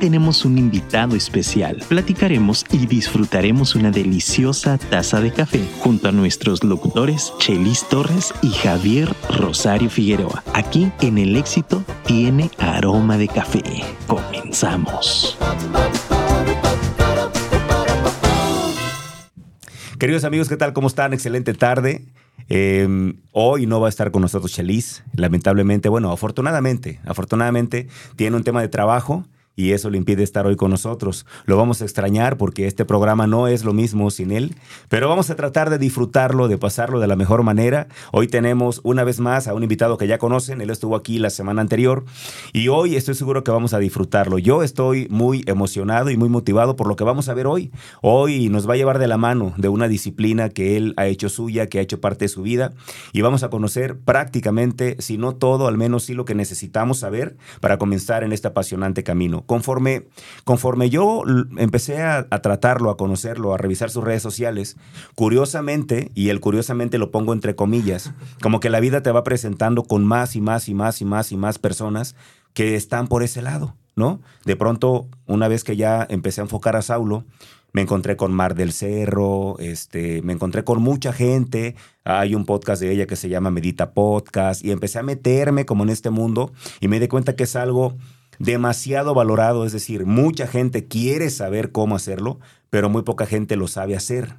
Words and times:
tenemos 0.00 0.46
un 0.46 0.56
invitado 0.56 1.14
especial. 1.14 1.84
Platicaremos 1.86 2.64
y 2.72 2.86
disfrutaremos 2.86 3.74
una 3.74 3.90
deliciosa 3.90 4.78
taza 4.78 5.20
de 5.20 5.30
café 5.30 5.60
junto 5.80 6.08
a 6.08 6.12
nuestros 6.12 6.64
locutores 6.64 7.34
Chelis 7.38 7.86
Torres 7.88 8.32
y 8.42 8.48
Javier 8.48 9.14
Rosario 9.28 9.90
Figueroa. 9.90 10.42
Aquí 10.54 10.90
en 11.02 11.18
El 11.18 11.36
Éxito 11.36 11.84
tiene 12.06 12.50
aroma 12.58 13.18
de 13.18 13.28
café. 13.28 13.62
Comenzamos. 14.06 15.38
Queridos 19.98 20.24
amigos, 20.24 20.48
¿qué 20.48 20.56
tal? 20.56 20.72
¿Cómo 20.72 20.88
están? 20.88 21.12
Excelente 21.12 21.52
tarde. 21.52 22.06
Em, 22.48 23.20
hoy 23.32 23.66
no 23.66 23.80
va 23.80 23.88
a 23.88 23.90
estar 23.90 24.10
con 24.10 24.22
nosotros 24.22 24.50
Chelis, 24.50 25.04
lamentablemente. 25.14 25.90
Bueno, 25.90 26.10
afortunadamente, 26.10 27.00
afortunadamente 27.04 27.86
tiene 28.16 28.38
un 28.38 28.44
tema 28.44 28.62
de 28.62 28.68
trabajo 28.68 29.26
y 29.60 29.72
eso 29.72 29.90
le 29.90 29.98
impide 29.98 30.22
estar 30.22 30.46
hoy 30.46 30.56
con 30.56 30.70
nosotros. 30.70 31.26
Lo 31.44 31.58
vamos 31.58 31.82
a 31.82 31.84
extrañar 31.84 32.38
porque 32.38 32.66
este 32.66 32.86
programa 32.86 33.26
no 33.26 33.46
es 33.46 33.62
lo 33.62 33.74
mismo 33.74 34.10
sin 34.10 34.30
él, 34.30 34.54
pero 34.88 35.06
vamos 35.06 35.28
a 35.28 35.36
tratar 35.36 35.68
de 35.68 35.76
disfrutarlo, 35.76 36.48
de 36.48 36.56
pasarlo 36.56 36.98
de 36.98 37.06
la 37.06 37.14
mejor 37.14 37.42
manera. 37.42 37.86
Hoy 38.10 38.26
tenemos 38.26 38.80
una 38.84 39.04
vez 39.04 39.20
más 39.20 39.48
a 39.48 39.54
un 39.54 39.62
invitado 39.62 39.98
que 39.98 40.06
ya 40.06 40.16
conocen, 40.16 40.62
él 40.62 40.70
estuvo 40.70 40.96
aquí 40.96 41.18
la 41.18 41.28
semana 41.28 41.60
anterior 41.60 42.06
y 42.54 42.68
hoy 42.68 42.96
estoy 42.96 43.14
seguro 43.14 43.44
que 43.44 43.50
vamos 43.50 43.74
a 43.74 43.78
disfrutarlo. 43.78 44.38
Yo 44.38 44.62
estoy 44.62 45.08
muy 45.10 45.44
emocionado 45.46 46.10
y 46.10 46.16
muy 46.16 46.30
motivado 46.30 46.74
por 46.74 46.86
lo 46.86 46.96
que 46.96 47.04
vamos 47.04 47.28
a 47.28 47.34
ver 47.34 47.46
hoy. 47.46 47.70
Hoy 48.00 48.48
nos 48.48 48.66
va 48.66 48.74
a 48.74 48.76
llevar 48.78 48.98
de 48.98 49.08
la 49.08 49.18
mano 49.18 49.52
de 49.58 49.68
una 49.68 49.88
disciplina 49.88 50.48
que 50.48 50.78
él 50.78 50.94
ha 50.96 51.06
hecho 51.06 51.28
suya, 51.28 51.66
que 51.66 51.78
ha 51.78 51.82
hecho 51.82 52.00
parte 52.00 52.24
de 52.24 52.28
su 52.30 52.40
vida 52.40 52.72
y 53.12 53.20
vamos 53.20 53.42
a 53.42 53.50
conocer 53.50 53.98
prácticamente, 53.98 54.96
si 55.00 55.18
no 55.18 55.34
todo, 55.34 55.68
al 55.68 55.76
menos 55.76 56.04
sí 56.04 56.14
lo 56.14 56.24
que 56.24 56.34
necesitamos 56.34 57.00
saber 57.00 57.36
para 57.60 57.76
comenzar 57.76 58.24
en 58.24 58.32
este 58.32 58.48
apasionante 58.48 59.02
camino 59.02 59.44
conforme, 59.50 60.06
conforme 60.44 60.90
yo 60.90 61.24
empecé 61.56 62.00
a, 62.02 62.28
tratarlo, 62.28 62.88
a 62.88 62.96
conocerlo, 62.96 63.52
a 63.52 63.58
revisar 63.58 63.90
sus 63.90 64.04
redes 64.04 64.22
sociales, 64.22 64.76
curiosamente, 65.16 66.12
y 66.14 66.28
el 66.28 66.38
curiosamente 66.38 66.98
lo 66.98 67.10
pongo 67.10 67.32
entre 67.32 67.56
comillas, 67.56 68.12
como 68.40 68.60
que 68.60 68.70
la 68.70 68.78
vida 68.78 69.02
te 69.02 69.10
va 69.10 69.24
presentando 69.24 69.82
con 69.82 70.06
más 70.06 70.36
y 70.36 70.40
más 70.40 70.68
y 70.68 70.74
más 70.74 71.00
y 71.00 71.04
más 71.04 71.32
y 71.32 71.36
más 71.36 71.58
personas 71.58 72.14
que 72.54 72.76
están 72.76 73.08
por 73.08 73.24
ese 73.24 73.42
lado, 73.42 73.74
¿no? 73.96 74.20
De 74.44 74.54
pronto, 74.54 75.08
una 75.26 75.48
vez 75.48 75.64
que 75.64 75.74
ya 75.74 76.06
empecé 76.08 76.42
a 76.42 76.44
enfocar 76.44 76.76
a 76.76 76.82
Saulo, 76.82 77.24
me 77.72 77.82
encontré 77.82 78.16
con 78.16 78.32
Mar 78.32 78.54
del 78.54 78.72
Cerro, 78.72 79.58
este, 79.58 80.22
me 80.22 80.32
encontré 80.32 80.62
con 80.62 80.80
mucha 80.80 81.12
gente. 81.12 81.74
Hay 82.04 82.36
un 82.36 82.44
podcast 82.44 82.80
de 82.80 82.92
ella 82.92 83.06
que 83.06 83.16
se 83.16 83.28
llama 83.28 83.50
Medita 83.50 83.94
Podcast 83.94 84.64
y 84.64 84.70
empecé 84.70 85.00
a 85.00 85.02
meterme 85.02 85.66
como 85.66 85.82
en 85.82 85.90
este 85.90 86.10
mundo 86.10 86.52
y 86.80 86.86
me 86.86 87.00
di 87.00 87.08
cuenta 87.08 87.34
que 87.34 87.44
es 87.44 87.56
algo 87.56 87.96
demasiado 88.40 89.14
valorado, 89.14 89.64
es 89.64 89.72
decir, 89.72 90.06
mucha 90.06 90.48
gente 90.48 90.88
quiere 90.88 91.30
saber 91.30 91.70
cómo 91.70 91.94
hacerlo, 91.94 92.40
pero 92.70 92.88
muy 92.88 93.02
poca 93.02 93.26
gente 93.26 93.54
lo 93.54 93.68
sabe 93.68 93.94
hacer. 93.94 94.38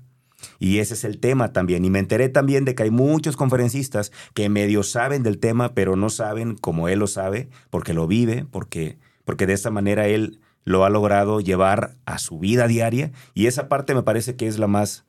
Y 0.58 0.80
ese 0.80 0.95
es 0.95 1.03
el 1.03 1.19
tema 1.19 1.53
también. 1.53 1.85
Y 1.85 1.91
me 1.91 1.99
enteré 1.99 2.27
también 2.27 2.66
de 2.66 2.73
que 2.73 2.83
hay 2.83 2.89
muchos 2.89 3.38
conferencistas 3.38 4.11
que 4.33 4.49
medio 4.49 4.81
saben 4.81 5.21
del 5.21 5.38
tema, 5.38 5.75
pero 5.75 5.95
no 5.95 6.09
saben 6.09 6.58
como 6.58 6.89
él 6.89 6.99
lo 6.99 7.08
sabe, 7.08 7.49
porque 7.69 7.93
lo 7.93 8.08
vive, 8.08 8.45
porque, 8.49 8.97
porque 9.23 9.45
de 9.45 9.53
esa 9.53 9.69
manera 9.69 10.08
él 10.08 10.41
lo 10.63 10.83
ha 10.83 10.89
logrado 10.89 11.39
llevar 11.39 11.95
a 12.05 12.17
su 12.17 12.39
vida 12.39 12.67
diaria. 12.67 13.11
Y 13.36 13.45
esa 13.45 13.69
parte 13.69 13.93
me 13.93 14.02
parece 14.02 14.36
que 14.36 14.47
es 14.47 14.58
la 14.58 14.67
más, 14.67 15.05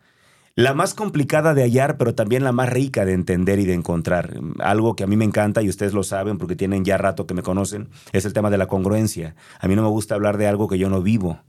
la 0.55 0.75
más 0.75 0.95
complicada 0.95 1.55
de 1.55 1.62
hallar, 1.62 1.97
pero 1.97 2.14
también 2.14 2.45
la 2.45 2.53
más 2.53 2.69
rica 2.69 3.05
de 3.05 3.12
entender 3.12 3.58
y 3.58 3.64
de 3.64 3.75
encontrar. 3.75 4.39
Algo 4.58 4.97
que 4.97 5.05
a 5.05 5.06
mí 5.06 5.17
me 5.17 5.25
encanta 5.25 5.62
y 5.62 5.69
ustedes 5.69 5.95
lo 5.95 6.03
saben 6.03 6.39
porque 6.39 6.56
tienen 6.56 6.84
ya 6.84 6.98
rato 6.98 7.27
que 7.27 7.34
me 7.34 7.42
conocen, 7.42 7.89
es 8.12 8.25
el 8.25 8.33
tema 8.33 8.50
de 8.50 8.58
la 8.58 8.67
congruencia. 8.67 9.35
A 9.61 9.68
mí 9.68 9.77
no 9.77 9.83
me 9.83 9.89
gusta 9.89 10.14
hablar 10.14 10.36
de 10.36 10.46
algo 10.46 10.68
que 10.68 10.79
yo 10.79 10.91
no 10.91 11.02
vivo, 11.02 11.41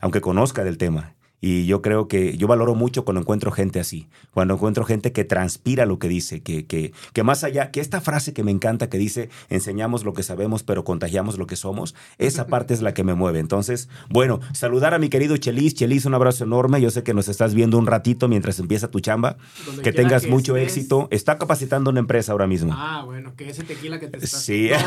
aunque 0.00 0.20
conozca 0.20 0.64
del 0.64 0.78
tema. 0.78 1.14
Y 1.40 1.66
yo 1.66 1.82
creo 1.82 2.08
que 2.08 2.36
yo 2.38 2.46
valoro 2.46 2.74
mucho 2.74 3.04
cuando 3.04 3.20
encuentro 3.20 3.52
gente 3.52 3.78
así, 3.78 4.08
cuando 4.32 4.54
encuentro 4.54 4.84
gente 4.84 5.12
que 5.12 5.24
transpira 5.24 5.84
lo 5.84 5.98
que 5.98 6.08
dice, 6.08 6.42
que, 6.42 6.66
que, 6.66 6.92
que 7.12 7.22
más 7.22 7.44
allá, 7.44 7.70
que 7.70 7.80
esta 7.80 8.00
frase 8.00 8.32
que 8.32 8.42
me 8.42 8.50
encanta 8.50 8.88
que 8.88 8.96
dice, 8.96 9.28
enseñamos 9.50 10.04
lo 10.04 10.14
que 10.14 10.22
sabemos, 10.22 10.62
pero 10.62 10.84
contagiamos 10.84 11.36
lo 11.38 11.46
que 11.46 11.56
somos, 11.56 11.94
esa 12.18 12.46
parte 12.48 12.74
es 12.74 12.82
la 12.82 12.94
que 12.94 13.04
me 13.04 13.14
mueve. 13.14 13.38
Entonces, 13.38 13.88
bueno, 14.08 14.40
saludar 14.52 14.94
a 14.94 14.98
mi 14.98 15.08
querido 15.08 15.36
Chelis. 15.36 15.74
Chelis, 15.74 16.06
un 16.06 16.14
abrazo 16.14 16.44
enorme. 16.44 16.80
Yo 16.80 16.90
sé 16.90 17.02
que 17.02 17.14
nos 17.14 17.28
estás 17.28 17.54
viendo 17.54 17.78
un 17.78 17.86
ratito 17.86 18.28
mientras 18.28 18.58
empieza 18.58 18.90
tu 18.90 19.00
chamba. 19.00 19.36
que 19.82 19.92
tengas 19.92 20.26
mucho 20.26 20.56
éxito. 20.56 21.08
Está 21.10 21.38
capacitando 21.38 21.90
una 21.90 22.00
empresa 22.00 22.32
ahora 22.32 22.46
mismo. 22.46 22.72
Ah, 22.74 23.02
bueno, 23.04 23.34
que 23.36 23.50
ese 23.50 23.62
tequila 23.62 24.00
que 24.00 24.08
te 24.08 24.18
estás... 24.18 24.42
Sí. 24.42 24.70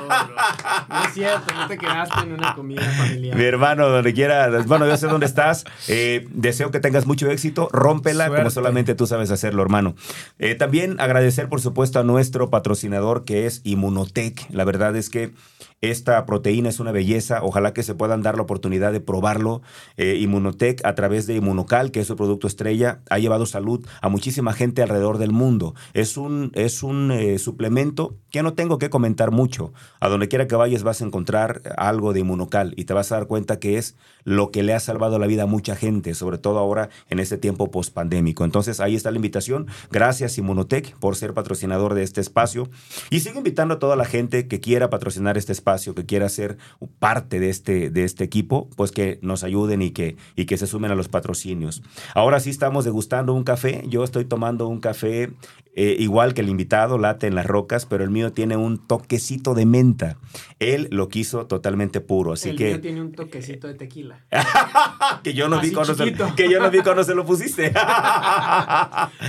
No, 0.00 0.96
no, 0.96 1.04
es 1.04 1.14
cierto, 1.14 1.54
no 1.54 1.68
te 1.68 1.78
quedaste 1.78 2.20
en 2.20 2.32
una 2.32 2.54
comida 2.54 2.82
familiar. 2.82 3.36
Mi 3.36 3.44
hermano, 3.44 3.88
donde 3.88 4.12
quiera, 4.12 4.48
bueno, 4.66 4.86
yo 4.86 4.96
sé 4.96 5.06
dónde 5.06 5.26
estás. 5.26 5.64
Eh, 5.92 6.28
deseo 6.30 6.70
que 6.70 6.78
tengas 6.78 7.06
mucho 7.06 7.28
éxito. 7.30 7.68
Rómpela 7.72 8.28
como 8.28 8.50
solamente 8.50 8.94
tú 8.94 9.08
sabes 9.08 9.32
hacerlo, 9.32 9.60
hermano. 9.62 9.96
Eh, 10.38 10.54
también 10.54 11.00
agradecer, 11.00 11.48
por 11.48 11.60
supuesto, 11.60 11.98
a 11.98 12.04
nuestro 12.04 12.48
patrocinador 12.48 13.24
que 13.24 13.46
es 13.46 13.60
Inmunotech. 13.64 14.48
La 14.50 14.64
verdad 14.64 14.94
es 14.94 15.10
que 15.10 15.32
esta 15.80 16.26
proteína 16.26 16.68
es 16.68 16.78
una 16.78 16.92
belleza. 16.92 17.42
Ojalá 17.42 17.72
que 17.72 17.82
se 17.82 17.94
puedan 17.94 18.22
dar 18.22 18.36
la 18.36 18.42
oportunidad 18.42 18.92
de 18.92 19.00
probarlo. 19.00 19.62
Eh, 19.96 20.18
Inmunotech, 20.20 20.84
a 20.84 20.94
través 20.94 21.26
de 21.26 21.36
Inmunocal, 21.36 21.90
que 21.90 22.00
es 22.00 22.06
su 22.06 22.16
producto 22.16 22.46
estrella, 22.46 23.00
ha 23.08 23.18
llevado 23.18 23.46
salud 23.46 23.84
a 24.02 24.08
muchísima 24.08 24.52
gente 24.52 24.82
alrededor 24.82 25.18
del 25.18 25.32
mundo. 25.32 25.74
Es 25.94 26.16
un, 26.16 26.52
es 26.54 26.82
un 26.82 27.10
eh, 27.10 27.38
suplemento 27.38 28.14
que 28.30 28.42
no 28.42 28.52
tengo 28.52 28.78
que 28.78 28.90
comentar 28.90 29.30
mucho. 29.30 29.72
A 30.00 30.08
donde 30.08 30.28
quiera 30.28 30.46
que 30.46 30.56
vayas 30.56 30.82
vas 30.82 31.00
a 31.00 31.06
encontrar 31.06 31.62
algo 31.76 32.12
de 32.12 32.20
Inmunocal 32.20 32.74
y 32.76 32.84
te 32.84 32.92
vas 32.92 33.10
a 33.10 33.16
dar 33.16 33.26
cuenta 33.26 33.58
que 33.58 33.78
es 33.78 33.96
lo 34.24 34.50
que 34.50 34.62
le 34.62 34.74
ha 34.74 34.80
salvado 34.80 35.18
la 35.18 35.26
vida 35.26 35.44
a 35.44 35.46
mucha 35.46 35.76
gente, 35.76 36.14
sobre 36.14 36.38
todo 36.38 36.58
ahora 36.58 36.88
en 37.08 37.18
este 37.18 37.38
tiempo 37.38 37.70
post-pandémico. 37.70 38.44
Entonces 38.44 38.80
ahí 38.80 38.94
está 38.94 39.10
la 39.10 39.16
invitación. 39.16 39.66
Gracias 39.90 40.38
Inmunotech 40.38 40.94
por 40.96 41.16
ser 41.16 41.34
patrocinador 41.34 41.94
de 41.94 42.02
este 42.02 42.20
espacio. 42.20 42.68
Y 43.10 43.20
sigo 43.20 43.38
invitando 43.38 43.74
a 43.74 43.78
toda 43.78 43.96
la 43.96 44.04
gente 44.04 44.48
que 44.48 44.60
quiera 44.60 44.90
patrocinar 44.90 45.36
este 45.38 45.52
espacio 45.52 45.94
que 45.94 46.06
quiera 46.06 46.28
ser 46.28 46.58
parte 46.98 47.40
de 47.40 47.50
este, 47.50 47.90
de 47.90 48.04
este 48.04 48.24
equipo, 48.24 48.68
pues 48.76 48.92
que 48.92 49.18
nos 49.22 49.44
ayuden 49.44 49.82
y 49.82 49.90
que, 49.90 50.16
y 50.36 50.46
que 50.46 50.56
se 50.56 50.66
sumen 50.66 50.90
a 50.90 50.94
los 50.94 51.08
patrocinios. 51.08 51.82
Ahora 52.14 52.40
sí 52.40 52.50
estamos 52.50 52.84
degustando 52.84 53.34
un 53.34 53.44
café. 53.44 53.82
Yo 53.88 54.04
estoy 54.04 54.24
tomando 54.24 54.68
un 54.68 54.80
café 54.80 55.30
eh, 55.74 55.96
igual 55.98 56.34
que 56.34 56.40
el 56.40 56.48
invitado, 56.48 56.98
late 56.98 57.26
en 57.26 57.34
las 57.34 57.46
rocas, 57.46 57.86
pero 57.86 58.02
el 58.02 58.10
mío 58.10 58.32
tiene 58.32 58.56
un 58.56 58.78
toquecito 58.78 59.54
de 59.54 59.66
menta. 59.66 60.16
Él 60.58 60.88
lo 60.90 61.08
quiso 61.08 61.46
totalmente 61.46 62.00
puro, 62.00 62.32
así 62.32 62.50
el 62.50 62.56
que... 62.56 62.66
Mío 62.66 62.80
tiene 62.80 63.00
un 63.00 63.12
toquecito 63.12 63.68
de 63.68 63.74
tequila. 63.74 64.09
que 65.22 65.34
yo 65.34 65.48
no 65.48 65.60
vi 65.60 65.72
cuando 65.72 65.94
se, 65.94 66.12
que 66.36 66.50
yo 66.50 66.60
no 66.60 66.70
vi 66.70 66.80
cuando 66.80 67.04
se 67.04 67.14
lo 67.14 67.24
pusiste. 67.24 67.66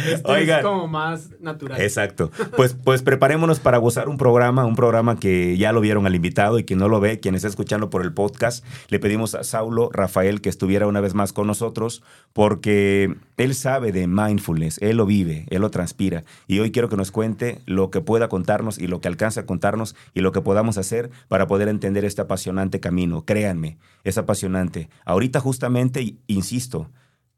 este 0.05 0.43
es 0.43 0.63
como 0.63 0.87
más 0.87 1.29
natural. 1.39 1.81
Exacto. 1.81 2.31
Pues, 2.55 2.73
pues 2.73 3.01
preparémonos 3.01 3.59
para 3.59 3.77
gozar 3.77 4.09
un 4.09 4.17
programa, 4.17 4.65
un 4.65 4.75
programa 4.75 5.17
que 5.17 5.57
ya 5.57 5.71
lo 5.71 5.81
vieron 5.81 6.05
al 6.05 6.15
invitado 6.15 6.59
y 6.59 6.63
quien 6.63 6.79
no 6.79 6.87
lo 6.87 6.99
ve, 6.99 7.19
quien 7.19 7.35
está 7.35 7.47
escuchando 7.47 7.89
por 7.89 8.03
el 8.03 8.13
podcast, 8.13 8.65
le 8.89 8.99
pedimos 8.99 9.35
a 9.35 9.43
Saulo 9.43 9.89
Rafael 9.91 10.41
que 10.41 10.49
estuviera 10.49 10.87
una 10.87 11.01
vez 11.01 11.13
más 11.13 11.33
con 11.33 11.47
nosotros 11.47 12.03
porque 12.33 13.15
él 13.43 13.55
sabe 13.55 13.91
de 13.91 14.07
mindfulness, 14.07 14.77
él 14.81 14.97
lo 14.97 15.05
vive, 15.05 15.45
él 15.49 15.61
lo 15.61 15.71
transpira 15.71 16.23
y 16.47 16.59
hoy 16.59 16.71
quiero 16.71 16.89
que 16.89 16.97
nos 16.97 17.11
cuente 17.11 17.61
lo 17.65 17.89
que 17.89 18.01
pueda 18.01 18.29
contarnos 18.29 18.77
y 18.77 18.87
lo 18.87 19.01
que 19.01 19.07
alcance 19.07 19.39
a 19.39 19.45
contarnos 19.45 19.95
y 20.13 20.21
lo 20.21 20.31
que 20.31 20.41
podamos 20.41 20.77
hacer 20.77 21.09
para 21.27 21.47
poder 21.47 21.67
entender 21.67 22.05
este 22.05 22.21
apasionante 22.21 22.79
camino. 22.79 23.25
Créanme, 23.25 23.77
es 24.03 24.17
apasionante. 24.17 24.89
Ahorita 25.05 25.39
justamente, 25.39 26.17
insisto, 26.27 26.91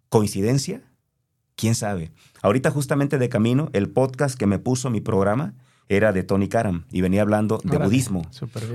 ¿coincidencia? 0.09 0.81
¿Quién 1.55 1.75
sabe? 1.75 2.11
Ahorita 2.41 2.69
justamente 2.71 3.17
de 3.17 3.29
camino, 3.29 3.69
el 3.73 3.89
podcast 3.89 4.37
que 4.37 4.47
me 4.47 4.59
puso 4.59 4.89
mi 4.89 4.99
programa 4.99 5.53
era 5.87 6.11
de 6.11 6.23
Tony 6.23 6.47
Karam 6.47 6.85
y 6.91 7.01
venía 7.01 7.21
hablando 7.21 7.59
de 7.63 7.77
budismo. 7.77 8.27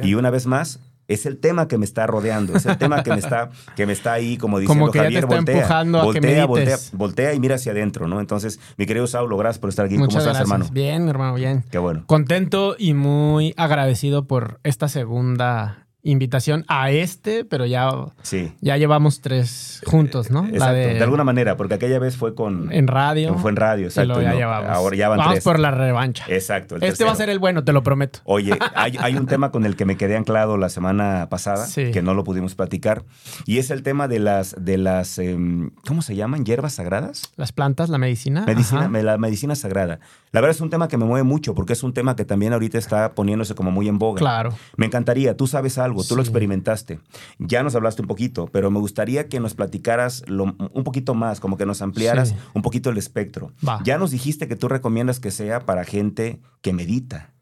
Y 0.03 0.15
una 0.15 0.31
vez 0.31 0.47
más, 0.47 0.81
es 1.09 1.27
el 1.27 1.39
tema 1.39 1.67
que 1.69 1.79
me 1.79 1.87
está 1.87 2.07
rodeando, 2.07 2.55
es 2.55 2.67
el 2.67 2.77
tema 2.77 3.03
que 3.03 3.11
me 3.11 3.19
está, 3.19 3.51
que 3.77 3.87
me 3.87 3.95
está 3.95 4.13
ahí 4.13 4.37
como 4.37 4.59
diciendo 4.59 4.85
como 4.85 4.93
que 4.93 4.99
Javier, 5.01 5.23
ya 5.23 5.29
te 5.29 5.35
está 5.35 5.37
voltea, 5.37 5.55
empujando 5.57 6.01
a 6.01 6.05
voltea, 6.05 6.23
que 6.23 6.45
voltea, 6.45 6.77
voltea 6.93 7.35
y 7.35 7.41
mira 7.41 7.55
hacia 7.57 7.73
adentro, 7.73 8.07
¿no? 8.07 8.21
Entonces, 8.21 8.61
mi 8.77 8.87
querido 8.87 9.07
Saulo, 9.07 9.37
gracias 9.39 9.59
por 9.59 9.71
estar 9.71 9.87
aquí. 9.87 9.97
Muchas 9.97 10.23
¿Cómo 10.23 10.31
estás, 10.31 10.49
gracias. 10.49 10.53
hermano? 10.53 10.71
Bien, 10.73 11.09
hermano, 11.09 11.35
bien. 11.35 11.65
Qué 11.71 11.79
bueno. 11.79 12.05
Contento 12.07 12.77
y 12.79 12.93
muy 12.95 13.55
agradecido 13.57 14.27
por 14.27 14.61
esta 14.63 14.89
segunda 14.89 15.88
invitación 16.05 16.65
a 16.69 16.91
este, 16.91 17.45
pero 17.45 17.67
ya, 17.67 17.91
Sí. 18.23 18.53
ya 18.61 18.77
llevamos 18.77 19.21
tres 19.21 19.83
juntos, 19.85 20.31
¿no? 20.31 20.47
Exacto, 20.47 20.75
de... 20.75 21.03
alguna 21.03 21.25
manera, 21.25 21.57
porque 21.57 21.75
aquella 21.75 21.99
vez 21.99 22.17
fue 22.17 22.35
con... 22.35 22.73
En 22.73 22.87
radio. 22.87 23.35
Fue 23.35 23.51
en 23.51 23.57
radio, 23.57 23.87
exacto. 23.87 24.23
Ya 24.23 24.31
no, 24.31 24.37
llevamos. 24.37 24.71
Ahora 24.71 24.97
ya 24.97 25.09
van 25.09 25.19
Vamos 25.19 25.35
tres. 25.35 25.45
por 25.45 25.59
la 25.59 25.71
revancha. 25.73 26.25
Exacto. 26.29 26.77
el 26.77 26.85
Este 26.85 27.05
va 27.05 27.13
a 27.13 27.17
ser 27.17 27.31
el 27.31 27.39
bueno, 27.41 27.65
te 27.65 27.73
lo 27.73 27.83
prometo. 27.83 28.21
Oye, 28.25 28.57
hay, 28.77 28.97
hay 29.01 29.17
un 29.17 29.27
tema 29.27 29.51
con 29.51 29.67
el 29.67 29.75
que 29.77 29.85
me 29.85 29.97
quedé 29.97 30.17
anclado 30.17 30.57
la 30.57 30.69
semana 30.69 31.29
pasada, 31.31 31.67
Sí. 31.67 31.91
que 31.91 32.01
no 32.01 32.15
lo 32.15 32.23
pudimos 32.25 32.55
platicar, 32.55 33.05
y 33.45 33.59
es 33.59 33.71
el 33.71 33.83
tema 33.83 34.07
de 34.09 34.21
las, 34.21 34.55
de 34.59 34.79
las 34.79 35.19
em, 35.19 35.71
¿cómo 35.87 36.03
se 36.03 36.15
llaman? 36.15 36.45
¿Hierbas 36.45 36.75
sagradas? 36.75 37.33
Las 37.37 37.53
plantas, 37.53 37.89
la 37.89 37.99
medicina. 37.99 38.45
Medicina, 38.47 38.83
ajá. 38.87 39.03
la 39.03 39.19
medicina 39.19 39.57
sagrada. 39.57 39.99
La 40.33 40.41
verdad 40.41 40.55
es 40.57 40.61
un 40.61 40.71
tema 40.71 40.89
que 40.89 40.97
me 40.97 41.05
mueve 41.05 41.23
mucho, 41.25 41.55
porque 41.55 41.73
es 41.73 41.83
un 41.83 41.93
tema 41.95 42.17
que 42.17 42.25
también 42.25 42.53
ahorita 42.53 42.79
está 42.79 43.15
poniéndose 43.15 43.55
como 43.55 43.71
muy 43.71 43.89
en 43.89 43.99
boga. 43.99 44.19
Claro. 44.19 44.55
Me 44.77 44.87
encantaría, 44.87 45.37
tú 45.37 45.47
sabes 45.47 45.79
algo 45.79 46.05
tú 46.05 46.17
lo 46.17 46.23
experimentaste. 46.23 47.01
Ya 47.39 47.63
nos 47.63 47.75
hablaste 47.75 48.03
un 48.03 48.09
poquito, 48.09 48.49
pero 48.53 48.71
me 48.71 48.79
gustaría 48.79 49.29
que 49.29 49.41
nos 49.41 49.55
platicaras 49.55 50.23
lo- 50.27 50.55
un 50.73 50.85
poquito 50.85 51.15
más, 51.15 51.41
como 51.41 51.57
que 51.57 51.67
nos 51.67 51.83
ampliaras 51.83 52.31
Sí. 52.31 52.37
un 52.55 52.63
poquito 52.63 52.91
el 52.91 52.99
espectro. 52.99 53.53
Va. 53.67 53.81
Ya 53.85 53.99
nos 53.99 54.11
dijiste 54.11 54.49
que 54.49 54.57
tú 54.57 54.69
recomiendas 54.69 55.21
que 55.21 55.31
sea 55.31 55.61
para 55.65 55.85
gente 55.85 56.41
que 56.61 56.73
medita. 56.73 57.33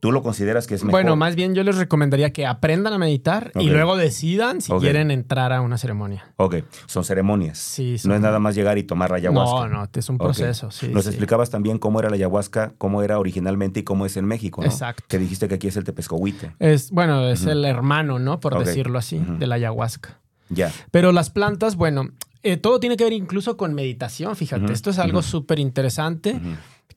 ¿Tú 0.00 0.12
lo 0.12 0.22
consideras 0.22 0.66
que 0.66 0.74
es 0.74 0.82
mejor? 0.82 0.92
Bueno, 1.02 1.14
más 1.14 1.36
bien 1.36 1.54
yo 1.54 1.62
les 1.62 1.76
recomendaría 1.76 2.32
que 2.32 2.46
aprendan 2.46 2.94
a 2.94 2.98
meditar 2.98 3.52
y 3.60 3.68
luego 3.68 3.96
decidan 3.98 4.62
si 4.62 4.72
quieren 4.72 5.10
entrar 5.10 5.52
a 5.52 5.60
una 5.60 5.76
ceremonia. 5.76 6.32
Ok, 6.36 6.56
son 6.86 7.04
ceremonias. 7.04 7.58
Sí, 7.58 7.92
No 7.92 7.98
son- 7.98 8.12
es 8.14 8.20
nada 8.22 8.38
más 8.38 8.54
llegar 8.54 8.78
y 8.78 8.82
tomar 8.82 9.10
la 9.10 9.18
ayahuasca. 9.18 9.68
No, 9.68 9.82
no, 9.82 9.88
es 9.92 10.08
un 10.08 10.16
proceso, 10.16 10.70
sí. 10.70 10.88
Nos 10.88 11.04
sí. 11.04 11.10
explicabas 11.10 11.50
también 11.50 11.78
cómo 11.78 12.00
era 12.00 12.08
la 12.08 12.16
ayahuasca, 12.16 12.72
cómo 12.78 13.02
era 13.02 13.18
originalmente 13.18 13.80
y 13.80 13.82
cómo 13.82 14.06
es 14.06 14.16
en 14.16 14.24
México, 14.24 14.62
¿no? 14.62 14.68
Exacto. 14.68 15.04
Que 15.06 15.18
dijiste 15.18 15.48
que 15.48 15.56
aquí 15.56 15.68
es 15.68 15.76
el 15.76 15.84
tepescohuite. 15.84 16.52
Es, 16.58 16.90
bueno, 16.90 17.28
es 17.28 17.44
el 17.44 17.64
hermano, 17.66 18.18
¿no? 18.18 18.40
Por 18.40 18.58
decirlo 18.64 18.98
así, 18.98 19.18
de 19.38 19.46
la 19.46 19.56
ayahuasca. 19.56 20.18
Ya. 20.48 20.72
Pero 20.90 21.12
las 21.12 21.28
plantas, 21.30 21.76
bueno, 21.76 22.08
eh, 22.42 22.56
todo 22.56 22.80
tiene 22.80 22.96
que 22.96 23.04
ver 23.04 23.12
incluso 23.12 23.58
con 23.58 23.74
meditación, 23.74 24.34
fíjate. 24.34 24.72
Esto 24.72 24.88
es 24.90 24.98
algo 24.98 25.20
súper 25.20 25.58
interesante. 25.58 26.40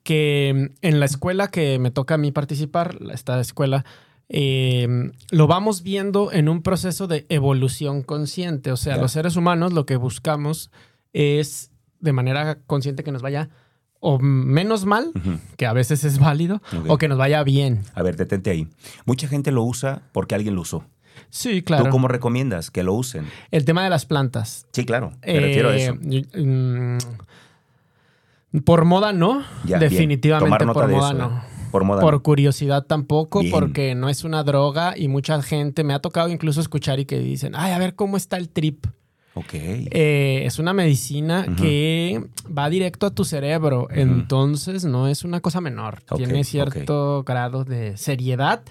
Que 0.04 0.52
mm, 0.54 0.74
en 0.82 1.00
la 1.00 1.06
escuela 1.06 1.48
que 1.48 1.80
me 1.80 1.90
toca 1.90 2.14
a 2.14 2.18
mí 2.18 2.30
participar, 2.30 2.98
esta 3.12 3.40
escuela, 3.40 3.84
eh, 4.28 5.10
lo 5.30 5.46
vamos 5.48 5.82
viendo 5.82 6.30
en 6.32 6.48
un 6.48 6.62
proceso 6.62 7.06
de 7.08 7.26
evolución 7.28 8.02
consciente. 8.02 8.70
O 8.70 8.76
sea, 8.76 8.96
los 8.96 9.12
seres 9.12 9.34
humanos 9.36 9.72
lo 9.72 9.84
que 9.86 9.96
buscamos 9.96 10.70
es 11.12 11.70
de 12.00 12.12
manera 12.12 12.58
consciente 12.66 13.02
que 13.04 13.12
nos 13.12 13.22
vaya 13.22 13.48
o 14.00 14.18
menos 14.18 14.84
mal, 14.84 15.12
que 15.56 15.64
a 15.66 15.72
veces 15.72 16.04
es 16.04 16.18
válido, 16.18 16.60
o 16.88 16.98
que 16.98 17.08
nos 17.08 17.16
vaya 17.16 17.42
bien. 17.42 17.80
A 17.94 18.02
ver, 18.02 18.16
detente 18.16 18.50
ahí. 18.50 18.68
Mucha 19.06 19.28
gente 19.28 19.50
lo 19.50 19.62
usa 19.62 20.02
porque 20.12 20.34
alguien 20.34 20.54
lo 20.54 20.60
usó. 20.60 20.84
Sí, 21.30 21.62
claro. 21.62 21.84
¿Tú 21.84 21.90
cómo 21.90 22.06
recomiendas 22.08 22.70
que 22.70 22.82
lo 22.82 22.92
usen? 22.92 23.26
El 23.50 23.64
tema 23.64 23.82
de 23.82 23.88
las 23.88 24.04
plantas. 24.04 24.66
Sí, 24.72 24.84
claro. 24.84 25.12
Me 25.26 25.40
refiero 25.40 25.70
a 25.70 25.76
Eh, 25.76 25.84
eso. 25.84 25.94
mm, 25.94 26.98
por 28.60 28.84
moda 28.84 29.12
no, 29.12 29.42
Ya, 29.64 29.78
definitivamente 29.78 30.64
nota 30.64 30.80
por 30.82 30.90
moda 30.90 31.08
eso, 31.10 31.18
no. 31.18 31.26
¿eh? 31.26 31.40
Por 31.70 31.84
moda. 31.84 32.00
Por 32.02 32.14
no. 32.14 32.22
curiosidad 32.22 32.84
tampoco, 32.86 33.40
Bien. 33.40 33.50
porque 33.52 33.94
no 33.96 34.08
es 34.08 34.22
una 34.22 34.44
droga 34.44 34.94
y 34.96 35.08
mucha 35.08 35.42
gente 35.42 35.82
me 35.82 35.92
ha 35.92 35.98
tocado 35.98 36.28
incluso 36.28 36.60
escuchar 36.60 37.00
y 37.00 37.04
que 37.04 37.18
dicen, 37.18 37.54
ay, 37.56 37.72
a 37.72 37.78
ver 37.78 37.96
cómo 37.96 38.16
está 38.16 38.36
el 38.36 38.48
trip. 38.48 38.86
Ok. 39.34 39.50
Eh, 39.52 40.42
es 40.44 40.60
una 40.60 40.72
medicina 40.72 41.44
que 41.56 42.24
va 42.46 42.70
directo 42.70 43.06
a 43.06 43.10
tu 43.10 43.24
cerebro, 43.24 43.88
entonces 43.90 44.84
no 44.84 45.08
es 45.08 45.24
una 45.24 45.40
cosa 45.40 45.60
menor. 45.60 46.02
Tiene 46.16 46.44
cierto 46.44 47.24
grado 47.24 47.64
de 47.64 47.96
seriedad. 47.96 48.62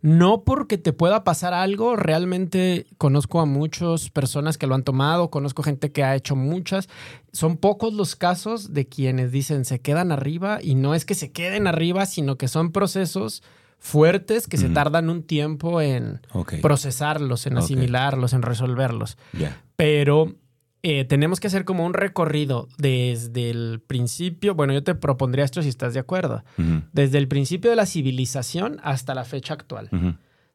No 0.00 0.42
porque 0.42 0.78
te 0.78 0.94
pueda 0.94 1.22
pasar 1.22 1.52
algo, 1.52 1.96
realmente 1.96 2.86
conozco 2.96 3.40
a 3.40 3.46
muchas 3.46 4.08
personas 4.08 4.56
que 4.56 4.66
lo 4.66 4.74
han 4.74 4.84
tomado, 4.84 5.30
conozco 5.30 5.62
gente 5.62 5.92
que 5.92 6.02
ha 6.02 6.16
hecho 6.16 6.34
muchas. 6.34 6.88
Son 7.32 7.58
pocos 7.58 7.92
los 7.92 8.16
casos 8.16 8.72
de 8.72 8.86
quienes 8.86 9.32
dicen 9.32 9.66
se 9.66 9.80
quedan 9.80 10.12
arriba 10.12 10.60
y 10.62 10.76
no 10.76 10.94
es 10.94 11.04
que 11.04 11.14
se 11.14 11.30
queden 11.30 11.66
arriba, 11.66 12.06
sino 12.06 12.38
que 12.38 12.48
son 12.48 12.72
procesos 12.72 13.42
fuertes 13.78 14.46
que 14.48 14.56
se 14.56 14.68
tardan 14.68 15.10
un 15.10 15.22
tiempo 15.22 15.80
en 15.80 16.20
procesarlos, 16.62 17.46
en 17.46 17.58
asimilarlos, 17.58 18.32
en 18.32 18.42
resolverlos. 18.42 19.16
Pero 19.76 20.34
eh, 20.82 21.04
tenemos 21.04 21.40
que 21.40 21.46
hacer 21.46 21.64
como 21.64 21.84
un 21.84 21.94
recorrido 21.94 22.68
desde 22.78 23.50
el 23.50 23.82
principio. 23.86 24.54
Bueno, 24.54 24.72
yo 24.72 24.82
te 24.82 24.94
propondría 24.94 25.44
esto 25.44 25.62
si 25.62 25.68
estás 25.68 25.94
de 25.94 26.00
acuerdo. 26.00 26.44
Desde 26.92 27.18
el 27.18 27.28
principio 27.28 27.70
de 27.70 27.76
la 27.76 27.86
civilización 27.86 28.80
hasta 28.82 29.14
la 29.14 29.24
fecha 29.24 29.54
actual. 29.54 29.90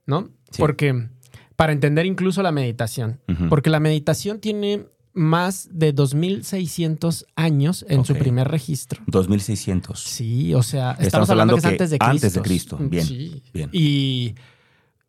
¿no? 0.05 0.29
Sí. 0.51 0.57
Porque 0.59 1.09
para 1.55 1.73
entender 1.73 2.05
incluso 2.05 2.41
la 2.41 2.51
meditación, 2.51 3.19
porque 3.49 3.69
la 3.69 3.79
meditación 3.79 4.39
tiene 4.39 4.87
más 5.13 5.67
de 5.71 5.91
2600 5.93 7.25
años 7.35 7.85
en 7.89 8.05
su 8.05 8.15
primer 8.15 8.47
registro. 8.47 9.01
2600. 9.07 9.99
Sí, 9.99 10.53
o 10.53 10.63
sea, 10.63 10.91
estamos, 10.91 11.05
Estamos 11.07 11.29
hablando, 11.29 11.53
hablando 11.55 11.67
que 11.77 11.83
es 11.83 11.89
que 11.89 11.89
antes 11.89 11.89
de 11.91 11.97
Cristo. 11.97 12.07
antes 12.11 12.33
de 12.33 12.41
Cristo. 12.41 12.77
Bien, 12.79 13.05
Sí. 13.05 13.43
bien. 13.53 13.69
Y, 13.73 14.35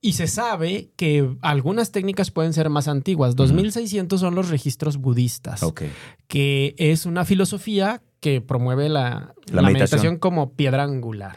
y 0.00 0.12
se 0.14 0.26
sabe 0.26 0.90
que 0.96 1.37
algunas 1.43 1.93
técnicas 1.93 2.31
pueden 2.31 2.52
ser 2.52 2.69
más 2.70 2.88
antiguas. 2.88 3.37
2600 3.37 4.19
son 4.20 4.34
los 4.34 4.49
registros 4.49 4.96
budistas, 4.96 5.62
Ok. 5.62 5.82
que 6.26 6.75
es 6.78 7.06
una 7.06 7.25
filosofía 7.25 8.02
que 8.20 8.40
promueve 8.40 8.88
la, 8.88 9.34
La 9.46 9.62
la 9.62 9.62
meditación. 9.62 9.70
meditación 9.72 10.16
como 10.19 10.52
piedra 10.52 10.82
angular. 10.84 11.34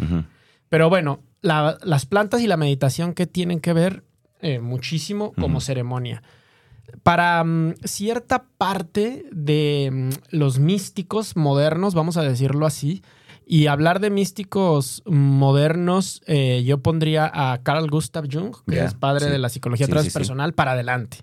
Pero 0.70 0.90
bueno, 0.90 1.20
la- 1.42 1.78
las 1.84 2.06
plantas 2.06 2.42
y 2.42 2.48
la 2.48 2.58
meditación 2.58 3.14
que 3.14 3.28
tienen 3.28 3.60
que 3.60 3.74
ver 3.74 4.04
eh, 4.42 4.60
muchísimo 4.60 5.32
como 5.34 5.62
ceremonia. 5.62 6.22
Para 7.04 7.44
mm, 7.44 7.76
cierta 7.84 8.46
parte 8.58 9.26
de 9.32 9.90
mm, 9.92 10.10
los 10.36 10.60
místicos 10.60 11.36
modernos, 11.36 11.94
vamos 11.94 12.18
a 12.18 12.22
decirlo 12.24 12.66
así, 12.66 13.04
y 13.48 13.68
hablar 13.68 14.00
de 14.00 14.10
místicos 14.10 15.04
modernos, 15.06 16.22
eh, 16.26 16.64
yo 16.66 16.80
pondría 16.80 17.30
a 17.32 17.62
Carl 17.62 17.90
Gustav 17.90 18.26
Jung, 18.32 18.56
que 18.68 18.84
es 18.84 18.96
padre 18.96 19.26
sí. 19.26 19.32
de 19.32 19.38
la 19.38 19.50
psicología 19.50 19.86
Sí, 19.86 19.92
sí, 19.92 19.98
sí. 19.98 20.02
transpersonal, 20.02 20.54
para 20.54 20.72
adelante. 20.72 21.18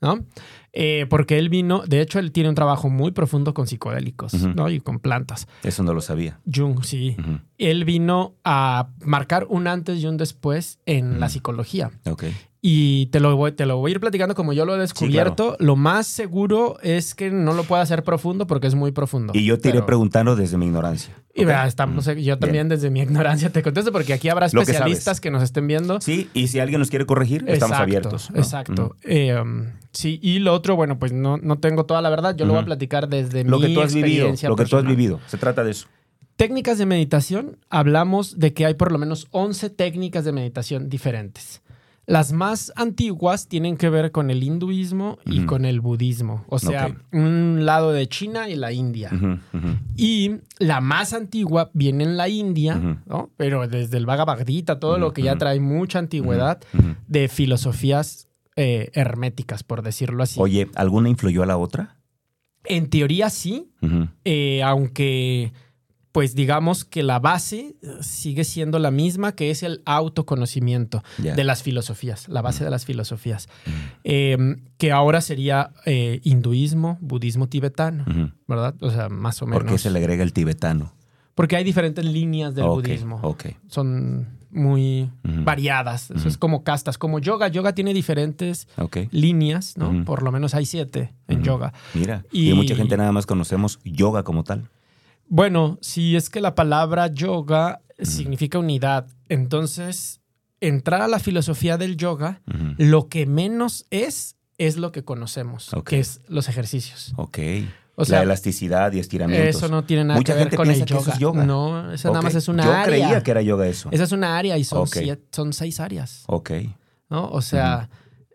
¿no? 0.00 0.24
Eh, 0.72 1.06
porque 1.08 1.38
él 1.38 1.48
vino, 1.48 1.82
de 1.86 2.00
hecho, 2.00 2.18
él 2.18 2.32
tiene 2.32 2.48
un 2.48 2.54
trabajo 2.56 2.88
muy 2.88 3.12
profundo 3.12 3.54
con 3.54 3.68
psicodélicos. 3.68 4.34
¿no? 4.34 4.68
Y 4.68 4.80
con 4.80 4.98
plantas. 4.98 5.46
Eso 5.62 5.84
no 5.84 5.94
lo 5.94 6.00
sabía. 6.00 6.40
Jung, 6.52 6.82
sí 6.82 7.16
él 7.60 7.84
vino 7.84 8.34
a 8.42 8.88
marcar 9.04 9.46
un 9.50 9.66
antes 9.66 10.00
y 10.00 10.06
un 10.06 10.16
después 10.16 10.78
en 10.86 11.20
la 11.20 11.28
psicología. 11.28 11.90
Ok. 12.06 12.24
Y 12.62 13.06
te 13.06 13.20
lo, 13.20 13.34
voy, 13.36 13.52
te 13.52 13.64
lo 13.64 13.78
voy 13.78 13.90
a 13.90 13.94
ir 13.94 14.00
platicando 14.00 14.34
como 14.34 14.52
yo 14.52 14.66
lo 14.66 14.74
he 14.74 14.78
descubierto. 14.78 15.56
Lo 15.60 15.76
más 15.76 16.06
seguro 16.06 16.78
es 16.82 17.14
que 17.14 17.30
no 17.30 17.54
lo 17.54 17.64
pueda 17.64 17.80
hacer 17.80 18.02
profundo 18.02 18.46
porque 18.46 18.66
es 18.66 18.74
muy 18.74 18.92
profundo. 18.92 19.32
Y 19.34 19.46
yo 19.46 19.58
te 19.58 19.70
iré 19.70 19.82
preguntando 19.82 20.36
desde 20.36 20.58
mi 20.58 20.66
ignorancia. 20.66 21.14
Y 21.34 21.46
vea, 21.46 21.66
estamos, 21.66 22.04
yo 22.04 22.38
también 22.38 22.68
desde 22.68 22.90
mi 22.90 23.00
ignorancia 23.00 23.50
te 23.50 23.62
contesto 23.62 23.92
porque 23.92 24.12
aquí 24.12 24.28
habrá 24.28 24.50
que 24.50 24.58
especialistas 24.58 25.20
que, 25.20 25.30
nos 25.30 25.42
estén 25.42 25.66
viendo. 25.66 26.02
Sí, 26.02 26.28
y 26.34 26.48
si 26.48 26.60
alguien 26.60 26.80
nos 26.80 26.90
quiere 26.90 27.06
corregir, 27.06 27.44
estamos 27.46 27.78
abiertos. 27.78 28.30
¿no? 28.30 28.38
Exacto. 28.38 28.94
Eh, 29.04 29.40
um, 29.40 29.68
sí, 29.92 30.18
y 30.22 30.40
lo 30.40 30.52
otro, 30.52 30.76
bueno, 30.76 30.98
pues 30.98 31.12
no, 31.12 31.38
no 31.38 31.58
tengo 31.58 31.86
toda 31.86 32.02
la 32.02 32.10
verdad. 32.10 32.36
Yo 32.36 32.44
lo 32.44 32.52
voy 32.52 32.62
a 32.62 32.66
platicar 32.66 33.08
desde 33.08 33.42
Lo 33.44 33.58
mi 33.58 33.68
que 33.68 33.74
tú 33.74 33.80
has 33.80 33.94
vivido, 33.94 34.10
experiencia 34.10 34.48
lo 34.50 34.56
que 34.56 34.66
tú 34.66 34.76
has 34.76 34.84
vivido. 34.84 35.18
Se 35.28 35.38
trata 35.38 35.64
de 35.64 35.70
eso. 35.70 35.86
Técnicas 36.36 36.76
de 36.76 36.84
meditación, 36.84 37.58
hablamos 37.70 38.38
de 38.38 38.52
que 38.52 38.66
hay 38.66 38.74
por 38.74 38.92
lo 38.92 38.98
menos 38.98 39.28
11 39.30 39.70
técnicas 39.70 40.24
de 40.24 40.32
meditación 40.32 40.88
diferentes. 40.88 41.62
Las 42.10 42.32
más 42.32 42.72
antiguas 42.74 43.46
tienen 43.46 43.76
que 43.76 43.88
ver 43.88 44.10
con 44.10 44.30
el 44.30 44.42
hinduismo 44.42 45.18
y 45.24 45.44
con 45.44 45.64
el 45.64 45.80
budismo, 45.80 46.44
o 46.48 46.58
sea, 46.58 46.92
un 47.12 47.64
lado 47.64 47.92
de 47.92 48.08
China 48.08 48.48
y 48.48 48.56
la 48.56 48.72
India. 48.72 49.12
Y 49.96 50.32
la 50.58 50.80
más 50.80 51.12
antigua 51.12 51.70
viene 51.72 52.02
en 52.02 52.16
la 52.16 52.28
India. 52.28 52.74
¿no? 53.06 53.30
pero 53.36 53.68
desde 53.68 53.96
el 53.96 54.06
Bhagavad 54.06 54.44
Gita, 54.44 54.80
todo 54.80 54.98
lo 54.98 55.12
que 55.12 55.22
ya 55.22 55.36
trae 55.36 55.60
mucha 55.60 56.00
antigüedad 56.00 56.60
de 57.06 57.28
filosofías 57.28 58.28
eh, 58.56 58.90
herméticas, 58.94 59.62
por 59.62 59.82
decirlo 59.82 60.24
así. 60.24 60.40
Oye, 60.40 60.68
¿alguna 60.74 61.08
influyó 61.08 61.44
a 61.44 61.46
la 61.46 61.58
otra? 61.58 61.96
En 62.64 62.90
teoría 62.90 63.30
sí, 63.30 63.70
eh, 64.24 64.64
aunque 64.64 65.52
pues 66.12 66.34
digamos 66.34 66.84
que 66.84 67.02
la 67.02 67.18
base 67.20 67.76
eh, 67.82 67.88
sigue 68.00 68.44
siendo 68.44 68.78
la 68.78 68.90
misma, 68.90 69.32
que 69.32 69.50
es 69.50 69.62
el 69.62 69.80
autoconocimiento 69.84 71.02
de 71.18 71.44
las 71.44 71.62
filosofías, 71.62 72.28
la 72.28 72.42
base 72.42 72.64
de 72.64 72.70
las 72.70 72.84
filosofías, 72.84 73.48
Eh, 74.04 74.56
que 74.78 74.92
ahora 74.92 75.20
sería 75.20 75.70
eh, 75.86 76.20
hinduismo, 76.24 76.98
budismo 77.00 77.48
tibetano. 77.48 78.04
¿verdad? 78.48 78.74
O 78.80 78.90
sea, 78.90 79.08
más 79.08 79.40
o 79.42 79.46
menos. 79.46 79.62
¿Por 79.62 79.70
qué 79.72 79.78
se 79.78 79.90
le 79.90 79.98
agrega 79.98 80.22
el 80.22 80.32
tibetano? 80.32 80.92
Porque 81.34 81.56
hay 81.56 81.64
diferentes 81.64 82.04
líneas 82.04 82.54
del 82.54 82.64
budismo. 82.74 83.20
Son 83.68 84.26
muy 84.50 85.10
variadas. 85.22 86.10
Eso 86.10 86.26
es 86.28 86.36
como 86.36 86.64
castas, 86.64 86.98
como 86.98 87.18
yoga. 87.20 87.48
Yoga 87.48 87.72
tiene 87.72 87.94
diferentes 87.94 88.66
líneas, 89.12 89.76
¿no? 89.76 90.04
Por 90.04 90.22
lo 90.22 90.32
menos 90.32 90.54
hay 90.54 90.66
siete 90.66 91.14
en 91.28 91.42
yoga. 91.44 91.72
Mira. 91.94 92.24
Y- 92.32 92.50
Y... 92.50 92.54
mucha 92.54 92.74
gente 92.74 92.96
nada 92.96 93.12
más 93.12 93.26
conocemos 93.26 93.78
yoga 93.84 94.22
como 94.24 94.42
tal. 94.44 94.68
Bueno, 95.32 95.78
si 95.80 96.16
es 96.16 96.28
que 96.28 96.40
la 96.40 96.54
palabra 96.56 97.06
yoga 97.06 97.80
significa 98.02 98.58
unidad, 98.58 99.06
entonces 99.28 100.20
entrar 100.60 101.00
a 101.02 101.08
la 101.08 101.20
filosofía 101.20 101.78
del 101.78 101.96
yoga, 101.96 102.42
lo 102.76 103.08
que 103.08 103.26
menos 103.26 103.86
es, 103.90 104.36
es 104.58 104.76
lo 104.76 104.90
que 104.92 105.04
conocemos, 105.04 105.70
que 105.86 106.00
es 106.00 106.20
los 106.28 106.48
ejercicios. 106.48 107.12
Ok. 107.16 107.38
O 107.94 108.04
sea, 108.04 108.18
la 108.18 108.24
elasticidad 108.24 108.92
y 108.92 108.98
estiramientos. 108.98 109.56
eso 109.56 109.68
no 109.68 109.84
tiene 109.84 110.04
nada 110.04 110.18
Mucha 110.18 110.32
que 110.32 110.38
ver 110.38 110.44
gente 110.44 110.56
con 110.56 110.68
el 110.68 110.74
piensa 110.74 110.86
que 110.86 110.92
yoga. 110.94 111.02
eso 111.02 111.12
es 111.12 111.18
yoga. 111.18 111.44
No, 111.44 111.92
eso 111.92 112.08
nada 112.08 112.22
más 112.22 112.34
es 112.34 112.48
una 112.48 112.64
Yo 112.64 112.72
área. 112.72 112.84
creía 112.84 113.22
que 113.22 113.30
era 113.30 113.42
yoga 113.42 113.66
eso. 113.68 113.88
Esa 113.92 114.04
es 114.04 114.12
una 114.12 114.36
área 114.38 114.58
y 114.58 114.64
son, 114.64 114.86
siete- 114.88 115.26
son 115.32 115.52
seis 115.52 115.78
áreas, 115.80 116.24
Ok. 116.26 116.50
¿no? 117.08 117.28
O 117.30 117.40
sea, 117.42 117.88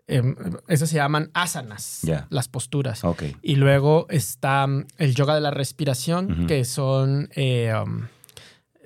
em, 0.06 0.34
esas 0.68 0.88
se 0.90 0.96
llaman 0.96 1.30
asanas, 1.34 2.02
las 2.30 2.48
posturas. 2.48 3.02
Y 3.42 3.56
luego 3.56 4.06
está 4.08 4.66
mm, 4.66 4.86
el 4.98 5.14
yoga 5.14 5.34
de 5.34 5.40
la 5.40 5.50
respiración, 5.50 6.46
que 6.46 6.64
son 6.64 7.28
eh, 7.34 7.72
um, 7.84 8.06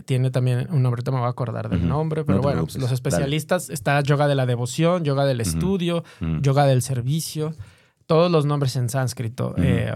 tiene 0.05 0.31
también 0.31 0.67
un 0.71 0.83
nombre, 0.83 1.01
ahorita 1.01 1.11
me 1.11 1.19
voy 1.19 1.27
a 1.27 1.31
acordar 1.31 1.69
del 1.69 1.87
nombre, 1.87 2.23
No 2.23 2.27
pero 2.27 2.41
bueno, 2.41 2.63
los 2.63 2.75
dale. 2.75 2.95
especialistas 2.95 3.71
está 3.71 4.01
yoga 4.01 4.29
de 4.29 4.35
la 4.35 4.47
devoción, 4.47 5.05
yoga 5.05 5.25
del 5.27 5.41
estudio, 5.41 6.05
yoga 6.41 6.65
del 6.67 6.83
servicio, 6.83 7.55
todos 8.07 8.31
los 8.31 8.47
nombres 8.47 8.77
en 8.77 8.89
sánscrito, 8.89 9.55
eh, 9.59 9.95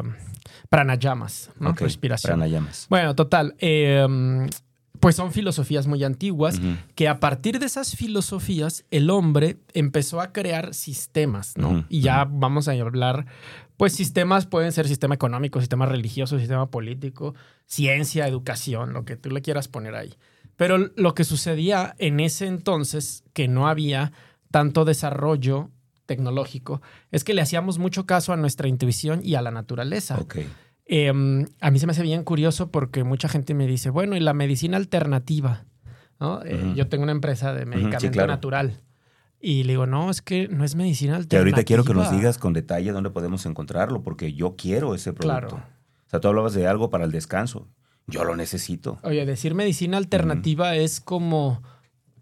pranayamas, 0.69 1.50
¿no? 1.59 1.73
Respiración. 1.73 2.33
Pranayamas. 2.33 2.87
Bueno, 2.90 3.14
total, 3.14 3.54
eh, 3.59 4.07
pues 5.01 5.17
son 5.17 5.33
filosofías 5.33 5.87
muy 5.87 6.03
antiguas 6.05 6.61
que 6.95 7.09
a 7.09 7.21
partir 7.21 7.59
de 7.59 7.67
esas 7.67 7.97
filosofías 7.97 8.85
el 8.91 9.11
hombre 9.11 9.59
empezó 9.75 10.21
a 10.21 10.33
crear 10.33 10.75
sistemas, 10.75 11.55
¿no? 11.57 11.85
Y 11.89 12.01
ya 12.01 12.25
vamos 12.25 12.69
a 12.69 12.73
hablar, 12.73 13.27
pues 13.77 13.93
sistemas 13.93 14.47
pueden 14.47 14.73
ser 14.73 14.89
sistema 14.89 15.15
económico, 15.15 15.61
sistema 15.61 15.87
religioso, 15.87 16.39
sistema 16.39 16.71
político, 16.71 17.35
ciencia, 17.67 18.29
educación, 18.29 18.93
lo 18.93 19.05
que 19.05 19.17
tú 19.17 19.31
le 19.31 19.43
quieras 19.43 19.69
poner 19.69 19.95
ahí. 19.95 20.15
Pero 20.57 20.79
lo 20.79 21.15
que 21.15 21.25
sucedía 21.25 21.97
en 21.99 22.21
ese 22.21 22.47
entonces, 22.47 23.25
que 23.33 23.49
no 23.49 23.69
había 23.69 24.13
tanto 24.51 24.85
desarrollo 24.85 25.71
tecnológico, 26.07 26.81
es 27.11 27.25
que 27.25 27.35
le 27.35 27.43
hacíamos 27.43 27.79
mucho 27.79 28.07
caso 28.07 28.33
a 28.33 28.37
nuestra 28.37 28.69
intuición 28.69 29.21
y 29.23 29.35
a 29.35 29.43
la 29.43 29.51
naturaleza. 29.51 30.19
Ok. 30.19 30.37
Eh, 30.87 31.09
a 31.61 31.71
mí 31.71 31.79
se 31.79 31.87
me 31.87 31.93
hace 31.93 32.03
bien 32.03 32.25
curioso 32.25 32.71
porque 32.71 33.05
mucha 33.05 33.29
gente 33.29 33.55
me 33.55 33.67
dice, 33.67 33.91
bueno, 33.91 34.17
y 34.17 34.21
la 34.21 34.35
medicina 34.35 34.76
alternativa, 34.76 35.64
¿no? 36.21 36.43
Eh. 36.45 36.73
Yo 36.76 36.88
tengo 36.88 37.05
una 37.05 37.12
empresa 37.12 37.55
de 37.55 37.64
medicamento 37.67 38.11
claro. 38.11 38.33
natural. 38.33 38.81
Y 39.41 39.64
le 39.64 39.75
digo, 39.75 39.87
no, 39.87 40.11
es 40.11 40.23
que 40.23 40.49
no 40.49 40.64
es 40.64 40.75
medicina 40.75 41.17
alternativa. 41.17 41.41
ahorita 41.41 41.64
quiero 41.64 41.85
que 41.85 41.93
nos 41.93 42.11
digas 42.11 42.38
con 42.38 42.53
detalle 42.53 42.93
dónde 42.93 43.11
podemos 43.11 43.45
encontrarlo, 43.45 44.03
porque 44.03 44.33
yo 44.33 44.57
quiero 44.57 44.95
ese 44.95 45.12
producto. 45.12 45.57
Claro. 45.57 45.67
O 46.07 46.11
sea, 46.11 46.21
tú 46.21 46.29
hablabas 46.29 46.55
de 46.55 46.67
algo 46.67 46.91
para 46.91 47.05
el 47.05 47.11
descanso. 47.12 47.69
Yo 48.07 48.25
lo 48.25 48.37
necesito. 48.37 48.99
Oye, 49.03 49.25
decir 49.25 49.55
medicina 49.55 49.97
alternativa 49.97 50.76
es 50.76 51.00
como 51.00 51.62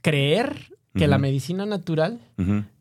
creer 0.00 0.72
que 0.94 1.06
la 1.06 1.18
medicina 1.18 1.66
natural. 1.66 2.20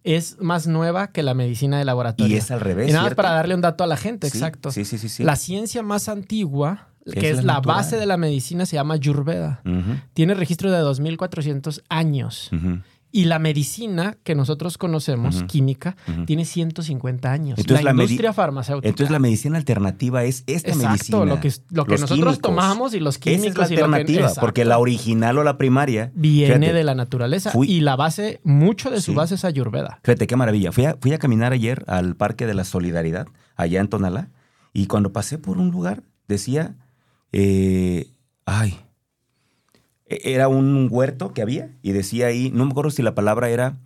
Es 0.03 0.38
más 0.39 0.67
nueva 0.67 1.08
que 1.12 1.24
la 1.24 1.34
medicina 1.34 1.77
de 1.77 1.86
laboratorio. 1.86 2.36
Y 2.36 2.38
es 2.39 2.51
al 2.51 2.60
revés. 2.60 2.89
Y 2.89 2.93
nada 2.93 3.03
más 3.05 3.15
para 3.15 3.31
darle 3.31 3.55
un 3.55 3.62
dato 3.62 3.84
a 3.84 3.88
la 3.88 3.98
gente, 3.98 4.29
Sí, 4.29 4.38
exacto. 4.38 4.72
Sí, 4.72 4.86
sí, 4.86 4.98
sí. 4.98 5.10
sí. 5.10 5.24
La 5.24 5.36
ciencia 5.36 5.84
más 5.84 6.10
antigua, 6.10 6.88
que 7.05 7.29
es 7.29 7.38
la 7.38 7.43
la, 7.43 7.53
natural. 7.55 7.77
base 7.77 7.98
de 7.98 8.05
la 8.05 8.17
medicina, 8.17 8.65
se 8.65 8.75
llama 8.75 8.96
Ayurveda. 8.96 9.62
Ujú, 9.65 10.00
Tiene 10.13 10.34
registro 10.34 10.72
de 10.72 10.79
2400 10.79 11.84
años. 11.89 12.50
ujú. 12.51 12.79
Y 13.13 13.25
la 13.25 13.39
medicina 13.39 14.18
que 14.24 14.36
nosotros 14.36 14.77
conocemos, 14.77 15.44
química, 15.44 15.98
Ujú. 16.08 16.25
tiene 16.25 16.46
150 16.46 17.32
años. 17.32 17.60
Entonces, 17.60 17.84
la, 17.84 17.91
industria 17.91 18.32
farmacéutica. 18.34 18.88
Entonces 18.88 19.12
la 19.12 19.20
medicina 19.20 19.58
alternativa 19.58 20.24
es 20.24 20.44
esta 20.48 20.70
Exacto, 20.70 20.88
medicina. 20.89 21.25
lo 21.25 21.39
que, 21.41 21.51
lo 21.72 21.86
que 21.86 21.91
nosotros 21.91 22.18
químicos. 22.18 22.39
tomamos 22.41 22.94
y 22.94 23.00
los 23.01 23.18
químicos 23.18 23.46
Esa 23.48 23.50
es 23.50 23.58
la 23.58 23.65
y 23.65 23.70
lo 23.70 23.75
que- 23.77 23.84
alternativa, 24.01 24.32
porque 24.39 24.63
la 24.65 24.77
original 24.80 25.38
o 25.38 25.44
la 25.44 25.58
primaria 25.58 26.12
viene 26.15 26.56
fíjate, 26.56 26.74
de 26.74 26.84
la 26.86 26.96
naturaleza 26.96 27.51
fui- 27.51 27.70
y 27.70 27.82
la 27.82 27.96
base, 27.98 28.39
mucho 28.44 28.89
de 28.89 29.01
su 29.01 29.12
Sí. 29.12 29.15
base 29.18 29.36
es 29.36 29.44
Ayurveda. 29.46 30.00
Fíjate 30.03 30.25
qué 30.27 30.36
maravilla. 30.38 30.72
Fui 30.72 30.86
a, 30.86 30.96
fui 31.01 31.12
a 31.13 31.18
caminar 31.20 31.51
ayer 31.53 31.84
al 31.88 32.15
Parque 32.15 32.48
de 32.48 32.53
la 32.53 32.63
Solidaridad, 32.63 33.27
allá 33.58 33.82
en 33.82 33.88
Tonalá, 33.89 34.30
y 34.74 34.86
cuando 34.88 35.12
pasé 35.12 35.38
por 35.38 35.58
un 35.58 35.70
lugar 35.70 36.03
decía, 36.30 36.75
eh, 37.34 38.08
ay, 38.46 38.80
era 40.24 40.48
un 40.48 40.88
huerto 40.91 41.34
que 41.34 41.41
había 41.41 41.70
y 41.82 41.91
decía 41.91 42.27
ahí, 42.27 42.51
no 42.53 42.65
me 42.65 42.72
acuerdo 42.72 42.91
si 42.91 43.01
la 43.01 43.15
palabra 43.15 43.50
era 43.50 43.77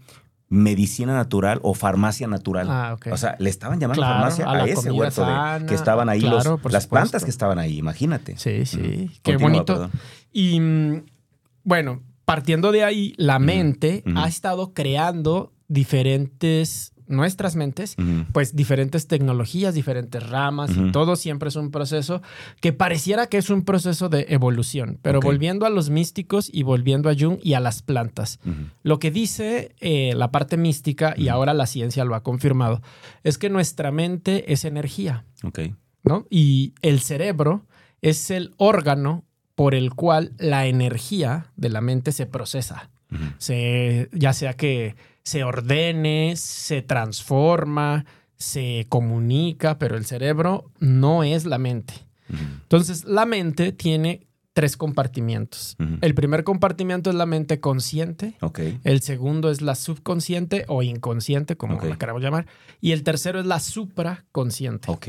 medicina 0.47 1.13
natural 1.13 1.59
o 1.63 1.73
farmacia 1.73 2.27
natural. 2.27 2.67
Ah, 2.69 2.93
ok. 2.93 3.07
O 3.11 3.17
sea, 3.17 3.35
le 3.39 3.49
estaban 3.49 3.79
llamando 3.79 4.01
Claro, 4.03 4.13
farmacia 4.15 4.49
a 4.49 4.65
ese 4.65 4.91
huerto 4.91 5.25
de- 5.25 5.65
que 5.65 5.73
estaban 5.73 6.07
ahí 6.07 6.21
los- 6.21 6.43
claro, 6.43 6.59
las 6.69 6.87
plantas 6.87 7.23
que 7.23 7.31
estaban 7.31 7.57
ahí, 7.59 7.77
imagínate. 7.77 8.37
Sí, 8.37 8.65
sí. 8.65 9.09
Qué 9.23 9.33
Continúa, 9.33 9.49
bonito. 9.51 9.65
perdón. 9.73 9.91
Y 10.31 10.59
mm, 10.59 11.03
bueno, 11.63 12.03
partiendo 12.25 12.71
de 12.71 12.83
ahí, 12.83 13.13
la 13.17 13.39
mente 13.39 14.03
ha 14.15 14.27
estado 14.27 14.73
creando 14.73 15.51
diferentes, 15.67 16.93
nuestras 17.07 17.55
mentes, 17.55 17.95
pues 18.31 18.55
diferentes 18.55 19.07
tecnologías, 19.07 19.73
diferentes 19.73 20.27
ramas, 20.27 20.71
y 20.75 20.91
todo 20.91 21.15
siempre 21.15 21.49
es 21.49 21.55
un 21.55 21.71
proceso 21.71 22.21
que 22.61 22.73
pareciera 22.73 23.27
que 23.27 23.37
es 23.37 23.49
un 23.49 23.63
proceso 23.63 24.09
de 24.09 24.25
evolución. 24.29 24.99
Pero 25.01 25.19
volviendo 25.19 25.65
a 25.65 25.69
los 25.69 25.89
místicos 25.89 26.49
y 26.51 26.63
volviendo 26.63 27.09
a 27.09 27.15
Jung 27.17 27.39
y 27.41 27.53
a 27.53 27.59
las 27.59 27.81
plantas, 27.81 28.39
lo 28.83 28.99
que 28.99 29.11
dice 29.11 29.75
eh, 29.79 30.13
la 30.15 30.31
parte 30.31 30.57
mística, 30.57 31.13
y 31.17 31.27
ahora 31.27 31.53
la 31.53 31.65
ciencia 31.65 32.05
lo 32.05 32.15
ha 32.15 32.23
confirmado, 32.23 32.81
es 33.23 33.37
que 33.37 33.49
nuestra 33.49 33.91
mente 33.91 34.51
es 34.51 34.65
energía. 34.65 35.25
Ok. 35.43 35.59
¿no? 36.05 36.25
Y 36.29 36.73
el 36.81 37.01
cerebro 37.01 37.65
es 38.01 38.31
el 38.31 38.53
órgano 38.57 39.25
por 39.55 39.75
el 39.75 39.93
cual 39.93 40.33
la 40.37 40.67
energía 40.67 41.51
de 41.55 41.69
la 41.69 41.81
mente 41.81 42.11
se 42.11 42.25
procesa. 42.25 42.89
Se, 43.37 44.09
ya 44.11 44.33
sea 44.33 44.55
que 44.55 44.95
se 45.25 45.43
ordene, 45.43 46.35
se 46.37 46.81
transforma, 46.81 48.05
se 48.37 48.85
comunica, 48.89 49.77
pero 49.79 49.97
el 49.97 50.05
cerebro 50.05 50.71
no 50.79 51.23
es 51.23 51.45
la 51.45 51.57
mente. 51.57 51.93
Entonces, 52.29 53.03
la 53.05 53.25
mente 53.25 53.71
tiene 53.71 54.27
tres 54.53 54.77
compartimientos. 54.77 55.75
El 56.01 56.15
primer 56.15 56.43
compartimiento 56.45 57.09
es 57.09 57.15
la 57.15 57.25
mente 57.25 57.59
consciente, 57.59 58.35
Ok. 58.41 58.59
el 58.83 59.01
segundo 59.01 59.51
es 59.51 59.61
la 59.61 59.75
subconsciente 59.75 60.63
o 60.69 60.81
inconsciente, 60.81 61.57
como 61.57 61.75
Ok. 61.75 61.83
la 61.85 61.97
queramos 61.97 62.21
llamar, 62.21 62.45
y 62.79 62.91
el 62.93 63.03
tercero 63.03 63.39
es 63.39 63.45
la 63.45 63.59
supraconsciente. 63.59 64.89
Ok. 64.91 65.07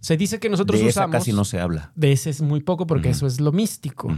Se 0.00 0.16
dice 0.16 0.38
que 0.38 0.48
nosotros 0.50 0.80
de 0.80 0.88
esa 0.88 1.00
usamos 1.02 1.12
casi 1.16 1.32
no 1.32 1.44
se 1.44 1.60
habla. 1.60 1.92
de 1.94 2.12
ese 2.12 2.28
es 2.30 2.42
muy 2.42 2.60
poco 2.60 2.86
porque 2.86 3.10
eso 3.10 3.26
es 3.26 3.40
lo 3.40 3.52
místico. 3.52 4.08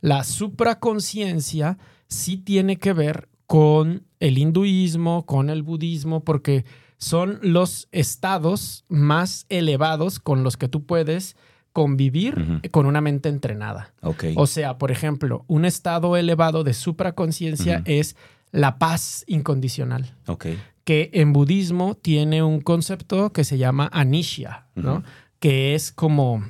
La 0.00 0.24
supraconsciencia 0.24 1.78
sí 2.08 2.36
tiene 2.36 2.76
que 2.78 2.92
ver 2.92 3.28
con 3.54 4.02
el 4.18 4.36
hinduismo, 4.36 5.26
con 5.26 5.48
el 5.48 5.62
budismo, 5.62 6.24
porque 6.24 6.64
son 6.98 7.38
los 7.40 7.86
estados 7.92 8.84
más 8.88 9.46
elevados 9.48 10.18
con 10.18 10.42
los 10.42 10.56
que 10.56 10.66
tú 10.66 10.86
puedes 10.86 11.36
convivir 11.72 12.60
con 12.72 12.86
una 12.86 13.00
mente 13.00 13.28
entrenada. 13.28 13.94
Ok. 14.02 14.24
O 14.34 14.48
sea, 14.48 14.76
por 14.76 14.90
ejemplo, 14.90 15.44
un 15.46 15.64
estado 15.64 16.16
elevado 16.16 16.64
de 16.64 16.74
supraconsciencia 16.74 17.76
Ujú. 17.76 17.84
es 17.86 18.16
la 18.50 18.80
paz 18.80 19.22
incondicional 19.28 20.16
ok. 20.26 20.46
que 20.82 21.10
en 21.12 21.32
budismo 21.32 21.94
tiene 21.94 22.42
un 22.42 22.60
concepto 22.60 23.32
que 23.32 23.44
se 23.44 23.56
llama 23.56 23.88
anisha, 23.92 24.66
¿no? 24.74 25.04
Que 25.38 25.76
es 25.76 25.92
como, 25.92 26.42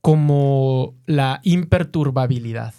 como 0.00 0.96
la 1.06 1.38
imperturbabilidad. 1.44 2.74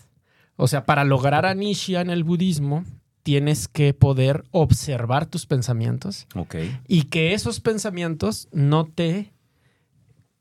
O 0.57 0.67
sea, 0.67 0.85
para 0.85 1.05
lograr 1.05 1.45
anisha 1.45 2.01
en 2.01 2.09
el 2.09 2.25
budismo, 2.25 2.83
tienes 3.25 3.67
que 3.67 3.95
poder 3.95 4.43
observar 4.51 5.25
tus 5.25 5.47
pensamientos 5.47 6.27
Ok. 6.35 6.57
y 6.87 7.03
que 7.05 7.33
esos 7.33 7.59
pensamientos 7.59 8.47
no 8.51 8.85
te, 8.85 9.33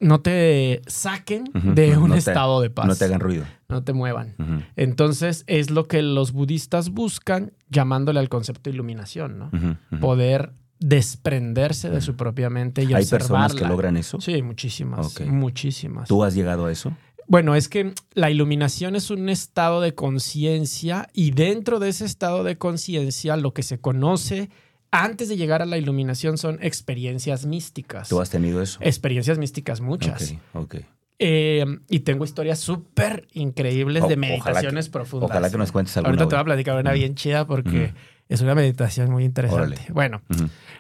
no 0.01 0.21
te 0.21 0.83
saquen 0.87 1.45
de 1.55 1.97
un 1.97 2.09
No 2.11 2.15
te- 2.15 2.19
estado 2.19 2.61
de 2.61 2.69
paz. 2.69 2.87
No 2.87 2.95
te 2.95 3.07
hagan 3.07 3.21
ruido. 3.21 3.47
no 3.71 3.83
te 3.83 3.95
muevan. 3.95 4.35
Entonces, 4.77 5.45
es 5.47 5.71
lo 5.71 5.89
que 5.89 6.03
los 6.03 6.33
budistas 6.33 6.91
buscan 6.91 7.55
llamándole 7.71 8.21
al 8.21 8.29
concepto 8.29 8.69
de 8.69 8.75
iluminación, 8.75 9.39
¿no? 9.39 9.51
Poder 9.99 10.53
desprenderse 10.79 11.89
de 11.89 12.03
su 12.03 12.17
propia 12.17 12.51
mente 12.51 12.83
y 12.85 12.93
¿Hay 12.93 13.07
personas 13.07 13.55
que 13.55 13.65
logran 13.65 13.97
eso? 13.97 14.21
Sí, 14.21 14.43
muchísimas, 14.43 15.19
muchísimas. 15.23 16.07
¿Tú 16.07 16.23
has 16.23 16.35
llegado 16.35 16.67
a 16.67 16.73
eso? 16.73 16.95
Bueno, 17.27 17.55
es 17.55 17.69
que 17.69 17.95
la 18.15 18.31
iluminación 18.31 18.97
es 18.97 19.11
un 19.11 19.29
estado 19.29 19.81
de 19.81 19.95
conciencia 19.95 21.09
y 21.13 21.31
dentro 21.31 21.79
de 21.79 21.89
ese 21.89 22.05
estado 22.05 22.45
de 22.45 22.57
conciencia 22.59 23.37
lo 23.37 23.53
que 23.55 23.63
se 23.63 23.79
conoce 23.79 24.51
antes 24.91 25.29
de 25.29 25.37
llegar 25.37 25.61
a 25.63 25.67
la 25.67 25.77
iluminación 25.79 26.39
son 26.39 26.59
experiencias 26.63 27.47
místicas. 27.47 28.09
¿Tú 28.09 28.21
has 28.21 28.31
tenido 28.31 28.63
eso? 28.63 28.79
Experiencias 28.83 29.39
místicas 29.39 29.81
muchas. 29.81 30.33
Ok, 30.53 30.63
ok. 30.63 30.77
Eh, 31.19 31.65
y 31.89 32.01
tengo 32.01 32.25
historias 32.25 32.59
súper 32.59 33.27
increíbles 33.33 34.03
O- 34.03 34.09
de 34.09 34.15
ojalá 34.15 34.27
que- 34.29 34.33
meditaciones 34.43 34.89
profundas. 34.89 35.31
Ojalá 35.31 35.51
que 35.51 35.59
nos 35.59 35.73
cuentes 35.73 35.97
alguna. 35.97 36.11
Ahorita 36.11 36.29
te 36.29 36.35
voy 36.37 36.41
a 36.41 36.45
platicar 36.45 36.77
una 36.81 36.93
bien 36.93 37.15
chida 37.15 37.47
porque 37.47 37.95
es 38.29 38.41
una 38.41 38.55
meditación 38.55 39.11
muy 39.11 39.25
interesante. 39.25 39.63
Órale. 39.77 39.87
Bueno, 39.93 40.23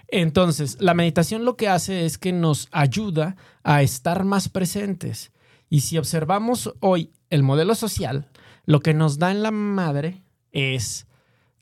entonces 0.08 0.76
la 0.80 0.94
meditación 0.94 1.44
lo 1.44 1.56
que 1.56 1.68
hace 1.68 2.04
es 2.04 2.18
que 2.18 2.32
nos 2.32 2.68
ayuda 2.72 3.36
a 3.62 3.82
estar 3.82 4.24
más 4.24 4.48
presentes. 4.48 5.30
Y 5.74 5.80
si 5.80 5.98
observamos 5.98 6.72
hoy 6.78 7.10
el 7.30 7.42
modelo 7.42 7.74
social, 7.74 8.28
lo 8.64 8.78
que 8.78 8.94
nos 8.94 9.18
da 9.18 9.32
en 9.32 9.42
la 9.42 9.50
madre 9.50 10.22
es 10.52 11.08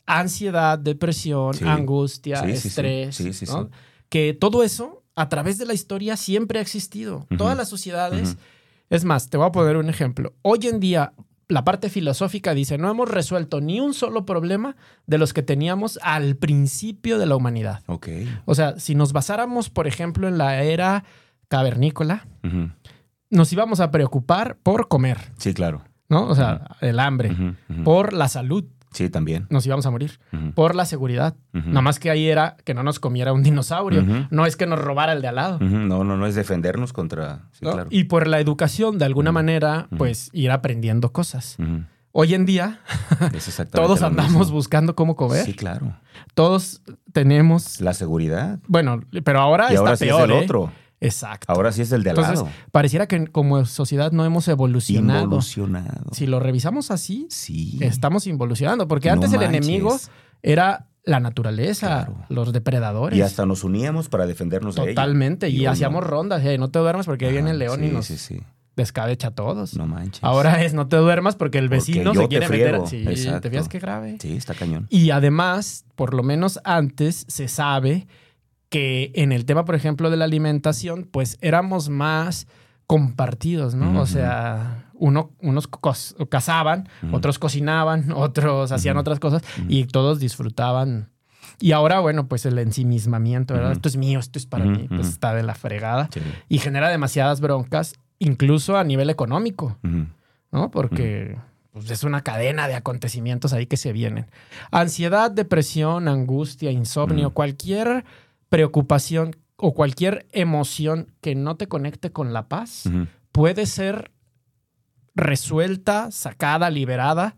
ansiedad, 0.04 0.78
depresión, 0.78 1.54
Sí. 1.54 1.64
angustia, 1.64 2.42
Sí, 2.44 2.50
estrés. 2.50 3.16
Sí, 3.16 3.32
sí, 3.32 3.46
¿no? 3.46 3.62
sí. 3.64 3.68
Que 4.10 4.34
todo 4.34 4.64
eso 4.64 5.02
a 5.14 5.30
través 5.30 5.56
de 5.56 5.64
la 5.64 5.72
historia 5.72 6.18
siempre 6.18 6.58
ha 6.58 6.62
existido. 6.62 7.26
Todas 7.38 7.56
las 7.56 7.70
sociedades. 7.70 8.36
Es 8.90 9.06
más, 9.06 9.30
te 9.30 9.38
voy 9.38 9.46
a 9.46 9.52
poner 9.52 9.78
un 9.78 9.88
ejemplo. 9.88 10.34
Hoy 10.42 10.66
en 10.66 10.78
día, 10.78 11.14
la 11.48 11.64
parte 11.64 11.88
filosófica 11.88 12.52
dice, 12.52 12.76
no 12.76 12.90
hemos 12.90 13.08
resuelto 13.08 13.62
ni 13.62 13.80
un 13.80 13.94
solo 13.94 14.26
problema 14.26 14.76
de 15.06 15.16
los 15.16 15.32
que 15.32 15.42
teníamos 15.42 15.98
al 16.02 16.36
principio 16.36 17.16
de 17.18 17.24
la 17.24 17.34
humanidad. 17.34 17.82
Ok. 17.86 18.08
O 18.44 18.54
sea, 18.54 18.78
si 18.78 18.94
nos 18.94 19.14
basáramos, 19.14 19.70
por 19.70 19.86
ejemplo, 19.86 20.28
en 20.28 20.36
la 20.36 20.62
era 20.62 21.04
cavernícola. 21.48 22.26
Nos 23.32 23.52
íbamos 23.52 23.80
a 23.80 23.90
preocupar 23.90 24.56
por 24.62 24.86
comer, 24.86 25.18
Sí, 25.38 25.52
claro. 25.54 25.82
¿no? 26.08 26.26
O 26.28 26.34
sea, 26.36 26.76
el 26.80 27.00
hambre. 27.00 27.34
Por 27.84 28.12
la 28.12 28.28
salud 28.28 28.64
Sí, 28.92 29.08
también. 29.08 29.46
nos 29.48 29.64
íbamos 29.66 29.86
a 29.86 29.90
morir. 29.90 30.20
Por 30.54 30.74
la 30.74 30.84
seguridad. 30.84 31.34
Nada 31.52 31.80
más 31.80 31.98
que 31.98 32.10
ahí 32.10 32.28
era 32.28 32.56
que 32.64 32.74
no 32.74 32.82
nos 32.82 33.00
comiera 33.00 33.32
un 33.32 33.42
dinosaurio. 33.42 34.04
No 34.30 34.44
es 34.46 34.56
que 34.56 34.66
nos 34.66 34.78
robara 34.78 35.14
el 35.14 35.22
de 35.22 35.28
al 35.28 35.36
lado. 35.36 35.58
No, 35.60 36.04
no, 36.04 36.16
no 36.16 36.26
es 36.26 36.34
defendernos 36.34 36.92
contra. 36.92 37.48
Sí, 37.52 37.64
¿no? 37.64 37.72
claro. 37.72 37.88
Y 37.90 38.04
por 38.04 38.26
la 38.28 38.38
educación, 38.38 38.98
de 38.98 39.06
alguna 39.06 39.32
manera, 39.32 39.88
pues 39.96 40.28
ir 40.34 40.50
aprendiendo 40.50 41.10
cosas. 41.12 41.56
Hoy 42.14 42.34
en 42.34 42.44
día, 42.44 42.80
todos 43.72 44.02
andamos 44.02 44.32
mismo. 44.34 44.52
buscando 44.52 44.94
cómo 44.94 45.16
comer. 45.16 45.46
Sí, 45.46 45.54
claro. 45.54 45.96
Todos 46.34 46.82
tenemos. 47.14 47.80
La 47.80 47.94
seguridad. 47.94 48.58
Bueno, 48.68 49.00
pero 49.24 49.40
ahora 49.40 49.68
y 49.70 49.74
está 49.76 49.80
ahora 49.80 49.96
sí 49.96 50.08
es 50.10 50.14
el 50.18 50.30
¿eh? 50.30 50.40
otro. 50.44 50.70
Exacto. 51.04 51.52
Ahora 51.52 51.72
sí 51.72 51.82
es 51.82 51.92
el 51.92 52.02
de 52.02 52.10
al 52.10 52.16
Entonces, 52.18 52.42
lado. 52.44 52.54
pareciera 52.70 53.06
que 53.06 53.26
como 53.26 53.64
sociedad 53.64 54.12
no 54.12 54.24
hemos 54.24 54.46
evolucionado. 54.48 55.24
Involucionado. 55.24 56.10
Si 56.12 56.26
lo 56.26 56.40
revisamos 56.40 56.90
así, 56.90 57.26
Sí. 57.30 57.78
estamos 57.80 58.26
involucionando. 58.26 58.88
Porque 58.88 59.08
No 59.08 59.14
antes 59.14 59.32
el 59.32 59.42
enemigo 59.42 59.98
era 60.42 60.86
la 61.04 61.18
naturaleza, 61.20 61.86
Claro. 62.06 62.16
los 62.28 62.52
depredadores. 62.52 63.18
Y 63.18 63.22
hasta 63.22 63.44
nos 63.44 63.64
uníamos 63.64 64.08
para 64.08 64.26
defendernos 64.26 64.76
de. 64.76 64.86
Totalmente. 64.88 65.48
Y, 65.48 65.58
hoy 65.60 65.64
no. 65.64 65.70
hacíamos 65.72 66.04
rondas. 66.04 66.42
"Hey, 66.44 66.58
no 66.58 66.70
te 66.70 66.78
duermas 66.78 67.06
porque 67.06 67.26
ahí 67.26 67.32
viene 67.32 67.50
el 67.50 67.60
Ajá, 67.62 67.76
león 67.76 67.84
y 67.84 67.88
nos 67.92 68.06
Sí, 68.06 68.16
sí. 68.18 68.40
descabecha 68.76 69.28
a 69.28 69.30
todos. 69.32 69.76
No 69.76 69.86
manches. 69.86 70.22
Ahora 70.22 70.62
es 70.62 70.72
no 70.74 70.86
te 70.88 70.96
duermas 70.96 71.34
porque 71.36 71.58
el 71.58 71.64
Porque 71.68 71.76
vecino 71.78 72.14
yo 72.14 72.22
se 72.22 72.28
quiere 72.28 72.48
meter. 72.48 72.80
Sí, 72.86 73.04
Exacto. 73.06 73.40
¿te 73.42 73.50
fijas 73.50 73.68
qué 73.68 73.78
grave? 73.80 74.16
Sí, 74.20 74.36
está 74.36 74.54
cañón. 74.54 74.86
Y 74.90 75.10
además, 75.10 75.84
por 75.96 76.14
lo 76.14 76.22
menos 76.22 76.60
antes, 76.64 77.24
se 77.28 77.48
sabe 77.48 78.06
que 78.72 79.12
en 79.14 79.32
el 79.32 79.44
tema, 79.44 79.66
por 79.66 79.74
ejemplo, 79.74 80.08
de 80.08 80.16
la 80.16 80.24
alimentación, 80.24 81.06
pues 81.10 81.36
éramos 81.42 81.90
más 81.90 82.46
compartidos, 82.86 83.74
¿no? 83.74 83.90
O 83.90 84.02
Ujú. 84.02 84.06
sea, 84.06 84.86
uno, 84.94 85.30
unos 85.40 85.68
cazaban, 86.30 86.88
Ujú. 87.02 87.16
otros 87.16 87.38
cocinaban, 87.38 88.10
otros 88.16 88.72
hacían 88.72 88.96
Ujú. 88.96 89.00
otras 89.02 89.20
cosas 89.20 89.42
y 89.68 89.84
todos 89.84 90.20
disfrutaban. 90.20 91.10
Y 91.60 91.72
ahora, 91.72 92.00
bueno, 92.00 92.28
pues 92.28 92.46
el 92.46 92.58
ensimismamiento, 92.58 93.52
¿verdad? 93.54 93.72
Esto 93.72 93.88
es 93.88 93.96
mío, 93.96 94.18
esto 94.18 94.38
es 94.38 94.46
para 94.46 94.64
mí, 94.64 94.86
pues 94.88 95.06
está 95.06 95.34
de 95.34 95.42
la 95.42 95.54
fregada 95.54 96.08
Sí. 96.12 96.20
y 96.48 96.58
genera 96.58 96.88
demasiadas 96.88 97.40
broncas, 97.42 97.94
incluso 98.18 98.76
a 98.78 98.84
nivel 98.84 99.10
económico. 99.10 99.78
¿no? 100.50 100.70
Porque 100.70 101.36
pues, 101.72 101.90
es 101.90 102.04
una 102.04 102.22
cadena 102.22 102.68
de 102.68 102.74
acontecimientos 102.74 103.52
ahí 103.52 103.66
que 103.66 103.76
se 103.76 103.92
vienen. 103.92 104.26
Ansiedad, 104.70 105.30
depresión, 105.30 106.08
angustia, 106.08 106.70
insomnio, 106.70 107.30
cualquier 107.30 108.04
preocupación 108.52 109.34
o 109.56 109.72
cualquier 109.72 110.26
emoción 110.30 111.10
que 111.22 111.34
no 111.34 111.56
te 111.56 111.68
conecte 111.68 112.12
con 112.12 112.34
la 112.34 112.48
paz 112.48 112.84
puede 113.32 113.64
ser 113.64 114.10
resuelta, 115.14 116.10
sacada, 116.10 116.68
liberada 116.68 117.34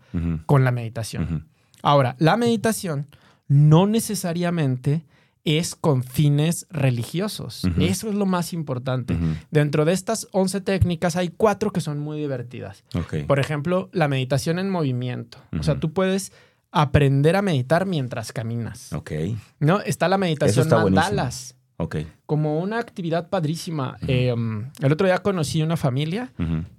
con 0.47 0.65
la 0.65 0.73
meditación. 0.73 1.47
Ahora, 1.83 2.17
la 2.19 2.37
meditación 2.37 3.07
no 3.47 3.87
necesariamente 3.87 5.05
es 5.45 5.77
con 5.77 6.03
fines 6.03 6.67
religiosos. 6.69 7.63
Eso 7.79 8.09
es 8.09 8.17
lo 8.17 8.27
más 8.27 8.53
importante. 8.53 9.17
Dentro 9.53 9.85
de 9.85 9.93
estas 9.93 10.27
11 10.33 10.63
técnicas 10.63 11.15
hay 11.15 11.29
cuatro 11.29 11.71
que 11.71 11.81
son 11.81 12.01
muy 12.01 12.19
divertidas. 12.19 12.83
Por 13.29 13.39
ejemplo, 13.39 13.89
la 13.93 14.09
meditación 14.09 14.59
en 14.59 14.69
movimiento. 14.69 15.39
O 15.57 15.63
sea, 15.63 15.79
tú 15.79 15.93
puedes 15.93 16.33
aprender 16.75 17.37
a 17.37 17.43
meditar 17.43 17.87
mientras 17.87 18.33
caminas. 18.33 18.93
Ok. 18.93 19.13
¿No? 19.61 19.81
Está 19.81 20.09
la 20.09 20.19
meditación 20.19 20.65
está 20.65 20.83
buenísimo. 20.83 21.03
mandalas. 21.03 21.55
Ok. 21.77 21.97
Como 22.27 22.59
una 22.59 22.79
actividad 22.79 23.31
padrísima. 23.31 23.97
Eh, 24.07 24.35
el 24.81 24.93
otro 24.93 25.07
día 25.07 25.19
conocí 25.19 25.63
una 25.63 25.77
familia 25.77 26.33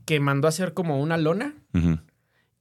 que 0.05 0.19
mandó 0.19 0.47
a 0.47 0.49
hacer 0.49 0.73
como 0.73 1.01
una 1.01 1.17
lona 1.17 1.53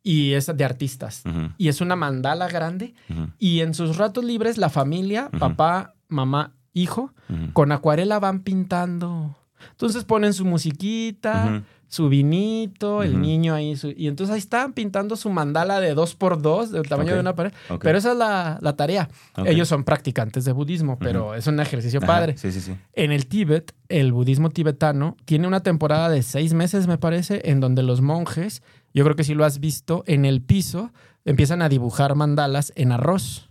y 0.02 0.32
es 0.32 0.46
de 0.54 0.64
artistas. 0.64 1.24
Y 1.58 1.68
es 1.68 1.80
una 1.80 1.96
mandala 1.96 2.48
grande. 2.48 2.94
Y 3.38 3.60
en 3.60 3.74
sus 3.74 3.96
ratos 3.96 4.24
libres, 4.24 4.56
la 4.56 4.70
familia, 4.70 5.28
papá, 5.38 5.94
mamá, 6.08 6.52
hijo, 6.72 7.12
con 7.52 7.72
acuarela 7.72 8.20
van 8.20 8.40
pintando. 8.40 9.36
Entonces 9.70 10.04
ponen 10.04 10.34
su 10.34 10.44
musiquita. 10.44 11.64
Su 11.88 12.08
vinito, 12.08 13.02
el 13.02 13.20
niño 13.20 13.54
ahí. 13.54 13.76
su- 13.76 13.90
y 13.96 14.08
entonces 14.08 14.32
ahí 14.34 14.38
están 14.38 14.72
pintando 14.72 15.16
su 15.16 15.30
mandala 15.30 15.80
de 15.80 15.94
dos 15.94 16.14
por 16.14 16.40
dos, 16.42 16.70
del 16.70 16.88
tamaño 16.88 17.14
de 17.14 17.20
una 17.20 17.34
pared. 17.34 17.52
Pero 17.80 17.98
esa 17.98 18.12
es 18.12 18.16
la, 18.18 18.58
la 18.60 18.74
tarea. 18.76 19.08
Ellos 19.44 19.68
son 19.68 19.84
practicantes 19.84 20.44
de 20.44 20.52
budismo, 20.52 20.98
pero 20.98 21.34
es 21.34 21.46
un 21.46 21.60
ejercicio 21.60 21.98
Ajá. 21.98 22.06
padre. 22.06 22.36
Sí, 22.36 22.50
sí, 22.52 22.60
sí. 22.60 22.74
En 22.94 23.12
el 23.12 23.26
Tíbet, 23.26 23.72
el 23.88 24.12
budismo 24.12 24.50
tibetano 24.50 25.16
tiene 25.24 25.46
una 25.46 25.60
temporada 25.62 26.08
de 26.08 26.22
seis 26.22 26.54
meses, 26.54 26.86
me 26.86 26.98
parece, 26.98 27.42
en 27.50 27.60
donde 27.60 27.82
los 27.82 28.00
monjes, 28.00 28.62
yo 28.92 29.04
creo 29.04 29.16
que 29.16 29.24
sí 29.24 29.34
lo 29.34 29.44
has 29.44 29.60
visto, 29.60 30.02
en 30.06 30.24
el 30.24 30.40
piso 30.42 30.92
empiezan 31.24 31.62
a 31.62 31.68
dibujar 31.68 32.14
mandalas 32.16 32.72
en 32.76 32.92
arroz, 32.92 33.48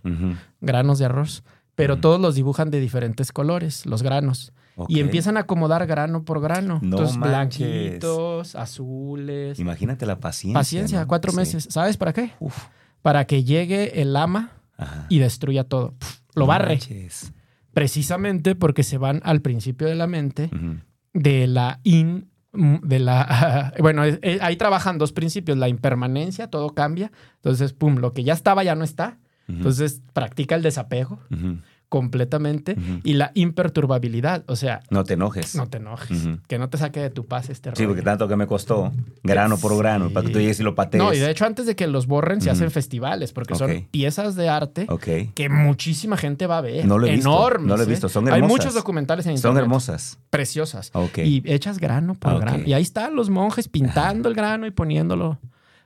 granos 0.61 0.99
de 0.99 1.05
arroz, 1.05 1.43
pero 1.75 1.97
todos 1.99 2.19
los 2.21 2.35
dibujan 2.35 2.69
de 2.71 2.79
diferentes 2.79 3.31
colores, 3.31 3.85
los 3.85 4.03
granos. 4.03 4.53
Y 4.87 4.99
empiezan 4.99 5.37
a 5.37 5.41
acomodar 5.41 5.85
grano 5.85 6.23
por 6.23 6.41
grano. 6.41 6.79
No 6.81 6.97
Entonces, 6.97 7.17
manches. 7.17 7.59
blanquitos, 7.67 8.55
azules. 8.55 9.59
Imagínate 9.59 10.05
la 10.05 10.19
paciencia. 10.19 10.59
Paciencia, 10.59 11.01
¿no? 11.01 11.07
cuatro 11.07 11.31
Sí. 11.31 11.37
meses. 11.37 11.67
¿Sabes 11.69 11.97
para 11.97 12.13
qué? 12.13 12.31
Uf. 12.39 12.57
Para 13.01 13.25
que 13.25 13.43
llegue 13.43 14.01
el 14.01 14.15
ama 14.15 14.51
Ajá. 14.77 15.05
y 15.09 15.19
destruya 15.19 15.63
todo. 15.65 15.93
Lo 16.35 16.41
No 16.43 16.47
barre. 16.47 16.69
manches. 16.69 17.33
Precisamente 17.73 18.55
porque 18.55 18.83
se 18.83 18.97
van 18.97 19.21
al 19.23 19.41
principio 19.41 19.87
de 19.87 19.95
la 19.95 20.07
mente 20.07 20.49
de 21.13 21.47
la 21.47 21.79
in. 21.83 22.29
De 22.53 22.99
la. 22.99 23.73
Bueno, 23.79 24.05
eh, 24.05 24.37
ahí 24.41 24.55
trabajan 24.57 24.97
dos 24.99 25.11
principios: 25.11 25.57
la 25.57 25.69
impermanencia, 25.69 26.47
todo 26.51 26.75
cambia. 26.75 27.11
Entonces, 27.35 27.73
pum, 27.73 27.95
lo 27.97 28.13
que 28.13 28.23
ya 28.23 28.33
estaba 28.33 28.63
ya 28.63 28.75
no 28.75 28.83
está. 28.83 29.17
Entonces, 29.47 30.01
practica 30.13 30.55
el 30.55 30.61
desapego 30.61 31.19
Ujú. 31.29 31.57
Completamente 31.93 32.75
y 33.03 33.13
la 33.13 33.29
imperturbabilidad. 33.35 34.43
O 34.47 34.55
sea, 34.55 34.81
No 34.89 35.03
te 35.03 35.13
enojes. 35.13 35.53
no 35.53 35.67
te 35.67 35.77
enojes. 35.77 36.27
Que 36.47 36.57
no 36.57 36.67
te 36.67 36.79
saque 36.79 36.99
de 36.99 37.11
tu 37.11 37.27
paz 37.27 37.51
este 37.51 37.69
Sí, 37.69 37.75
rollo. 37.83 37.89
porque 37.89 38.01
tanto 38.01 38.27
que 38.27 38.35
me 38.35 38.47
costó, 38.47 38.91
grano 39.21 39.57
por 39.59 39.77
grano, 39.77 40.07
Sí. 40.07 40.13
para 40.15 40.25
que 40.25 40.33
tú 40.33 40.39
llegues 40.39 40.59
y 40.59 40.63
lo 40.63 40.73
patees. 40.73 41.03
No, 41.03 41.13
y 41.13 41.19
de 41.19 41.29
hecho, 41.29 41.45
antes 41.45 41.67
de 41.67 41.75
que 41.75 41.85
los 41.85 42.07
borren, 42.07 42.41
se 42.41 42.49
hacen 42.49 42.71
festivales, 42.71 43.31
porque 43.31 43.53
son 43.53 43.87
piezas 43.91 44.35
de 44.35 44.49
arte 44.49 44.87
Ok. 44.89 45.07
que 45.35 45.49
muchísima 45.49 46.17
gente 46.17 46.47
va 46.47 46.57
a 46.57 46.61
ver. 46.61 46.85
No 46.85 46.97
lo 46.97 47.05
he 47.05 47.11
visto, 47.11 47.29
Enormes. 47.29 47.67
no 47.67 47.77
lo 47.77 47.83
he 47.83 47.85
¿eh? 47.85 47.89
visto, 47.89 48.09
son 48.09 48.27
Hay 48.27 48.35
hermosas. 48.39 48.49
muchos 48.57 48.73
documentales 48.73 49.27
en 49.27 49.37
Son 49.37 49.51
internet. 49.51 49.61
hermosas. 49.63 50.17
Preciosas. 50.31 50.89
Ok. 50.93 51.19
Y 51.19 51.43
hechas 51.45 51.77
grano 51.77 52.15
por 52.15 52.31
Ah, 52.33 52.39
grano. 52.39 52.63
Y 52.65 52.73
ahí 52.73 52.81
están 52.81 53.15
los 53.15 53.29
monjes 53.29 53.67
pintando 53.67 54.29
el 54.29 54.35
grano 54.35 54.65
y 54.65 54.71
poniéndolo. 54.71 55.37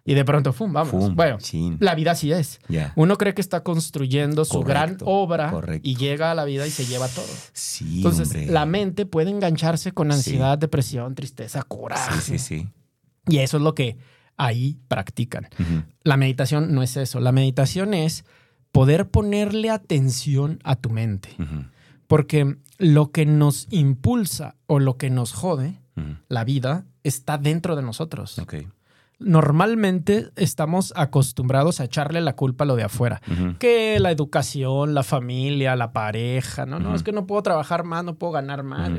Y 0.08 0.14
de 0.14 0.24
pronto, 0.26 0.54
¡fum! 0.54 0.72
Vamos. 0.72 0.90
Fum, 0.92 1.16
bueno, 1.16 1.38
chin. 1.40 1.76
la 1.82 1.94
vida 1.94 2.12
así 2.12 2.32
es. 2.32 2.60
Uno 2.96 3.18
cree 3.18 3.34
que 3.34 3.42
está 3.42 3.62
construyendo 3.62 4.46
su 4.46 4.62
Correcto, 4.64 4.70
gran 4.72 4.98
obra 5.04 5.52
correcto. 5.52 5.88
y 5.88 5.96
llega 5.98 6.32
a 6.32 6.36
la 6.36 6.46
vida 6.46 6.66
y 6.66 6.72
se 6.72 6.86
lleva 6.86 7.08
todo. 7.10 7.26
Sí, 7.52 7.98
Entonces, 7.98 8.30
hombre. 8.30 8.46
la 8.48 8.66
mente 8.66 9.06
puede 9.06 9.30
engancharse 9.32 9.92
con 9.92 10.12
ansiedad, 10.12 10.58
depresión, 10.58 11.14
tristeza, 11.14 11.62
coraje. 11.64 12.22
Sí, 12.22 12.40
sí, 12.40 12.40
sí. 12.40 12.70
Y 13.28 13.40
eso 13.40 13.58
es 13.58 13.64
lo 13.64 13.76
que 13.76 13.98
ahí 14.38 14.78
practican. 14.88 15.50
La 16.04 16.16
meditación 16.16 16.74
no 16.74 16.84
es 16.84 16.96
eso. 16.96 17.20
La 17.20 17.34
meditación 17.34 17.94
es 17.94 18.24
poder 18.72 19.10
ponerle 19.10 19.70
atención 19.70 20.60
a 20.64 20.78
tu 20.78 20.90
mente. 20.90 21.30
Porque 22.08 22.56
lo 22.78 23.12
que 23.12 23.26
nos 23.26 23.68
impulsa 23.72 24.56
o 24.68 24.80
lo 24.80 24.96
que 24.96 25.10
nos 25.10 25.34
jode, 25.34 25.82
la 26.30 26.46
vida, 26.46 26.86
está 27.04 27.38
dentro 27.38 27.76
de 27.76 27.82
nosotros. 27.82 28.40
Ok. 28.40 28.56
Normalmente 29.20 30.30
estamos 30.36 30.94
acostumbrados 30.96 31.80
a 31.80 31.86
echarle 31.86 32.22
la 32.22 32.36
culpa 32.36 32.64
a 32.64 32.68
lo 32.68 32.76
de 32.76 32.84
afuera. 32.84 33.22
Que 33.58 34.00
la 34.00 34.12
educación, 34.12 34.94
la 34.94 35.04
familia, 35.04 35.76
la 35.76 35.92
pareja, 35.92 36.66
no, 36.66 36.80
no, 36.80 36.94
es 36.94 37.04
que 37.04 37.12
no 37.12 37.26
puedo 37.26 37.42
trabajar 37.42 37.84
más, 37.84 38.04
no 38.04 38.16
puedo 38.16 38.34
ganar 38.34 38.64
más. 38.64 38.92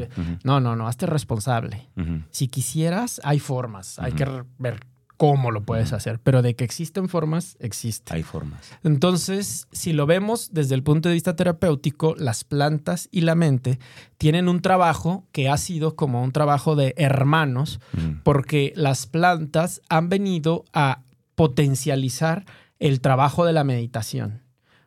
No, 0.43 0.61
no, 0.61 0.75
no, 0.75 0.89
hazte 0.89 1.07
responsable. 1.07 1.89
Si 2.31 2.49
quisieras, 2.49 3.21
hay 3.23 3.39
formas. 3.39 3.99
Hay 3.99 4.13
que 4.13 4.27
ver 4.59 4.81
cómo 5.19 5.51
lo 5.51 5.65
puedes 5.65 5.93
hacer, 5.93 6.21
pero 6.23 6.41
de 6.43 6.55
que 6.55 6.65
existen 6.65 7.09
formas, 7.09 7.57
existe. 7.59 8.15
Hay 8.15 8.23
formas. 8.23 8.71
Entonces, 8.85 9.67
si 9.73 9.93
lo 9.93 10.07
vemos 10.07 10.51
desde 10.55 10.77
el 10.77 10.83
punto 10.85 11.09
de 11.09 11.15
vista 11.15 11.35
terapéutico, 11.37 12.15
las 12.17 12.45
plantas 12.45 13.09
y 13.11 13.23
la 13.23 13.35
mente 13.35 13.81
tienen 14.17 14.49
un 14.49 14.63
trabajo 14.63 15.27
que 15.33 15.49
ha 15.49 15.57
sido 15.59 15.97
como 15.97 16.23
un 16.23 16.31
trabajo 16.33 16.77
de 16.77 16.95
hermanos, 16.97 17.81
Ujú. 17.97 18.21
porque 18.23 18.73
las 18.77 19.07
plantas 19.07 19.83
han 19.89 20.09
venido 20.09 20.65
a 20.73 21.03
potencializar 21.35 22.45
el 22.79 23.01
trabajo 23.01 23.45
de 23.45 23.53
la 23.53 23.65
meditación, 23.65 24.43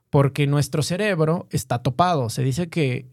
porque 0.09 0.47
nuestro 0.47 0.81
cerebro 0.81 1.47
está 1.51 1.79
topado. 1.79 2.29
Se 2.29 2.41
dice 2.41 2.69
que 2.69 3.05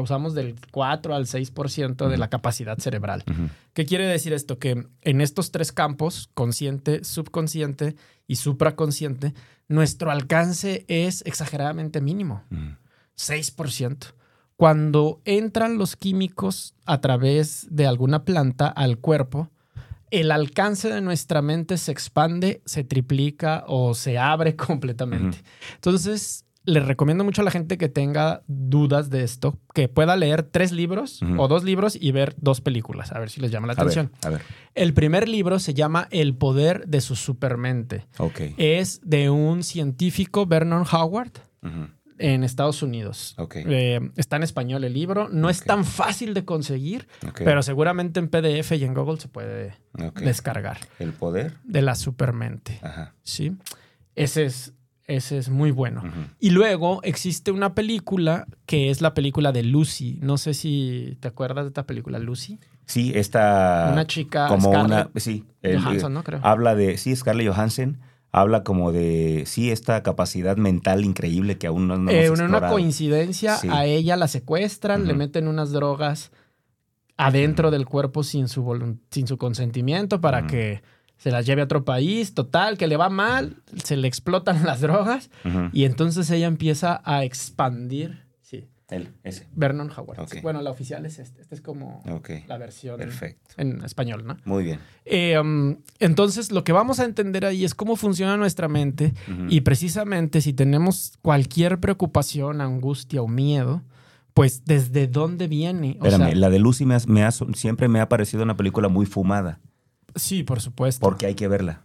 usamos 0.00 0.34
del 0.34 0.56
4 0.70 1.14
al 1.14 1.26
6% 1.26 2.08
de 2.08 2.16
la 2.18 2.28
capacidad 2.28 2.78
cerebral. 2.78 3.24
¿Qué 3.72 3.84
quiere 3.86 4.06
decir 4.06 4.32
esto? 4.32 4.58
Que 4.58 4.86
en 5.02 5.20
estos 5.20 5.50
tres 5.52 5.72
campos, 5.72 6.30
consciente, 6.34 7.04
subconsciente 7.04 7.96
y 8.26 8.36
supraconsciente, 8.36 9.34
nuestro 9.68 10.10
alcance 10.10 10.84
es 10.88 11.22
exageradamente 11.26 12.00
mínimo, 12.00 12.42
Ujú. 12.50 12.76
6%. 13.16 14.14
Cuando 14.56 15.20
entran 15.24 15.76
los 15.76 15.96
químicos 15.96 16.74
a 16.86 17.00
través 17.00 17.66
de 17.70 17.86
alguna 17.86 18.24
planta 18.24 18.68
al 18.68 18.98
cuerpo, 18.98 19.50
el 20.10 20.30
alcance 20.30 20.88
de 20.88 21.00
nuestra 21.02 21.42
mente 21.42 21.76
se 21.76 21.92
expande, 21.92 22.62
se 22.64 22.84
triplica 22.84 23.64
o 23.66 23.92
se 23.94 24.18
abre 24.18 24.56
completamente. 24.56 25.42
Entonces, 25.74 26.45
les 26.66 26.84
recomiendo 26.84 27.24
mucho 27.24 27.40
a 27.42 27.44
la 27.44 27.50
gente 27.50 27.78
que 27.78 27.88
tenga 27.88 28.42
dudas 28.46 29.08
de 29.08 29.22
esto, 29.22 29.58
que 29.72 29.88
pueda 29.88 30.16
leer 30.16 30.42
tres 30.42 30.72
libros 30.72 31.20
o 31.38 31.48
dos 31.48 31.64
libros 31.64 31.96
y 32.00 32.12
ver 32.12 32.34
dos 32.38 32.60
películas, 32.60 33.12
a 33.12 33.18
ver 33.18 33.30
si 33.30 33.40
les 33.40 33.50
llama 33.50 33.68
la 33.68 33.72
A 33.72 33.76
ver, 33.76 33.82
atención. 33.84 34.12
a 34.24 34.28
ver. 34.30 34.42
El 34.74 34.92
primer 34.92 35.28
libro 35.28 35.58
se 35.58 35.72
llama 35.74 36.08
El 36.10 36.34
poder 36.36 36.86
de 36.86 37.00
su 37.00 37.16
supermente. 37.16 38.06
Ok. 38.18 38.40
Es 38.58 39.00
de 39.02 39.30
un 39.30 39.62
científico, 39.62 40.44
Vernon 40.46 40.84
Howard, 40.92 41.32
en 42.18 42.44
Estados 42.44 42.82
Unidos. 42.82 43.34
Ok. 43.38 43.56
Eh, 43.56 44.00
está 44.16 44.36
en 44.36 44.42
español 44.42 44.84
el 44.84 44.92
libro. 44.94 45.28
No 45.28 45.50
es 45.50 45.62
tan 45.62 45.84
fácil 45.84 46.34
de 46.34 46.44
conseguir, 46.44 47.06
pero 47.36 47.62
seguramente 47.62 48.20
en 48.20 48.28
PDF 48.28 48.72
y 48.72 48.84
en 48.84 48.94
Google 48.94 49.20
se 49.20 49.28
puede 49.28 49.74
descargar. 50.22 50.78
El 50.98 51.12
poder. 51.12 51.58
De 51.64 51.82
la 51.82 51.94
supermente. 51.94 52.78
Ajá. 52.82 53.14
¿sí? 53.22 53.56
Ese 54.14 54.46
es, 54.46 54.72
ese 55.06 55.38
es 55.38 55.48
muy 55.50 55.70
bueno. 55.70 56.02
Y 56.40 56.50
luego 56.50 57.00
existe 57.02 57.50
una 57.52 57.74
película 57.74 58.46
que 58.66 58.90
es 58.90 59.00
la 59.00 59.14
película 59.14 59.52
de 59.52 59.62
Lucy. 59.62 60.18
No 60.22 60.36
sé 60.38 60.52
si 60.54 61.16
te 61.20 61.28
acuerdas 61.28 61.64
de 61.64 61.68
esta 61.68 61.86
película, 61.86 62.18
Lucy. 62.18 62.58
Sí, 62.86 63.12
esta. 63.14 63.90
una 63.92 64.06
chica, 64.06 64.48
como 64.48 64.70
Scarlett 64.70 65.08
una. 65.12 65.20
Sí. 65.20 65.44
el- 65.62 65.80
Johansson, 65.82 66.14
¿no? 66.14 66.22
Creo. 66.24 66.40
Habla 66.42 66.74
de. 66.74 66.96
Sí, 66.98 67.14
Scarlett 67.14 67.48
Johansson. 67.48 67.98
Habla 68.32 68.64
como 68.64 68.92
de. 68.92 69.44
Sí, 69.46 69.70
esta 69.70 70.02
capacidad 70.02 70.56
mental 70.56 71.04
increíble 71.04 71.56
que 71.58 71.66
aún 71.68 71.88
no, 71.88 71.96
no 71.98 72.10
Eh, 72.10 72.26
hemos 72.26 72.38
una 72.38 72.46
explorado. 72.48 72.72
coincidencia, 72.74 73.56
Sí. 73.56 73.68
a 73.70 73.84
ella 73.86 74.16
la 74.16 74.28
secuestran, 74.28 75.06
le 75.06 75.14
meten 75.14 75.48
unas 75.48 75.70
drogas 75.72 76.32
adentro 77.16 77.70
del 77.70 77.86
cuerpo 77.86 78.22
sin 78.22 78.48
su, 78.48 78.98
sin 79.10 79.26
su 79.26 79.38
consentimiento 79.38 80.20
para 80.20 80.46
que 80.46 80.82
se 81.18 81.30
las 81.30 81.46
lleve 81.46 81.62
a 81.62 81.64
otro 81.64 81.84
país. 81.84 82.34
Total, 82.34 82.76
que 82.78 82.86
le 82.86 82.96
va 82.96 83.08
mal, 83.08 83.56
se 83.82 83.96
le 83.96 84.08
explotan 84.08 84.64
las 84.66 84.80
drogas 84.80 85.30
y 85.72 85.84
entonces 85.84 86.30
ella 86.30 86.46
empieza 86.46 87.00
a 87.04 87.24
expandir. 87.24 88.24
Sí, 88.42 88.68
Él, 88.90 89.08
ese. 89.24 89.48
Vernon 89.54 89.90
Howard. 89.96 90.18
Bueno, 90.42 90.62
la 90.62 90.70
oficial 90.70 91.04
es 91.06 91.18
este. 91.18 91.40
Este 91.40 91.54
es 91.56 91.60
como 91.60 92.02
la 92.46 92.58
versión 92.58 92.96
Perfecto. 92.98 93.54
en 93.56 93.82
español, 93.84 94.24
¿no? 94.26 94.36
Muy 94.44 94.62
bien. 94.62 94.78
Eh, 95.04 95.38
um, 95.38 95.76
entonces, 95.98 96.52
lo 96.52 96.62
que 96.64 96.72
vamos 96.72 97.00
a 97.00 97.04
entender 97.04 97.44
ahí 97.44 97.64
es 97.64 97.74
cómo 97.74 97.96
funciona 97.96 98.36
nuestra 98.36 98.68
mente 98.68 99.14
y 99.48 99.62
precisamente 99.62 100.40
si 100.40 100.52
tenemos 100.52 101.14
cualquier 101.22 101.80
preocupación, 101.80 102.60
angustia 102.60 103.20
o 103.22 103.26
miedo, 103.28 103.82
pues 104.34 104.64
desde 104.66 105.06
dónde 105.08 105.48
viene. 105.48 105.96
O 106.00 106.04
Espérame, 106.06 106.26
sea, 106.30 106.36
la 106.36 106.50
de 106.50 106.58
Lucy 106.58 106.84
me 106.84 106.94
ha- 106.94 107.00
me 107.08 107.24
ha- 107.24 107.30
siempre 107.32 107.88
me 107.88 108.00
ha 108.00 108.08
parecido 108.08 108.42
una 108.42 108.56
película 108.56 108.88
muy 108.88 109.06
fumada. 109.06 109.58
Sí, 110.16 110.42
por 110.42 110.60
supuesto. 110.60 111.00
Porque 111.00 111.26
hay 111.26 111.34
que 111.34 111.48
verla. 111.48 111.82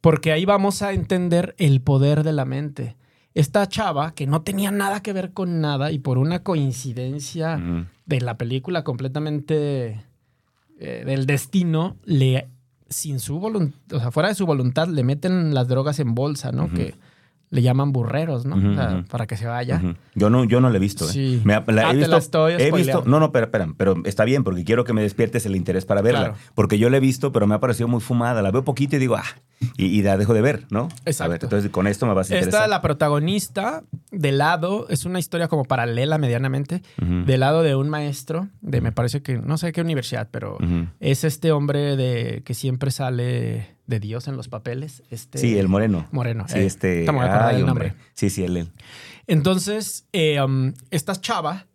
Porque 0.00 0.32
ahí 0.32 0.44
vamos 0.44 0.82
a 0.82 0.92
entender 0.92 1.54
el 1.58 1.80
poder 1.80 2.24
de 2.24 2.32
la 2.32 2.44
mente. 2.44 2.96
Esta 3.32 3.66
chava 3.66 4.14
que 4.14 4.26
no 4.26 4.42
tenía 4.42 4.70
nada 4.70 5.02
que 5.02 5.12
ver 5.12 5.32
con 5.32 5.60
nada 5.60 5.90
y 5.92 5.98
por 5.98 6.18
una 6.18 6.42
coincidencia 6.42 7.60
de 8.06 8.20
la 8.20 8.36
película 8.36 8.84
completamente 8.84 10.04
eh, 10.78 11.04
del 11.06 11.26
destino, 11.26 11.96
le 12.04 12.48
sin 12.88 13.18
su 13.18 13.40
voluntad, 13.40 13.96
o 13.96 14.00
sea, 14.00 14.10
fuera 14.10 14.28
de 14.28 14.34
su 14.34 14.46
voluntad, 14.46 14.88
le 14.88 15.02
meten 15.02 15.54
las 15.54 15.66
drogas 15.66 15.98
en 15.98 16.14
bolsa, 16.14 16.52
¿no? 16.52 16.70
Que 16.70 16.94
le 17.54 17.62
llaman 17.62 17.92
burreros, 17.92 18.44
¿no? 18.44 18.56
O 18.56 18.74
sea, 18.74 19.04
para 19.08 19.26
que 19.28 19.36
se 19.36 19.46
vaya. 19.46 19.80
Yo 20.16 20.28
no, 20.28 20.42
yo 20.44 20.60
no 20.60 20.70
la 20.70 20.76
he 20.76 20.80
visto. 20.80 21.04
¿eh? 21.08 21.12
Sí. 21.12 21.40
Me 21.44 21.54
ha- 21.54 21.64
la 21.68 21.82
Ah, 21.82 21.90
he 21.90 21.92
te 21.92 21.96
visto, 21.98 22.10
la 22.10 22.18
estoy 22.18 22.52
he 22.54 22.56
visto, 22.56 22.68
spoileando. 22.68 23.04
no, 23.10 23.20
no, 23.20 23.30
pero, 23.32 23.46
espera, 23.46 23.68
pero 23.76 23.94
está 24.04 24.24
bien 24.24 24.42
porque 24.42 24.64
quiero 24.64 24.82
que 24.84 24.92
me 24.92 25.02
despiertes 25.02 25.46
el 25.46 25.54
interés 25.54 25.84
para 25.86 26.02
verla. 26.02 26.18
Claro. 26.20 26.34
Porque 26.56 26.78
yo 26.78 26.90
la 26.90 26.96
he 26.96 27.00
visto, 27.00 27.30
pero 27.30 27.46
me 27.46 27.54
ha 27.54 27.60
parecido 27.60 27.86
muy 27.86 28.00
fumada. 28.00 28.42
La 28.42 28.50
veo 28.50 28.64
poquito 28.64 28.96
y 28.96 28.98
digo, 28.98 29.14
ah, 29.14 29.24
y, 29.76 29.86
y 29.86 30.02
la 30.02 30.16
dejo 30.16 30.34
de 30.34 30.42
ver, 30.42 30.66
¿no? 30.70 30.88
Exacto. 31.04 31.24
A 31.24 31.28
ver, 31.28 31.40
entonces 31.44 31.70
con 31.70 31.86
esto 31.86 32.06
me 32.06 32.12
vas 32.14 32.28
a 32.30 32.34
Esta, 32.34 32.44
interesar. 32.46 32.68
la 32.68 32.82
protagonista, 32.82 33.84
de 34.10 34.32
lado, 34.32 34.86
es 34.88 35.04
una 35.04 35.18
historia 35.20 35.46
como 35.48 35.64
paralela 35.64 36.18
medianamente, 36.18 36.82
Ujú. 37.00 37.24
del 37.24 37.40
lado 37.40 37.62
de 37.62 37.76
un 37.76 37.88
maestro, 37.88 38.48
de 38.62 38.80
me 38.80 38.90
parece 38.92 39.22
que, 39.22 39.38
no 39.38 39.58
sé 39.58 39.72
qué 39.72 39.80
universidad, 39.80 40.28
pero 40.30 40.58
es 41.00 41.22
este 41.24 41.52
hombre 41.52 41.96
de 41.96 42.42
que 42.44 42.54
siempre 42.54 42.90
sale 42.90 43.73
de 43.86 44.00
Dios 44.00 44.28
en 44.28 44.36
los 44.36 44.48
papeles. 44.48 45.02
Este, 45.10 45.38
Sí, 45.38 45.58
el 45.58 45.68
moreno. 45.68 46.06
Moreno. 46.10 46.46
Sí, 46.48 46.58
eh, 46.58 46.66
este. 46.66 47.04
a 47.08 47.52
del 47.52 47.64
hombre. 47.68 47.88
nombre. 47.88 47.94
Sí, 48.14 48.30
sí, 48.30 48.44
él. 48.44 48.56
él. 48.56 48.72
Entonces, 49.26 50.06
eh, 50.12 50.40
um, 50.42 50.72
esta 50.90 51.14
chava 51.20 51.66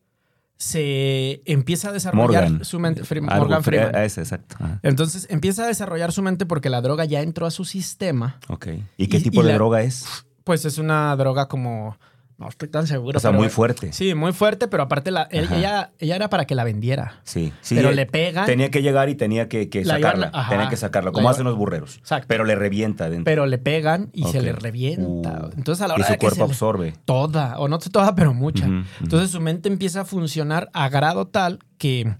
se 0.58 1.41
empieza 1.45 1.89
a 1.89 1.93
desarrollar 1.93 2.43
Morgan. 2.50 2.65
su 2.65 2.80
mente. 2.80 3.02
Morgan 3.22 3.62
fre- 3.62 3.63
Freeman. 3.63 3.95
ah, 3.95 4.04
ese, 4.04 4.22
exacto. 4.22 4.56
Ajá. 4.60 4.80
Entonces 4.84 5.26
empieza 5.30 5.63
a 5.63 5.67
desarrollar 5.67 6.12
su 6.12 6.22
mente 6.22 6.45
porque 6.45 6.69
la 6.69 6.82
droga 6.82 7.06
ya 7.06 7.22
entró 7.22 7.45
a 7.45 7.52
su 7.52 7.63
sistema. 7.63 8.39
Ok. 8.50 8.67
¿Y 8.98 9.08
qué 9.08 9.17
Y- 9.17 9.22
tipo 9.24 9.41
y 9.41 9.43
de 9.45 9.50
la- 9.52 9.56
droga 9.56 9.82
es? 9.84 10.06
Pues 10.43 10.65
es 10.65 10.78
una 10.78 11.15
droga 11.15 11.48
como. 11.48 11.98
No 12.39 12.47
estoy 12.47 12.69
tan 12.69 12.88
seguro. 12.88 13.17
O 13.17 13.19
sea, 13.19 13.32
muy 13.32 13.49
fuerte. 13.49 13.91
Sí, 13.91 14.15
muy 14.15 14.32
fuerte, 14.32 14.69
pero 14.69 14.84
aparte 14.84 15.12
la, 15.12 15.23
él- 15.23 15.49
ella, 15.52 15.91
ella 15.99 16.15
era 16.15 16.30
para 16.30 16.45
que 16.45 16.56
la 16.56 16.63
vendiera. 16.63 17.19
Sí, 17.23 17.52
sí. 17.62 17.75
pero 17.75 17.89
eh, 17.89 17.95
le 17.95 18.06
pegan, 18.06 18.45
Tenía 18.45 18.71
que 18.71 18.82
llegar 18.82 19.10
y 19.10 19.15
tenía 19.15 19.49
que, 19.49 19.69
que 19.69 19.84
La 19.84 19.95
sacarla. 19.95 20.32
tenía 20.49 20.69
que 20.69 20.78
sacarla, 20.78 21.10
La 21.10 21.13
como 21.13 21.30
hacen 21.30 21.43
los 21.43 21.58
burreros. 21.58 21.97
Exacto. 21.97 22.28
Pero 22.30 22.45
le 22.45 22.56
revienta 22.56 23.10
dentro. 23.10 23.25
pero 23.25 23.45
le 23.45 23.58
pegan 23.58 24.10
y 24.13 24.23
se 24.23 24.41
le 24.41 24.54
revienta. 24.54 25.47
Uh, 25.47 25.52
Entonces 25.58 25.82
a 25.84 25.89
la 25.89 25.95
y 25.95 25.95
hora 25.95 26.06
su 26.06 26.12
de 26.13 26.17
que 26.17 26.19
cuerpo 26.21 26.36
se 26.36 26.39
le- 26.39 26.45
absorbe. 26.45 26.93
toda, 27.04 27.60
o 27.60 27.67
no 27.67 27.78
toda, 27.80 28.15
pero 28.15 28.34
mucha. 28.34 28.67
Entonces 29.02 29.32
su 29.32 29.41
mente 29.41 29.67
empieza 29.67 30.02
a 30.02 30.06
funcionar 30.06 30.69
a 30.73 30.88
grado 30.88 31.28
tal 31.28 31.60
que 31.78 32.15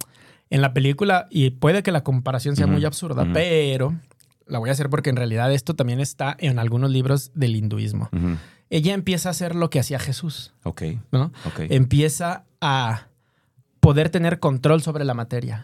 en 0.50 0.62
la 0.62 0.74
película, 0.74 1.28
y 1.30 1.52
puede 1.52 1.82
que 1.82 1.92
la 1.94 2.04
comparación 2.04 2.56
sea 2.58 2.68
muy 2.68 2.84
absurda, 2.84 3.26
pero 3.34 3.96
la 4.48 4.60
voy 4.60 4.68
a 4.70 4.74
hacer 4.74 4.90
porque 4.90 5.12
en 5.12 5.16
realidad 5.16 5.54
esto 5.54 5.76
también 5.76 6.00
está 6.02 6.36
en 6.40 6.60
algunos 6.60 6.90
libros 6.92 7.32
del 7.36 7.56
hinduismo. 7.56 8.10
Ella 8.70 8.94
empieza 8.94 9.30
a 9.30 9.32
hacer 9.32 9.56
lo 9.56 9.70
que 9.70 9.80
hacía 9.80 10.00
Jesús, 10.00 10.54
Ok, 10.64 10.84
¿no? 11.12 11.32
Empieza 11.70 12.44
a 12.62 13.08
poder 13.80 14.10
tener 14.10 14.40
control 14.40 14.82
sobre 14.82 15.06
la 15.06 15.14
materia. 15.14 15.64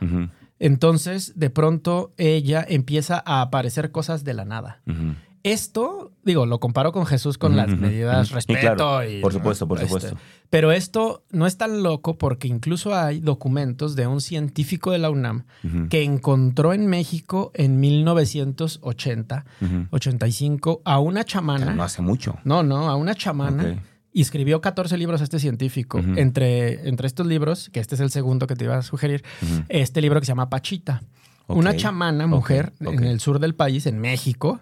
Entonces, 0.58 1.34
de 1.36 1.50
pronto, 1.50 2.14
ella 2.18 2.66
empieza 2.68 3.22
a 3.26 3.42
aparecer 3.42 3.92
cosas 3.92 4.24
de 4.24 4.34
la 4.34 4.46
nada. 4.46 4.82
ujú. 4.88 5.16
Esto, 5.46 6.12
digo, 6.24 6.48
lo 6.48 6.60
comparo 6.60 6.92
con 6.92 7.06
Jesús 7.06 7.38
con 7.38 7.56
las 7.56 7.68
medidas 7.78 8.18
ujú. 8.18 8.26
Sí, 8.30 8.34
respeto 8.34 8.76
claro, 8.76 9.08
y... 9.08 9.22
por 9.22 9.32
supuesto, 9.32 9.68
por 9.68 9.78
este, 9.78 9.88
supuesto. 9.88 10.18
pero 10.50 10.72
esto 10.72 11.24
no 11.30 11.46
es 11.46 11.56
tan 11.56 11.84
loco 11.84 12.18
porque 12.18 12.48
incluso 12.48 12.96
hay 12.96 13.20
documentos 13.20 13.96
de 13.96 14.08
un 14.08 14.22
científico 14.22 14.90
de 14.90 14.98
la 14.98 15.12
UNAM 15.12 15.46
que 15.92 16.02
encontró 16.02 16.74
en 16.74 16.88
México 16.88 17.52
en 17.54 17.80
1980, 17.80 19.46
ujú. 19.62 19.88
85 19.92 20.82
a 20.84 20.98
una 20.98 21.24
chamana. 21.24 21.76
No 21.76 21.84
hace 21.84 22.02
mucho. 22.02 22.40
No, 22.44 22.64
no, 22.64 22.90
a 22.90 22.96
una 22.96 23.14
chamana. 23.14 23.84
Y 24.12 24.22
escribió 24.22 24.62
14 24.62 24.98
libros 24.98 25.22
este 25.22 25.38
científico. 25.38 26.00
Entre, 26.00 26.90
entre 26.90 27.06
estos 27.06 27.28
libros, 27.28 27.70
que 27.70 27.80
este 27.80 27.94
es 27.94 28.02
el 28.02 28.10
segundo 28.10 28.48
que 28.48 28.56
te 28.56 28.64
iba 28.64 28.78
a 28.78 28.82
sugerir, 28.82 29.24
este 29.70 30.02
libro 30.02 30.20
que 30.20 30.26
se 30.26 30.32
llama 30.32 30.50
Pachita. 30.50 31.04
Una 31.46 31.76
chamana, 31.76 32.26
mujer, 32.26 32.74
en 32.80 33.04
el 33.04 33.20
sur 33.20 33.38
del 33.38 33.54
país, 33.54 33.86
en 33.86 34.00
México, 34.00 34.60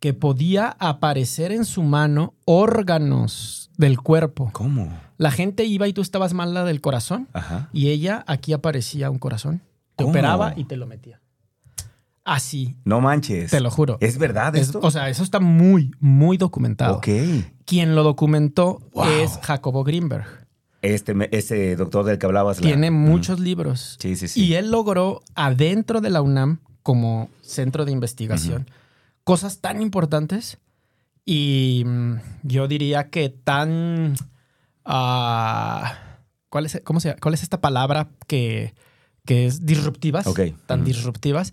que 0.00 0.14
podía 0.14 0.76
aparecer 0.78 1.52
en 1.52 1.64
su 1.64 1.82
mano 1.82 2.34
órganos 2.46 3.70
del 3.76 4.00
cuerpo. 4.00 4.50
¿Cómo? 4.52 4.88
La 5.18 5.30
gente 5.30 5.64
iba 5.66 5.86
y 5.88 5.92
tú 5.92 6.00
estabas 6.00 6.32
mal 6.32 6.54
la 6.54 6.64
del 6.64 6.80
corazón 6.80 7.28
Ajá. 7.34 7.68
y 7.72 7.88
ella 7.90 8.24
aquí 8.26 8.52
aparecía 8.52 9.10
un 9.10 9.18
corazón. 9.18 9.60
Te 9.96 10.04
¿Cómo? 10.04 10.10
operaba 10.10 10.54
y 10.56 10.64
te 10.64 10.76
lo 10.76 10.86
metía. 10.86 11.20
Así, 12.24 12.76
No 12.84 13.00
manches. 13.00 13.50
te 13.50 13.60
lo 13.60 13.70
juro. 13.70 13.96
¿Es 14.00 14.18
verdad 14.18 14.54
Es- 14.54 14.68
esto? 14.68 14.80
o 14.82 14.90
sea, 14.90 15.08
eso 15.08 15.22
está 15.22 15.40
muy, 15.40 15.90
muy 16.00 16.36
documentado. 16.36 16.96
ok. 16.96 17.08
Quien 17.64 17.94
lo 17.94 18.02
documentó 18.02 18.80
Wow. 18.92 19.04
es 19.08 19.38
Jacobo 19.42 19.84
Greenberg. 19.84 20.26
Este, 20.82 21.14
ese 21.36 21.76
doctor 21.76 22.04
del 22.04 22.18
que 22.18 22.26
hablabas. 22.26 22.58
la- 22.60 22.66
Tiene 22.66 22.90
muchos 22.90 23.38
libros. 23.40 23.96
Sí, 24.00 24.16
sí, 24.16 24.28
sí. 24.28 24.44
Y 24.44 24.54
él 24.54 24.70
logró 24.70 25.22
adentro 25.34 26.00
de 26.00 26.10
la 26.10 26.22
UNAM, 26.22 26.60
como 26.82 27.28
centro 27.42 27.84
de 27.84 27.92
investigación, 27.92 28.66
cosas 29.30 29.60
tan 29.60 29.80
importantes 29.80 30.58
y 31.24 31.84
mm, 31.86 32.14
yo 32.42 32.66
diría 32.66 33.10
que 33.10 33.28
tan... 33.28 34.16
ah, 34.84 35.94
¿cuál, 36.48 36.66
es, 36.66 36.80
cómo 36.84 36.98
se, 36.98 37.14
¿Cuál 37.14 37.34
es 37.34 37.44
esta 37.44 37.60
palabra 37.60 38.08
que, 38.26 38.74
que 39.24 39.46
es 39.46 39.64
disruptivas? 39.64 40.26
Tan 40.66 40.82
disruptivas 40.82 41.52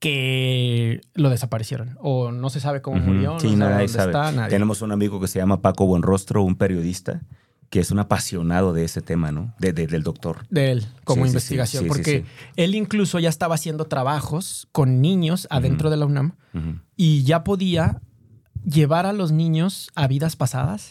que 0.00 1.02
lo 1.14 1.30
desaparecieron 1.30 1.96
o 2.00 2.32
no 2.32 2.50
se 2.50 2.58
sabe 2.58 2.82
cómo 2.82 2.96
Ujú. 2.96 3.06
murió, 3.06 3.38
Sí, 3.38 3.52
no 3.52 3.58
sabe 3.58 3.70
nadie 3.70 3.86
dónde 3.86 3.98
sabe. 4.00 4.10
está, 4.10 4.32
nadie. 4.32 4.50
Tenemos 4.50 4.82
un 4.82 4.90
amigo 4.90 5.20
que 5.20 5.28
se 5.28 5.38
llama 5.38 5.62
Paco 5.62 5.86
Buenrostro, 5.86 6.42
un 6.42 6.56
periodista, 6.56 7.22
que 7.74 7.80
es 7.80 7.90
un 7.90 7.98
apasionado 7.98 8.72
de 8.72 8.84
ese 8.84 9.00
tema, 9.00 9.32
¿no? 9.32 9.52
De- 9.58 9.72
de- 9.72 9.88
del 9.88 10.04
doctor. 10.04 10.46
de 10.48 10.70
él 10.70 10.86
como 11.02 11.24
Sí, 11.24 11.30
investigación, 11.30 11.80
sí, 11.82 11.84
sí, 11.84 11.88
porque 11.88 12.24
él 12.54 12.76
incluso 12.76 13.18
ya 13.18 13.28
estaba 13.28 13.56
haciendo 13.56 13.86
trabajos 13.86 14.68
con 14.70 15.00
niños 15.00 15.48
adentro 15.50 15.90
de 15.90 15.96
la 15.96 16.06
UNAM 16.06 16.36
y 16.96 17.24
ya 17.24 17.42
podía 17.42 18.00
llevar 18.64 19.06
a 19.06 19.12
los 19.12 19.32
niños 19.32 19.90
a 19.96 20.06
vidas 20.06 20.36
pasadas 20.36 20.90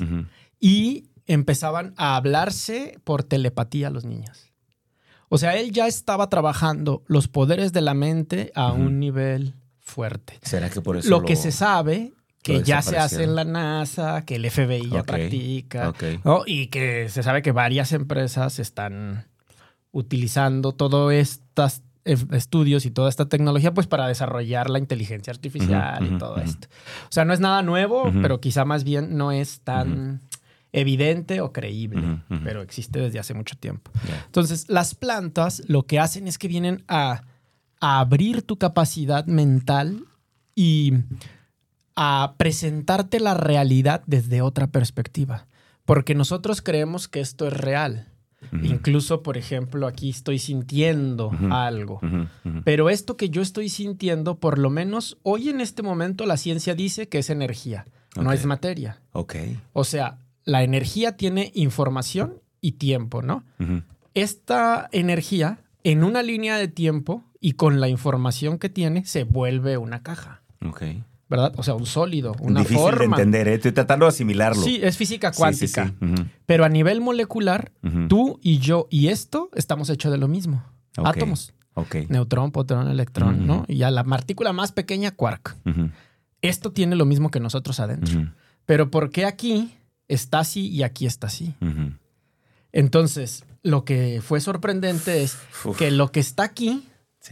y 0.60 1.06
empezaban 1.26 1.94
a 1.96 2.18
hablarse 2.18 3.00
por 3.06 3.24
telepatía 3.24 3.88
a 3.88 3.90
los 3.90 4.04
niños. 4.04 4.52
O 5.30 5.38
sea, 5.38 5.56
él 5.56 5.72
ya 5.72 5.88
estaba 5.88 6.28
trabajando 6.28 7.02
los 7.08 7.30
poderes 7.30 7.72
de 7.72 7.80
la 7.80 7.94
mente 7.94 8.52
a 8.56 8.74
un 8.74 9.00
nivel 9.00 9.56
fuerte. 9.80 10.38
¿Será 10.42 10.70
que 10.70 10.82
por 10.82 10.98
eso 10.98 11.10
Lo 11.10 11.24
que 11.24 11.38
se 11.38 11.54
sabe 11.54 12.12
que 12.44 12.62
ya 12.62 12.82
se 12.82 12.98
hace 12.98 13.24
en 13.24 13.36
la 13.36 13.46
NASA, 13.46 14.26
que 14.26 14.36
el 14.36 14.50
FBI 14.50 14.90
ya 14.90 15.04
practica. 15.04 15.94
¿no? 16.24 16.44
y 16.46 16.68
que 16.68 17.10
se 17.10 17.24
sabe 17.24 17.42
que 17.42 17.52
varias 17.52 17.94
empresas 17.94 18.60
están 18.60 19.26
utilizando 19.92 20.74
todos 20.74 21.14
estos 21.14 21.82
estudios 22.04 22.86
y 22.86 22.92
toda 22.92 23.08
esta 23.08 23.30
tecnología 23.30 23.74
pues 23.74 23.88
para 23.88 24.08
desarrollar 24.08 24.70
la 24.70 24.80
inteligencia 24.80 25.32
artificial 25.32 26.06
y 26.06 26.18
todo 26.18 26.38
esto. 26.38 26.68
O 27.06 27.12
sea, 27.12 27.24
no 27.24 27.34
es 27.34 27.40
nada 27.40 27.62
nuevo, 27.62 28.12
pero 28.22 28.42
quizá 28.42 28.66
más 28.66 28.84
bien 28.84 29.16
no 29.16 29.32
es 29.32 29.62
tan 29.62 30.22
evidente 30.74 31.40
o 31.40 31.54
creíble, 31.54 32.22
pero 32.44 32.62
existe 32.62 33.00
desde 33.00 33.20
hace 33.20 33.34
mucho 33.34 33.56
tiempo. 33.56 33.92
Entonces, 34.26 34.66
las 34.68 34.96
plantas 34.96 35.64
lo 35.68 35.84
que 35.84 36.00
hacen 36.00 36.28
es 36.28 36.38
que 36.38 36.50
vienen 36.50 36.84
a, 36.90 37.24
a 37.80 38.00
abrir 38.00 38.42
tu 38.42 38.58
capacidad 38.58 39.26
mental 39.28 40.04
y 40.56 40.94
a 41.96 42.36
presentarte 42.38 43.20
la 43.20 43.34
realidad 43.34 44.04
desde 44.06 44.42
otra 44.42 44.68
perspectiva. 44.68 45.48
Porque 45.86 46.16
nosotros 46.16 46.62
creemos 46.62 47.08
que 47.08 47.20
esto 47.20 47.48
es 47.48 47.54
real. 47.54 48.08
Incluso, 48.62 49.24
por 49.24 49.38
ejemplo, 49.38 49.88
aquí 49.88 50.10
estoy 50.10 50.38
sintiendo 50.40 51.32
algo. 51.50 52.02
Pero 52.64 52.90
esto 52.90 53.16
que 53.18 53.30
yo 53.30 53.42
estoy 53.42 53.70
sintiendo, 53.70 54.36
por 54.36 54.60
lo 54.60 54.70
menos 54.70 55.18
hoy 55.24 55.50
en 55.50 55.62
este 55.62 55.82
momento, 55.82 56.26
la 56.26 56.38
ciencia 56.38 56.76
dice 56.76 57.08
que 57.08 57.20
es 57.20 57.30
energía, 57.30 57.86
no 58.16 58.32
es 58.32 58.46
materia. 58.46 59.02
Ok. 59.14 59.36
O 59.72 59.84
sea, 59.84 60.20
la 60.44 60.64
energía 60.64 61.16
tiene 61.16 61.52
información 61.56 62.42
y 62.60 62.74
tiempo, 62.74 63.22
¿no? 63.22 63.44
Esta 64.14 64.90
energía 64.92 65.60
en 65.84 66.04
una 66.04 66.22
línea 66.22 66.58
de 66.58 66.68
tiempo 66.68 67.24
y 67.40 67.54
con 67.54 67.80
la 67.80 67.90
información 67.90 68.58
que 68.60 68.70
tiene 68.70 69.06
se 69.06 69.24
vuelve 69.24 69.78
una 69.78 70.04
caja, 70.04 70.42
Ok. 70.66 70.84
¿Verdad? 71.30 71.54
O 71.58 71.64
sea, 71.64 71.74
un 71.74 71.86
sólido, 71.86 72.34
una 72.40 72.60
Difícil 72.62 72.82
forma. 72.82 73.00
de 73.00 73.06
entender, 73.24 73.48
¿eh? 73.48 73.56
Estoy 73.56 73.72
tratando 73.72 74.06
de 74.06 74.10
asimilarlo. 74.10 74.62
Sí, 74.62 74.80
es 74.84 74.98
física 74.98 75.30
Sí, 75.32 75.36
sí, 75.36 75.40
cuántica. 75.74 75.94
Pero 76.46 76.66
a 76.66 76.70
nivel 76.70 77.02
molecular, 77.02 77.72
tú 78.10 78.40
y 78.44 78.60
yo 78.60 78.88
y 78.92 79.08
esto 79.08 79.50
estamos 79.56 79.90
hechos 79.90 80.12
de 80.12 80.18
lo 80.18 80.28
mismo. 80.28 80.64
Ok. 80.98 81.08
Átomos. 81.08 81.54
Ok. 81.76 81.96
Neutrón, 82.10 82.52
protón, 82.52 82.88
electrón. 82.88 83.48
¿no? 83.48 83.66
Y 83.68 83.82
a 83.84 83.90
la 83.92 84.04
partícula 84.04 84.54
más 84.54 84.72
pequeña, 84.72 85.12
quark. 85.12 85.56
Esto 86.42 86.72
tiene 86.72 86.96
lo 86.96 87.06
mismo 87.06 87.32
que 87.32 87.40
nosotros 87.40 87.80
adentro. 87.80 88.32
Pero 88.66 88.92
¿por 88.92 89.10
qué 89.10 89.26
aquí 89.26 89.74
está 90.08 90.40
así 90.40 90.68
y 90.68 90.84
aquí 90.84 91.06
está 91.08 91.28
así? 91.28 91.56
Entonces, 92.72 93.46
lo 93.62 93.86
que 93.86 94.22
fue 94.24 94.40
sorprendente 94.42 95.24
es 95.24 95.38
Uf, 95.66 95.78
que 95.78 95.92
lo 95.92 96.12
que 96.12 96.20
está 96.20 96.44
aquí 96.44 96.88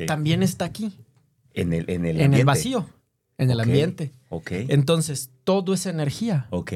también 0.08 0.44
está 0.44 0.66
aquí. 0.66 0.98
En 1.54 1.74
el, 1.74 1.90
en 1.90 2.06
el, 2.06 2.22
en 2.22 2.34
el 2.34 2.46
vacío, 2.46 2.88
en 3.42 3.52
el 3.52 3.60
ambiente. 3.60 4.12
Ok. 4.30 4.52
Entonces, 4.52 5.32
todo 5.44 5.74
es 5.74 5.86
energía, 5.86 6.48
Ok. 6.52 6.74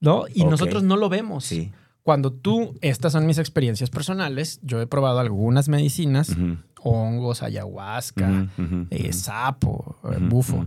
¿no? 0.00 0.24
Y 0.34 0.44
nosotros 0.44 0.82
no 0.82 0.96
lo 0.96 1.08
vemos. 1.08 1.44
Sí. 1.44 1.70
Cuando 2.02 2.32
tú, 2.32 2.74
estas 2.80 3.12
son 3.12 3.26
mis 3.26 3.38
experiencias 3.38 3.90
personales, 3.90 4.58
yo 4.62 4.80
he 4.80 4.86
probado 4.86 5.20
algunas 5.20 5.68
medicinas, 5.68 6.34
hongos, 6.82 7.42
ayahuasca, 7.42 8.48
eh, 8.90 9.12
sapo, 9.12 9.98
eh, 10.10 10.18
bufo. 10.20 10.66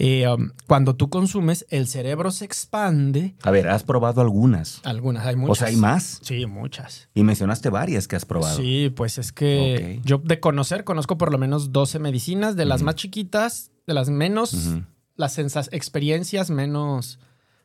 Eh, 0.00 0.28
um, 0.28 0.50
cuando 0.68 0.94
tú 0.94 1.10
consumes, 1.10 1.66
el 1.70 1.88
cerebro 1.88 2.30
se 2.30 2.44
expande. 2.44 3.34
A 3.42 3.50
ver, 3.50 3.68
has 3.68 3.82
probado 3.82 4.20
algunas. 4.20 4.80
Algunas, 4.84 5.26
hay 5.26 5.34
muchas. 5.34 5.50
O 5.50 5.54
sea, 5.56 5.68
hay 5.68 5.76
más. 5.76 6.20
Sí, 6.22 6.46
muchas. 6.46 7.08
Y 7.14 7.24
mencionaste 7.24 7.68
varias 7.68 8.06
que 8.06 8.14
has 8.14 8.24
probado. 8.24 8.56
Sí, 8.56 8.92
pues 8.94 9.18
es 9.18 9.32
que 9.32 10.00
yo 10.04 10.18
de 10.18 10.38
conocer 10.38 10.84
conozco 10.84 11.18
por 11.18 11.32
lo 11.32 11.38
menos 11.38 11.72
12 11.72 11.98
medicinas, 11.98 12.54
de 12.54 12.64
las 12.64 12.82
más 12.82 12.94
chiquitas, 12.94 13.72
de 13.88 13.94
las 13.94 14.08
menos 14.10 14.54
Ujú, 14.54 14.82
las 15.16 15.36
sensas- 15.36 15.68
experiencias 15.72 16.48
menos 16.50 17.18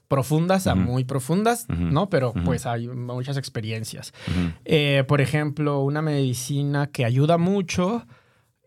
profundas 0.08 0.66
a 0.68 0.74
muy 0.76 1.04
profundas. 1.04 1.66
¿no? 1.70 2.10
Pero 2.10 2.34
pues 2.46 2.66
hay 2.66 2.88
muchas 2.88 3.38
experiencias. 3.38 4.14
Eh, 4.66 5.04
por 5.08 5.22
ejemplo, 5.22 5.82
una 5.82 6.02
medicina 6.02 6.88
que 6.88 7.06
ayuda 7.06 7.38
mucho, 7.38 8.06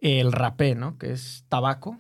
el 0.01 0.31
rapé, 0.33 0.75
¿no? 0.75 0.99
Que 0.99 1.13
es 1.13 1.45
tabaco 1.49 1.99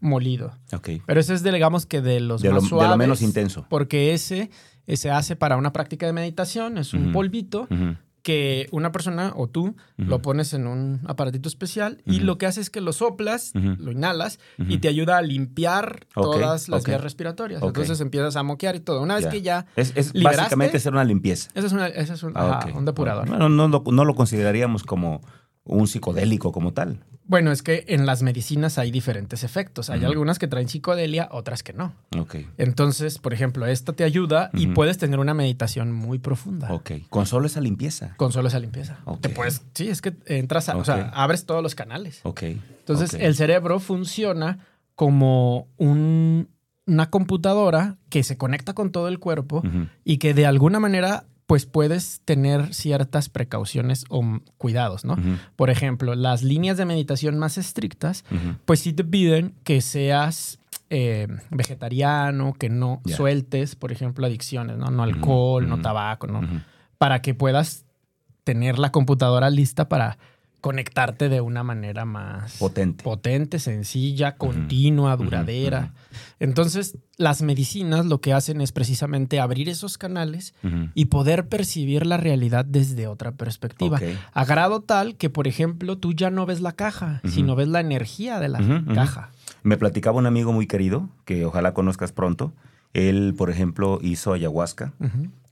molido. 0.00 0.52
Ok. 0.72 0.88
Pero 1.06 1.20
ese 1.20 1.34
es, 1.34 1.42
de, 1.42 1.52
digamos 1.52 1.86
que 1.86 2.00
de 2.02 2.20
los 2.20 2.42
De 2.42 2.50
lo, 2.50 2.60
de 2.60 2.88
lo 2.88 2.96
menos 2.96 3.22
intenso. 3.22 3.64
Porque 3.70 4.12
ese, 4.14 4.50
se 4.88 5.10
hace 5.10 5.36
para 5.36 5.56
una 5.56 5.72
práctica 5.72 6.06
de 6.06 6.12
meditación, 6.12 6.76
es 6.78 6.92
un 6.92 7.12
polvito 7.12 7.68
que 8.26 8.66
una 8.72 8.90
persona 8.90 9.32
o 9.36 9.46
tú 9.46 9.76
lo 9.96 10.20
pones 10.20 10.52
en 10.52 10.66
un 10.66 11.00
aparatito 11.06 11.48
especial 11.48 12.02
y 12.04 12.18
lo 12.18 12.38
que 12.38 12.46
hace 12.46 12.60
es 12.60 12.70
que 12.70 12.80
lo 12.80 12.92
soplas, 12.92 13.52
lo 13.54 13.92
inhalas 13.92 14.40
y 14.58 14.78
te 14.78 14.88
ayuda 14.88 15.18
a 15.18 15.22
limpiar 15.22 16.06
todas 16.12 16.68
las 16.68 16.82
vías 16.82 17.00
respiratorias. 17.00 17.62
Entonces 17.62 18.00
empiezas 18.00 18.34
a 18.34 18.42
moquear 18.42 18.74
y 18.74 18.80
todo. 18.80 19.00
Una 19.00 19.14
vez 19.14 19.26
Ya. 19.26 19.30
que 19.30 19.42
ya... 19.42 19.66
Es, 19.76 19.92
es 19.94 20.12
¿Liberaste? 20.12 20.38
básicamente 20.42 20.76
hacer 20.78 20.92
una 20.92 21.04
limpieza. 21.04 21.50
Ese 21.54 21.68
es, 21.68 21.72
una- 21.72 21.86
ese 21.86 22.14
es 22.14 22.22
un, 22.24 22.32
Ah, 22.34 22.58
ajá, 22.64 22.76
un 22.76 22.84
depurador. 22.84 23.28
Bueno, 23.28 23.48
no, 23.48 23.68
lo- 23.68 23.84
no 23.92 24.04
lo 24.04 24.14
consideraríamos 24.16 24.82
como 24.82 25.20
un 25.62 25.86
psicodélico 25.86 26.50
como 26.50 26.72
tal. 26.72 27.04
Bueno, 27.28 27.50
es 27.50 27.62
que 27.62 27.84
en 27.88 28.06
las 28.06 28.22
medicinas 28.22 28.78
hay 28.78 28.90
diferentes 28.90 29.42
efectos. 29.42 29.90
Hay 29.90 30.04
algunas 30.04 30.38
que 30.38 30.46
traen 30.46 30.68
psicodelia, 30.68 31.28
otras 31.32 31.62
que 31.62 31.72
no. 31.72 31.92
Ok. 32.16 32.36
Entonces, 32.56 33.18
por 33.18 33.32
ejemplo, 33.34 33.66
esta 33.66 33.92
te 33.92 34.04
ayuda 34.04 34.50
y 34.52 34.68
puedes 34.68 34.96
tener 34.98 35.18
una 35.18 35.34
meditación 35.34 35.92
muy 35.92 36.18
profunda. 36.18 36.72
Ok. 36.72 36.92
Con 37.10 37.26
solo 37.26 37.46
esa 37.46 37.60
limpieza. 37.60 38.14
Con 38.16 38.30
solo 38.32 38.48
esa 38.48 38.60
limpieza. 38.60 38.98
Ok. 39.06 39.20
Te 39.22 39.28
puedes, 39.28 39.62
sí, 39.74 39.88
es 39.88 40.00
que 40.02 40.14
entras 40.26 40.68
a, 40.68 40.76
o 40.76 40.84
sea, 40.84 41.08
abres 41.14 41.46
todos 41.46 41.62
los 41.62 41.74
canales. 41.74 42.20
Ok. 42.22 42.42
Entonces, 42.42 43.14
el 43.14 43.34
cerebro 43.34 43.80
funciona 43.80 44.60
como 44.94 45.66
un- 45.76 46.48
una 46.86 47.10
computadora 47.10 47.96
que 48.08 48.22
se 48.22 48.36
conecta 48.38 48.72
con 48.72 48.92
todo 48.92 49.08
el 49.08 49.18
cuerpo 49.18 49.62
y 50.04 50.18
que 50.18 50.32
de 50.34 50.46
alguna 50.46 50.78
manera, 50.78 51.24
pues 51.46 51.64
puedes 51.64 52.20
tener 52.24 52.74
ciertas 52.74 53.28
precauciones 53.28 54.04
o 54.08 54.40
cuidados, 54.58 55.04
¿no? 55.04 55.16
Por 55.54 55.70
ejemplo, 55.70 56.14
las 56.14 56.42
líneas 56.42 56.76
de 56.76 56.84
meditación 56.84 57.38
más 57.38 57.56
estrictas, 57.56 58.24
pues 58.64 58.80
sí 58.80 58.92
te 58.92 59.04
piden 59.04 59.54
que 59.62 59.80
seas 59.80 60.58
eh, 60.90 61.28
vegetariano, 61.50 62.54
que 62.54 62.68
no 62.68 63.00
sueltes, 63.06 63.76
por 63.76 63.92
ejemplo, 63.92 64.26
adicciones, 64.26 64.76
¿no? 64.76 64.90
No 64.90 65.04
alcohol, 65.04 65.68
no 65.68 65.80
tabaco, 65.80 66.26
¿no? 66.26 66.40
Para 66.98 67.22
que 67.22 67.34
puedas 67.34 67.84
tener 68.42 68.78
la 68.78 68.90
computadora 68.90 69.50
lista 69.50 69.88
para 69.88 70.18
conectarte 70.60 71.28
de 71.28 71.40
una 71.40 71.62
manera 71.62 72.04
más 72.04 72.56
Potente. 72.58 73.04
potente, 73.04 73.58
sencilla, 73.58 74.36
continua, 74.36 75.16
duradera. 75.16 75.92
Entonces, 76.40 76.98
las 77.18 77.42
medicinas 77.42 78.06
lo 78.06 78.20
que 78.20 78.32
hacen 78.32 78.60
es 78.60 78.72
precisamente 78.72 79.38
abrir 79.38 79.68
esos 79.68 79.98
canales 79.98 80.54
y 80.94 81.06
poder 81.06 81.48
percibir 81.48 82.06
la 82.06 82.16
realidad 82.16 82.64
desde 82.64 83.06
otra 83.06 83.32
perspectiva. 83.32 84.00
A 84.32 84.44
grado 84.44 84.80
tal 84.80 85.16
que, 85.16 85.30
por 85.30 85.46
ejemplo, 85.46 85.98
tú 85.98 86.12
ya 86.12 86.30
no 86.30 86.46
ves 86.46 86.60
la 86.60 86.72
caja, 86.72 87.20
sino 87.24 87.54
ves 87.54 87.68
la 87.68 87.80
energía 87.80 88.40
de 88.40 88.48
la 88.48 88.60
caja. 88.94 89.30
Me 89.62 89.76
platicaba 89.76 90.18
un 90.18 90.26
amigo 90.26 90.52
muy 90.52 90.66
querido, 90.66 91.08
que 91.24 91.44
ojalá 91.44 91.74
conozcas 91.74 92.12
pronto. 92.12 92.52
Él, 92.92 93.34
por 93.36 93.50
ejemplo, 93.50 93.98
hizo 94.02 94.32
ayahuasca. 94.32 94.92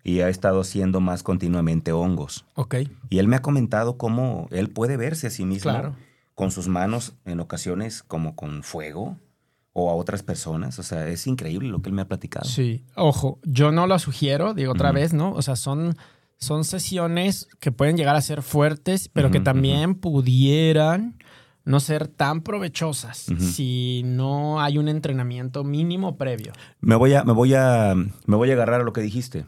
Y 0.04 0.20
ha 0.20 0.28
estado 0.28 0.60
haciendo 0.60 1.00
más 1.00 1.22
continuamente 1.22 1.90
hongos. 1.90 2.44
Ok, 2.54 2.76
Y 3.08 3.18
él 3.18 3.26
me 3.26 3.36
ha 3.36 3.42
comentado 3.42 3.96
cómo 3.96 4.46
él 4.50 4.68
puede 4.68 4.98
verse 4.98 5.26
a 5.26 5.30
sí 5.30 5.46
mismo 5.46 5.70
claro. 5.70 5.96
con 6.34 6.50
sus 6.50 6.68
manos 6.68 7.14
en 7.24 7.40
ocasiones 7.40 8.02
como 8.02 8.36
con 8.36 8.62
fuego 8.62 9.16
o 9.72 9.90
a 9.90 9.94
otras 9.94 10.22
personas. 10.22 10.78
O 10.78 10.82
sea, 10.82 11.08
es 11.08 11.26
increíble 11.26 11.70
lo 11.70 11.80
que 11.80 11.88
él 11.88 11.94
me 11.94 12.02
ha 12.02 12.08
platicado. 12.08 12.44
Sí, 12.44 12.84
ojo, 12.94 13.40
yo 13.44 13.72
no 13.72 13.86
lo 13.86 13.98
sugiero, 13.98 14.52
digo 14.52 14.72
otra 14.72 14.92
vez, 14.92 15.14
¿no? 15.14 15.32
O 15.32 15.40
sea, 15.40 15.56
son, 15.56 15.96
son 16.36 16.64
sesiones 16.64 17.48
que 17.58 17.72
pueden 17.72 17.96
llegar 17.96 18.14
a 18.14 18.20
ser 18.20 18.42
fuertes, 18.42 19.08
pero 19.08 19.30
que 19.30 19.40
también 19.40 19.94
pudieran 19.94 21.16
no 21.64 21.80
ser 21.80 22.08
tan 22.08 22.42
provechosas 22.42 23.24
si 23.38 24.02
no 24.04 24.60
hay 24.60 24.76
un 24.76 24.88
entrenamiento 24.88 25.64
mínimo 25.64 26.18
previo. 26.18 26.52
Me 26.80 26.94
voy 26.94 27.14
a, 27.14 27.24
me 27.24 27.32
voy 27.32 27.54
a, 27.54 27.94
me 27.94 28.36
voy 28.36 28.50
a 28.50 28.52
agarrar 28.52 28.82
a 28.82 28.84
lo 28.84 28.92
que 28.92 29.00
dijiste. 29.00 29.46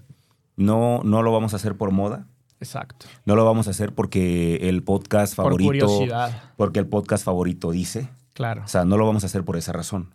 No, 0.56 1.02
no 1.04 1.22
lo 1.22 1.32
vamos 1.32 1.52
a 1.52 1.56
hacer 1.56 1.76
por 1.76 1.90
moda. 1.90 2.26
Exacto. 2.60 3.06
No 3.26 3.36
lo 3.36 3.44
vamos 3.44 3.66
a 3.68 3.70
hacer 3.70 3.94
porque 3.94 4.68
el 4.68 4.82
podcast 4.82 5.34
favorito. 5.34 5.68
Por 5.68 5.78
curiosidad, 5.96 6.42
Porque 6.56 6.78
el 6.78 6.86
podcast 6.86 7.24
favorito 7.24 7.70
dice. 7.70 8.08
claro. 8.32 8.62
O 8.64 8.68
sea, 8.68 8.84
no 8.84 8.96
lo 8.96 9.06
vamos 9.06 9.22
a 9.24 9.26
hacer 9.26 9.44
por 9.44 9.56
esa 9.56 9.72
razón. 9.72 10.14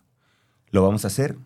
Lo 0.70 0.82
vamos 0.82 1.04
a 1.04 1.08
hacer. 1.08 1.36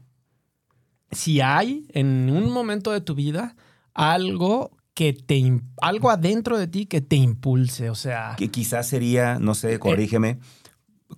Si 1.10 1.40
hay 1.40 1.86
en 1.92 2.30
un 2.30 2.50
momento 2.50 2.90
de 2.92 3.00
tu 3.00 3.14
vida 3.14 3.56
algo 3.94 4.70
que 4.94 5.12
te 5.12 5.60
algo 5.82 6.10
adentro 6.10 6.56
de 6.58 6.66
ti 6.66 6.86
que 6.86 7.00
te 7.02 7.16
impulse, 7.16 7.90
o 7.90 7.94
sea, 7.94 8.34
Que 8.38 8.50
quizás 8.50 8.88
sería, 8.88 9.38
no 9.38 9.54
sé, 9.54 9.78
corrígeme, 9.78 10.38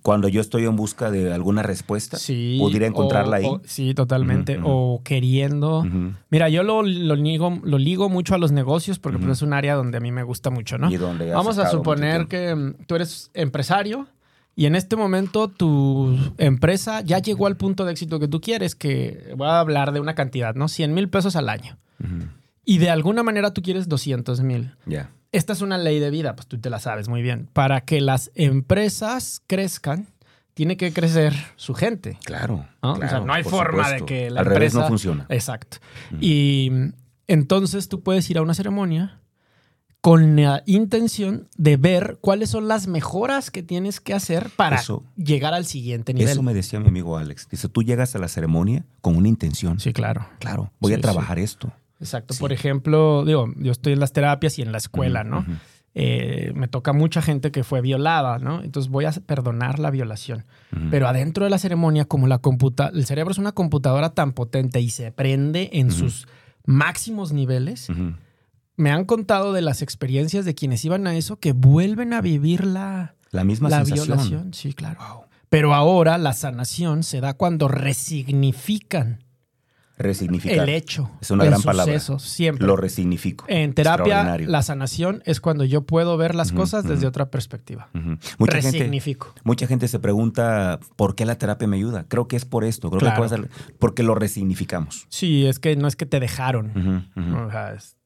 cuando 0.01 0.27
yo 0.27 0.39
estoy 0.39 0.65
en 0.65 0.75
busca 0.75 1.11
de 1.11 1.33
alguna 1.33 1.63
respuesta, 1.63 2.17
sí, 2.17 2.57
pudiera 2.59 2.85
encontrarla 2.85 3.31
o- 3.31 3.39
ahí. 3.39 3.45
o- 3.45 3.61
sí, 3.65 3.93
totalmente. 3.93 4.59
O 4.63 5.01
queriendo. 5.03 5.85
Mira, 6.29 6.47
yo 6.49 6.63
lo, 6.63 6.83
lo, 6.83 7.15
ligo, 7.15 7.59
lo 7.63 7.77
ligo 7.77 8.09
mucho 8.09 8.35
a 8.35 8.37
los 8.37 8.51
negocios 8.51 8.99
porque 8.99 9.17
pues, 9.19 9.31
es 9.37 9.41
un 9.41 9.53
área 9.53 9.75
donde 9.75 9.97
a 9.97 10.01
mí 10.01 10.11
me 10.11 10.23
gusta 10.23 10.49
mucho, 10.49 10.77
¿no? 10.77 10.91
Y 10.91 10.97
donde 10.97 11.31
Vamos 11.31 11.57
a 11.57 11.69
suponer 11.69 12.27
que 12.27 12.55
mm, 12.55 12.73
tú 12.85 12.95
eres 12.95 13.31
empresario 13.33 14.07
Y 14.55 14.65
en 14.65 14.75
este 14.75 14.95
momento 14.95 15.47
tu 15.47 16.17
empresa 16.37 17.01
ya 17.01 17.19
llegó 17.19 17.47
al 17.47 17.55
punto 17.57 17.85
de 17.85 17.91
éxito 17.93 18.19
que 18.19 18.27
tú 18.27 18.41
quieres, 18.41 18.75
que 18.75 19.33
voy 19.37 19.47
a 19.47 19.59
hablar 19.59 19.91
de 19.93 19.99
una 20.01 20.15
cantidad, 20.15 20.53
¿no? 20.55 20.67
100 20.67 20.93
mil 20.93 21.07
pesos 21.09 21.35
al 21.35 21.49
año. 21.49 21.77
Y 22.69 22.77
de 22.77 22.89
alguna 22.89 23.23
manera 23.23 23.53
tú 23.53 23.61
quieres 23.61 23.87
200 23.87 24.41
mil. 24.41 24.75
Ya. 24.85 25.09
Esta 25.31 25.53
es 25.53 25.61
una 25.61 25.77
ley 25.77 25.99
de 25.99 26.09
vida, 26.11 26.35
pues 26.35 26.47
tú 26.47 26.59
te 26.59 26.69
la 26.69 26.79
sabes 26.79 27.07
muy 27.07 27.21
bien. 27.21 27.49
Para 27.53 27.81
que 27.81 27.99
las 28.01 28.31
empresas 28.35 29.41
crezcan, 29.47 30.07
tiene 30.53 30.77
que 30.77 30.91
crecer 30.93 31.33
su 31.55 31.73
gente. 31.73 32.19
Claro. 32.25 32.67
¿no? 32.83 32.93
claro, 32.95 33.05
o 33.05 33.09
sea, 33.09 33.19
no 33.21 33.33
hay 33.33 33.43
forma 33.43 33.85
supuesto. 33.85 34.05
de 34.05 34.05
que 34.05 34.29
la 34.29 34.41
Al 34.41 34.47
empresa... 34.47 34.59
revés 34.59 34.73
no 34.75 34.87
funciona. 34.87 35.25
Exacto. 35.29 35.77
Y 36.19 36.69
mm, 36.71 36.93
entonces 37.27 37.89
tú 37.89 38.01
puedes 38.03 38.29
ir 38.29 38.37
a 38.37 38.41
una 38.41 38.53
ceremonia 38.53 39.19
con 40.01 40.35
la 40.35 40.63
intención 40.65 41.47
de 41.57 41.75
ver 41.77 42.19
cuáles 42.21 42.49
son 42.51 42.67
las 42.67 42.87
mejoras 42.87 43.51
que 43.51 43.63
tienes 43.63 43.99
que 43.99 44.13
hacer 44.13 44.49
para 44.55 44.77
Eso- 44.77 45.03
llegar 45.17 45.53
al 45.53 45.65
siguiente 45.65 46.13
nivel. 46.13 46.29
Eso 46.29 46.41
me 46.43 46.53
decía 46.53 46.79
mi 46.79 46.87
amigo 46.87 47.17
Alex. 47.17 47.47
Dice, 47.49 47.67
tú 47.67 47.83
llegas 47.83 48.15
a 48.15 48.19
la 48.19 48.27
ceremonia 48.27 48.85
con 49.01 49.15
una 49.15 49.27
intención. 49.27 49.79
Sí, 49.79 49.91
claro. 49.91 50.27
Claro, 50.39 50.71
voy 50.79 50.93
Sí, 50.93 50.97
a 50.99 51.01
trabajar 51.01 51.39
esto. 51.39 51.71
Exacto. 51.99 52.33
Sí. 52.33 52.39
Por 52.39 52.51
ejemplo, 52.53 53.23
digo, 53.25 53.47
yo 53.57 53.71
estoy 53.71 53.93
en 53.93 53.99
las 53.99 54.13
terapias 54.13 54.57
y 54.59 54.61
en 54.61 54.71
la 54.71 54.77
escuela, 54.77 55.23
¿no? 55.23 55.45
Eh, 55.95 56.51
me 56.55 56.67
toca 56.67 56.93
mucha 56.93 57.21
gente 57.21 57.51
que 57.51 57.63
fue 57.63 57.81
violada, 57.81 58.37
¿no? 58.37 58.61
Entonces 58.63 58.91
voy 58.91 59.05
a 59.05 59.11
perdonar 59.11 59.79
la 59.79 59.89
violación. 59.89 60.45
Pero 60.91 61.07
adentro 61.07 61.43
de 61.43 61.49
la 61.49 61.57
ceremonia, 61.57 62.05
como 62.05 62.27
la 62.27 62.37
computa 62.37 62.91
el 62.93 63.05
cerebro 63.05 63.31
es 63.31 63.37
una 63.37 63.51
computadora 63.53 64.11
tan 64.11 64.31
potente 64.33 64.79
y 64.81 64.91
se 64.91 65.11
prende 65.11 65.69
en 65.73 65.91
sus 65.91 66.27
máximos 66.65 67.33
niveles, 67.33 67.87
me 68.77 68.91
han 68.91 69.03
contado 69.03 69.51
de 69.51 69.61
las 69.61 69.81
experiencias 69.81 70.45
de 70.45 70.55
quienes 70.55 70.85
iban 70.85 71.05
a 71.07 71.15
eso 71.15 71.37
que 71.37 71.51
vuelven 71.53 72.13
a 72.13 72.21
vivir 72.21 72.65
la, 72.65 73.15
La 73.31 73.43
misma 73.43 73.67
la 73.69 73.83
sensación. 73.83 74.07
violación. 74.07 74.53
Sí, 74.53 74.73
claro. 74.73 75.25
Pero 75.49 75.73
ahora 75.73 76.17
la 76.19 76.33
sanación 76.33 77.01
se 77.03 77.19
da 77.19 77.33
cuando 77.33 77.67
resignifican 77.67 79.23
Resignificar. 79.99 80.67
el 80.67 80.69
hecho. 80.73 81.11
Es 81.21 81.29
una 81.29 81.43
el 81.43 81.49
gran 81.51 81.61
palabra. 81.61 81.93
suceso, 81.99 82.17
Siempre. 82.19 82.65
Lo 82.65 82.75
resignifico. 82.77 83.45
En 83.49 83.73
terapia, 83.73 84.37
la 84.39 84.61
sanación 84.63 85.21
es 85.25 85.41
cuando 85.41 85.65
yo 85.65 85.81
puedo 85.81 86.15
ver 86.17 86.35
las 86.35 86.51
cosas 86.53 86.85
desde 86.85 87.05
otra 87.05 87.29
perspectiva. 87.29 87.89
Mucha 88.37 88.61
gente, 88.61 88.77
Resignifico. 88.79 89.33
mucha 89.43 89.67
gente 89.67 89.87
se 89.89 89.99
pregunta 89.99 90.79
por 90.95 91.15
qué 91.15 91.25
la 91.25 91.37
terapia 91.37 91.67
me 91.67 91.75
ayuda. 91.77 92.05
Creo 92.07 92.27
que 92.29 92.37
es 92.37 92.45
por 92.45 92.63
esto. 92.63 92.89
Creo 92.89 92.99
Claro. 93.01 93.15
que 93.15 93.27
puede 93.27 93.41
ser 93.41 93.49
porque 93.77 94.01
lo 94.03 94.15
resignificamos. 94.15 95.05
Sí, 95.09 95.45
es 95.45 95.59
que 95.59 95.75
no 95.75 95.87
es 95.87 95.95
que 95.97 96.05
te 96.05 96.19
dejaron. 96.19 97.09
O 97.17 97.51
sea, 97.51 97.73
es- 97.73 97.97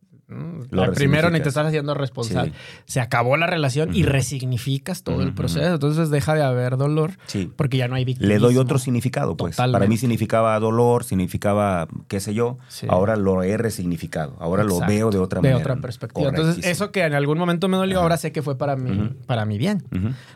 Lo 0.69 0.91
primero 0.93 1.29
ni 1.29 1.39
te 1.41 1.49
estás 1.49 1.65
haciendo 1.67 1.93
responsable. 1.93 2.51
Sí. 2.51 2.57
Se 2.85 2.99
acabó 3.01 3.37
la 3.37 3.47
relación 3.47 3.95
y 3.95 4.03
resignificas 4.03 5.03
todo 5.03 5.21
el 5.21 5.33
proceso. 5.33 5.73
Entonces 5.73 6.09
deja 6.09 6.33
de 6.35 6.43
haber 6.43 6.77
dolor 6.77 7.11
Sí. 7.27 7.51
porque 7.55 7.77
ya 7.77 7.87
no 7.87 7.95
hay 7.95 8.05
víctima. 8.05 8.27
Le 8.27 8.39
doy 8.39 8.57
otro 8.57 8.79
significado, 8.79 9.35
pues. 9.37 9.55
Para 9.57 9.87
mí 9.87 9.97
significaba 9.97 10.59
dolor, 10.59 11.03
significaba 11.03 11.87
qué 12.07 12.19
sé 12.19 12.33
yo. 12.33 12.57
Sí. 12.67 12.87
Ahora 12.89 13.15
lo 13.15 13.43
he 13.43 13.57
resignificado. 13.57 14.35
Ahora 14.39 14.63
lo 14.63 14.79
veo 14.79 15.09
de 15.11 15.17
otra 15.19 15.41
de 15.41 15.49
manera. 15.51 15.71
otra 15.71 15.81
perspectiva. 15.81 16.29
Entonces, 16.29 16.65
eso 16.65 16.91
que 16.91 17.03
en 17.03 17.13
algún 17.13 17.37
momento 17.37 17.67
me 17.67 17.77
dolió, 17.77 17.97
Ajá. 17.97 18.03
ahora 18.03 18.17
sé 18.17 18.31
que 18.31 18.41
fue 18.41 18.57
para 18.57 18.75
Ujú. 18.75 19.15
para 19.25 19.45
mi 19.45 19.57
bien. 19.57 19.83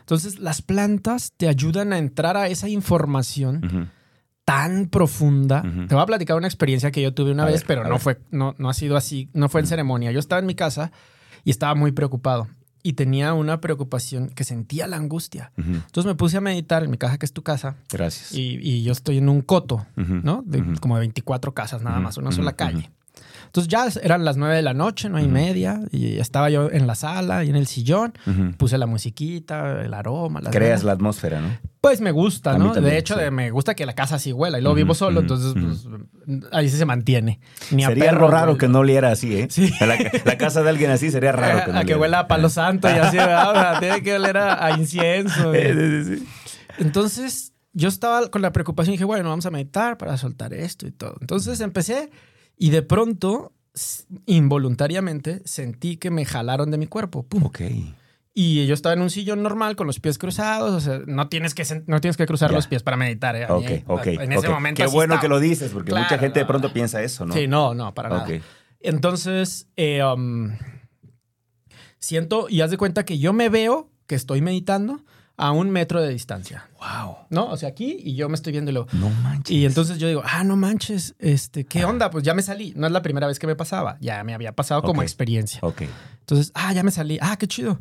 Entonces, 0.00 0.38
las 0.38 0.62
plantas 0.62 1.32
te 1.36 1.48
ayudan 1.48 1.92
a 1.92 1.98
entrar 1.98 2.36
a 2.36 2.48
esa 2.48 2.68
información. 2.68 3.90
Tan 4.48 4.86
profunda. 4.88 5.62
Ujú. 5.62 5.86
Te 5.88 5.94
voy 5.94 6.02
a 6.02 6.06
platicar 6.06 6.34
una 6.38 6.46
experiencia 6.46 6.90
que 6.90 7.02
yo 7.02 7.12
tuve 7.12 7.32
una 7.32 7.42
A 7.42 7.46
vez, 7.46 7.60
ver, 7.60 7.66
pero 7.66 7.82
no 7.84 7.90
ver. 7.90 8.00
fue, 8.00 8.18
no, 8.30 8.54
no 8.56 8.70
ha 8.70 8.74
sido 8.74 8.96
así, 8.96 9.28
no 9.34 9.50
fue 9.50 9.60
en 9.60 9.66
ceremonia. 9.66 10.10
Yo 10.10 10.18
estaba 10.18 10.40
en 10.40 10.46
mi 10.46 10.54
casa 10.54 10.90
y 11.44 11.50
estaba 11.50 11.74
muy 11.74 11.92
preocupado 11.92 12.48
y 12.82 12.94
tenía 12.94 13.34
una 13.34 13.60
preocupación 13.60 14.30
que 14.30 14.44
sentía 14.44 14.86
la 14.86 14.96
angustia. 14.96 15.52
Ujú. 15.58 15.72
Entonces 15.74 16.06
me 16.06 16.14
puse 16.14 16.38
a 16.38 16.40
meditar 16.40 16.82
en 16.82 16.90
mi 16.90 16.96
casa, 16.96 17.18
que 17.18 17.26
es 17.26 17.32
tu 17.34 17.42
casa, 17.42 17.76
Gracias. 17.90 18.32
y, 18.32 18.58
y 18.62 18.82
yo 18.84 18.92
estoy 18.92 19.18
en 19.18 19.28
un 19.28 19.42
coto, 19.42 19.86
Ujú. 19.98 20.14
¿no? 20.22 20.42
De 20.46 20.62
Ujú. 20.62 20.74
como 20.80 20.94
de 20.96 21.00
24 21.00 21.52
casas 21.52 21.82
nada 21.82 22.00
más, 22.00 22.16
una 22.16 22.32
sola 22.32 22.54
calle. 22.54 22.90
Entonces 23.44 23.68
ya 23.68 23.86
eran 24.02 24.24
las 24.24 24.36
9 24.38 24.54
de 24.56 24.62
la 24.62 24.74
noche, 24.74 25.08
nueve 25.10 25.26
y 25.26 25.30
media, 25.30 25.80
y 25.90 26.18
estaba 26.18 26.48
yo 26.50 26.70
en 26.70 26.86
la 26.86 26.94
sala 26.94 27.44
y 27.44 27.50
en 27.50 27.56
el 27.56 27.66
sillón. 27.66 28.12
Puse 28.56 28.78
la 28.78 28.86
musiquita, 28.86 29.82
el 29.82 29.92
aroma, 29.92 30.40
las 30.40 30.52
Creas 30.54 30.80
velas. 30.80 30.84
la 30.84 30.92
atmósfera, 30.92 31.40
¿no? 31.40 31.48
Pues 31.80 32.00
me 32.00 32.10
gusta, 32.10 32.58
¿no? 32.58 32.72
también, 32.72 32.92
de 32.92 32.98
hecho, 32.98 33.14
sí. 33.14 33.20
de- 33.20 33.30
me 33.30 33.50
gusta 33.50 33.74
que 33.74 33.86
la 33.86 33.94
casa 33.94 34.16
así 34.16 34.32
huela. 34.32 34.58
Y 34.58 34.62
luego 34.62 34.72
Ujú, 34.74 34.84
vivo 34.84 34.94
solo, 34.94 35.20
entonces 35.20 35.54
pues, 35.54 35.86
ahí 36.50 36.68
sí 36.68 36.76
se 36.76 36.84
mantiene. 36.84 37.38
Ni 37.70 37.84
a 37.84 37.88
sería 37.88 38.06
perro 38.06 38.26
algo 38.26 38.30
raro 38.30 38.58
que 38.58 38.66
no 38.66 38.80
oliera 38.80 39.12
así, 39.12 39.36
¿eh? 39.36 39.46
Sí. 39.48 39.70
La, 39.80 39.96
la 40.24 40.38
casa 40.38 40.62
de 40.62 40.70
alguien 40.70 40.90
así 40.90 41.10
sería 41.12 41.30
raro 41.32 41.60
que 41.66 41.72
no 41.72 41.78
a 41.78 41.84
que 41.84 41.94
huela 41.94 42.18
a 42.20 42.28
palo 42.28 42.48
santo 42.48 42.88
y 42.88 42.92
así, 42.94 43.16
¿verdad? 43.16 43.50
O 43.50 43.54
sea, 43.54 43.78
tiene 43.80 44.02
que 44.02 44.14
oler 44.14 44.36
a, 44.38 44.64
a 44.66 44.76
incienso. 44.76 45.52
Sí. 46.08 46.26
Entonces, 46.78 47.52
yo 47.72 47.88
estaba 47.88 48.28
con 48.30 48.42
la 48.42 48.52
preocupación 48.52 48.92
y 48.94 48.96
dije, 48.96 49.04
bueno, 49.04 49.28
vamos 49.28 49.46
a 49.46 49.50
meditar 49.50 49.98
para 49.98 50.16
soltar 50.16 50.52
esto 50.54 50.86
y 50.86 50.90
todo. 50.90 51.16
Entonces 51.20 51.60
empecé 51.60 52.10
y 52.56 52.70
de 52.70 52.82
pronto, 52.82 53.52
involuntariamente, 54.26 55.42
sentí 55.44 55.96
que 55.96 56.10
me 56.10 56.24
jalaron 56.24 56.70
de 56.70 56.78
mi 56.78 56.86
cuerpo. 56.86 57.24
¡Pum! 57.24 57.44
Ok. 57.44 57.60
Y 58.40 58.68
yo 58.68 58.74
estaba 58.74 58.92
en 58.92 59.02
un 59.02 59.10
sillón 59.10 59.42
normal 59.42 59.74
con 59.74 59.88
los 59.88 59.98
pies 59.98 60.16
cruzados. 60.16 60.72
O 60.72 60.80
sea, 60.80 61.00
no 61.08 61.28
tienes 61.28 61.54
que, 61.54 61.64
no 61.88 62.00
tienes 62.00 62.16
que 62.16 62.24
cruzar 62.24 62.52
los 62.52 62.68
pies 62.68 62.84
para 62.84 62.96
meditar. 62.96 63.34
¿eh? 63.34 63.48
Mí, 63.48 63.82
Ok, 63.88 63.98
ok. 63.98 64.06
En 64.06 64.30
ese 64.30 64.48
momento. 64.48 64.80
Qué 64.80 64.88
bueno 64.88 65.14
estaba. 65.14 65.22
que 65.22 65.28
lo 65.28 65.40
dices, 65.40 65.72
porque 65.72 65.92
mucha 65.92 66.18
gente 66.18 66.38
de 66.38 66.44
no. 66.44 66.46
pronto 66.46 66.72
piensa 66.72 67.02
eso, 67.02 67.26
¿no? 67.26 67.34
Sí, 67.34 67.48
no, 67.48 67.74
no, 67.74 67.92
para 67.94 68.10
nada. 68.10 68.22
Ok. 68.22 68.40
Entonces, 68.78 69.66
eh, 69.74 70.04
um, 70.04 70.56
siento 71.98 72.46
y 72.48 72.60
haz 72.60 72.70
de 72.70 72.76
cuenta 72.76 73.04
que 73.04 73.18
yo 73.18 73.32
me 73.32 73.48
veo 73.48 73.90
que 74.06 74.14
estoy 74.14 74.40
meditando 74.40 75.02
a 75.36 75.50
un 75.50 75.70
metro 75.70 76.00
de 76.00 76.10
distancia. 76.10 76.68
Wow. 76.78 77.16
¿No? 77.30 77.50
O 77.50 77.56
sea, 77.56 77.70
aquí 77.70 77.96
y 77.98 78.14
yo 78.14 78.28
me 78.28 78.36
estoy 78.36 78.52
viendo 78.52 78.70
y 78.70 78.74
luego. 78.74 78.88
No 78.92 79.10
manches. 79.10 79.50
Y 79.50 79.66
entonces 79.66 79.98
yo 79.98 80.06
digo, 80.06 80.22
ah, 80.24 80.44
no 80.44 80.54
manches, 80.54 81.16
este, 81.18 81.64
¿qué 81.64 81.84
onda? 81.84 82.08
Pues 82.12 82.22
ya 82.22 82.34
me 82.34 82.42
salí. 82.42 82.72
No 82.76 82.86
es 82.86 82.92
la 82.92 83.02
primera 83.02 83.26
vez 83.26 83.40
que 83.40 83.48
me 83.48 83.56
pasaba. 83.56 83.98
Ya 84.00 84.22
me 84.22 84.32
había 84.32 84.52
pasado 84.52 84.82
como 84.82 85.02
experiencia. 85.02 85.58
Ok. 85.64 85.82
Entonces, 86.20 86.52
ah, 86.54 86.72
ya 86.72 86.84
me 86.84 86.92
salí. 86.92 87.18
Ah, 87.20 87.36
qué 87.36 87.48
chido. 87.48 87.80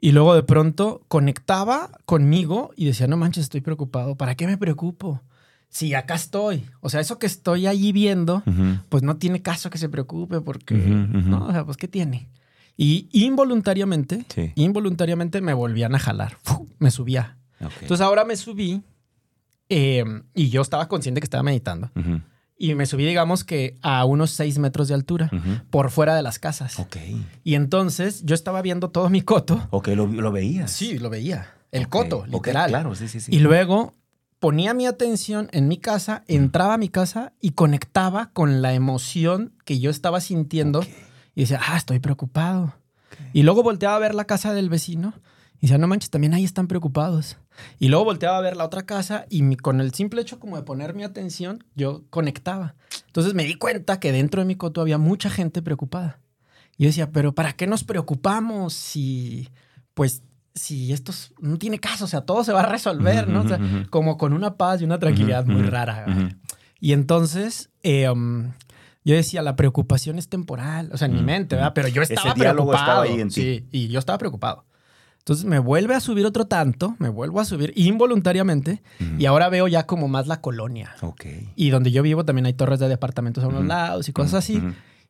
Y 0.00 0.12
luego 0.12 0.34
de 0.34 0.42
pronto 0.42 1.02
conectaba 1.08 1.90
conmigo 2.04 2.72
y 2.76 2.84
decía, 2.84 3.06
no 3.06 3.16
manches, 3.16 3.44
estoy 3.44 3.60
preocupado. 3.62 4.16
¿Para 4.16 4.34
qué 4.34 4.46
me 4.46 4.58
preocupo? 4.58 5.22
Si 5.70 5.94
acá 5.94 6.14
estoy. 6.14 6.66
O 6.80 6.88
sea, 6.90 7.00
eso 7.00 7.18
que 7.18 7.26
estoy 7.26 7.66
allí 7.66 7.90
viendo, 7.92 8.42
pues 8.90 9.02
no 9.02 9.16
tiene 9.16 9.42
caso 9.42 9.70
que 9.70 9.78
se 9.78 9.88
preocupe 9.88 10.40
porque. 10.40 10.74
¿no? 10.74 11.46
O 11.46 11.52
sea, 11.52 11.64
pues 11.64 11.76
¿qué 11.76 11.88
tiene? 11.88 12.28
Y 12.76 13.08
involuntariamente, 13.12 14.24
Sí. 14.28 14.52
involuntariamente 14.56 15.40
me 15.40 15.54
volvían 15.54 15.94
a 15.94 15.98
jalar. 15.98 16.36
Me 16.78 16.90
subía. 16.90 17.38
Entonces 17.80 18.00
ahora 18.04 18.24
me 18.24 18.36
subí 18.36 18.82
eh, 19.70 20.04
y 20.34 20.50
yo 20.50 20.60
estaba 20.60 20.86
consciente 20.88 21.20
que 21.20 21.24
estaba 21.24 21.42
meditando. 21.42 21.90
Y 22.56 22.74
me 22.74 22.86
subí, 22.86 23.04
digamos 23.04 23.42
que 23.42 23.76
a 23.82 24.04
unos 24.04 24.30
seis 24.30 24.58
metros 24.58 24.88
de 24.88 24.94
altura, 24.94 25.30
por 25.70 25.90
fuera 25.90 26.14
de 26.14 26.22
las 26.22 26.38
casas. 26.38 26.78
Ok. 26.78 26.96
Y 27.42 27.54
entonces 27.54 28.22
yo 28.24 28.34
estaba 28.34 28.62
viendo 28.62 28.90
todo 28.90 29.10
mi 29.10 29.22
coto. 29.22 29.66
Ok, 29.70 29.88
lo, 29.88 30.06
lo 30.06 30.30
veías. 30.30 30.70
Sí, 30.70 30.98
lo 30.98 31.10
veía. 31.10 31.48
El 31.72 31.88
coto, 31.88 32.24
literal. 32.26 32.70
claro, 32.70 32.94
sí, 32.94 33.08
sí, 33.08 33.18
sí. 33.18 33.34
Y 33.34 33.40
luego 33.40 33.94
ponía 34.38 34.74
mi 34.74 34.86
atención 34.86 35.48
en 35.52 35.66
mi 35.66 35.78
casa, 35.78 36.22
entraba 36.28 36.74
a 36.74 36.78
mi 36.78 36.88
casa 36.88 37.32
y 37.40 37.50
conectaba 37.50 38.30
con 38.32 38.62
la 38.62 38.74
emoción 38.74 39.52
que 39.64 39.80
yo 39.80 39.90
estaba 39.90 40.20
sintiendo. 40.20 40.84
Y 41.34 41.40
decía, 41.40 41.60
ah, 41.66 41.76
estoy 41.76 41.98
preocupado. 41.98 42.74
Y 43.32 43.42
luego 43.42 43.64
volteaba 43.64 43.96
a 43.96 43.98
ver 43.98 44.14
la 44.14 44.26
casa 44.26 44.54
del 44.54 44.68
vecino 44.68 45.14
y 45.60 45.66
decía, 45.66 45.78
no 45.78 45.86
manches, 45.86 46.10
también 46.10 46.34
ahí 46.34 46.44
están 46.44 46.66
preocupados. 46.66 47.36
Y 47.78 47.88
luego 47.88 48.04
volteaba 48.04 48.36
a 48.38 48.40
ver 48.40 48.56
la 48.56 48.64
otra 48.64 48.82
casa 48.84 49.26
y 49.30 49.42
mi- 49.42 49.56
con 49.56 49.80
el 49.80 49.94
simple 49.94 50.20
hecho 50.20 50.38
como 50.40 50.56
de 50.56 50.62
poner 50.64 50.94
mi 50.94 51.04
atención, 51.04 51.64
yo 51.74 52.02
conectaba. 52.10 52.74
Entonces 53.06 53.34
me 53.34 53.44
di 53.44 53.54
cuenta 53.54 54.00
que 54.00 54.12
dentro 54.12 54.40
de 54.42 54.46
mi 54.46 54.56
coto 54.56 54.80
había 54.80 54.98
mucha 54.98 55.30
gente 55.30 55.62
preocupada. 55.62 56.18
Y 56.76 56.82
yo 56.84 56.88
decía, 56.88 57.12
pero 57.12 57.32
¿para 57.34 57.52
qué 57.52 57.66
nos 57.68 57.84
preocupamos 57.84 58.74
si, 58.74 59.48
pues, 59.94 60.22
si 60.54 60.92
esto 60.92 61.12
es- 61.12 61.32
no 61.40 61.56
tiene 61.58 61.78
caso? 61.78 62.04
O 62.04 62.08
sea, 62.08 62.22
todo 62.22 62.42
se 62.44 62.52
va 62.52 62.62
a 62.62 62.66
resolver, 62.68 63.28
¿no? 63.28 63.42
O 63.42 63.48
sea, 63.48 63.60
como 63.90 64.18
con 64.18 64.32
una 64.32 64.56
paz 64.56 64.80
y 64.80 64.84
una 64.84 64.98
tranquilidad 64.98 65.46
muy 65.46 65.62
rara. 65.62 66.06
ujú. 66.08 66.28
Y 66.80 66.92
entonces 66.92 67.70
eh, 67.82 68.08
um, 68.10 68.52
yo 69.04 69.14
decía, 69.14 69.42
la 69.42 69.54
preocupación 69.56 70.18
es 70.18 70.28
temporal, 70.28 70.90
o 70.92 70.96
sea, 70.98 71.06
en 71.06 71.12
mi 71.12 71.18
Ujú, 71.20 71.26
mente, 71.26 71.54
¿verdad? 71.56 71.72
Pero 71.74 71.88
yo 71.88 72.02
Ese 72.02 72.14
estaba 72.14 72.34
diálogo 72.34 72.70
preocupado. 72.72 73.02
estaba 73.04 73.14
ahí 73.14 73.20
en 73.20 73.28
ti. 73.28 73.34
Sí, 73.34 73.66
y 73.70 73.88
yo 73.88 73.98
estaba 74.00 74.18
preocupado. 74.18 74.64
Entonces 75.24 75.46
me 75.46 75.58
vuelve 75.58 75.94
a 75.94 76.00
subir 76.00 76.26
otro 76.26 76.44
tanto, 76.44 76.96
me 76.98 77.08
vuelvo 77.08 77.40
a 77.40 77.46
subir 77.46 77.72
involuntariamente 77.76 78.82
y 79.18 79.24
ahora 79.24 79.48
veo 79.48 79.66
ya 79.68 79.86
como 79.86 80.06
más 80.06 80.26
la 80.26 80.42
colonia. 80.42 80.94
Ok. 81.00 81.24
Y 81.56 81.70
donde 81.70 81.90
yo 81.90 82.02
vivo 82.02 82.26
también 82.26 82.44
hay 82.44 82.52
torres 82.52 82.78
de 82.78 82.90
departamentos 82.90 83.42
a 83.42 83.48
unos 83.48 83.64
lados 83.64 84.06
y 84.06 84.12
cosas 84.12 84.34
así. 84.34 84.62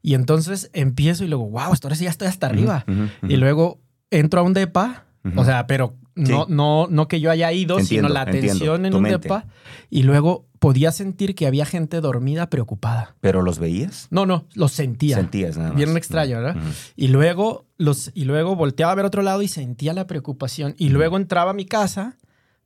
Y 0.02 0.14
entonces 0.14 0.70
empiezo 0.72 1.24
y 1.24 1.26
luego, 1.26 1.50
wow, 1.50 1.72
esto 1.72 1.88
ahora 1.88 1.96
sí 1.96 2.04
ya 2.04 2.10
estoy 2.10 2.28
hasta 2.28 2.46
arriba. 2.46 2.84
Y 3.26 3.34
luego 3.38 3.80
entro 4.12 4.38
a 4.38 4.44
un 4.44 4.52
depa, 4.52 5.06
o 5.34 5.44
sea, 5.44 5.66
pero 5.66 5.96
Sí. 6.16 6.32
no, 6.48 6.86
no 6.88 7.08
que 7.08 7.20
yo 7.20 7.30
haya 7.30 7.50
ido, 7.52 7.78
Entiendo, 7.78 8.08
sino 8.08 8.14
la 8.14 8.22
entiendo. 8.22 8.50
atención 8.52 8.86
en 8.86 8.94
un 8.94 9.02
mente. 9.02 9.18
depa. 9.18 9.46
Y 9.90 10.04
luego 10.04 10.46
podía 10.60 10.92
sentir 10.92 11.34
que 11.34 11.46
había 11.46 11.66
gente 11.66 12.00
dormida, 12.00 12.48
preocupada. 12.50 13.16
¿Pero 13.20 13.42
los 13.42 13.58
veías? 13.58 14.06
No, 14.10 14.24
no, 14.24 14.46
los 14.54 14.72
sentía. 14.72 15.16
Sentías 15.16 15.56
nada 15.56 15.70
más. 15.70 15.76
Bien 15.76 15.96
extraño, 15.96 16.36
¿verdad? 16.40 16.56
Y 16.96 17.08
luego, 17.08 17.66
los, 17.78 18.10
y 18.14 18.24
luego 18.24 18.54
volteaba 18.56 18.92
a 18.92 18.94
ver 18.94 19.04
otro 19.04 19.22
lado 19.22 19.42
y 19.42 19.48
sentía 19.48 19.92
la 19.92 20.06
preocupación. 20.06 20.74
Y 20.78 20.88
luego 20.90 21.16
entraba 21.16 21.50
a 21.50 21.54
mi 21.54 21.64
casa, 21.66 22.16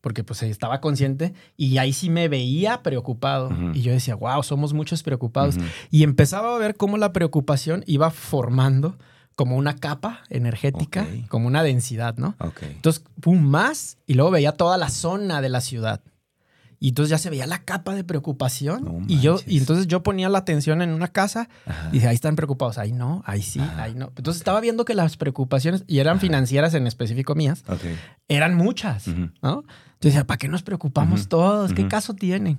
porque 0.01 0.22
pues 0.22 0.42
estaba 0.44 0.80
consciente 0.80 1.34
y 1.57 1.78
ahí 1.78 1.92
sí 1.92 2.09
me 2.11 2.28
veía 2.28 2.82
preocupado. 2.82 3.51
Y 3.74 3.80
yo 3.82 3.92
decía, 3.92 4.14
wow, 4.14 4.42
somos 4.42 4.74
muchos 4.74 5.03
preocupados. 5.03 5.57
Y 5.90 6.03
empezaba 6.05 6.55
a 6.55 6.59
ver 6.59 6.76
cómo 6.76 6.99
la 6.99 7.12
preocupación 7.12 7.82
iba 7.86 8.11
formando 8.11 8.96
como 9.39 9.57
una 9.57 9.76
capa 9.76 10.22
energética, 10.30 11.07
como 11.28 11.47
una 11.47 11.62
densidad, 11.62 12.16
¿no? 12.16 12.34
Ok. 12.41 12.61
Entonces, 12.62 13.05
pum, 13.20 13.41
más, 13.41 13.97
y 14.05 14.14
luego 14.14 14.32
veía 14.32 14.51
toda 14.51 14.76
la 14.78 14.89
zona 14.89 15.41
de 15.41 15.49
la 15.49 15.61
ciudad. 15.61 16.01
Y 16.80 16.89
entonces 16.89 17.11
ya 17.11 17.18
se 17.18 17.30
veía 17.30 17.47
la 17.47 17.62
capa 17.62 17.95
de 17.95 18.03
preocupación. 18.03 18.84
No 18.84 19.05
y 19.07 19.20
yo, 19.20 19.39
y 19.47 19.59
entonces 19.59 19.86
yo 19.86 20.03
ponía 20.03 20.28
la 20.28 20.39
atención 20.39 20.82
en 20.82 20.91
una 20.91 21.07
casa 21.07 21.49
Ajá. 21.66 21.89
y 21.91 21.93
dije, 21.93 22.09
ahí 22.09 22.16
están 22.16 22.34
preocupados. 22.34 22.78
Ahí 22.78 22.91
no, 22.91 23.22
ahí 23.26 23.43
sí, 23.43 23.61
Ajá. 23.61 23.84
ahí 23.84 23.95
no. 23.95 24.07
Entonces 24.16 24.41
estaba 24.41 24.59
viendo 24.61 24.84
que 24.84 24.95
las 24.97 25.16
preocupaciones, 25.16 25.84
y 25.86 26.01
eran 26.01 26.18
financieras 26.18 26.74
en 26.74 26.89
específico 26.89 27.36
mías, 27.36 27.62
eran 28.26 28.57
muchas. 28.57 29.07
¿no? 29.41 29.62
Yo 30.01 30.09
decía, 30.09 30.24
¿para 30.26 30.38
qué 30.38 30.49
nos 30.49 30.62
preocupamos 30.62 31.28
todos? 31.28 31.72
¿Qué 31.72 31.88
caso 31.88 32.14
tiene? 32.14 32.57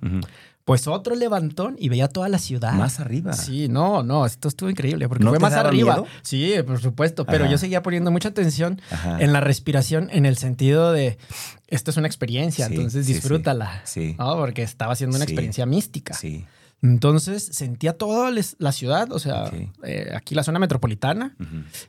Pues 0.66 0.88
otro 0.88 1.16
levantón 1.16 1.76
y 1.80 1.90
veía 1.90 2.08
toda 2.10 2.30
la 2.30 2.38
ciudad. 2.38 2.74
Más 2.74 3.00
arriba. 3.00 3.34
Sí, 3.34 3.68
no, 3.70 4.04
no, 4.04 4.26
esto 4.26 4.48
estuvo 4.50 4.70
increíble 4.70 5.08
porque 5.08 5.24
¿No 5.24 5.32
fue 5.32 5.40
más 5.40 5.54
arriba. 5.54 5.96
miedo? 5.96 6.08
Sí, 6.22 6.54
por 6.68 6.80
supuesto, 6.80 7.26
pero 7.26 7.46
Ajá. 7.46 7.52
yo 7.52 7.58
seguía 7.58 7.82
poniendo 7.82 8.12
mucha 8.12 8.30
atención 8.30 8.80
Ajá. 8.92 9.20
en 9.20 9.34
la 9.34 9.40
respiración 9.42 10.10
en 10.12 10.26
el 10.28 10.38
sentido 10.38 10.92
de 10.92 11.18
esto 11.68 11.90
es 11.92 11.98
una 11.98 12.06
experiencia, 12.08 12.68
Sí, 12.68 12.76
entonces 12.76 13.08
disfrútala. 13.08 13.82
Sí. 13.86 14.16
¿no? 14.20 14.36
Porque 14.36 14.62
estaba 14.62 14.94
haciendo 14.94 15.16
una 15.16 15.26
Sí. 15.26 15.32
experiencia 15.32 15.66
mística. 15.66 16.14
Sí. 16.14 16.46
Entonces 16.82 17.44
sentía 17.52 17.98
toda 17.98 18.32
la 18.58 18.72
ciudad, 18.72 19.12
o 19.12 19.20
sea, 19.20 19.52
eh, 19.84 20.12
aquí 20.16 20.34
la 20.36 20.44
zona 20.44 20.60
metropolitana, 20.60 21.36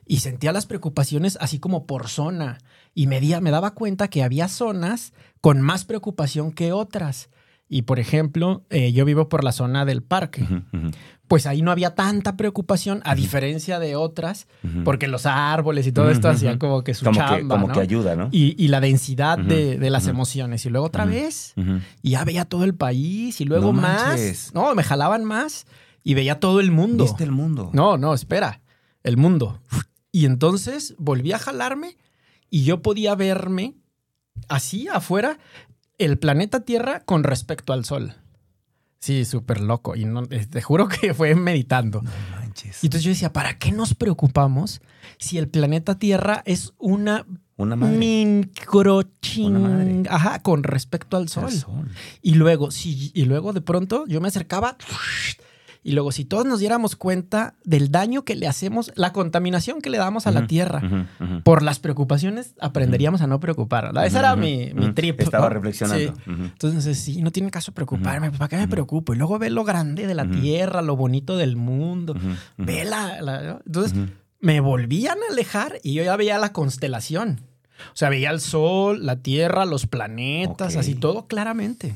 y 0.05 0.17
sentía 0.19 0.51
las 0.51 0.65
preocupaciones 0.65 1.37
así 1.39 1.59
como 1.59 1.85
por 1.85 2.09
zona. 2.09 2.57
Y 2.93 3.07
me, 3.07 3.21
di- 3.21 3.39
me 3.39 3.51
daba 3.51 3.71
cuenta 3.73 4.09
que 4.09 4.21
había 4.21 4.49
zonas 4.49 5.13
con 5.41 5.59
más 5.61 5.85
preocupación 5.85 6.51
que 6.51 6.71
otras. 6.71 7.29
Y 7.67 7.83
por 7.83 7.99
ejemplo, 7.99 8.63
eh, 8.69 8.91
yo 8.91 9.05
vivo 9.05 9.29
por 9.29 9.43
la 9.43 9.51
zona 9.51 9.85
del 9.85 10.03
parque. 10.03 10.45
Pues 11.27 11.47
ahí 11.47 11.61
no 11.61 11.71
había 11.71 11.95
tanta 11.95 12.35
preocupación, 12.35 13.01
a 13.05 13.15
diferencia 13.15 13.79
de 13.79 13.95
otras, 13.95 14.47
porque 14.83 15.07
los 15.07 15.25
árboles 15.25 15.87
y 15.87 15.93
todo 15.93 16.09
esto 16.09 16.27
hacían 16.27 16.57
como 16.57 16.83
que 16.83 16.93
su 16.93 17.05
como 17.05 17.15
chamba, 17.17 17.37
que, 17.37 17.47
como 17.47 17.67
¿no? 17.69 17.73
que 17.73 17.79
ayuda, 17.79 18.17
¿no? 18.17 18.27
y, 18.33 18.61
y 18.61 18.67
la 18.67 18.81
densidad 18.81 19.37
de, 19.39 19.77
de 19.77 19.89
las 19.89 20.07
emociones. 20.07 20.65
Y 20.65 20.69
luego 20.69 20.87
otra 20.87 21.05
vez, 21.05 21.53
y 22.01 22.09
ya 22.11 22.25
veía 22.25 22.43
todo 22.43 22.65
el 22.65 22.75
país, 22.75 23.39
y 23.39 23.45
luego 23.45 23.67
No 23.67 23.81
más. 23.81 24.05
manches. 24.07 24.51
No, 24.53 24.75
me 24.75 24.83
jalaban 24.83 25.23
más 25.23 25.65
y 26.03 26.13
veía 26.15 26.41
todo 26.41 26.59
el 26.59 26.71
mundo. 26.71 27.05
¿Viste 27.05 27.23
el 27.23 27.31
mundo? 27.31 27.69
No, 27.71 27.97
no, 27.97 28.13
espera. 28.13 28.59
El 29.03 29.15
mundo. 29.15 29.61
Y 30.11 30.25
entonces 30.25 30.93
volví 30.97 31.31
a 31.31 31.39
jalarme 31.39 31.95
y 32.49 32.65
yo 32.65 32.81
podía 32.81 33.15
verme 33.15 33.75
así 34.47 34.87
afuera 34.87 35.37
el 35.97 36.17
planeta 36.17 36.61
Tierra 36.61 37.01
con 37.01 37.23
respecto 37.23 37.73
al 37.73 37.85
Sol. 37.85 38.15
Sí, 38.99 39.25
súper 39.25 39.61
loco. 39.61 39.95
Y 39.95 40.05
no, 40.05 40.23
eh, 40.29 40.45
te 40.45 40.61
juro 40.61 40.87
que 40.87 41.13
fue 41.15 41.33
meditando. 41.35 42.01
No 42.01 42.11
manches. 42.31 42.83
Y 42.83 42.87
entonces 42.87 43.03
yo 43.03 43.09
decía, 43.09 43.33
¿para 43.33 43.57
qué 43.57 43.71
nos 43.71 43.93
preocupamos 43.95 44.81
si 45.17 45.37
el 45.37 45.47
planeta 45.47 45.97
Tierra 45.97 46.43
es 46.45 46.73
una 46.77 47.25
Una 47.57 47.75
madre. 47.75 47.97
microching... 47.97 49.55
Una 49.55 49.59
madre. 49.59 50.03
Ajá, 50.09 50.41
con 50.43 50.63
respecto 50.63 51.17
al 51.17 51.29
Sol. 51.29 51.51
Sol. 51.51 51.89
Y 52.21 52.35
luego, 52.35 52.69
sí, 52.71 53.11
y 53.15 53.25
luego 53.25 53.53
de 53.53 53.61
pronto 53.61 54.05
yo 54.07 54.21
me 54.21 54.27
acercaba 54.27 54.77
y 55.83 55.93
luego 55.93 56.11
si 56.11 56.25
todos 56.25 56.45
nos 56.45 56.59
diéramos 56.59 56.95
cuenta 56.95 57.55
del 57.63 57.91
daño 57.91 58.23
que 58.23 58.35
le 58.35 58.47
hacemos, 58.47 58.91
la 58.95 59.13
contaminación 59.13 59.81
que 59.81 59.89
le 59.89 59.97
damos 59.97 60.27
a 60.27 60.31
la 60.31 60.45
tierra 60.47 61.07
por 61.43 61.63
las 61.63 61.79
preocupaciones, 61.79 62.53
aprenderíamos 62.59 63.21
a 63.21 63.27
no 63.27 63.39
preocuparnos. 63.39 64.03
Esa 64.05 64.19
era 64.19 64.35
mi, 64.35 64.71
mi 64.75 64.93
trip. 64.93 65.19
Estaba 65.19 65.47
¿no? 65.47 65.53
reflexionando. 65.55 66.13
Sí. 66.13 66.21
Entonces, 66.27 66.99
sí, 66.99 67.21
no 67.23 67.31
tiene 67.31 67.49
caso 67.49 67.71
preocuparme. 67.71 68.27
pues, 68.29 68.37
¿Para 68.37 68.49
qué 68.49 68.57
me 68.57 68.67
preocupo? 68.67 69.13
Y 69.13 69.17
luego 69.17 69.39
ve 69.39 69.49
lo 69.49 69.63
grande 69.63 70.05
de 70.05 70.13
la 70.13 70.29
tierra, 70.29 70.81
lo 70.83 70.95
bonito 70.95 71.35
del 71.37 71.55
mundo. 71.55 72.15
Ve 72.57 72.85
la, 72.85 73.21
la- 73.21 73.59
Entonces, 73.65 73.93
me 74.39 74.59
volvían 74.59 75.17
a 75.27 75.31
alejar 75.33 75.79
y 75.83 75.93
yo 75.93 76.03
ya 76.03 76.15
veía 76.15 76.37
la 76.37 76.51
constelación. 76.53 77.41
O 77.87 77.95
sea, 77.95 78.09
veía 78.09 78.29
el 78.29 78.39
sol, 78.39 79.03
la 79.05 79.15
tierra, 79.15 79.65
los 79.65 79.87
planetas, 79.87 80.75
así 80.75 80.93
todo 80.93 81.25
claramente. 81.25 81.95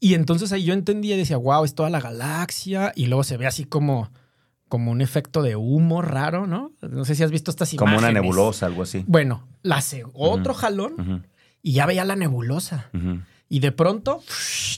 Y 0.00 0.14
entonces 0.14 0.50
ahí 0.52 0.64
yo 0.64 0.72
entendía 0.72 1.14
y 1.14 1.18
decía, 1.18 1.36
wow, 1.36 1.62
es 1.64 1.74
toda 1.74 1.90
la 1.90 2.00
galaxia. 2.00 2.92
Y 2.96 3.06
luego 3.06 3.22
se 3.22 3.36
ve 3.36 3.46
así 3.46 3.64
como, 3.64 4.10
como 4.68 4.90
un 4.90 5.02
efecto 5.02 5.42
de 5.42 5.56
humo 5.56 6.00
raro, 6.00 6.46
¿no? 6.46 6.72
No 6.80 7.04
sé 7.04 7.14
si 7.14 7.22
has 7.22 7.30
visto 7.30 7.50
estas 7.50 7.70
Como 7.76 7.92
imágenes. 7.92 8.10
una 8.10 8.20
nebulosa, 8.20 8.66
algo 8.66 8.82
así. 8.82 9.04
Bueno, 9.06 9.46
la 9.62 9.82
otro 10.14 10.54
jalón 10.54 11.26
y 11.62 11.72
ya 11.72 11.84
veía 11.86 12.04
la 12.06 12.16
nebulosa. 12.16 12.88
Y 13.52 13.58
de 13.58 13.72
pronto, 13.72 14.22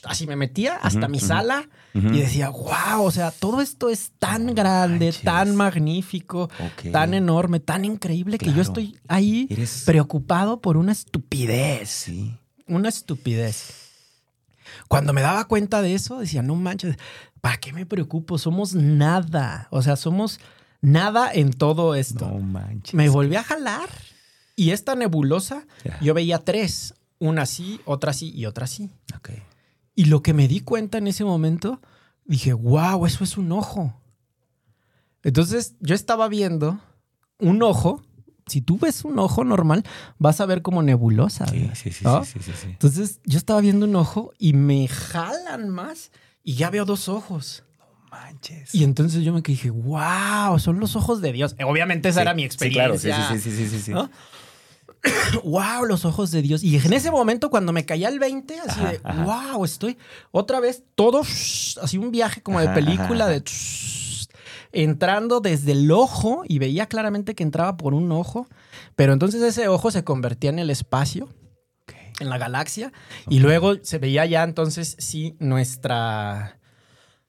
así 0.04 0.26
me 0.26 0.34
metía 0.34 0.76
hasta 0.76 1.06
mi 1.06 1.20
sala 1.20 1.68
y 1.94 2.18
decía, 2.18 2.48
wow, 2.48 3.04
o 3.04 3.10
sea, 3.10 3.30
todo 3.30 3.60
esto 3.60 3.90
es 3.90 4.12
tan 4.18 4.54
grande, 4.54 5.06
manches. 5.06 5.22
tan 5.22 5.54
magnífico, 5.54 6.48
tan 6.90 7.12
enorme, 7.14 7.60
tan 7.60 7.84
increíble 7.84 8.38
que 8.38 8.52
yo 8.52 8.62
estoy 8.62 8.96
ahí 9.08 9.46
Eres- 9.50 9.82
preocupado 9.84 10.60
por 10.62 10.78
una 10.78 10.90
estupidez. 10.92 11.90
Sí. 11.90 12.34
Una 12.66 12.88
estupidez. 12.88 13.81
Cuando 14.92 15.12
me 15.12 15.22
daba 15.22 15.44
cuenta 15.46 15.82
de 15.82 15.94
eso, 15.94 16.18
decía, 16.20 16.42
no 16.42 16.54
manches, 16.54 16.96
¿para 17.40 17.56
qué 17.58 17.72
me 17.72 17.86
preocupo? 17.86 18.38
Somos 18.38 18.74
nada. 18.74 19.66
O 19.70 19.82
sea, 19.82 19.96
somos 19.96 20.38
nada 20.80 21.32
en 21.32 21.52
todo 21.52 21.94
esto. 21.94 22.28
No 22.28 22.38
manches. 22.40 22.94
me 22.94 23.08
volví 23.08 23.36
a 23.36 23.42
jalar 23.42 23.88
y 24.54 24.70
esta 24.70 24.94
nebulosa, 24.94 25.66
Ya. 25.84 25.98
yo 26.00 26.14
veía 26.14 26.38
tres. 26.38 26.94
Una 27.18 27.42
así, 27.42 27.80
otra 27.84 28.10
así 28.10 28.32
y 28.34 28.46
otra 28.46 28.64
así. 28.64 28.90
Ok. 29.16 29.30
Y 29.94 30.06
lo 30.06 30.22
que 30.22 30.34
me 30.34 30.48
di 30.48 30.60
cuenta 30.60 30.98
en 30.98 31.06
ese 31.06 31.24
momento, 31.24 31.80
dije, 32.24 32.52
wow, 32.52 33.06
eso 33.06 33.22
es 33.24 33.36
un 33.38 33.52
ojo. 33.52 33.94
Entonces 35.22 35.74
yo 35.80 35.94
estaba 35.94 36.28
viendo 36.28 36.80
un 37.38 37.62
ojo. 37.62 38.02
Si 38.52 38.60
tú 38.60 38.78
ves 38.78 39.04
un 39.04 39.18
ojo 39.18 39.44
normal, 39.44 39.82
vas 40.18 40.40
a 40.40 40.46
ver 40.46 40.60
como 40.62 40.82
nebulosa. 40.82 41.46
Sí, 41.46 41.70
sí, 41.74 41.90
sí, 41.90 42.04
¿No? 42.04 42.24
sí, 42.24 42.32
sí, 42.38 42.52
sí, 42.52 42.52
sí. 42.62 42.66
Entonces 42.68 43.20
yo 43.24 43.38
estaba 43.38 43.60
viendo 43.62 43.86
un 43.86 43.96
ojo 43.96 44.32
y 44.38 44.52
me 44.52 44.86
jalan 44.88 45.68
más 45.70 46.10
y 46.44 46.54
ya 46.54 46.68
veo 46.70 46.84
dos 46.84 47.08
ojos. 47.08 47.64
Manches. 48.10 48.74
Y 48.74 48.84
entonces 48.84 49.24
yo 49.24 49.32
me 49.32 49.40
dije, 49.40 49.70
wow, 49.70 50.58
son 50.58 50.78
los 50.78 50.96
ojos 50.96 51.22
de 51.22 51.32
Dios. 51.32 51.56
Obviamente 51.64 52.10
esa 52.10 52.18
Sí, 52.18 52.22
era 52.22 52.34
mi 52.34 52.42
Sí, 52.42 52.46
experiencia. 52.46 53.14
claro, 53.16 53.34
sí, 53.34 53.40
sí, 53.40 53.50
sí, 53.50 53.56
sí, 53.56 53.68
sí, 53.70 53.82
sí. 53.84 53.90
¿No? 53.92 54.10
wow, 55.44 55.84
los 55.86 56.04
ojos 56.04 56.30
de 56.30 56.42
Dios. 56.42 56.62
Y 56.62 56.76
en 56.76 56.92
ese 56.92 57.10
momento, 57.10 57.48
cuando 57.50 57.72
me 57.72 57.84
caía 57.86 58.08
el 58.08 58.18
20, 58.18 58.60
así 58.60 58.80
Ajá, 58.80 58.90
de, 58.92 59.00
ajá. 59.02 59.24
wow, 59.52 59.64
estoy 59.64 59.96
otra 60.30 60.60
vez 60.60 60.84
todo, 60.94 61.20
así 61.22 61.96
un 61.98 62.10
viaje 62.10 62.42
como 62.42 62.60
de 62.60 62.68
película, 62.68 63.26
de 63.28 63.42
entrando 64.72 65.40
desde 65.40 65.72
el 65.72 65.90
ojo 65.90 66.42
y 66.46 66.58
veía 66.58 66.86
claramente 66.86 67.34
que 67.34 67.42
entraba 67.42 67.76
por 67.76 67.94
un 67.94 68.10
ojo, 68.12 68.46
pero 68.96 69.12
entonces 69.12 69.42
ese 69.42 69.68
ojo 69.68 69.90
se 69.90 70.04
convertía 70.04 70.50
en 70.50 70.58
el 70.58 70.70
espacio, 70.70 71.28
en 72.20 72.28
la 72.30 72.38
galaxia, 72.38 72.92
y 73.28 73.40
luego 73.40 73.74
se 73.82 73.98
veía 73.98 74.26
ya 74.26 74.42
entonces, 74.44 74.96
sí, 74.98 75.36
nuestra 75.38 76.58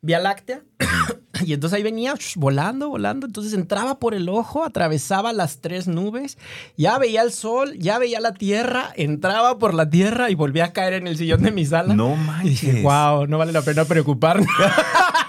Vía 0.02 0.20
Láctea. 0.20 0.64
y 1.46 1.54
entonces 1.54 1.78
ahí 1.78 1.84
venía 1.84 2.14
volando, 2.36 2.90
volando. 2.90 3.26
Entonces 3.26 3.54
entraba 3.54 4.00
por 4.00 4.14
el 4.14 4.28
ojo, 4.28 4.66
atravesaba 4.66 5.32
las 5.32 5.62
tres 5.62 5.88
nubes, 5.88 6.38
ya 6.78 6.98
veía 6.98 7.22
el 7.22 7.32
sol, 7.32 7.74
ya 7.80 8.00
veía 8.00 8.20
la 8.20 8.34
tierra, 8.34 8.92
entraba 8.98 9.58
por 9.60 9.74
la 9.74 9.90
tierra 9.90 10.30
y 10.30 10.36
volvía 10.36 10.66
a 10.66 10.74
caer 10.74 10.94
en 10.94 11.08
el 11.08 11.18
sillón 11.18 11.42
de 11.42 11.52
mi 11.52 11.66
sala. 11.66 11.94
No 11.96 12.14
Y 12.16 12.18
manches. 12.18 12.62
dije, 12.62 12.82
wow, 12.82 13.26
no 13.28 13.38
vale 13.38 13.54
la 13.54 13.62
pena 13.62 13.86
preocuparnos. 13.86 14.48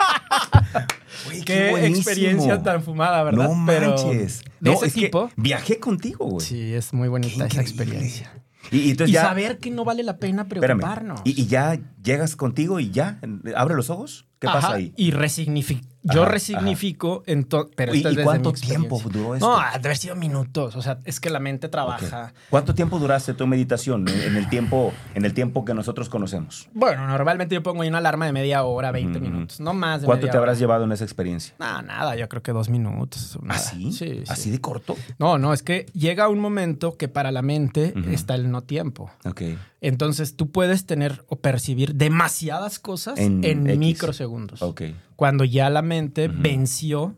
Qué, 1.45 1.87
experiencia 1.87 2.63
tan 2.63 2.83
fumada, 2.83 3.23
¿verdad? 3.23 3.49
No 3.49 3.65
Pero 3.67 3.97
de 4.11 4.29
No, 4.61 4.73
ese 4.73 4.87
es 4.87 4.95
que 4.95 5.01
tipo. 5.03 5.31
viajé 5.37 5.79
contigo, 5.79 6.27
güey. 6.27 6.45
Sí, 6.47 6.75
es 6.75 6.93
muy 6.93 7.07
Qué 7.07 7.11
bonita 7.11 7.35
esa 7.35 7.45
increíble. 7.45 7.63
experiencia. 7.63 8.33
Y, 8.71 8.79
y 8.79 8.91
entonces 8.93 9.11
Y 9.11 9.13
ya. 9.15 9.23
saber 9.23 9.59
que 9.59 9.71
no 9.71 9.85
vale 9.85 10.03
la 10.03 10.17
pena 10.19 10.43
espérame, 10.43 10.79
preocuparnos. 10.79 11.21
Y, 11.25 11.39
y 11.41 11.47
ya 11.47 11.79
llegas 12.03 12.35
contigo 12.35 12.81
y 12.81 12.91
ya 12.91 13.21
abre 13.57 13.75
los 13.75 13.91
ojos. 13.91 14.27
¿Qué 14.39 14.47
pasa 14.47 14.73
ahí? 14.75 14.93
Y 14.97 15.11
resignifico. 15.11 15.87
Yo 16.05 16.23
Ajá, 16.23 16.33
resignifico. 16.33 17.23
ento- 17.27 17.71
pero 17.75 17.95
¿Y, 17.95 18.07
y 18.07 18.17
cuánto 18.23 18.53
tiempo 18.53 19.01
duró 19.11 19.35
esto? 19.35 19.49
No, 19.49 19.59
ha 19.59 19.71
de 19.73 19.79
haber 19.89 19.97
sido 19.97 20.15
minutos. 20.17 20.77
O 20.77 20.83
sea, 20.83 20.99
es 21.05 21.19
que 21.19 21.31
la 21.31 21.41
mente 21.41 21.69
trabaja. 21.69 22.35
¿Cuánto 22.51 22.75
tiempo 22.75 22.99
duraste 22.99 23.33
tu 23.35 23.47
meditación 23.47 24.07
en, 24.09 24.37
el 24.37 24.49
tiempo 24.51 24.93
en 25.15 25.25
el 25.25 25.33
tiempo 25.33 25.65
que 25.65 25.73
nosotros 25.75 26.09
conocemos? 26.11 26.69
Bueno, 26.75 27.07
normalmente 27.09 27.55
yo 27.55 27.63
pongo 27.63 27.83
ahí 27.83 27.89
una 27.89 27.99
alarma 27.99 28.27
de 28.27 28.33
media 28.33 28.65
hora, 28.65 28.91
20 28.93 29.19
Ujú. 29.19 29.29
minutos. 29.31 29.61
No 29.61 29.73
más 29.73 30.03
de 30.03 30.07
¿Cuánto 30.07 30.23
media 30.27 30.33
te 30.33 30.39
habrás 30.39 30.53
hora. 30.57 30.61
llevado 30.61 30.85
en 30.85 30.93
esa 30.93 31.05
experiencia? 31.05 31.55
No, 31.59 31.81
nada, 31.83 32.17
yo 32.17 32.29
creo 32.29 32.43
que 32.43 32.53
dos 32.53 32.69
minutos. 32.69 33.39
nada. 33.43 33.59
¿Así? 33.59 33.93
Sí, 33.93 34.09
sí. 34.09 34.23
¿Así 34.29 34.51
de 34.51 34.61
corto? 34.61 34.97
No, 35.19 35.39
no, 35.39 35.53
es 35.55 35.63
que 35.63 35.87
llega 35.95 36.29
un 36.29 36.39
momento 36.39 36.99
que 36.99 37.09
para 37.09 37.33
la 37.33 37.41
mente 37.43 37.95
está 38.13 38.35
el 38.35 38.51
no 38.51 38.61
tiempo. 38.63 39.11
Ok. 39.25 39.43
Entonces 39.81 40.35
tú 40.37 40.51
puedes 40.51 40.87
tener 40.87 41.25
o 41.29 41.37
percibir 41.37 41.95
demasiadas 41.95 42.79
cosas 42.79 43.19
en, 43.19 43.45
En 43.45 43.79
microsegundos. 43.79 44.63
Ok. 44.63 44.83
Cuando 45.17 45.45
ya 45.45 45.71
la 45.71 45.83
mente 45.83 46.29
venció 46.29 47.17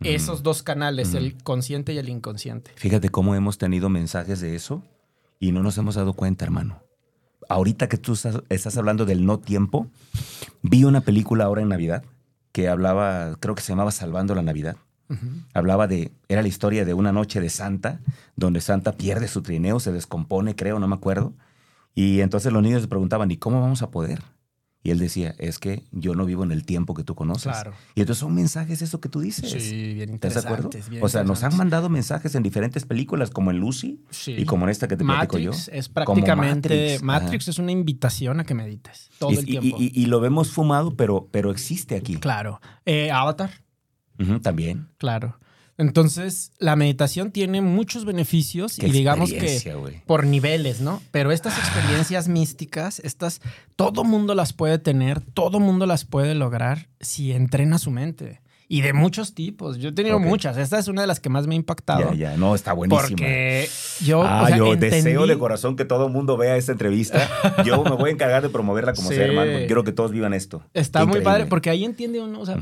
esos 0.00 0.42
dos 0.42 0.62
canales, 0.62 1.14
el 1.14 1.42
consciente 1.42 1.92
y 1.92 1.98
el 1.98 2.08
inconsciente. 2.08 2.70
Fíjate 2.76 3.08
cómo 3.08 3.34
hemos 3.34 3.58
tenido 3.58 3.88
mensajes 3.88 4.40
de 4.40 4.54
eso 4.54 4.82
y 5.40 5.52
no 5.52 5.62
nos 5.62 5.76
hemos 5.78 5.96
dado 5.96 6.12
cuenta, 6.14 6.44
hermano. 6.44 6.82
ahorita 7.48 7.88
que 7.88 7.96
tú 7.96 8.12
estás, 8.12 8.42
estás 8.48 8.76
hablando 8.76 9.06
del 9.06 9.24
no 9.24 9.38
tiempo, 9.38 9.88
vi 10.62 10.84
una 10.84 11.00
película 11.00 11.44
ahora 11.44 11.62
en 11.62 11.68
Navidad 11.68 12.04
que 12.52 12.68
hablaba, 12.68 13.36
creo 13.40 13.54
que 13.54 13.62
se 13.62 13.72
llamaba 13.72 13.90
Salvando 13.90 14.34
la 14.34 14.42
Navidad. 14.42 14.76
Hablaba 15.54 15.86
de, 15.86 16.12
era 16.28 16.42
la 16.42 16.48
historia 16.48 16.84
de 16.84 16.92
una 16.92 17.12
noche 17.12 17.40
de 17.40 17.48
Santa, 17.48 18.00
donde 18.36 18.60
Santa 18.60 18.92
pierde 18.92 19.26
su 19.26 19.40
trineo, 19.40 19.80
se 19.80 19.90
descompone, 19.90 20.54
creo, 20.54 20.78
no 20.78 20.86
me 20.86 20.94
acuerdo. 20.94 21.32
Y 21.94 22.20
entonces 22.20 22.52
los 22.52 22.62
niños 22.62 22.82
le 22.82 22.88
preguntaban, 22.88 23.30
¿y 23.30 23.38
cómo 23.38 23.60
vamos 23.60 23.80
a 23.80 23.90
poder? 23.90 24.22
Y 24.82 24.90
él 24.92 24.98
decía, 25.00 25.34
es 25.38 25.58
que 25.58 25.82
yo 25.90 26.14
no 26.14 26.24
vivo 26.24 26.44
en 26.44 26.52
el 26.52 26.64
tiempo 26.64 26.94
que 26.94 27.02
tú 27.02 27.16
conoces. 27.16 27.50
Claro. 27.52 27.72
Y 27.96 28.00
entonces 28.00 28.20
son 28.20 28.32
mensajes 28.34 28.80
eso 28.80 29.00
que 29.00 29.08
tú 29.08 29.20
dices. 29.20 29.50
Sí, 29.50 29.94
bien 29.94 30.14
¿Estás 30.14 30.34
de 30.34 30.40
acuerdo? 30.40 30.64
interesantes. 30.66 30.88
bien 30.88 31.02
O 31.02 31.08
sea, 31.08 31.22
nos 31.24 31.30
han 31.42 31.50
interesantes. 31.50 31.58
mandado 31.58 31.88
mensajes 31.88 32.34
en 32.36 32.42
diferentes 32.44 32.86
películas, 32.86 33.30
como 33.30 33.50
en 33.50 33.58
Lucy 33.58 34.00
Sí. 34.10 34.32
y 34.38 34.44
como 34.44 34.64
en 34.66 34.70
esta 34.70 34.86
que 34.86 34.96
te 34.96 35.04
platico 35.04 35.38
yo. 35.38 35.50
Es 35.72 35.88
prácticamente. 35.88 36.98
Matrix, 37.02 37.48
es 37.48 37.58
una 37.58 37.72
invitación 37.72 38.38
a 38.40 38.44
que 38.44 38.54
medites 38.54 39.10
todo 39.18 39.32
y, 39.32 39.36
el 39.36 39.44
tiempo. 39.44 39.76
y- 39.80 39.92
y 39.94 40.06
lo 40.06 40.20
vemos 40.20 40.50
fumado, 40.52 40.94
pero, 40.96 41.28
pero 41.32 41.50
existe 41.50 41.96
aquí. 41.96 42.16
claro. 42.16 42.60
Eh, 42.86 43.10
Avatar, 43.10 43.50
también. 44.42 44.88
claro. 44.98 45.38
Entonces, 45.78 46.50
la 46.58 46.74
meditación 46.76 47.30
tiene 47.30 47.60
muchos 47.62 48.04
beneficios 48.04 48.76
Qué 48.76 48.88
y 48.88 48.90
digamos 48.90 49.32
que 49.32 49.74
por 50.06 50.26
niveles, 50.26 50.80
¿no? 50.80 51.00
Pero 51.12 51.30
estas 51.30 51.56
experiencias 51.56 52.26
místicas, 52.28 52.98
estas, 53.04 53.40
todo 53.76 54.02
mundo 54.04 54.34
las 54.34 54.52
puede 54.52 54.78
tener, 54.78 55.20
todo 55.20 55.60
mundo 55.60 55.86
las 55.86 56.04
puede 56.04 56.34
lograr 56.34 56.88
si 57.00 57.32
entrena 57.32 57.78
su 57.78 57.90
mente. 57.92 58.40
Y 58.70 58.82
de 58.82 58.92
muchos 58.92 59.34
tipos. 59.34 59.78
Yo 59.78 59.88
he 59.88 59.92
tenido 59.92 60.18
muchas. 60.18 60.58
Esta 60.58 60.78
es 60.78 60.88
una 60.88 61.00
de 61.00 61.06
las 61.06 61.20
que 61.20 61.30
más 61.30 61.46
me 61.46 61.54
ha 61.54 61.56
impactado. 61.56 62.12
Ya, 62.12 62.32
ya. 62.32 62.36
No, 62.36 62.54
está 62.54 62.74
buenísima. 62.74 63.00
Porque 63.08 63.66
yo, 64.04 64.22
Ah, 64.26 64.42
o 64.42 64.46
sea, 64.46 64.56
yo 64.58 64.66
entendí- 64.74 64.90
deseo 64.90 65.26
de 65.26 65.38
corazón 65.38 65.74
que 65.74 65.86
todo 65.86 66.08
el 66.08 66.12
mundo 66.12 66.36
vea 66.36 66.54
esta 66.58 66.72
entrevista. 66.72 67.26
Yo 67.64 67.82
me 67.82 67.92
voy 67.92 68.10
a 68.10 68.12
encargar 68.12 68.42
de 68.42 68.50
promoverla 68.50 68.92
como 68.92 69.08
Sí. 69.08 69.14
sea, 69.16 69.24
hermano. 69.24 69.52
porque 69.52 69.66
Quiero 69.66 69.84
que 69.84 69.92
todos 69.92 70.10
vivan 70.10 70.34
esto. 70.34 70.62
Está 70.74 70.98
Qué 70.98 71.06
muy 71.06 71.10
increíble. 71.12 71.24
padre 71.32 71.46
porque 71.46 71.70
ahí 71.70 71.82
entiende 71.86 72.20
uno, 72.20 72.40
o 72.40 72.44
sea. 72.44 72.58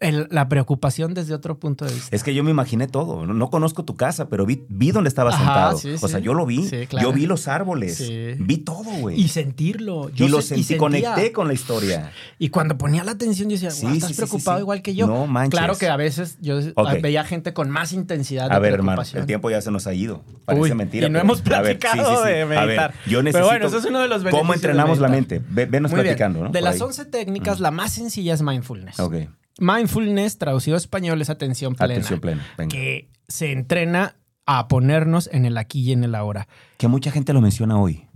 El- 0.00 0.26
la 0.30 0.48
preocupación 0.48 1.14
desde 1.14 1.34
otro 1.34 1.58
punto 1.58 1.84
de 1.84 1.94
vista. 1.94 2.14
Es 2.14 2.22
que 2.24 2.34
yo 2.34 2.42
me 2.44 2.50
imaginé 2.50 2.88
todo. 2.88 3.24
No, 3.26 3.32
no 3.32 3.48
conozco 3.48 3.84
tu 3.84 3.94
casa, 3.96 4.28
pero 4.28 4.44
vi, 4.44 4.64
vi 4.68 4.90
dónde 4.90 5.08
estabas 5.08 5.34
Ajá, 5.36 5.44
sentado. 5.44 5.78
sí, 5.78 5.94
o 6.04 6.08
sea, 6.08 6.18
sí. 6.18 6.24
yo 6.24 6.34
lo 6.34 6.44
vi. 6.46 6.66
Sí, 6.68 6.86
claro. 6.88 7.08
Yo 7.08 7.14
vi 7.14 7.26
los 7.26 7.46
árboles. 7.48 8.02
Vi 8.38 8.56
todo, 8.58 8.84
güey. 9.00 9.18
Y 9.20 9.28
sentirlo. 9.28 10.10
Y 10.10 10.14
Yo 10.16 10.28
lo 10.28 10.40
y 10.40 10.42
sentí, 10.42 10.62
sentía. 10.64 10.78
conecté 10.78 11.32
con 11.32 11.46
la 11.48 11.54
historia. 11.54 12.10
Y 12.38 12.48
cuando 12.48 12.76
ponía 12.76 13.04
la 13.04 13.12
atención, 13.12 13.48
yo 13.48 13.54
decía, 13.54 13.70
Sí, 13.70 13.82
"Guau, 13.82 13.94
estás 13.94 14.12
preocupado 14.16 14.58
igual 14.60 14.82
que 14.82 14.94
yo. 14.94 15.06
No 15.06 15.26
manches. 15.26 15.58
Claro 15.58 15.76
que 15.78 15.88
a 15.88 15.96
veces 15.96 16.38
yo 16.40 16.58
veía 17.00 17.24
gente 17.24 17.54
con 17.54 17.70
más 17.70 17.92
intensidad 17.92 18.48
de 18.50 18.54
A 18.56 18.58
ver, 18.58 18.74
hermano, 18.74 19.02
el 19.14 19.26
tiempo 19.26 19.48
ya 19.50 19.60
se 19.62 19.70
nos 19.70 19.86
ha 19.86 19.94
ido. 19.94 20.22
Parece 20.44 20.62
Uy, 20.62 20.74
mentira. 20.74 21.06
y 21.06 21.10
no 21.10 21.14
pero- 21.20 21.24
hemos 21.24 21.40
a 21.40 21.42
ver, 21.62 21.78
platicado 21.78 22.22
de 22.24 22.42
A 22.42 22.44
ver, 22.44 22.66
meditar. 22.66 22.92
yo 22.92 22.98
Pero 23.06 23.22
necesito. 23.22 23.46
bueno, 23.48 23.66
eso 23.68 23.78
es 23.78 23.84
uno 23.84 24.00
de 24.00 24.08
los 24.08 24.18
beneficios 24.24 24.40
¿Cómo 24.40 24.52
de 24.52 24.56
entrenamos 24.56 24.98
la 24.98 25.08
meditar. 25.08 25.38
mente? 25.38 25.48
Ve- 25.54 25.66
venos 25.66 25.90
Muy 25.92 25.98
bien. 26.02 26.08
platicando, 26.16 26.40
¿no? 26.40 26.46
De 26.46 26.52
Por 26.58 26.62
las 26.62 26.74
ahí. 26.74 26.80
11 26.82 27.04
técnicas, 27.06 27.60
la 27.60 27.70
más 27.70 27.92
sencilla 27.92 28.34
es 28.34 28.42
mindfulness. 28.42 28.98
Ok. 29.00 29.14
Mindfulness, 29.58 30.38
traducido 30.38 30.76
a 30.76 30.78
español, 30.78 31.20
es 31.22 31.30
atención 31.30 31.74
plena. 31.74 31.94
Atención 31.94 32.20
plena. 32.20 32.46
Venga. 32.58 32.70
Que 32.70 33.08
se 33.28 33.52
entrena 33.52 34.16
a 34.46 34.68
ponernos 34.68 35.28
en 35.32 35.46
el 35.46 35.56
aquí 35.56 35.80
y 35.80 35.92
en 35.92 36.04
el 36.04 36.14
ahora. 36.14 36.48
Que 36.76 36.88
mucha 36.88 37.10
gente 37.10 37.32
lo 37.32 37.40
menciona 37.40 37.80
hoy. 37.80 38.06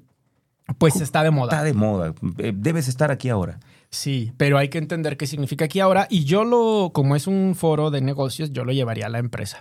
Pues 0.77 1.01
está 1.01 1.23
de 1.23 1.31
moda. 1.31 1.53
Está 1.53 1.65
de 1.65 1.73
moda. 1.73 2.15
Eh, 2.39 2.53
Debes 2.55 2.89
estar 2.89 3.11
aquí 3.11 3.31
ahora. 3.31 3.59
Sí, 3.91 4.33
pero 4.37 4.59
hay 4.59 4.69
que 4.69 4.77
entender 4.79 5.17
qué 5.17 5.27
significa 5.27 5.65
aquí 5.65 5.81
ahora. 5.81 6.07
Y 6.11 6.25
yo 6.25 6.45
lo, 6.45 6.91
como 6.93 7.17
es 7.17 7.27
un 7.27 7.55
foro 7.55 7.91
de 7.91 8.03
negocios, 8.03 8.53
yo 8.53 8.65
lo 8.65 8.73
llevaría 8.73 9.07
a 9.07 9.09
la 9.09 9.19
empresa. 9.19 9.61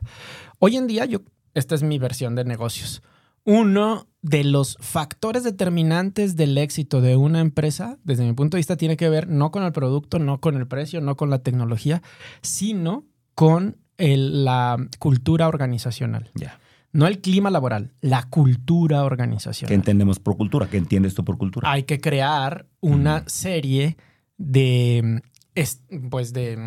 Hoy 0.59 0.75
en 0.75 0.87
día, 0.87 1.05
yo, 1.05 1.19
esta 1.53 1.75
es 1.75 1.83
mi 1.83 1.97
versión 1.97 2.35
de 2.35 2.43
negocios. 2.43 3.01
Uno 3.49 4.07
de 4.21 4.43
los 4.43 4.75
factores 4.81 5.45
determinantes 5.45 6.35
del 6.35 6.57
éxito 6.57 6.99
de 6.99 7.15
una 7.15 7.39
empresa, 7.39 7.97
desde 8.03 8.25
mi 8.25 8.33
punto 8.33 8.57
de 8.57 8.59
vista, 8.59 8.75
tiene 8.75 8.97
que 8.97 9.07
ver 9.07 9.29
no 9.29 9.51
con 9.51 9.63
el 9.63 9.71
producto, 9.71 10.19
no 10.19 10.41
con 10.41 10.57
el 10.57 10.67
precio, 10.67 10.99
no 10.99 11.15
con 11.15 11.29
la 11.29 11.39
tecnología, 11.39 12.01
sino 12.41 13.05
con 13.35 13.77
el- 13.97 14.43
la 14.43 14.75
cultura 14.99 15.47
organizacional. 15.47 16.29
Ya. 16.35 16.59
No 16.91 17.07
el 17.07 17.21
clima 17.21 17.49
laboral, 17.49 17.93
la 18.01 18.23
cultura 18.23 18.97
¿Qué 18.97 19.05
organizacional 19.05 19.73
entendemos 19.73 20.19
por 20.19 20.35
cultura? 20.35 20.67
¿Qué 20.69 20.75
entiendes 20.77 21.15
tú 21.15 21.23
por 21.23 21.37
cultura? 21.37 21.71
hay 21.71 21.83
que 21.83 22.01
crear 22.01 22.65
una 22.81 23.19
Mm. 23.19 23.23
serie 23.27 23.97
de, 24.37 25.21
es- 25.55 25.83
pues 26.09 26.33
de 26.33 26.57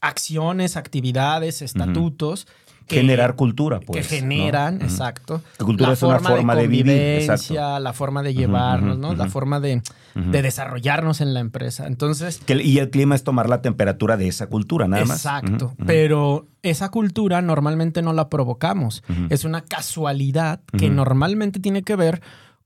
acciones, 0.00 0.78
actividades, 0.78 1.60
estatutos. 1.60 2.46
Que- 2.90 2.96
Generar 2.96 3.36
cultura, 3.36 3.80
pues. 3.80 4.06
que 4.08 4.16
generan, 4.16 4.82
exacto. 4.82 5.40
Que 5.58 5.64
cultura 5.64 5.88
la 5.88 5.94
es 5.94 6.02
una 6.02 6.18
forma 6.18 6.54
de 6.54 6.66
vivir, 6.66 6.86
convivencia, 6.86 7.34
exacto. 7.34 7.78
La 7.80 7.92
forma 7.92 8.22
de 8.22 8.34
llevarnos, 8.34 8.98
¿no? 8.98 9.14
La 9.14 9.28
forma 9.28 9.60
de, 9.60 9.80
de 10.14 10.42
desarrollarnos 10.42 11.20
en 11.20 11.32
la 11.34 11.40
empresa. 11.40 11.86
Entonces, 11.86 12.38
Que 12.44 12.60
y 12.62 12.78
el 12.78 12.90
clima 12.90 13.14
es 13.14 13.22
tomar 13.24 13.48
la 13.48 13.62
temperatura 13.62 14.16
de 14.16 14.28
esa 14.28 14.48
cultura, 14.48 14.88
nada 14.88 15.04
más. 15.04 15.18
exacto. 15.18 15.74
Pero 15.86 16.48
esa 16.62 16.90
cultura 16.90 17.40
normalmente 17.42 18.02
no 18.02 18.12
la 18.12 18.28
provocamos. 18.28 19.02
Es 19.30 19.44
una 19.44 19.62
casualidad 19.62 20.60
que 20.76 20.90
normalmente 20.90 21.60
tiene 21.60 21.82
que 21.82 21.96
ver 21.96 22.20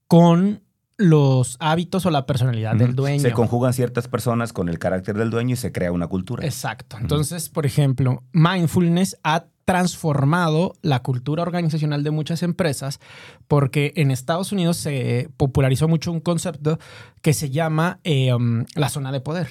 con 0.08 0.62
los 0.96 1.56
hábitos 1.58 2.06
o 2.06 2.10
la 2.12 2.24
personalidad 2.24 2.76
del 2.76 2.94
dueño. 2.94 3.18
Se 3.20 3.32
conjugan 3.32 3.72
ciertas 3.72 4.06
personas 4.06 4.52
con 4.52 4.68
el 4.68 4.78
carácter 4.78 5.16
del 5.18 5.28
dueño 5.28 5.54
y 5.54 5.56
se 5.56 5.72
crea 5.72 5.90
una 5.90 6.06
cultura. 6.06 6.44
Exacto. 6.46 6.96
Entonces, 7.00 7.48
por 7.48 7.66
ejemplo, 7.66 8.22
mindfulness 8.32 9.16
ha 9.24 9.46
transformado 9.64 10.74
la 10.82 11.02
cultura 11.02 11.42
organizacional 11.42 12.04
de 12.04 12.10
muchas 12.10 12.42
empresas 12.42 13.00
porque 13.48 13.92
en 13.96 14.10
Estados 14.10 14.52
Unidos 14.52 14.76
se 14.76 15.30
popularizó 15.36 15.88
mucho 15.88 16.12
un 16.12 16.20
concepto 16.20 16.78
que 17.22 17.32
se 17.32 17.50
llama 17.50 18.00
eh, 18.04 18.34
um, 18.34 18.64
la 18.74 18.88
zona 18.88 19.10
de 19.12 19.20
poder. 19.20 19.48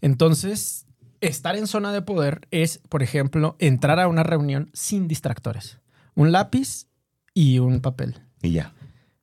Entonces, 0.00 0.86
estar 1.20 1.56
en 1.56 1.66
zona 1.66 1.92
de 1.92 2.02
poder 2.02 2.48
es, 2.50 2.80
por 2.88 3.02
ejemplo, 3.02 3.56
entrar 3.58 4.00
a 4.00 4.08
una 4.08 4.22
reunión 4.22 4.70
sin 4.72 5.08
distractores. 5.08 5.80
Un 6.14 6.32
lápiz 6.32 6.86
y 7.34 7.58
un 7.58 7.80
papel. 7.80 8.20
Y 8.42 8.52
ya. 8.52 8.72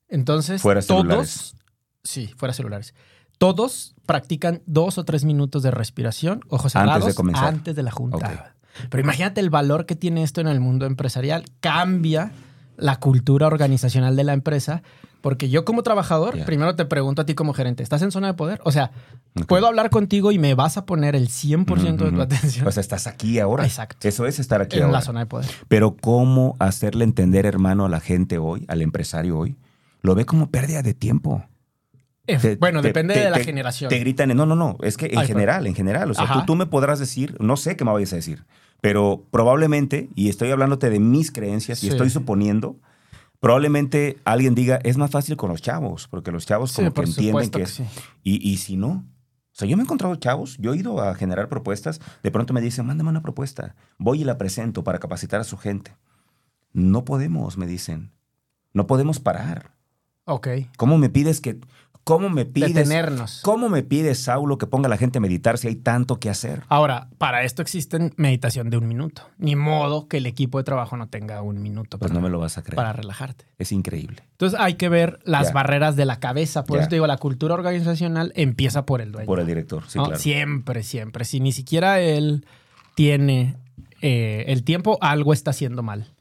Entonces, 0.07 0.61
Fuera 0.61 0.81
todos, 0.81 1.55
sí, 2.03 2.31
fuera 2.37 2.53
celulares. 2.53 2.93
Todos 3.39 3.95
practican 4.05 4.61
dos 4.67 4.99
o 4.99 5.05
tres 5.05 5.25
minutos 5.25 5.63
de 5.63 5.71
respiración, 5.71 6.41
ojos 6.49 6.75
Antes 6.75 6.93
de 6.93 6.93
cerrados, 6.93 7.15
comenzar. 7.15 7.45
antes 7.45 7.75
de 7.75 7.83
la 7.83 7.91
junta. 7.91 8.52
Pero 8.89 9.01
imagínate 9.03 9.41
el 9.41 9.49
valor 9.49 9.85
que 9.85 9.95
tiene 9.95 10.23
esto 10.23 10.41
en 10.41 10.47
el 10.47 10.59
mundo 10.59 10.85
empresarial. 10.85 11.45
Cambia 11.59 12.31
la 12.77 12.97
cultura 12.99 13.47
organizacional 13.47 14.15
de 14.15 14.23
la 14.23 14.33
empresa, 14.33 14.81
porque 15.21 15.49
yo 15.49 15.63
como 15.63 15.83
trabajador, 15.83 16.43
primero 16.45 16.75
te 16.75 16.83
pregunto 16.85 17.21
a 17.21 17.25
ti 17.25 17.33
como 17.35 17.53
gerente, 17.53 17.83
¿estás 17.83 18.01
en 18.01 18.11
zona 18.11 18.27
de 18.27 18.33
poder? 18.33 18.59
O 18.65 18.71
sea, 18.71 18.91
puedo 19.47 19.67
hablar 19.67 19.89
contigo 19.89 20.31
y 20.31 20.39
me 20.39 20.53
vas 20.55 20.75
a 20.77 20.85
poner 20.85 21.15
el 21.15 21.29
100% 21.29 21.97
de 21.97 22.11
tu 22.11 22.21
atención 22.21 22.67
O 22.67 22.71
sea, 22.71 22.81
estás 22.81 23.07
aquí 23.07 23.39
ahora. 23.39 23.63
Exacto. 23.63 24.07
Eso 24.07 24.25
es 24.25 24.39
estar 24.39 24.61
aquí 24.61 24.77
en 24.77 24.83
ahora. 24.83 24.97
la 24.97 25.01
zona 25.01 25.19
de 25.21 25.25
poder. 25.27 25.49
Pero 25.67 25.95
¿cómo 25.95 26.55
hacerle 26.59 27.03
entender, 27.05 27.45
hermano, 27.45 27.85
a 27.85 27.89
la 27.89 27.99
gente 27.99 28.37
hoy, 28.37 28.65
al 28.67 28.81
empresario 28.81 29.37
hoy? 29.37 29.55
Lo 30.01 30.15
ve 30.15 30.25
como 30.25 30.49
pérdida 30.49 30.81
de 30.81 30.93
tiempo. 30.93 31.45
Eh, 32.25 32.37
Te- 32.37 32.55
bueno, 32.55 32.81
te- 32.81 32.87
depende 32.89 33.13
te- 33.13 33.19
de 33.21 33.29
la 33.29 33.39
generación. 33.39 33.89
Te 33.89 33.99
gritan, 33.99 34.31
en- 34.31 34.37
no, 34.37 34.45
no, 34.45 34.55
no, 34.55 34.77
es 34.81 34.97
que 34.97 35.07
en 35.07 35.19
Ay, 35.19 35.27
general, 35.27 35.67
en 35.67 35.75
general, 35.75 36.09
o 36.09 36.13
sea, 36.13 36.31
tú, 36.33 36.45
tú 36.45 36.55
me 36.55 36.65
podrás 36.65 36.97
decir, 36.99 37.35
no 37.39 37.55
sé 37.57 37.75
qué 37.75 37.83
me 37.85 37.91
vayas 37.91 38.13
a 38.13 38.15
decir, 38.17 38.45
pero 38.83 39.23
probablemente, 39.31 40.09
y 40.13 40.27
estoy 40.27 40.51
hablándote 40.51 40.89
de 40.89 40.99
mis 40.99 41.31
creencias 41.31 41.79
Sí. 41.79 41.87
y 41.87 41.89
estoy 41.89 42.09
suponiendo, 42.09 42.75
probablemente 43.39 44.17
alguien 44.25 44.55
diga, 44.55 44.81
es 44.83 44.97
más 44.97 45.09
fácil 45.09 45.37
con 45.37 45.49
los 45.49 45.61
chavos, 45.61 46.09
porque 46.09 46.31
los 46.33 46.45
chavos 46.45 46.71
Sí, 46.71 46.81
como 46.81 46.93
que 46.93 47.01
entienden 47.03 47.49
que 47.49 47.59
que 47.59 47.63
es... 47.63 47.79
Y, 48.23 48.45
y 48.45 48.57
si 48.57 48.75
no, 48.75 48.89
o 48.89 49.55
sea, 49.55 49.69
yo 49.69 49.77
me 49.77 49.83
he 49.83 49.85
encontrado 49.85 50.13
chavos, 50.17 50.57
yo 50.59 50.73
he 50.73 50.77
ido 50.77 51.01
a 51.01 51.15
generar 51.15 51.47
propuestas, 51.47 52.01
de 52.23 52.29
pronto 52.31 52.53
me 52.53 52.59
dicen, 52.59 52.85
mándame 52.85 53.09
una 53.09 53.21
propuesta, 53.21 53.73
voy 53.97 54.19
y 54.19 54.23
la 54.25 54.37
presento 54.37 54.83
para 54.83 54.99
capacitar 54.99 55.39
a 55.39 55.45
su 55.45 55.55
gente. 55.55 55.95
No 56.73 57.05
podemos, 57.05 57.57
me 57.57 57.67
dicen, 57.67 58.11
no 58.73 58.85
podemos 58.85 59.21
parar. 59.21 59.71
Ok. 60.25 60.47
¿Cómo 60.75 60.97
me 60.97 61.07
pides 61.09 61.39
que, 61.39 61.57
cómo 62.03 62.29
me 62.29 62.45
pides, 62.45 62.73
Detenernos. 62.73 63.41
cómo 63.43 63.69
me 63.69 63.81
pides, 63.83 64.19
Saulo, 64.19 64.57
que 64.57 64.67
ponga 64.67 64.87
a 64.87 64.89
la 64.89 64.97
gente 64.97 65.19
a 65.19 65.21
meditar 65.21 65.57
si 65.57 65.67
hay 65.67 65.75
tanto 65.75 66.19
que 66.19 66.29
hacer? 66.29 66.63
Ahora, 66.67 67.07
para 67.17 67.43
esto 67.43 67.61
existen 67.61 68.13
meditación 68.17 68.69
de 68.69 68.77
un 68.77 68.87
minuto. 68.87 69.23
Ni 69.37 69.55
modo 69.55 70.07
que 70.07 70.17
el 70.17 70.25
equipo 70.25 70.57
de 70.57 70.63
trabajo 70.65 70.97
no 70.97 71.07
tenga 71.07 71.41
un 71.41 71.61
minuto 71.61 71.97
Pues 71.99 72.09
para, 72.11 72.19
no 72.19 72.25
me 72.25 72.29
lo 72.29 72.39
vas 72.39 72.57
a 72.57 72.61
creer. 72.63 72.75
para 72.75 72.93
relajarte. 72.93 73.45
Es 73.57 73.71
increíble. 73.71 74.23
Entonces 74.31 74.59
hay 74.59 74.73
que 74.75 74.89
ver 74.89 75.19
las 75.23 75.47
Ya. 75.47 75.53
barreras 75.53 75.95
de 75.95 76.05
la 76.05 76.19
cabeza. 76.19 76.63
Por 76.65 76.77
Ya. 76.77 76.81
eso 76.81 76.89
te 76.89 76.95
digo, 76.97 77.07
la 77.07 77.17
cultura 77.17 77.53
organizacional 77.53 78.33
empieza 78.35 78.85
por 78.85 78.99
el 79.01 79.11
dueño. 79.11 79.27
Por 79.27 79.39
el 79.39 79.47
director, 79.47 79.83
sí, 79.87 79.97
¿no? 79.97 80.05
claro. 80.05 80.19
Siempre, 80.19 80.83
siempre. 80.83 81.25
Si 81.25 81.39
ni 81.39 81.51
siquiera 81.51 81.99
él 82.01 82.45
tiene 82.95 83.57
eh, 84.01 84.45
el 84.47 84.63
tiempo, 84.63 84.97
algo 85.01 85.31
está 85.33 85.51
haciendo 85.51 85.83
mal. 85.83 86.13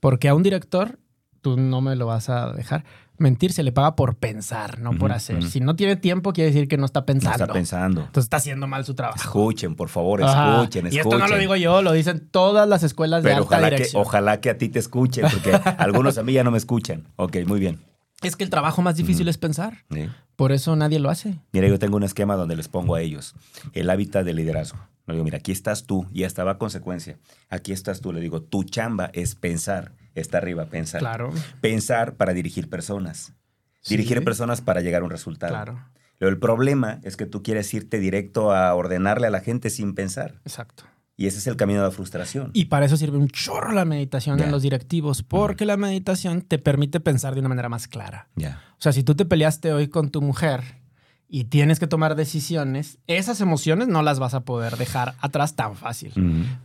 Porque 0.00 0.28
a 0.28 0.34
un 0.34 0.42
director, 0.42 0.98
tú 1.40 1.56
no 1.56 1.80
me 1.80 1.94
lo 1.96 2.06
vas 2.06 2.28
a 2.28 2.52
dejar 2.52 2.84
mentir, 3.18 3.52
se 3.52 3.62
le 3.62 3.72
paga 3.72 3.94
por 3.96 4.16
pensar, 4.16 4.78
no 4.80 4.92
por 4.92 5.12
hacer. 5.12 5.42
Si 5.44 5.60
no 5.60 5.76
tiene 5.76 5.96
tiempo, 5.96 6.32
quiere 6.32 6.50
decir 6.50 6.68
que 6.68 6.76
no 6.76 6.84
está 6.86 7.00
No 7.00 7.06
pensando. 7.06 7.44
está 7.44 7.52
pensando. 7.52 8.00
Entonces 8.02 8.24
está 8.24 8.36
haciendo 8.38 8.66
mal 8.66 8.84
su 8.84 8.94
trabajo. 8.94 9.18
Escuchen, 9.18 9.74
por 9.74 9.88
favor, 9.88 10.22
Ajá. 10.22 10.56
escuchen, 10.60 10.86
escuchen. 10.86 10.92
Y 10.92 10.98
esto 10.98 11.18
no 11.18 11.28
lo 11.28 11.38
digo 11.38 11.56
yo, 11.56 11.82
lo 11.82 11.92
dicen 11.92 12.28
todas 12.30 12.68
las 12.68 12.82
escuelas 12.82 13.22
de 13.22 13.30
alta 13.32 13.42
ojalá 13.42 13.68
que, 13.70 13.74
dirección. 13.76 14.02
ojalá 14.02 14.40
que 14.40 14.50
a 14.50 14.58
ti 14.58 14.68
te 14.68 14.78
escuchen, 14.78 15.26
porque 15.30 15.52
algunos 15.78 16.18
a 16.18 16.22
mí 16.22 16.32
ya 16.32 16.44
no 16.44 16.50
me 16.50 16.58
escuchan. 16.58 17.04
Ok, 17.16 17.36
muy 17.46 17.60
bien. 17.60 17.80
Es 18.22 18.34
que 18.34 18.42
el 18.44 18.50
trabajo 18.50 18.82
más 18.82 18.96
difícil 18.96 19.28
es 19.28 19.38
pensar. 19.38 19.84
Sí. 19.92 20.08
Por 20.34 20.50
eso 20.52 20.74
nadie 20.74 20.98
lo 20.98 21.08
hace. 21.10 21.38
Mira, 21.52 21.68
yo 21.68 21.78
tengo 21.78 21.96
un 21.96 22.02
esquema 22.02 22.34
donde 22.36 22.56
les 22.56 22.68
pongo 22.68 22.94
a 22.96 23.00
ellos 23.00 23.34
el 23.74 23.88
hábitat 23.90 24.24
de 24.24 24.34
liderazgo. 24.34 24.78
Le 25.06 25.14
digo, 25.14 25.24
mira, 25.24 25.38
aquí 25.38 25.52
estás 25.52 25.84
tú, 25.84 26.06
y 26.12 26.24
esta 26.24 26.44
va 26.44 26.52
a 26.52 26.58
consecuencia. 26.58 27.16
Aquí 27.48 27.72
estás 27.72 28.00
tú. 28.02 28.12
Le 28.12 28.20
digo, 28.20 28.42
tu 28.42 28.62
chamba 28.64 29.10
es 29.14 29.34
pensar. 29.36 29.92
Está 30.20 30.38
arriba, 30.38 30.66
pensar. 30.66 31.00
Claro. 31.00 31.32
Pensar 31.60 32.14
para 32.16 32.34
dirigir 32.34 32.68
personas. 32.68 33.32
Dirigir 33.88 34.22
personas 34.24 34.60
para 34.60 34.80
llegar 34.80 35.02
a 35.02 35.04
un 35.04 35.10
resultado. 35.10 35.52
Claro. 35.52 35.80
Pero 36.18 36.30
el 36.30 36.38
problema 36.38 37.00
es 37.04 37.16
que 37.16 37.26
tú 37.26 37.42
quieres 37.42 37.72
irte 37.72 37.98
directo 37.98 38.52
a 38.52 38.74
ordenarle 38.74 39.28
a 39.28 39.30
la 39.30 39.40
gente 39.40 39.70
sin 39.70 39.94
pensar. 39.94 40.40
Exacto. 40.44 40.84
Y 41.16 41.26
ese 41.26 41.38
es 41.38 41.46
el 41.48 41.56
camino 41.56 41.80
de 41.80 41.86
la 41.86 41.90
frustración. 41.90 42.50
Y 42.54 42.66
para 42.66 42.86
eso 42.86 42.96
sirve 42.96 43.18
un 43.18 43.28
chorro 43.28 43.72
la 43.72 43.84
meditación 43.84 44.40
en 44.40 44.52
los 44.52 44.62
directivos, 44.62 45.24
porque 45.24 45.66
la 45.66 45.76
meditación 45.76 46.42
te 46.42 46.58
permite 46.58 47.00
pensar 47.00 47.34
de 47.34 47.40
una 47.40 47.48
manera 47.48 47.68
más 47.68 47.88
clara. 47.88 48.28
Ya. 48.36 48.62
O 48.74 48.80
sea, 48.80 48.92
si 48.92 49.02
tú 49.02 49.16
te 49.16 49.24
peleaste 49.24 49.72
hoy 49.72 49.88
con 49.88 50.10
tu 50.10 50.22
mujer 50.22 50.62
y 51.28 51.44
tienes 51.44 51.80
que 51.80 51.88
tomar 51.88 52.14
decisiones, 52.14 52.98
esas 53.08 53.40
emociones 53.40 53.88
no 53.88 54.02
las 54.02 54.20
vas 54.20 54.34
a 54.34 54.44
poder 54.44 54.76
dejar 54.76 55.16
atrás 55.18 55.56
tan 55.56 55.74
fácil. 55.74 56.12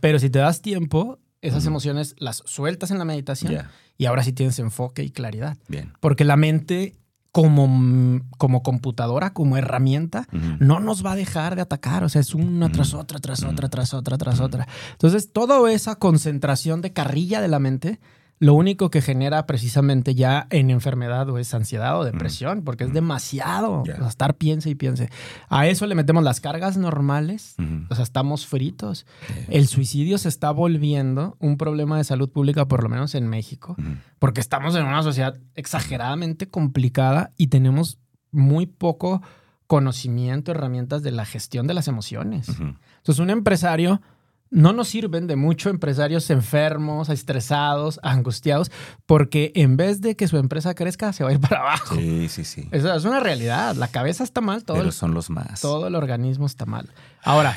Pero 0.00 0.20
si 0.20 0.30
te 0.30 0.38
das 0.38 0.62
tiempo, 0.62 1.18
esas 1.44 1.66
emociones 1.66 2.14
las 2.18 2.42
sueltas 2.46 2.90
en 2.90 2.98
la 2.98 3.04
meditación 3.04 3.56
y 3.96 4.06
ahora 4.06 4.22
sí 4.24 4.32
tienes 4.32 4.58
enfoque 4.58 5.04
y 5.04 5.10
claridad. 5.10 5.56
Bien. 5.68 5.92
Porque 6.00 6.24
la 6.24 6.36
mente 6.36 6.96
como, 7.34 8.20
como 8.38 8.62
computadora, 8.62 9.32
como 9.32 9.56
herramienta, 9.56 10.28
no 10.60 10.78
nos 10.78 11.04
va 11.04 11.12
a 11.12 11.16
dejar 11.16 11.56
de 11.56 11.62
atacar. 11.62 12.04
O 12.04 12.08
sea, 12.08 12.20
es 12.20 12.32
una 12.32 12.70
tras 12.70 12.94
otra, 12.94 13.18
tras 13.18 13.42
otra, 13.42 13.68
tras 13.68 13.92
otra, 13.92 14.16
tras 14.16 14.38
otra. 14.38 14.68
Entonces, 14.92 15.32
toda 15.32 15.72
esa 15.72 15.96
concentración 15.96 16.80
de 16.80 16.92
carrilla 16.92 17.40
de 17.40 17.48
la 17.48 17.58
mente, 17.58 17.98
lo 18.44 18.52
único 18.52 18.90
que 18.90 19.00
genera 19.00 19.46
precisamente 19.46 20.14
ya 20.14 20.46
en 20.50 20.68
enfermedad 20.68 21.30
o 21.30 21.38
es 21.38 21.54
ansiedad 21.54 21.98
o 21.98 22.04
depresión, 22.04 22.62
porque 22.62 22.84
es 22.84 22.92
demasiado 22.92 23.82
Ya. 23.86 23.94
o 23.94 23.98
sea, 23.98 24.08
estar 24.08 24.34
piense 24.34 24.68
y 24.68 24.74
piense. 24.74 25.08
A 25.48 25.66
eso 25.66 25.86
le 25.86 25.94
metemos 25.94 26.22
las 26.22 26.40
cargas 26.40 26.76
normales, 26.76 27.56
o 27.88 27.94
sea, 27.94 28.02
estamos 28.04 28.46
fritos. 28.46 29.06
El 29.48 29.66
suicidio 29.66 30.18
se 30.18 30.28
está 30.28 30.50
volviendo 30.50 31.36
un 31.40 31.56
problema 31.56 31.96
de 31.96 32.04
salud 32.04 32.28
pública, 32.28 32.66
por 32.68 32.82
lo 32.82 32.90
menos 32.90 33.14
en 33.14 33.28
México, 33.28 33.76
porque 34.18 34.40
estamos 34.40 34.74
en 34.76 34.84
una 34.84 35.02
sociedad 35.02 35.38
exageradamente 35.54 36.46
complicada 36.50 37.32
y 37.38 37.46
tenemos 37.46 37.98
muy 38.30 38.66
poco 38.66 39.22
conocimiento, 39.66 40.50
herramientas 40.50 41.02
de 41.02 41.12
la 41.12 41.24
gestión 41.24 41.66
de 41.66 41.72
las 41.72 41.88
emociones. 41.88 42.48
Entonces, 42.50 43.18
un 43.20 43.30
empresario 43.30 44.02
no 44.54 44.72
nos 44.72 44.88
sirven 44.88 45.26
de 45.26 45.34
mucho 45.36 45.68
empresarios 45.68 46.30
enfermos, 46.30 47.08
estresados, 47.08 47.98
angustiados, 48.02 48.70
porque 49.04 49.50
en 49.56 49.76
vez 49.76 50.00
de 50.00 50.14
que 50.16 50.28
su 50.28 50.38
empresa 50.38 50.74
crezca, 50.74 51.12
se 51.12 51.24
va 51.24 51.30
a 51.30 51.32
ir 51.32 51.40
para 51.40 51.60
abajo. 51.60 51.96
Sí, 51.96 52.28
sí, 52.28 52.44
sí. 52.44 52.68
Eso 52.70 52.94
es 52.94 53.04
una 53.04 53.18
realidad. 53.20 53.74
La 53.74 53.88
cabeza 53.88 54.22
está 54.22 54.40
mal, 54.40 54.64
todo, 54.64 54.76
Pero 54.76 54.88
el, 54.88 54.92
son 54.92 55.12
los 55.12 55.28
más. 55.28 55.60
todo 55.60 55.88
el 55.88 55.96
organismo 55.96 56.46
está 56.46 56.66
mal. 56.66 56.88
Ahora, 57.22 57.56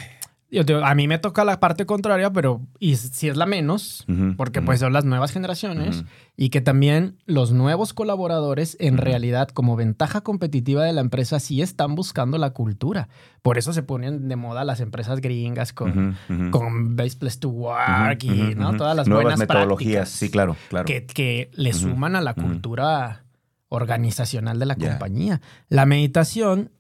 yo 0.49 0.65
te 0.65 0.73
digo, 0.73 0.85
a 0.85 0.95
mí 0.95 1.07
me 1.07 1.19
toca 1.19 1.43
la 1.43 1.59
parte 1.59 1.85
contraria, 1.85 2.31
pero 2.31 2.61
y 2.79 2.95
si 2.95 3.27
es 3.27 3.35
la 3.35 3.45
menos, 3.45 4.05
porque 4.37 4.61
pues 4.61 4.79
son 4.79 4.93
las 4.93 5.03
nuevas 5.03 5.31
generaciones 5.31 6.05
y 6.37 6.49
que 6.49 6.61
también 6.61 7.17
los 7.25 7.51
nuevos 7.51 7.93
colaboradores 7.93 8.77
en 8.79 8.97
realidad 8.97 9.49
como 9.49 9.75
ventaja 9.75 10.21
competitiva 10.21 10.83
de 10.83 10.93
la 10.93 11.01
empresa 11.01 11.39
sí 11.39 11.61
están 11.61 11.95
buscando 11.95 12.37
la 12.37 12.51
cultura. 12.51 13.09
Por 13.41 13.57
eso 13.57 13.73
se 13.73 13.83
ponen 13.83 14.29
de 14.29 14.35
moda 14.37 14.63
las 14.63 14.79
empresas 14.79 15.19
gringas 15.19 15.73
con, 15.73 16.15
con 16.51 16.95
Best 16.95 17.19
Place 17.19 17.39
to 17.39 17.49
Work 17.49 18.23
y 18.23 18.55
¿no? 18.55 18.75
todas 18.77 18.95
las 18.95 19.07
Nuevas 19.07 19.23
buenas 19.23 19.39
metodologías. 19.39 20.07
Sí, 20.07 20.29
claro, 20.29 20.55
claro. 20.69 20.85
que, 20.85 21.05
que 21.05 21.51
le 21.55 21.73
suman 21.73 22.15
a 22.15 22.21
la 22.21 22.33
cultura 22.33 23.25
organizacional 23.69 24.59
de 24.59 24.65
la 24.65 24.75
compañía. 24.75 25.41
La 25.67 25.85
meditación, 25.85 26.71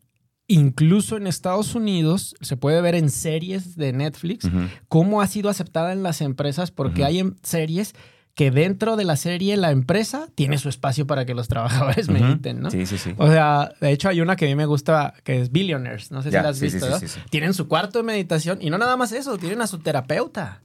incluso 0.47 1.17
en 1.17 1.27
Estados 1.27 1.75
Unidos, 1.75 2.35
se 2.41 2.57
puede 2.57 2.81
ver 2.81 2.95
en 2.95 3.09
series 3.09 3.75
de 3.75 3.93
Netflix, 3.93 4.49
cómo 4.87 5.21
ha 5.21 5.27
sido 5.27 5.49
aceptada 5.49 5.91
en 5.93 6.03
las 6.03 6.21
empresas, 6.21 6.71
porque 6.71 7.03
hay 7.03 7.19
em- 7.19 7.35
series 7.43 7.93
que 8.33 8.51
dentro 8.51 8.95
de 8.97 9.03
la 9.03 9.15
serie 9.17 9.57
la 9.57 9.71
empresa 9.71 10.27
tiene 10.35 10.59
su 10.59 10.69
espacio 10.69 11.07
para 11.07 11.25
que 11.25 11.33
los 11.33 11.47
trabajadores 11.47 12.07
mediten, 12.09 12.61
¿no? 12.61 12.69
Sí, 12.69 12.85
sí, 12.85 12.97
sí. 12.99 13.13
O 13.17 13.27
sea, 13.27 13.73
de 13.81 13.91
hecho 13.91 14.09
hay 14.09 14.21
una 14.21 14.35
que 14.35 14.45
a 14.45 14.47
mí 14.47 14.55
me 14.55 14.67
gusta 14.67 15.15
que 15.23 15.41
es 15.41 15.51
Billionaires, 15.51 16.11
no 16.11 16.21
sé 16.21 16.29
Ya, 16.29 16.39
si 16.39 16.43
la 16.43 16.49
has 16.49 16.57
sí, 16.59 16.65
visto, 16.65 16.85
sí, 16.85 16.91
¿no? 16.91 16.99
sí, 16.99 17.07
sí. 17.07 17.19
Tienen 17.31 17.53
su 17.55 17.67
cuarto 17.67 17.97
de 17.99 18.03
meditación 18.03 18.59
y 18.61 18.69
no 18.69 18.77
nada 18.77 18.95
más 18.95 19.11
eso, 19.11 19.37
tienen 19.39 19.61
a 19.61 19.67
su 19.67 19.79
terapeuta 19.79 20.61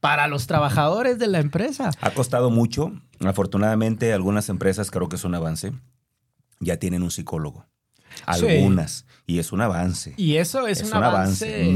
para 0.00 0.26
los 0.26 0.48
trabajadores 0.48 1.20
de 1.20 1.28
la 1.28 1.38
empresa. 1.38 1.90
Ha 2.00 2.10
costado 2.10 2.50
mucho. 2.50 2.92
Afortunadamente, 3.20 4.12
algunas 4.12 4.48
empresas, 4.48 4.90
creo 4.90 5.08
que 5.08 5.14
es 5.14 5.24
un 5.24 5.36
avance, 5.36 5.72
ya 6.58 6.78
tienen 6.78 7.04
un 7.04 7.12
psicólogo. 7.12 7.66
Sí. 8.34 8.46
Algunas. 8.46 9.06
Y 9.24 9.38
es 9.38 9.52
un 9.52 9.60
avance. 9.60 10.14
Y 10.16 10.36
eso 10.36 10.66
es, 10.66 10.82
un, 10.82 10.94
avance, 10.94 11.70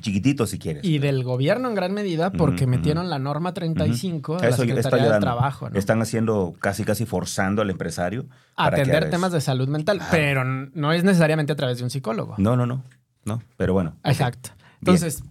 chiquitito, 0.00 0.46
si 0.46 0.58
quieres. 0.58 0.84
y 0.84 0.98
del 0.98 1.24
gobierno 1.24 1.68
en 1.68 1.74
gran 1.74 1.94
medida 1.94 2.30
porque 2.30 2.66
metieron 2.66 3.08
la 3.08 3.18
norma 3.18 3.54
35 3.54 4.36
de 4.36 4.42
la 4.42 4.48
Eso 4.48 4.64
ya 4.64 4.74
está 4.74 4.82
Secretaría 4.82 4.98
de 4.98 5.02
ayudando. 5.04 5.24
Trabajo, 5.24 5.70
¿no? 5.70 5.78
Están 5.78 6.02
haciendo, 6.02 6.54
casi, 6.60 6.84
casi 6.84 7.06
forzando 7.06 7.62
al 7.62 7.70
empresario. 7.70 8.26
A 8.54 8.68
que 8.70 8.82
atender 8.82 9.08
temas 9.08 9.28
eso. 9.28 9.36
de 9.36 9.40
salud 9.40 9.68
mental, 9.68 10.00
pero 10.10 10.44
no 10.44 10.92
es 10.92 11.02
necesariamente 11.02 11.52
a 11.52 11.56
través 11.56 11.78
de 11.78 11.84
un 11.84 11.90
psicólogo. 11.90 12.34
No, 12.36 12.54
no, 12.54 12.66
no. 12.66 12.84
No, 13.24 13.42
pero 13.56 13.72
bueno. 13.72 13.96
Exacto. 14.04 14.50
Entonces, 14.80 15.22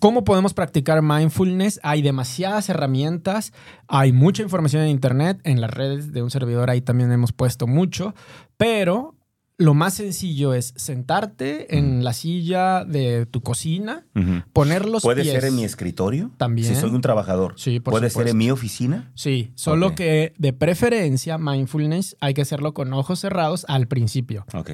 ¿cómo 0.00 0.24
podemos 0.24 0.54
practicar 0.54 1.02
mindfulness? 1.02 1.80
Hay 1.82 2.02
demasiadas 2.02 2.68
herramientas, 2.68 3.52
hay 3.86 4.12
mucha 4.12 4.42
información 4.42 4.82
en 4.82 4.88
Internet, 4.88 5.40
en 5.44 5.60
las 5.60 5.70
redes 5.70 6.12
de 6.12 6.22
un 6.22 6.30
servidor 6.30 6.70
ahí 6.70 6.80
también 6.80 7.12
hemos 7.12 7.32
puesto 7.32 7.66
mucho, 7.66 8.14
pero 8.56 9.15
lo 9.58 9.72
más 9.72 9.94
sencillo 9.94 10.52
es 10.52 10.74
sentarte 10.76 11.76
en 11.78 12.04
la 12.04 12.12
silla 12.12 12.84
de 12.84 13.24
tu 13.24 13.40
cocina, 13.42 14.04
Ujú. 14.14 14.42
poner 14.52 14.86
los 14.86 15.02
¿Puede 15.02 15.22
pies. 15.22 15.34
ser 15.34 15.44
en 15.46 15.56
mi 15.56 15.64
escritorio? 15.64 16.30
También. 16.36 16.68
Si 16.68 16.74
soy 16.78 16.90
un 16.90 17.00
trabajador. 17.00 17.54
Sí, 17.56 17.80
por 17.80 17.92
¿Puede 17.92 18.10
ser 18.10 18.28
en 18.28 18.36
mi 18.36 18.50
oficina? 18.50 19.10
Sí, 19.14 19.52
solo 19.54 19.94
que 19.94 20.34
de 20.36 20.52
preferencia 20.52 21.38
mindfulness 21.38 22.16
hay 22.20 22.34
que 22.34 22.42
hacerlo 22.42 22.74
con 22.74 22.92
ojos 22.92 23.18
cerrados 23.20 23.64
al 23.68 23.88
principio. 23.88 24.44
Ok. 24.52 24.72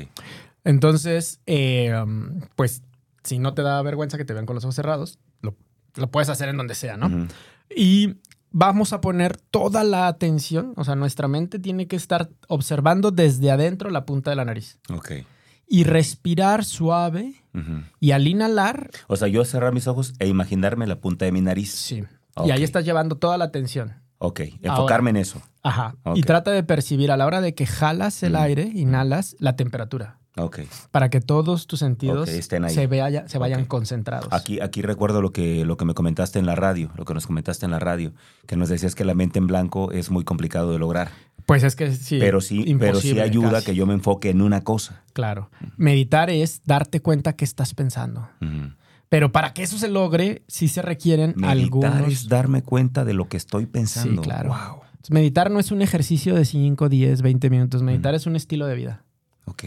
Entonces, 0.64 1.40
eh, 1.46 1.92
pues 2.56 2.82
si 3.24 3.38
no 3.38 3.54
te 3.54 3.62
da 3.62 3.80
vergüenza 3.82 4.18
que 4.18 4.24
te 4.24 4.32
vean 4.32 4.46
con 4.46 4.54
los 4.54 4.64
ojos 4.64 4.74
cerrados, 4.74 5.18
lo, 5.42 5.56
lo 5.96 6.10
puedes 6.10 6.28
hacer 6.28 6.48
en 6.48 6.56
donde 6.56 6.74
sea, 6.74 6.96
¿no? 6.96 7.28
Y 7.74 8.16
vamos 8.52 8.92
a 8.92 9.00
poner 9.00 9.36
toda 9.36 9.82
la 9.84 10.06
atención, 10.06 10.72
o 10.76 10.84
sea, 10.84 10.94
nuestra 10.94 11.28
mente 11.28 11.58
tiene 11.58 11.86
que 11.88 11.96
estar 11.96 12.28
observando 12.48 13.10
desde 13.10 13.50
adentro 13.50 13.90
la 13.90 14.04
punta 14.06 14.30
de 14.30 14.36
la 14.36 14.44
nariz 14.44 14.78
Ok. 14.90 15.12
y 15.66 15.84
respirar 15.84 16.64
suave 16.64 17.34
y 18.00 18.12
al 18.12 18.26
inhalar, 18.26 18.90
O 19.08 19.16
sea, 19.16 19.28
yo 19.28 19.44
cerrar 19.44 19.72
mis 19.74 19.86
ojos 19.86 20.14
e 20.18 20.26
imaginarme 20.28 20.86
la 20.86 21.00
punta 21.00 21.24
de 21.24 21.32
mi 21.32 21.40
nariz. 21.40 21.70
sí. 21.72 22.04
Y 22.46 22.50
ahí 22.50 22.62
estás 22.62 22.86
llevando 22.86 23.16
toda 23.18 23.36
la 23.36 23.44
atención. 23.44 23.92
Ok. 24.16 24.40
Enfocarme 24.62 25.10
en 25.10 25.16
eso. 25.18 25.42
Ajá. 25.62 25.96
Y 26.14 26.22
trata 26.22 26.50
de 26.50 26.62
percibir 26.62 27.12
a 27.12 27.18
la 27.18 27.26
hora 27.26 27.42
de 27.42 27.54
que 27.54 27.66
jalas 27.66 28.22
el 28.22 28.36
aire, 28.36 28.70
inhalas 28.74 29.36
la 29.38 29.54
temperatura. 29.54 30.18
Para 30.90 31.10
que 31.10 31.20
todos 31.20 31.66
tus 31.66 31.78
sentidos 31.80 32.28
estén 32.28 32.64
ahí. 32.64 32.74
se, 32.74 32.86
vea- 32.86 33.28
se 33.28 33.38
vayan 33.38 33.64
concentrados. 33.66 34.28
Aquí, 34.32 34.60
aquí 34.60 34.80
recuerdo 34.82 35.20
lo 35.20 35.30
que, 35.32 35.64
lo 35.64 35.76
que 35.76 35.84
me 35.84 35.94
comentaste 35.94 36.38
en 36.38 36.46
la 36.46 36.54
radio, 36.54 36.90
lo 36.96 37.04
que 37.04 37.12
nos 37.14 37.26
comentaste 37.26 37.66
en 37.66 37.70
la 37.72 37.78
radio, 37.78 38.12
que 38.46 38.56
nos 38.56 38.68
decías 38.70 38.94
que 38.94 39.04
la 39.04 39.14
mente 39.14 39.38
en 39.38 39.46
blanco 39.46 39.92
es 39.92 40.10
muy 40.10 40.24
complicado 40.24 40.72
de 40.72 40.78
lograr. 40.78 41.10
Pues 41.44 41.64
es 41.64 41.74
que 41.76 41.92
sí. 41.92 42.18
pero 42.20 42.40
sí, 42.40 42.76
pero 42.78 43.00
sí 43.00 43.18
ayuda 43.18 43.50
casi. 43.50 43.66
que 43.66 43.74
yo 43.74 43.84
me 43.84 43.94
enfoque 43.94 44.30
en 44.30 44.40
una 44.42 44.62
cosa. 44.62 45.02
Claro. 45.12 45.50
Meditar 45.76 46.30
es 46.30 46.62
darte 46.64 47.00
cuenta 47.00 47.34
que 47.34 47.44
estás 47.44 47.74
pensando. 47.74 48.28
Pero 49.08 49.32
para 49.32 49.52
que 49.52 49.62
eso 49.62 49.76
se 49.76 49.88
logre, 49.88 50.42
sí 50.48 50.68
se 50.68 50.80
requieren 50.80 51.34
Meditar 51.36 51.50
algunos. 51.50 52.08
es 52.12 52.28
darme 52.28 52.62
cuenta 52.62 53.04
de 53.04 53.12
lo 53.12 53.28
que 53.28 53.36
estoy 53.36 53.66
pensando. 53.66 54.22
Sí, 54.22 54.28
claro. 54.28 54.48
Wow. 54.48 54.80
Meditar 55.10 55.50
no 55.50 55.58
es 55.60 55.70
un 55.72 55.82
ejercicio 55.82 56.34
de 56.34 56.44
5, 56.46 56.88
10, 56.88 57.20
20 57.20 57.50
minutos. 57.50 57.82
Meditar 57.82 58.14
es 58.14 58.26
un 58.26 58.36
estilo 58.36 58.66
de 58.66 58.76
vida. 58.76 59.04
Ok. 59.44 59.64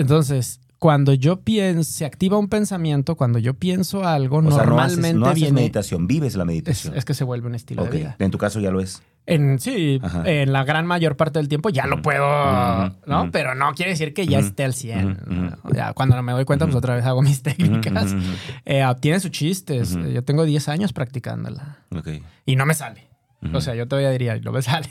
Entonces, 0.00 0.60
cuando 0.78 1.12
yo 1.12 1.40
pienso, 1.40 1.82
se 1.90 2.04
activa 2.04 2.38
un 2.38 2.48
pensamiento, 2.48 3.16
cuando 3.16 3.38
yo 3.40 3.54
pienso 3.54 4.04
algo, 4.06 4.38
O 4.38 4.50
sea, 4.52 4.64
no 4.64 4.78
haces, 4.80 4.96
normalmente 4.98 5.14
no 5.14 5.26
haces 5.26 5.34
viene. 5.42 5.52
meditación, 5.52 6.06
vives 6.06 6.36
la 6.36 6.44
meditación. 6.44 6.96
es 6.96 7.04
que 7.04 7.14
se 7.14 7.24
vuelve 7.24 7.48
un 7.48 7.54
estilo 7.56 7.82
Ok. 7.82 7.90
de 7.90 7.98
vida. 7.98 8.16
En 8.20 8.30
tu 8.30 8.38
caso 8.38 8.60
ya 8.60 8.70
lo 8.70 8.80
es. 8.80 9.02
En, 9.26 9.58
sí, 9.58 10.00
Ajá. 10.02 10.22
en 10.24 10.52
la 10.52 10.64
gran 10.64 10.86
mayor 10.86 11.16
parte 11.16 11.38
del 11.38 11.48
tiempo 11.48 11.68
ya 11.68 11.86
lo 11.86 12.00
puedo. 12.00 12.24
¿no? 13.06 13.30
Pero 13.32 13.54
no 13.54 13.74
quiere 13.74 13.90
decir 13.90 14.14
que 14.14 14.26
ya 14.26 14.38
esté 14.38 14.64
al 14.64 14.72
100. 14.72 15.18
Ujú. 15.20 15.32
¿no? 15.34 15.56
Ya 15.74 15.92
cuando 15.92 16.22
me 16.22 16.32
doy 16.32 16.44
cuenta, 16.46 16.64
pues 16.64 16.76
otra 16.76 16.94
vez 16.94 17.04
hago 17.04 17.20
mis 17.22 17.42
técnicas. 17.42 18.14
Eh, 18.64 18.82
tiene 19.00 19.20
sus 19.20 19.30
chistes. 19.32 19.96
Yo 20.14 20.22
tengo 20.24 20.44
10 20.44 20.68
años 20.68 20.92
practicándola. 20.94 21.78
Y 22.46 22.56
no 22.56 22.64
me 22.64 22.72
sale. 22.74 23.07
O 23.52 23.60
sea, 23.60 23.74
yo 23.74 23.86
todavía 23.86 24.10
diría, 24.10 24.38
no 24.40 24.52
me 24.52 24.62
sale. 24.62 24.88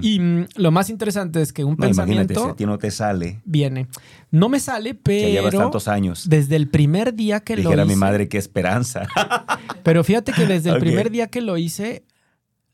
Y 0.00 0.18
mm, 0.18 0.46
lo 0.56 0.70
más 0.70 0.88
interesante 0.88 1.42
es 1.42 1.52
que 1.52 1.64
un 1.64 1.76
No, 1.78 1.86
imagínate, 1.86 2.28
pensamiento 2.28 2.44
si 2.44 2.50
a 2.50 2.56
ti 2.56 2.66
no 2.66 2.78
te 2.78 2.90
sale, 2.90 3.42
viene. 3.44 3.88
No 4.30 4.48
me 4.48 4.60
sale, 4.60 4.98
que 4.98 5.32
llevas 5.32 5.50
pero 5.50 5.64
tantos 5.64 5.88
años. 5.88 6.28
desde 6.28 6.56
el 6.56 6.68
primer 6.68 7.14
día 7.14 7.40
que 7.40 7.56
lo 7.56 7.62
Dijera 7.62 7.84
hice. 7.84 7.94
mi 7.94 7.98
madre, 7.98 8.28
qué 8.28 8.38
esperanza. 8.38 9.06
Pero 9.82 10.02
fíjate 10.04 10.32
que 10.32 10.46
desde 10.46 10.70
el 10.70 10.78
primer 10.78 11.10
día 11.10 11.28
que 11.28 11.40
lo 11.40 11.56
hice, 11.58 12.04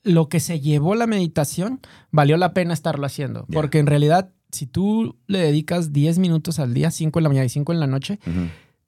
lo 0.02 0.28
que 0.28 0.40
se 0.40 0.60
llevó 0.60 0.94
la 0.94 1.06
meditación 1.06 1.80
valió 2.10 2.36
la 2.36 2.54
pena 2.54 2.72
estarlo 2.72 3.04
haciendo. 3.04 3.46
Porque 3.52 3.78
en 3.78 3.86
realidad 3.86 4.30
si 4.52 4.66
tú 4.66 5.16
le 5.26 5.38
dedicas 5.38 5.92
10 5.92 6.18
minutos 6.18 6.58
al 6.58 6.74
día, 6.74 6.90
5 6.90 7.18
en 7.18 7.22
la 7.22 7.28
mañana 7.30 7.46
y 7.46 7.48
5 7.48 7.72
en 7.72 7.80
la 7.80 7.86
noche. 7.86 8.18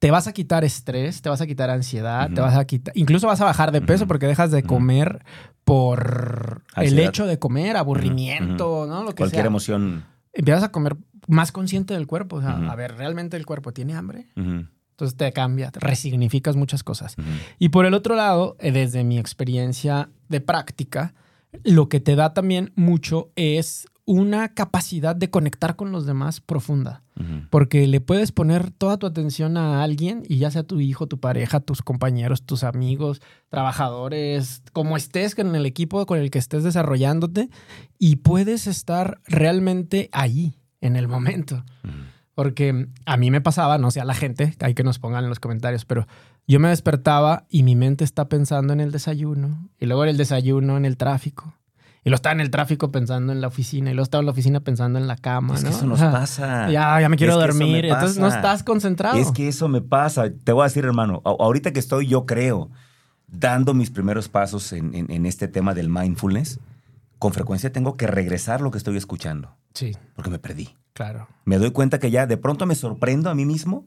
Te 0.05 0.11
vas 0.11 0.27
a 0.27 0.35
quitar 0.35 0.65
estrés, 0.65 1.23
te 1.23 1.31
vas 1.31 1.41
a 1.41 1.47
quitar 1.47 1.71
ansiedad, 1.71 2.31
te 2.31 2.39
vas 2.39 2.55
a 2.59 2.67
quitar, 2.67 2.93
incluso 2.95 3.27
vas 3.27 3.41
a 3.41 3.47
bajar 3.47 3.73
de 3.73 3.81
peso 3.81 4.07
porque 4.07 4.27
dejas 4.27 4.51
de 4.51 4.63
comer 4.63 5.25
por 5.65 6.63
el 6.77 6.99
hecho 6.99 7.25
de 7.25 7.39
comer, 7.39 7.79
aburrimiento, 7.79 8.85
¿no? 8.87 9.03
Lo 9.03 9.13
que 9.13 9.23
Cualquier 9.23 9.45
sea. 9.45 9.47
emoción. 9.47 10.05
Empiezas 10.35 10.63
a 10.63 10.71
comer 10.71 10.99
más 11.27 11.53
consciente 11.53 11.95
del 11.95 12.07
cuerpo. 12.07 12.37
O 12.37 12.43
sea, 12.43 12.51
a 12.71 12.77
ver, 12.77 12.99
¿realmente 12.99 13.39
el 13.39 13.47
cuerpo 13.47 13.73
tiene 13.73 13.95
hambre? 13.95 14.27
Entonces 14.37 15.17
te 15.17 15.33
cambia, 15.33 15.71
te 15.71 15.81
resignificas 15.81 16.55
muchas 16.55 16.83
cosas. 16.83 17.17
Y 17.59 17.71
por 17.71 17.87
el 17.87 17.95
otro 17.95 18.15
lado, 18.15 18.59
eh, 18.61 18.73
desde 18.73 19.05
mi 19.05 19.19
experiencia 19.19 20.11
de 20.29 20.43
práctica, 20.43 21.15
lo 21.63 21.89
que 21.89 22.01
te 22.01 22.15
da 22.15 22.35
también 22.35 22.73
mucho 22.77 23.31
es 23.37 23.87
una 24.05 24.53
capacidad 24.53 25.17
de 25.17 25.31
conectar 25.31 25.77
con 25.77 25.93
los 25.93 26.05
demás 26.05 26.43
profunda. 26.43 27.04
Porque 27.49 27.87
le 27.87 28.01
puedes 28.01 28.33
poner 28.33 28.73
toda 28.73 28.99
tu 28.99 29.07
atención 29.07 29.57
a 29.57 29.85
alguien 29.85 30.25
y 30.29 30.39
ya 30.39 30.51
sea 30.51 30.65
tu 30.65 30.81
hijo, 30.81 31.07
tu 31.07 31.21
pareja, 31.21 31.61
tus 31.61 31.81
compañeros, 31.81 32.43
tus 32.43 32.65
amigos, 32.65 33.23
trabajadores, 33.51 34.63
como 34.73 34.97
estés 34.97 35.39
en 35.39 35.55
el 35.55 35.65
equipo 35.65 36.07
con 36.07 36.19
el 36.19 36.31
que 36.31 36.41
estés 36.41 36.65
desarrollándote 36.65 37.51
y 37.99 38.17
puedes 38.17 38.67
estar 38.67 39.21
realmente 39.27 40.09
ahí, 40.13 40.59
en 40.81 40.97
el 40.97 41.07
momento. 41.07 41.65
Porque 42.35 42.89
a 43.07 43.17
mí 43.17 43.31
me 43.31 43.41
pasaba, 43.41 43.79
no 43.79 43.93
sé 43.93 44.01
a 44.01 44.05
la 44.05 44.15
gente, 44.15 44.55
hay 44.59 44.75
que 44.75 44.83
nos 44.83 44.99
pongan 44.99 45.23
en 45.23 45.31
los 45.31 45.39
comentarios, 45.39 45.85
pero 45.85 46.09
yo 46.49 46.59
me 46.59 46.69
despertaba 46.69 47.47
y 47.49 47.63
mi 47.63 47.77
mente 47.77 48.03
está 48.03 48.29
pensando 48.29 48.73
en 48.73 48.81
el 48.81 48.91
desayuno, 48.91 49.71
y 49.79 49.87
luego 49.87 50.03
en 50.03 50.11
el 50.11 50.17
desayuno 50.17 50.77
en 50.77 50.85
el 50.85 50.97
tráfico, 50.97 51.55
y 52.05 52.11
luego 52.11 52.17
estaba 52.17 52.35
en 52.35 52.41
el 52.41 52.51
tráfico 52.51 52.91
pensando 52.93 53.33
en 53.33 53.41
la 53.41 53.49
oficina, 53.49 53.91
y 53.91 53.95
luego 53.95 54.05
estaba 54.05 54.21
en 54.21 54.27
la 54.27 54.33
oficina 54.33 54.61
pensando 54.61 54.99
en 54.99 55.07
la 55.07 55.17
cama, 55.17 55.55
Es 55.55 55.65
que 55.65 55.71
eso 55.71 55.87
nos 55.87 56.01
pasa. 56.01 56.71
Ya, 56.71 57.01
ya 57.01 57.09
me 57.09 57.17
quiero 57.17 57.33
Es 57.33 57.39
me 57.39 57.47
dormir, 57.65 57.85
entonces 57.87 58.19
no 58.19 58.29
estás 58.29 58.63
concentrado. 58.63 59.17
Es 59.17 59.33
que 59.33 59.49
eso 59.49 59.69
me 59.69 59.81
pasa. 59.81 60.25
Te 60.31 60.53
voy 60.53 60.63
a 60.63 60.65
decir, 60.65 60.85
hermano, 60.85 61.23
ahorita 61.25 61.73
que 61.73 61.79
estoy, 61.81 62.07
yo 62.07 62.27
creo, 62.27 62.71
dando 63.27 63.73
mis 63.75 63.91
primeros 63.91 64.29
pasos 64.29 64.73
en, 64.73 64.95
en- 64.95 65.11
en 65.11 65.27
este 65.27 65.49
tema 65.49 65.73
del 65.75 65.89
mindfulness, 65.89 66.61
con 67.19 67.33
frecuencia 67.33 67.73
tengo 67.73 67.97
que 67.97 68.07
regresar 68.07 68.61
lo 68.61 68.71
que 68.71 68.77
estoy 68.79 68.97
escuchando, 68.99 69.57
Sí, 69.73 69.93
porque 70.15 70.31
me 70.31 70.39
perdí. 70.39 70.77
claro. 70.93 71.27
Me 71.47 71.57
doy 71.59 71.71
cuenta 71.71 71.99
que 71.99 72.11
ya 72.11 72.27
de 72.27 72.37
pronto 72.37 72.67
me 72.67 72.75
sorprendo 72.75 73.31
a 73.31 73.35
mí 73.35 73.47
mismo 73.47 73.87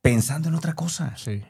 pensando 0.00 0.48
en 0.48 0.54
otra 0.54 0.72
cosa. 0.74 1.14
Sí. 1.16 1.42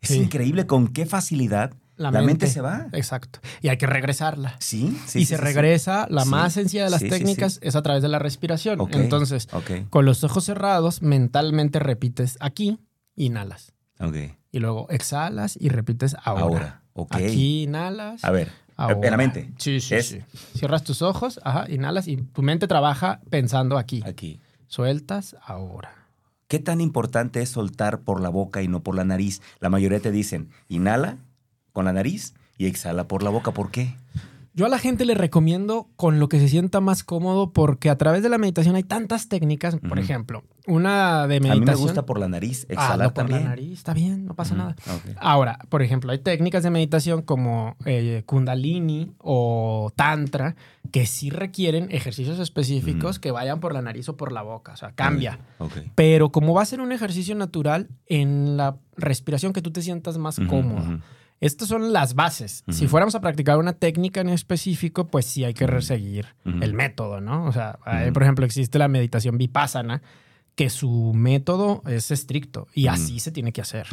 Es 0.00 0.10
Sí. 0.10 0.18
increíble 0.20 0.66
con 0.66 0.88
qué 0.88 1.06
facilidad 1.06 1.72
la, 1.96 2.10
mente. 2.10 2.46
se 2.46 2.60
va. 2.60 2.86
Exacto. 2.92 3.40
Y 3.62 3.68
hay 3.68 3.76
que 3.78 3.86
regresarla. 3.86 4.56
Sí, 4.60 4.98
sí. 5.06 5.20
y 5.20 5.24
sí, 5.24 5.26
se 5.26 5.36
sí, 5.36 5.42
regresa, 5.42 6.06
la 6.10 6.24
Sí. 6.24 6.28
más 6.30 6.52
sencilla 6.52 6.84
de 6.84 6.90
las 6.90 7.00
técnicas 7.00 7.58
es 7.62 7.76
a 7.76 7.82
través 7.82 8.02
de 8.02 8.08
la 8.08 8.18
respiración. 8.18 8.78
Entonces, 8.92 9.48
con 9.90 10.04
los 10.04 10.24
ojos 10.24 10.44
cerrados, 10.44 11.02
mentalmente 11.02 11.78
repites 11.78 12.36
aquí, 12.40 12.78
inhalas. 13.16 13.72
ok. 14.00 14.16
Y 14.52 14.60
luego 14.60 14.86
exhalas 14.90 15.56
y 15.60 15.68
repites 15.68 16.14
ahora. 16.24 16.42
Ahora. 16.42 16.82
Aquí 17.10 17.62
inhalas. 17.64 18.24
A 18.24 18.30
ver, 18.30 18.50
ahora. 18.76 18.94
en 19.02 19.10
la 19.10 19.16
mente. 19.16 19.50
Sí, 19.58 19.80
sí, 19.80 19.94
Es- 19.96 20.06
sí. 20.06 20.20
Cierras 20.56 20.84
tus 20.84 21.02
ojos, 21.02 21.40
ajá, 21.42 21.66
inhalas 21.68 22.06
y 22.06 22.16
tu 22.18 22.42
mente 22.42 22.68
trabaja 22.68 23.20
pensando 23.30 23.78
aquí. 23.78 24.02
aquí. 24.06 24.40
Sueltas 24.68 25.36
ahora. 25.44 25.92
¿Qué 26.46 26.58
tan 26.58 26.80
importante 26.80 27.40
es 27.42 27.48
soltar 27.48 28.00
por 28.02 28.20
la 28.20 28.28
boca 28.28 28.62
y 28.62 28.68
no 28.68 28.82
por 28.82 28.94
la 28.94 29.04
nariz? 29.04 29.40
La 29.60 29.70
mayoría 29.70 29.98
te 30.00 30.10
dicen, 30.12 30.50
inhala 30.68 31.18
con 31.74 31.84
la 31.84 31.92
nariz 31.92 32.32
y 32.56 32.64
exhala 32.64 33.06
por 33.06 33.22
la 33.22 33.28
boca. 33.28 33.50
¿Por 33.50 33.70
qué? 33.70 33.94
Yo 34.56 34.64
a 34.64 34.68
la 34.68 34.78
gente 34.78 35.04
le 35.04 35.14
recomiendo 35.16 35.88
con 35.96 36.20
lo 36.20 36.28
que 36.28 36.38
se 36.38 36.48
sienta 36.48 36.80
más 36.80 37.02
cómodo 37.02 37.50
porque 37.52 37.90
a 37.90 37.98
través 37.98 38.22
de 38.22 38.28
la 38.28 38.38
meditación 38.38 38.76
hay 38.76 38.84
tantas 38.84 39.28
técnicas. 39.28 39.76
Por 39.88 39.98
ejemplo, 39.98 40.44
una 40.68 41.26
de 41.26 41.38
A 41.38 41.40
mí 41.40 41.48
meditación. 41.48 41.64
me 41.64 41.74
gusta 41.74 42.06
por 42.06 42.20
la 42.20 42.28
nariz, 42.28 42.64
Ah, 42.70 42.72
exhalar 42.74 42.98
no, 43.08 43.14
por 43.14 43.24
también. 43.24 43.42
la 43.42 43.48
nariz, 43.48 43.72
está 43.72 43.94
bien, 43.94 44.24
no 44.26 44.34
pasa 44.34 44.54
nada. 44.54 44.76
Ahora, 45.16 45.58
por 45.70 45.82
ejemplo, 45.82 46.12
hay 46.12 46.18
técnicas 46.20 46.62
de 46.62 46.70
meditación 46.70 47.22
como 47.22 47.74
eh, 47.84 48.22
Kundalini 48.26 49.10
o 49.18 49.90
Tantra 49.96 50.54
que 50.92 51.04
sí 51.06 51.30
requieren 51.30 51.88
ejercicios 51.90 52.38
específicos 52.38 53.18
que 53.18 53.32
vayan 53.32 53.58
por 53.58 53.74
la 53.74 53.82
nariz 53.82 54.08
o 54.08 54.16
por 54.16 54.30
la 54.30 54.42
boca. 54.42 54.74
O 54.74 54.76
sea, 54.76 54.92
cambia. 54.92 55.40
Ok. 55.58 55.72
Pero 55.96 56.30
como 56.30 56.54
va 56.54 56.62
a 56.62 56.66
ser 56.66 56.80
un 56.80 56.92
ejercicio 56.92 57.34
natural, 57.34 57.88
en 58.06 58.56
la 58.56 58.76
respiración 58.96 59.52
que 59.52 59.62
tú 59.62 59.72
te 59.72 59.82
sientas 59.82 60.16
más 60.16 60.38
cómodo. 60.48 61.00
Estas 61.40 61.68
son 61.68 61.92
las 61.92 62.14
bases. 62.14 62.64
Si 62.70 62.86
fuéramos 62.86 63.14
a 63.14 63.20
practicar 63.20 63.58
una 63.58 63.74
técnica 63.74 64.20
en 64.20 64.30
específico, 64.30 65.08
pues 65.08 65.26
sí 65.26 65.44
hay 65.44 65.54
que 65.54 65.82
seguir 65.82 66.26
el 66.44 66.74
método, 66.74 67.20
¿no? 67.20 67.44
O 67.46 67.52
sea, 67.52 67.78
por 68.12 68.22
ejemplo, 68.22 68.46
existe 68.46 68.78
la 68.78 68.88
meditación 68.88 69.36
vipassana, 69.36 70.02
que 70.54 70.70
su 70.70 71.12
método 71.14 71.82
es 71.86 72.10
estricto 72.10 72.68
y 72.72 72.86
así 72.86 73.20
se 73.20 73.32
tiene 73.32 73.52
que 73.52 73.60
hacer. 73.60 73.88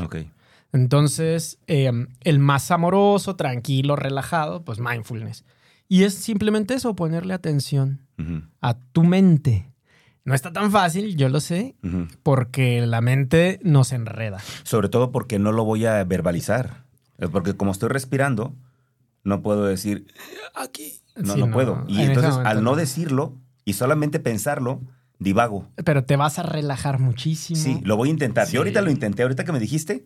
Entonces, 0.73 1.59
eh, 1.67 1.91
el 2.21 2.39
más 2.39 2.71
amoroso, 2.71 3.35
tranquilo, 3.35 3.95
relajado, 3.95 4.63
pues 4.63 4.79
mindfulness. 4.79 5.43
Y 5.89 6.03
es 6.03 6.13
simplemente 6.13 6.75
eso, 6.75 6.95
ponerle 6.95 7.33
atención 7.33 8.07
a 8.61 8.75
tu 8.75 9.03
mente. 9.03 9.67
No 10.23 10.35
está 10.35 10.53
tan 10.53 10.71
fácil, 10.71 11.17
yo 11.17 11.27
lo 11.27 11.39
sé, 11.41 11.75
porque 12.23 12.85
la 12.85 13.01
mente 13.01 13.59
nos 13.63 13.91
enreda. 13.91 14.39
Sobre 14.63 14.87
todo 14.87 15.11
porque 15.11 15.39
no 15.39 15.51
lo 15.51 15.65
voy 15.65 15.85
a 15.85 16.03
verbalizar. 16.05 16.85
Porque 17.29 17.55
como 17.55 17.71
estoy 17.71 17.89
respirando, 17.89 18.55
no 19.23 19.41
puedo 19.41 19.65
decir 19.65 20.07
aquí. 20.55 20.99
No, 21.15 21.33
Sí, 21.33 21.39
no, 21.41 21.47
no, 21.47 21.53
puedo. 21.53 21.83
Y 21.87 22.01
en 22.01 22.09
entonces, 22.11 22.35
al 22.43 22.63
no 22.63 22.75
decirlo 22.75 23.35
y 23.65 23.73
solamente 23.73 24.19
pensarlo, 24.19 24.81
divago. 25.19 25.67
Pero 25.83 26.03
te 26.05 26.15
vas 26.15 26.39
a 26.39 26.43
relajar 26.43 26.99
muchísimo. 26.99 27.59
Sí, 27.59 27.79
lo 27.83 27.97
voy 27.97 28.09
a 28.09 28.11
intentar. 28.11 28.47
Sí. 28.47 28.53
Yo 28.53 28.61
ahorita 28.61 28.81
lo 28.81 28.89
intenté, 28.89 29.23
ahorita 29.23 29.43
que 29.43 29.51
me 29.51 29.59
dijiste, 29.59 30.05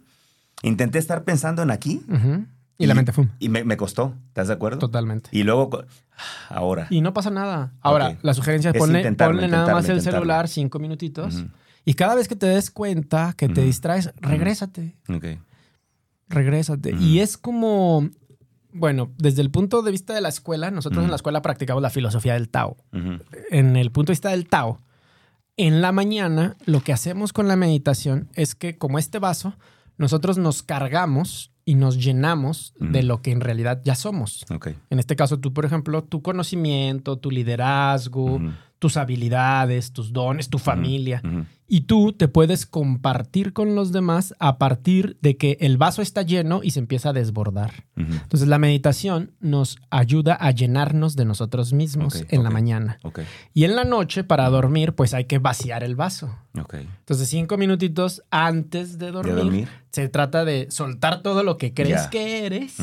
intenté 0.64 0.98
estar 1.00 1.24
pensando 1.24 1.62
en 1.62 1.72
aquí 1.72 2.02
Ujú. 2.10 2.46
Y, 2.78 2.88
la 2.88 2.94
mente 2.96 3.14
fue. 3.14 3.30
y 3.40 3.48
me, 3.48 3.64
me 3.64 3.78
costó. 3.78 4.16
¿Estás 4.28 4.50
de 4.50 4.56
acuerdo? 4.56 4.80
Totalmente. 4.80 5.30
Y 5.32 5.44
luego, 5.44 5.86
ahora. 6.50 6.88
Y 6.90 7.00
no 7.00 7.14
pasa 7.14 7.30
nada. 7.30 7.72
Ahora, 7.82 8.10
Ok. 8.10 8.18
la 8.22 8.34
sugerencia 8.34 8.72
es 8.72 8.76
Es 8.76 8.80
ponle, 8.82 9.00
intentarlo, 9.00 9.36
ponle 9.36 9.48
nada 9.48 9.64
intentarlo, 9.64 9.80
más 9.82 9.86
el 9.90 9.92
intentarlo. 9.98 10.20
celular 10.20 10.48
cinco 10.50 10.80
minutitos. 10.80 11.36
Ujú, 11.36 11.48
Y 11.86 11.94
cada 11.94 12.16
vez 12.16 12.28
que 12.28 12.36
te 12.36 12.48
des 12.48 12.72
cuenta 12.72 13.34
que 13.38 13.48
te 13.48 13.62
Ujú. 13.62 13.68
distraes, 13.68 14.12
regrésate. 14.18 14.98
ok. 15.08 15.26
Regrésate. 16.28 16.96
Y 17.00 17.20
es 17.20 17.38
como, 17.38 18.10
bueno, 18.74 19.12
desde 19.18 19.42
el 19.42 19.52
punto 19.52 19.82
de 19.82 19.92
vista 19.92 20.14
de 20.14 20.22
la 20.22 20.30
escuela, 20.30 20.72
nosotros 20.72 21.04
en 21.04 21.10
la 21.10 21.16
escuela 21.16 21.42
practicamos 21.42 21.82
la 21.82 21.90
filosofía 21.90 22.34
del 22.34 22.50
Tao. 22.50 22.78
En 23.52 23.76
el 23.76 23.92
punto 23.92 24.12
de 24.12 24.14
vista 24.14 24.30
del 24.30 24.48
Tao, 24.48 24.82
en 25.58 25.82
la 25.82 25.92
mañana 25.92 26.58
lo 26.66 26.82
que 26.82 26.94
hacemos 26.94 27.32
con 27.32 27.48
la 27.48 27.56
meditación 27.56 28.30
es 28.34 28.56
que 28.56 28.78
como 28.78 29.00
este 29.00 29.20
vaso, 29.20 29.56
nosotros 29.98 30.38
nos 30.38 30.64
cargamos 30.64 31.52
y 31.64 31.76
nos 31.76 31.98
llenamos 31.98 32.74
de 32.80 33.02
lo 33.02 33.22
que 33.22 33.32
en 33.32 33.42
realidad 33.42 33.82
ya 33.84 33.96
somos. 33.96 34.46
En 34.90 35.00
este 35.00 35.16
caso, 35.16 35.40
tú, 35.40 35.54
por 35.54 35.66
ejemplo, 35.66 36.04
tu 36.04 36.22
conocimiento, 36.22 37.18
tu 37.18 37.32
liderazgo, 37.32 38.40
tus 38.78 38.98
habilidades, 38.98 39.92
tus 39.94 40.14
dones, 40.14 40.50
tu 40.50 40.60
familia. 40.60 41.22
Y 41.68 41.82
tú 41.82 42.14
te 42.14 42.28
puedes 42.28 42.66
compartir 42.68 43.52
con 43.52 43.74
los 43.74 43.92
demás 43.92 44.36
a 44.40 44.60
partir 44.60 45.18
de 45.22 45.36
que 45.36 45.58
el 45.62 45.78
vaso 45.78 46.04
está 46.04 46.22
lleno 46.22 46.62
y 46.64 46.72
se 46.72 46.80
empieza 46.80 47.10
a 47.10 47.14
desbordar. 47.14 47.86
Entonces 47.96 48.48
la 48.48 48.60
meditación 48.60 49.32
nos 49.40 49.78
ayuda 49.90 50.36
a 50.36 50.52
llenarnos 50.52 51.16
de 51.16 51.26
nosotros 51.26 51.74
mismos 51.74 52.24
en 52.30 52.44
la 52.44 52.52
mañana. 52.52 53.00
Y 53.54 53.64
en 53.64 53.76
la 53.76 53.84
noche, 53.84 54.24
para 54.24 54.48
dormir, 54.50 54.94
pues 54.94 55.14
hay 55.16 55.26
que 55.26 55.40
vaciar 55.40 55.84
el 55.84 55.96
vaso. 55.96 56.38
Entonces 56.54 57.30
cinco 57.30 57.58
minutitos 57.58 58.22
antes 58.30 59.00
de 59.00 59.12
dormir, 59.12 59.36
¿De 59.36 59.42
dormir? 59.42 59.70
se 59.92 60.08
trata 60.08 60.46
de 60.46 60.68
soltar 60.70 61.22
todo 61.24 61.44
lo 61.44 61.58
que 61.58 61.74
crees 61.74 62.08
que 62.08 62.46
eres. 62.46 62.78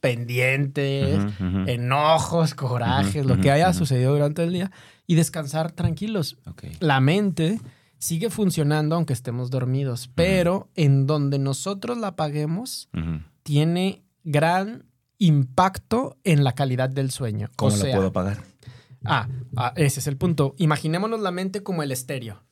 Pendientes, 0.00 1.18
enojos, 1.66 2.54
corajes, 2.54 3.26
lo 3.26 3.40
que 3.40 3.50
haya 3.50 3.72
sucedido 3.72 4.12
durante 4.12 4.44
el 4.44 4.52
día 4.52 4.70
y 5.06 5.14
descansar 5.16 5.72
tranquilos. 5.72 6.38
La 6.80 7.00
mente 7.00 7.58
sigue 8.02 8.30
funcionando 8.30 8.96
aunque 8.96 9.12
estemos 9.12 9.48
dormidos, 9.48 10.10
pero 10.16 10.68
en 10.74 11.06
donde 11.06 11.38
nosotros 11.38 11.96
la 11.98 12.08
apaguemos 12.08 12.88
Ujú. 12.92 13.20
tiene 13.44 14.02
gran 14.24 14.86
impacto 15.18 16.16
en 16.24 16.42
la 16.42 16.52
calidad 16.56 16.90
del 16.90 17.12
sueño. 17.12 17.48
¿Cómo 17.54 17.72
o 17.72 17.76
lo 17.76 17.82
sea, 17.84 17.94
puedo 17.94 18.12
pagar? 18.12 18.42
ah, 19.04 19.28
ah, 19.56 19.72
ese 19.76 20.00
es 20.00 20.08
el 20.08 20.16
punto. 20.16 20.56
Imaginémonos 20.58 21.20
la 21.20 21.30
mente 21.30 21.62
como 21.62 21.84
el 21.84 21.92
estéreo 21.92 22.42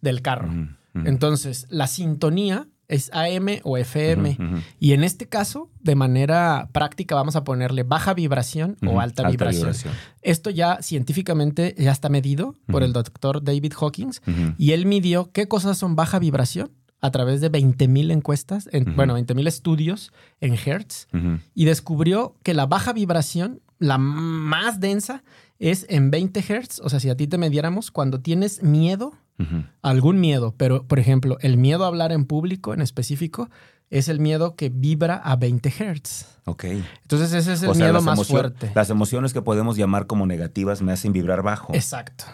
del 0.00 0.22
carro. 0.22 0.50
Entonces, 0.94 1.66
la 1.68 1.86
sintonía 1.86 2.66
es 2.88 3.10
AM 3.12 3.60
o 3.62 3.76
FM. 3.76 4.36
Y 4.78 4.92
en 4.92 5.04
este 5.04 5.26
caso, 5.26 5.70
de 5.80 5.94
manera 5.94 6.68
práctica, 6.72 7.14
vamos 7.14 7.36
a 7.36 7.44
ponerle 7.44 7.82
baja 7.82 8.14
vibración 8.14 8.76
o 8.86 9.00
alta, 9.00 9.28
vibración. 9.28 9.72
Esto 10.22 10.50
ya 10.50 10.78
científicamente 10.82 11.74
ya 11.78 11.92
está 11.92 12.08
medido 12.08 12.56
por 12.66 12.82
el 12.82 12.92
doctor 12.92 13.42
David 13.42 13.72
Hawkins 13.80 14.22
y 14.58 14.72
él 14.72 14.86
midió 14.86 15.30
qué 15.32 15.48
cosas 15.48 15.78
son 15.78 15.96
baja 15.96 16.18
vibración 16.18 16.70
a 17.00 17.10
través 17.10 17.42
de 17.42 17.52
20.000 17.52 18.12
encuestas, 18.12 18.66
en, 18.72 18.96
bueno, 18.96 19.18
20.000 19.18 19.46
estudios 19.46 20.12
en 20.40 20.54
Hertz 20.54 21.08
y 21.54 21.64
descubrió 21.66 22.36
que 22.42 22.54
la 22.54 22.66
baja 22.66 22.92
vibración 22.92 23.60
la 23.78 23.98
más 23.98 24.80
densa 24.80 25.22
es 25.58 25.86
en 25.88 26.10
20 26.10 26.40
Hz. 26.40 26.80
O 26.82 26.88
sea, 26.88 27.00
si 27.00 27.10
a 27.10 27.16
ti 27.16 27.26
te 27.26 27.38
mediéramos 27.38 27.90
cuando 27.90 28.20
tienes 28.20 28.62
miedo, 28.62 29.14
Algún 29.82 30.20
miedo, 30.20 30.54
pero 30.56 30.84
por 30.86 30.98
ejemplo, 30.98 31.38
el 31.40 31.56
miedo 31.56 31.84
a 31.84 31.88
hablar 31.88 32.12
en 32.12 32.24
público 32.24 32.72
en 32.72 32.80
específico 32.80 33.50
es 33.90 34.08
el 34.08 34.20
miedo 34.20 34.56
que 34.56 34.70
vibra 34.70 35.16
a 35.16 35.36
20 35.36 35.70
Hz. 35.70 36.26
Ok. 36.46 36.64
Entonces 37.02 37.32
ese 37.32 37.52
es 37.52 37.62
el 37.62 37.70
O 37.70 37.74
sea, 37.74 37.86
miedo 37.86 38.02
más 38.02 38.26
fuerte. 38.26 38.70
Las 38.74 38.90
emociones 38.90 39.32
que 39.32 39.42
podemos 39.42 39.76
llamar 39.76 40.06
como 40.06 40.26
negativas 40.26 40.82
me 40.82 40.92
hacen 40.92 41.12
vibrar 41.12 41.42
bajo. 41.42 41.74
Exacto, 41.74 42.24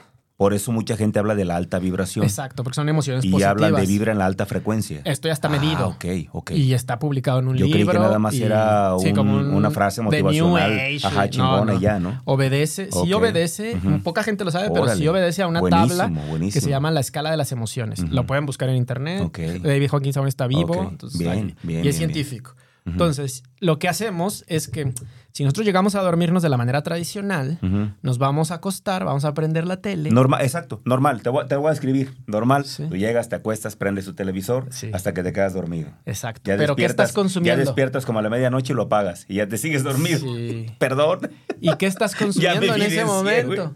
Por 0.40 0.54
eso 0.54 0.72
mucha 0.72 0.96
gente 0.96 1.18
habla 1.18 1.34
de 1.34 1.44
la 1.44 1.56
alta 1.56 1.78
vibración. 1.78 2.24
exacto, 2.24 2.64
porque 2.64 2.76
son 2.76 2.88
emociones 2.88 3.22
Y 3.26 3.28
positivas. 3.28 3.50
hablan 3.50 3.74
de 3.74 3.84
vibra 3.86 4.12
en 4.12 4.16
la 4.18 4.24
alta 4.24 4.46
frecuencia. 4.46 5.02
Esto 5.04 5.28
ya 5.28 5.34
está 5.34 5.48
Ah, 5.48 5.50
medido. 5.50 5.88
ok, 5.88 6.04
ok. 6.32 6.50
Y 6.52 6.72
está 6.72 6.98
publicado 6.98 7.40
en 7.40 7.48
un 7.48 7.56
Yo 7.58 7.66
creí 7.66 7.80
libro. 7.80 7.92
que 7.92 7.98
nada 7.98 8.18
más 8.18 8.32
y- 8.34 8.42
era 8.44 8.94
sí, 8.98 9.08
un- 9.10 9.14
como 9.16 9.36
un- 9.36 9.52
una 9.52 9.70
frase 9.70 10.00
motivacional. 10.00 10.72
Age, 10.78 11.00
Ajá, 11.06 11.24
no, 11.24 11.28
chingona 11.30 11.72
no. 11.74 11.78
y 11.78 11.82
ya, 11.82 12.00
¿no? 12.00 12.22
Obedece, 12.24 12.88
sí 12.90 13.12
obedece, 13.12 13.76
poca 14.02 14.22
gente 14.22 14.46
lo 14.46 14.50
sabe, 14.50 14.70
pero 14.72 14.88
sí 14.96 15.06
obedece 15.06 15.42
a 15.42 15.46
una 15.46 15.60
Buenísimo, 15.60 15.88
tabla 15.98 16.08
buenísimo. 16.30 16.52
que 16.54 16.60
se 16.62 16.70
llama 16.70 16.90
la 16.90 17.00
escala 17.00 17.30
de 17.30 17.36
las 17.36 17.52
emociones. 17.52 18.00
Lo 18.08 18.24
pueden 18.24 18.46
buscar 18.46 18.70
en 18.70 18.76
internet. 18.76 19.20
Ok. 19.22 19.40
David 19.62 19.90
Hawkins 19.92 20.16
aún 20.16 20.26
está 20.28 20.46
vivo. 20.46 20.88
Entonces, 20.90 21.18
Bien, 21.20 21.54
bien, 21.62 21.84
y 21.84 21.88
es 21.88 21.98
bien. 21.98 22.10
científico. 22.12 22.54
Entonces, 22.86 23.42
lo 23.58 23.78
que 23.78 23.88
hacemos 23.88 24.42
es 24.48 24.66
que 24.68 24.94
si 25.32 25.44
nosotros 25.44 25.64
llegamos 25.66 25.94
a 25.94 26.02
dormirnos 26.02 26.42
de 26.42 26.48
la 26.48 26.56
manera 26.56 26.82
tradicional, 26.82 27.58
nos 28.02 28.18
vamos 28.18 28.50
a 28.50 28.54
acostar, 28.56 29.04
vamos 29.04 29.24
a 29.24 29.32
prender 29.34 29.66
la 29.66 29.78
tele. 29.80 30.10
Normal, 30.10 30.42
exacto, 30.42 30.80
normal. 30.84 31.22
Te 31.22 31.30
voy, 31.30 31.46
te 31.46 31.56
voy 31.56 31.70
a 31.70 31.72
escribir. 31.72 32.14
Normal. 32.26 32.64
Sí. 32.64 32.86
Tú 32.88 32.96
llegas, 32.96 33.28
te 33.28 33.36
acuestas, 33.36 33.76
prendes 33.76 34.04
tu 34.04 34.14
televisor 34.14 34.66
Sí. 34.70 34.90
hasta 34.92 35.14
que 35.14 35.22
te 35.22 35.32
quedas 35.32 35.54
dormido. 35.54 35.90
Exacto. 36.06 36.42
Ya 36.50 36.56
Pero 36.56 36.76
¿qué 36.76 36.84
estás 36.84 37.12
consumiendo? 37.12 37.60
Ya 37.62 37.64
despiertas 37.66 38.04
como 38.06 38.18
a 38.18 38.22
la 38.22 38.30
medianoche 38.30 38.72
y 38.72 38.76
lo 38.76 38.82
apagas. 38.82 39.24
Y 39.28 39.34
ya 39.36 39.48
te 39.48 39.56
sigues 39.58 39.82
dormido. 39.82 40.18
Sí. 40.20 40.66
Perdón. 40.78 41.30
¿Y 41.60 41.74
qué 41.76 41.86
estás 41.86 42.14
consumiendo 42.16 42.74
en 42.74 42.82
ese 42.82 43.04
momento? 43.04 43.74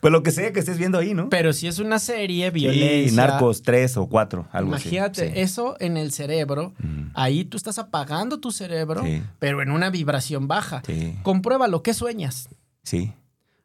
Pues 0.00 0.12
lo 0.12 0.22
que 0.22 0.30
sea 0.30 0.52
que 0.52 0.60
estés 0.60 0.78
viendo 0.78 0.98
ahí, 0.98 1.14
¿no? 1.14 1.28
Pero 1.30 1.52
si 1.52 1.66
es 1.66 1.80
una 1.80 1.98
serie, 1.98 2.46
Sí, 2.46 2.50
violencia. 2.54 3.16
narcos 3.26 3.62
3 3.62 3.96
o 3.96 4.06
4, 4.08 4.46
algo 4.52 4.68
Imagínate, 4.70 5.22
así. 5.24 5.32
Sí. 5.34 5.40
eso 5.40 5.76
en 5.80 5.96
el 5.96 6.12
cerebro, 6.12 6.74
Ujú. 6.78 7.10
ahí 7.14 7.44
tú 7.44 7.56
estás 7.56 7.78
apagando 7.80 8.38
tu 8.38 8.52
cerebro, 8.52 9.02
Sí. 9.04 9.20
pero 9.40 9.60
en 9.60 9.72
una 9.72 9.90
vibración 9.90 10.46
baja. 10.46 10.82
Sí, 10.88 11.16
Compruébalo, 11.22 11.82
¿qué 11.82 11.94
sueñas? 11.94 12.48
sí. 12.82 13.12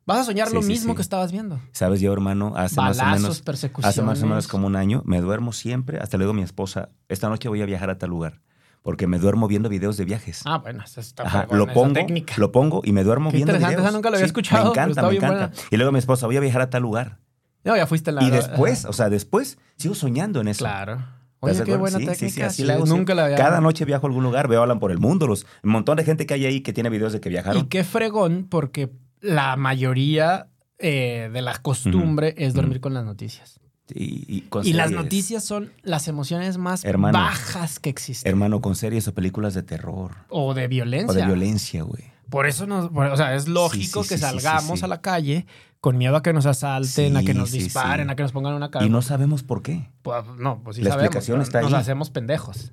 Vas 0.05 0.17
a 0.19 0.23
soñar 0.25 0.49
Sí, 0.49 0.53
lo 0.55 0.61
sí, 0.61 0.67
mismo 0.67 0.91
sí. 0.91 0.95
que 0.97 1.01
estabas 1.01 1.31
viendo. 1.31 1.61
¿Sabes 1.71 2.01
yo, 2.01 2.11
hermano? 2.11 2.51
Hace 2.57 2.75
más 2.75 2.99
o 2.99 3.05
menos... 3.05 3.41
persecuciones. 3.41 3.87
Hace 3.97 4.01
más 4.01 4.21
o 4.21 4.25
menos 4.27 4.49
como 4.49 4.67
un 4.67 4.75
año, 4.75 5.01
me 5.05 5.21
duermo 5.21 5.53
siempre, 5.53 5.97
hasta 5.99 6.17
le 6.17 6.23
digo 6.25 6.31
a 6.31 6.35
mi 6.35 6.41
esposa, 6.41 6.89
esta 7.07 7.29
noche 7.29 7.47
voy 7.47 7.61
a 7.61 7.65
viajar 7.65 7.89
a 7.89 7.97
tal 7.97 8.09
lugar, 8.09 8.41
porque 8.81 9.07
me 9.07 9.17
duermo 9.17 9.47
viendo 9.47 9.69
videos 9.69 9.95
de 9.95 10.03
viajes. 10.03 10.41
Ah, 10.43 10.57
bueno, 10.57 10.83
esa 10.83 10.99
está 10.99 11.23
Ajá, 11.23 11.47
lo 11.51 11.63
esa 11.63 11.73
pongo, 11.73 11.93
técnica. 11.93 12.33
lo 12.35 12.51
pongo 12.51 12.81
y 12.83 12.91
me 12.91 13.05
duermo 13.05 13.29
Qué 13.31 13.37
viendo 13.37 13.53
interesante, 13.53 13.75
videos. 13.77 13.87
esa 13.87 13.95
nunca 13.97 14.09
lo 14.09 14.15
había 14.17 14.25
escuchado, 14.25 14.63
Me 14.65 14.69
encanta, 14.71 15.01
me 15.03 15.09
bien 15.11 15.23
encanta. 15.23 15.47
buena. 15.47 15.67
Y 15.71 15.77
luego 15.77 15.91
mi 15.93 15.99
esposa, 15.99 16.25
voy 16.25 16.35
a 16.35 16.41
viajar 16.41 16.59
a 16.59 16.69
tal 16.69 16.81
lugar. 16.81 17.19
No, 17.63 17.77
ya 17.77 17.87
fuiste 17.87 18.11
la... 18.11 18.23
y 18.25 18.29
después, 18.29 18.83
o 18.83 18.91
sea, 18.91 19.09
después 19.09 19.57
sigo 19.77 19.95
soñando 19.95 20.41
en 20.41 20.49
eso. 20.49 20.65
Claro. 20.65 21.01
¿Estás 21.47 21.61
Oye, 21.61 21.71
qué 21.71 21.77
buena 21.77 21.97
Sí, 21.99 22.05
técnica. 22.05 22.29
sí, 22.33 22.41
así 22.41 22.55
sí, 22.57 22.63
la 22.63 22.73
hago 22.73 22.85
nunca 22.85 22.95
siempre. 22.95 23.15
la 23.15 23.25
había... 23.25 23.37
Cada 23.37 23.61
noche 23.61 23.85
viajo 23.85 24.05
a 24.05 24.09
algún 24.09 24.23
lugar, 24.23 24.47
veo 24.47 24.61
hablan 24.61 24.79
por 24.79 24.91
el 24.91 24.99
mundo, 24.99 25.27
los, 25.27 25.45
un 25.63 25.71
montón 25.71 25.97
de 25.97 26.03
gente 26.03 26.25
que 26.25 26.33
hay 26.33 26.45
ahí 26.45 26.61
que 26.61 26.73
tiene 26.73 26.89
videos 26.89 27.13
de 27.13 27.19
que 27.21 27.29
viajaron. 27.29 27.61
Y 27.61 27.65
qué 27.67 27.83
fregón, 27.83 28.47
porque 28.49 28.91
la 29.21 29.55
mayoría 29.55 30.47
eh, 30.79 31.29
de 31.31 31.41
la 31.41 31.57
costumbre 31.59 32.33
es 32.37 32.53
dormir 32.53 32.79
con 32.81 32.93
las 32.93 33.05
noticias. 33.05 33.59
Y, 33.93 34.25
y 34.27 34.41
con 34.43 34.65
Y 34.65 34.73
las 34.73 34.91
noticias 34.91 35.43
son 35.43 35.71
las 35.83 36.07
emociones 36.07 36.57
más 36.57 36.85
Hermano. 36.85 37.17
bajas 37.17 37.79
que 37.79 37.89
existen. 37.89 38.29
Hermano, 38.29 38.61
con 38.61 38.75
series 38.75 39.07
o 39.09 39.13
películas 39.13 39.53
de 39.53 39.63
terror. 39.63 40.11
o 40.29 40.53
de 40.53 40.67
violencia. 40.67 41.11
O 41.11 41.13
de 41.13 41.25
violencia, 41.25 41.83
güey. 41.83 42.03
Por 42.29 42.47
eso 42.47 42.65
nos, 42.65 42.89
o 42.91 43.17
sea, 43.17 43.35
es 43.35 43.47
lógico 43.47 44.03
sí, 44.03 44.09
que 44.09 44.15
sí, 44.15 44.21
salgamos 44.21 44.81
a 44.83 44.87
la 44.87 45.01
calle 45.01 45.45
con 45.83 45.97
miedo 45.97 46.15
a 46.15 46.23
que 46.23 46.31
nos 46.31 46.45
asalten, 46.45 47.17
a 47.17 47.23
que 47.23 47.33
nos 47.33 47.49
sí, 47.49 47.59
disparen, 47.59 48.05
sí. 48.07 48.11
a 48.13 48.15
que 48.15 48.23
nos 48.23 48.31
pongan 48.31 48.53
una 48.53 48.67
Y 48.67 48.69
cara. 48.69 48.85
no 48.87 49.01
sabemos 49.01 49.43
por 49.43 49.61
qué. 49.61 49.89
Pues, 50.01 50.23
no, 50.39 50.61
pues 50.63 50.77
sí 50.77 50.81
La 50.81 50.91
sabemos, 50.91 51.07
explicación 51.07 51.41
está 51.41 51.59
Nos 51.61 51.73
ahí. 51.73 51.81
hacemos 51.81 52.09
pendejos. 52.09 52.69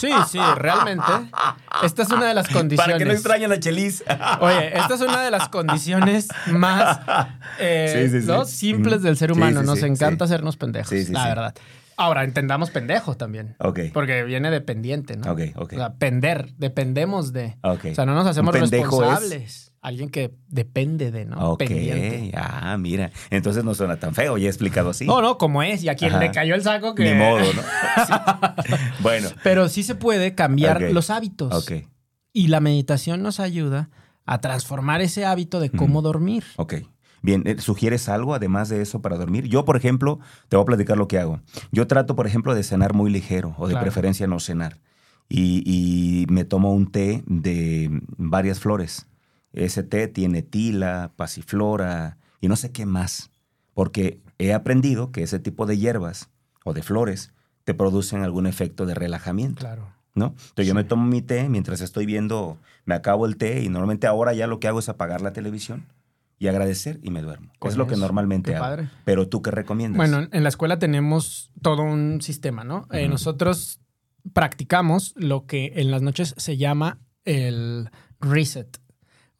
sí, 0.00 0.10
sí, 0.28 0.40
realmente. 0.56 1.04
Esta 1.84 2.02
es 2.02 2.10
una 2.10 2.26
de 2.26 2.34
las 2.34 2.48
condiciones. 2.48 2.84
Para 2.84 2.98
que 2.98 3.04
no 3.04 3.12
extrañen 3.12 3.52
a 3.52 3.60
Chelis. 3.60 4.02
Oye, 4.40 4.76
esta 4.76 4.94
es 4.94 5.00
una 5.02 5.22
de 5.22 5.30
las 5.30 5.48
condiciones 5.50 6.26
más 6.48 6.98
eh, 7.60 8.20
simples 8.46 9.02
del 9.02 9.16
ser 9.16 9.30
humano. 9.30 9.62
Nos 9.62 9.80
encanta 9.84 10.24
hacernos 10.24 10.56
pendejos, 10.56 10.88
Sí, 10.90 11.04
sí, 11.04 11.12
la 11.12 11.28
verdad. 11.28 11.54
Ahora, 11.96 12.24
entendamos 12.24 12.70
pendejo 12.72 13.16
también. 13.16 13.54
ok. 13.60 13.78
Porque 13.94 14.24
viene 14.24 14.50
de 14.50 14.60
pendiente, 14.60 15.16
¿no? 15.16 15.30
Ok, 15.30 15.40
ok. 15.54 15.72
O 15.74 15.76
sea, 15.76 15.92
pender, 15.92 16.54
dependemos 16.56 17.32
de. 17.32 17.56
Ok. 17.62 17.84
O 17.92 17.94
sea, 17.94 18.04
no 18.04 18.14
nos 18.14 18.26
hacemos 18.26 18.52
es- 18.56 18.68
responsables. 18.68 19.69
Alguien 19.82 20.10
que 20.10 20.34
depende 20.48 21.10
de, 21.10 21.24
¿no? 21.24 21.52
Ok. 21.52 21.60
Pendiente. 21.60 22.32
Ah, 22.36 22.76
mira. 22.78 23.10
Entonces 23.30 23.64
no 23.64 23.74
suena 23.74 23.96
tan 23.96 24.14
feo, 24.14 24.36
ya 24.36 24.46
he 24.46 24.48
explicado 24.50 24.90
así. 24.90 25.06
No, 25.06 25.22
no, 25.22 25.38
como 25.38 25.62
es. 25.62 25.82
Y 25.82 25.88
a 25.88 25.94
quien 25.96 26.10
Ajá. 26.10 26.20
le 26.20 26.30
cayó 26.32 26.54
el 26.54 26.62
saco 26.62 26.94
que. 26.94 27.04
Ni 27.04 27.18
modo, 27.18 27.40
¿no? 27.40 27.62
Sí. 28.06 28.74
Bueno. 29.02 29.28
Pero 29.42 29.68
sí 29.70 29.82
se 29.82 29.94
puede 29.94 30.34
cambiar 30.34 30.82
los 30.92 31.08
hábitos. 31.08 31.54
Ok. 31.54 31.86
Y 32.32 32.48
la 32.48 32.60
meditación 32.60 33.22
nos 33.22 33.40
ayuda 33.40 33.88
a 34.26 34.40
transformar 34.40 35.00
ese 35.00 35.24
hábito 35.24 35.60
de 35.60 35.70
cómo 35.70 36.02
dormir. 36.02 36.44
Ok. 36.56 36.74
Bien, 37.22 37.42
eh, 37.46 37.56
¿sugieres 37.58 38.08
algo 38.08 38.34
además 38.34 38.68
de 38.68 38.80
eso 38.82 39.00
para 39.02 39.16
dormir? 39.16 39.46
Yo, 39.48 39.64
por 39.64 39.76
ejemplo, 39.76 40.20
te 40.48 40.56
voy 40.56 40.62
a 40.62 40.66
platicar 40.66 40.96
lo 40.98 41.08
que 41.08 41.18
hago. 41.18 41.40
Yo 41.72 41.86
trato, 41.86 42.14
por 42.16 42.26
ejemplo, 42.26 42.54
de 42.54 42.62
cenar 42.62 42.94
muy 42.94 43.10
ligero 43.10 43.54
o 43.58 43.66
de 43.66 43.72
Claro. 43.74 43.84
preferencia 43.84 44.26
no 44.26 44.40
cenar. 44.40 44.78
Y, 45.28 45.62
y 45.64 46.26
me 46.32 46.44
tomo 46.44 46.72
un 46.72 46.90
té 46.90 47.22
de 47.26 47.90
varias 48.16 48.58
flores. 48.60 49.06
Ese 49.52 49.82
té 49.82 50.08
tiene 50.08 50.42
tila, 50.42 51.12
pasiflora 51.16 52.18
y 52.40 52.48
no 52.48 52.56
sé 52.56 52.70
qué 52.70 52.86
más. 52.86 53.30
Porque 53.74 54.20
he 54.38 54.52
aprendido 54.52 55.12
que 55.12 55.22
ese 55.22 55.38
tipo 55.38 55.66
de 55.66 55.78
hierbas 55.78 56.30
o 56.64 56.72
de 56.72 56.82
flores 56.82 57.32
te 57.64 57.74
producen 57.74 58.22
algún 58.22 58.46
efecto 58.46 58.86
de 58.86 58.94
relajamiento. 58.94 59.60
Claro. 59.60 60.00
¿no? 60.14 60.26
Entonces 60.26 60.66
yo 60.66 60.74
me 60.74 60.84
tomo 60.84 61.06
mi 61.06 61.22
té 61.22 61.48
mientras 61.48 61.80
estoy 61.80 62.06
viendo, 62.06 62.58
me 62.84 62.94
acabo 62.94 63.26
el 63.26 63.36
té 63.36 63.62
y 63.62 63.68
normalmente 63.68 64.06
ahora 64.06 64.32
ya 64.34 64.46
lo 64.46 64.60
que 64.60 64.68
hago 64.68 64.78
es 64.78 64.88
apagar 64.88 65.20
la 65.20 65.32
televisión 65.32 65.86
y 66.38 66.48
agradecer 66.48 66.98
y 67.02 67.10
me 67.10 67.22
duermo. 67.22 67.52
Es 67.62 67.76
lo 67.76 67.86
que 67.86 67.94
eso. 67.94 68.00
normalmente 68.00 68.54
hago. 68.54 68.64
padre. 68.64 68.90
Pero 69.04 69.28
tú 69.28 69.42
qué 69.42 69.50
recomiendas? 69.50 69.96
Bueno, 69.96 70.28
en 70.32 70.42
la 70.42 70.48
escuela 70.48 70.78
tenemos 70.78 71.50
todo 71.62 71.82
un 71.82 72.22
sistema, 72.22 72.64
¿no? 72.64 72.88
Eh, 72.92 73.08
nosotros 73.08 73.80
practicamos 74.32 75.12
lo 75.16 75.46
que 75.46 75.72
en 75.76 75.90
las 75.90 76.02
noches 76.02 76.34
se 76.36 76.56
llama 76.56 76.98
el 77.24 77.90
reset. 78.20 78.78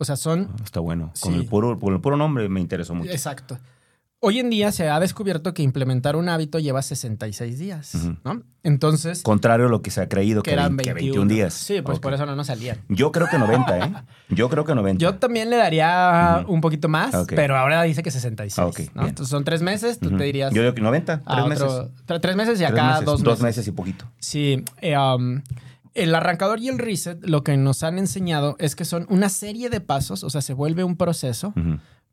O 0.01 0.05
sea, 0.05 0.17
son 0.17 0.49
Ah, 0.51 0.63
Está 0.65 0.81
bueno. 0.81 1.13
Con, 1.21 1.33
Sí. 1.35 1.39
el 1.41 1.47
puro, 1.47 1.79
con 1.79 1.93
el 1.95 2.01
puro 2.01 2.17
nombre 2.17 2.49
me 2.49 2.61
interesó 2.61 2.95
mucho. 2.95 3.11
Exacto. 3.13 3.59
Hoy 4.23 4.39
en 4.39 4.51
día 4.51 4.71
se 4.71 4.87
ha 4.89 5.01
descubierto 5.01 5.55
que 5.55 5.63
implementar 5.63 6.15
un 6.17 6.29
hábito 6.29 6.59
lleva 6.59 6.83
66 6.83 7.59
días, 7.59 7.95
Ujú. 7.95 8.17
¿no? 8.23 8.43
Entonces, 8.63 9.23
Contrario 9.23 9.67
a 9.67 9.69
lo 9.71 9.81
que 9.81 9.91
se 9.91 10.03
ha 10.03 10.09
creído 10.11 10.43
que 10.43 10.51
que, 10.51 10.55
eran 10.55 10.77
20 10.77 10.93
21. 10.93 11.23
21 11.23 11.35
días. 11.35 11.55
Sí, 11.55 11.81
pues 11.81 11.97
Ok. 11.97 12.03
por 12.03 12.13
eso 12.13 12.27
no 12.27 12.37
nos 12.37 12.47
salían. 12.49 12.79
Yo 12.91 13.13
creo 13.13 13.29
que 13.31 13.39
90, 13.39 13.79
¿eh? 13.79 13.93
Yo 14.29 14.51
creo 14.51 14.65
que 14.67 14.75
90. 14.75 15.01
Yo 15.03 15.15
también 15.15 15.49
le 15.49 15.57
daría 15.57 16.41
Ujú. 16.43 16.53
un 16.53 16.61
poquito 16.61 16.89
más, 16.89 17.15
Ok. 17.15 17.33
pero 17.35 17.57
ahora 17.57 17.83
dice 17.85 18.03
que 18.03 18.11
66. 18.11 18.59
Ah, 18.59 18.67
ok, 18.67 18.81
¿no? 18.95 19.07
Entonces 19.07 19.31
son 19.31 19.45
tres 19.45 19.63
meses, 19.63 19.99
tú 19.99 20.09
Ujú. 20.09 20.19
te 20.19 20.25
dirías 20.25 20.53
Yo 20.53 20.61
digo 20.63 20.75
que 20.75 20.83
90, 20.83 21.23
a 21.25 21.37
tres 21.37 21.47
meses. 21.49 21.73
tre- 22.07 22.21
tres 22.21 22.37
meses 22.37 22.61
y 22.61 22.65
acá 22.65 22.89
meses, 22.89 23.05
dos, 23.07 23.23
dos 23.23 23.41
meses. 23.41 23.43
meses 23.59 23.69
y 23.69 23.73
poquito. 23.73 24.05
Sí, 24.19 24.63
eh, 24.83 24.99
um, 24.99 25.41
el 25.95 26.15
arrancador 26.15 26.61
y 26.61 26.69
el 26.69 26.79
reset 26.79 27.19
lo 27.27 27.43
que 27.43 27.57
nos 27.57 27.83
han 27.83 27.99
enseñado 27.99 28.57
es 28.59 28.77
que 28.77 28.85
son 28.85 29.07
una 29.09 29.29
serie 29.29 29.71
de 29.71 29.81
pasos, 29.81 30.25
o 30.25 30.31
sea, 30.31 30.43
se 30.43 30.55
vuelve 30.55 30.85
un 30.85 30.97
proceso 30.97 31.53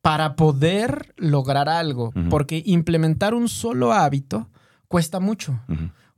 para 0.01 0.35
poder 0.35 1.13
lograr 1.17 1.69
algo, 1.69 2.13
porque 2.29 2.63
implementar 2.65 3.33
un 3.33 3.49
solo 3.49 3.93
hábito 3.93 4.49
cuesta 4.87 5.19
mucho. 5.19 5.59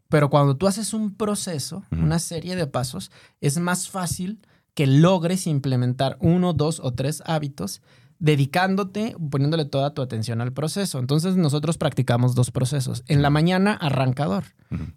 Pero 0.09 0.29
cuando 0.29 0.57
tú 0.57 0.67
haces 0.67 0.93
un 0.93 1.15
proceso, 1.15 1.83
una 1.91 2.19
serie 2.19 2.55
de 2.55 2.67
pasos, 2.67 3.11
es 3.41 3.59
más 3.59 3.89
fácil 3.89 4.39
que 4.73 4.87
logres 4.87 5.47
implementar 5.47 6.17
uno, 6.21 6.53
dos 6.53 6.79
o 6.79 6.93
tres 6.93 7.21
hábitos 7.25 7.81
dedicándote, 8.19 9.15
poniéndole 9.31 9.65
toda 9.65 9.93
tu 9.93 10.01
atención 10.01 10.41
al 10.41 10.51
proceso. 10.51 10.99
Entonces 10.99 11.37
nosotros 11.37 11.77
practicamos 11.77 12.35
dos 12.35 12.51
procesos. 12.51 13.03
En 13.07 13.21
la 13.21 13.29
mañana, 13.29 13.73
arrancador 13.73 14.43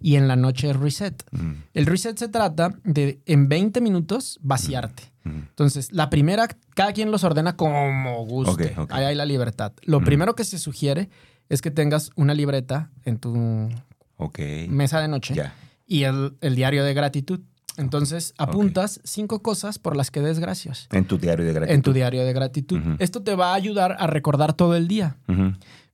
y 0.00 0.16
en 0.16 0.28
la 0.28 0.36
noche, 0.36 0.72
reset. 0.72 1.24
El 1.72 1.86
reset 1.86 2.18
se 2.18 2.28
trata 2.28 2.74
de 2.84 3.20
en 3.26 3.48
20 3.48 3.80
minutos 3.80 4.38
vaciarte. 4.42 5.12
Entonces, 5.24 5.92
la 5.92 6.10
primera, 6.10 6.48
cada 6.74 6.92
quien 6.92 7.12
los 7.12 7.22
ordena 7.22 7.56
como 7.56 8.24
guste. 8.26 8.74
Ahí 8.90 9.04
hay 9.04 9.14
la 9.14 9.24
libertad. 9.24 9.72
Lo 9.82 10.00
primero 10.02 10.34
que 10.34 10.44
se 10.44 10.58
sugiere 10.58 11.08
es 11.48 11.62
que 11.62 11.70
tengas 11.70 12.10
una 12.16 12.34
libreta 12.34 12.90
en 13.04 13.18
tu 13.18 13.68
mesa 14.68 15.00
de 15.00 15.08
noche 15.08 15.34
y 15.86 16.02
el, 16.04 16.36
el 16.40 16.56
diario 16.56 16.84
de 16.84 16.92
gratitud. 16.94 17.40
Entonces, 17.78 18.34
apuntas 18.38 19.00
cinco 19.04 19.40
cosas 19.42 19.78
por 19.78 19.96
las 19.96 20.10
que 20.10 20.20
des 20.20 20.38
gracias 20.38 20.88
En 20.92 21.06
tu 21.06 21.16
diario 21.18 21.44
de 21.46 21.52
gratitud. 21.52 21.74
en 21.74 21.82
tu 21.82 21.92
diario 21.92 22.24
de 22.24 22.32
gratitud. 22.32 22.80
Esto 22.98 23.22
te 23.22 23.34
va 23.34 23.52
a 23.52 23.54
ayudar 23.54 23.96
a 23.98 24.06
recordar 24.06 24.52
todo 24.52 24.74
el 24.76 24.88
día. 24.88 25.16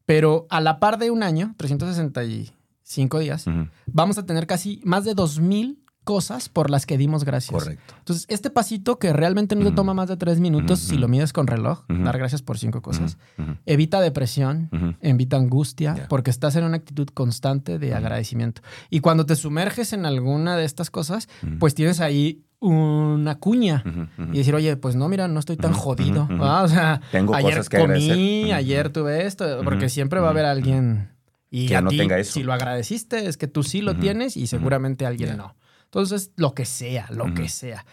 Pero 0.07 0.47
a 0.51 0.61
la 0.61 0.81
par 0.81 0.99
de 0.99 1.11
un 1.11 1.23
año, 1.23 1.55
365 1.59 3.19
días, 3.19 3.47
Ujú. 3.47 3.69
vamos 3.87 4.19
a 4.19 4.27
tener 4.27 4.47
casi 4.47 4.81
más 4.85 5.05
de 5.05 5.15
2000 5.15 5.79
cosas 6.09 6.49
por 6.49 6.71
las 6.71 6.87
que 6.87 6.97
dimos 6.97 7.25
gracias. 7.25 7.53
Correcto. 7.53 7.95
Entonces, 7.99 8.25
este 8.31 8.49
pasito 8.49 8.99
que 8.99 9.13
realmente 9.13 9.55
no 9.57 9.63
te 9.67 9.73
toma 9.73 9.93
más 9.93 10.09
de 10.09 10.17
tres 10.17 10.41
minutos 10.41 10.79
si 10.79 10.97
lo 10.97 11.07
mides 11.07 11.35
con 11.35 11.47
reloj, 11.47 11.85
dar 11.87 12.17
gracias 12.17 12.41
por 12.41 12.57
cinco 12.57 12.81
cosas, 12.81 13.19
evita 13.67 14.01
depresión, 14.01 14.71
evita 15.03 15.37
angustia, 15.37 16.07
porque 16.09 16.31
estás 16.31 16.57
en 16.57 16.65
una 16.65 16.79
actitud 16.79 17.09
constante 17.13 17.79
de 17.79 17.93
agradecimiento. 17.95 18.63
Y 18.89 19.01
cuando 19.01 19.27
te 19.27 19.37
sumerges 19.37 19.93
en 19.93 20.07
alguna 20.07 20.57
de 20.57 20.65
estas 20.65 20.91
cosas, 20.91 21.29
pues 21.59 21.75
tienes 21.75 22.01
ahí 22.01 22.43
una 22.61 23.35
cuña. 23.39 23.85
Y 24.33 24.39
decir, 24.39 24.55
oye, 24.55 24.79
pues 24.79 24.97
no, 24.97 25.11
mira, 25.11 25.29
no 25.29 25.39
estoy 25.41 25.59
tan 25.59 25.75
jodido. 25.75 26.27
¿va? 26.41 26.63
O 26.63 26.69
sea, 26.69 27.03
Tengo 27.13 27.35
ayer 27.35 27.51
cosas 27.51 27.69
que 27.69 27.79
comí, 27.81 28.51
ayer 28.51 28.89
tuve 28.89 29.27
esto, 29.27 29.61
porque 29.63 29.91
siempre 29.91 30.21
va 30.21 30.29
a 30.29 30.31
haber 30.31 30.47
alguien. 30.47 31.11
Y 31.51 31.67
Que 31.67 31.77
a 31.77 31.81
no 31.81 31.89
ti, 31.91 31.97
tenga 31.99 32.19
eso. 32.19 32.33
si 32.33 32.43
lo 32.43 32.53
agradeciste, 32.53 33.27
es 33.27 33.37
que 33.39 33.47
tú 33.47 33.63
sí 33.63 33.81
lo 33.81 33.97
tienes 33.97 34.37
y 34.37 34.47
seguramente 34.47 35.07
alguien 35.07 35.37
no. 35.37 35.55
Entonces, 35.91 36.33
lo 36.37 36.53
que 36.55 36.67
sea, 36.67 37.07
lo 37.11 37.33
que 37.35 37.49
sea. 37.49 37.87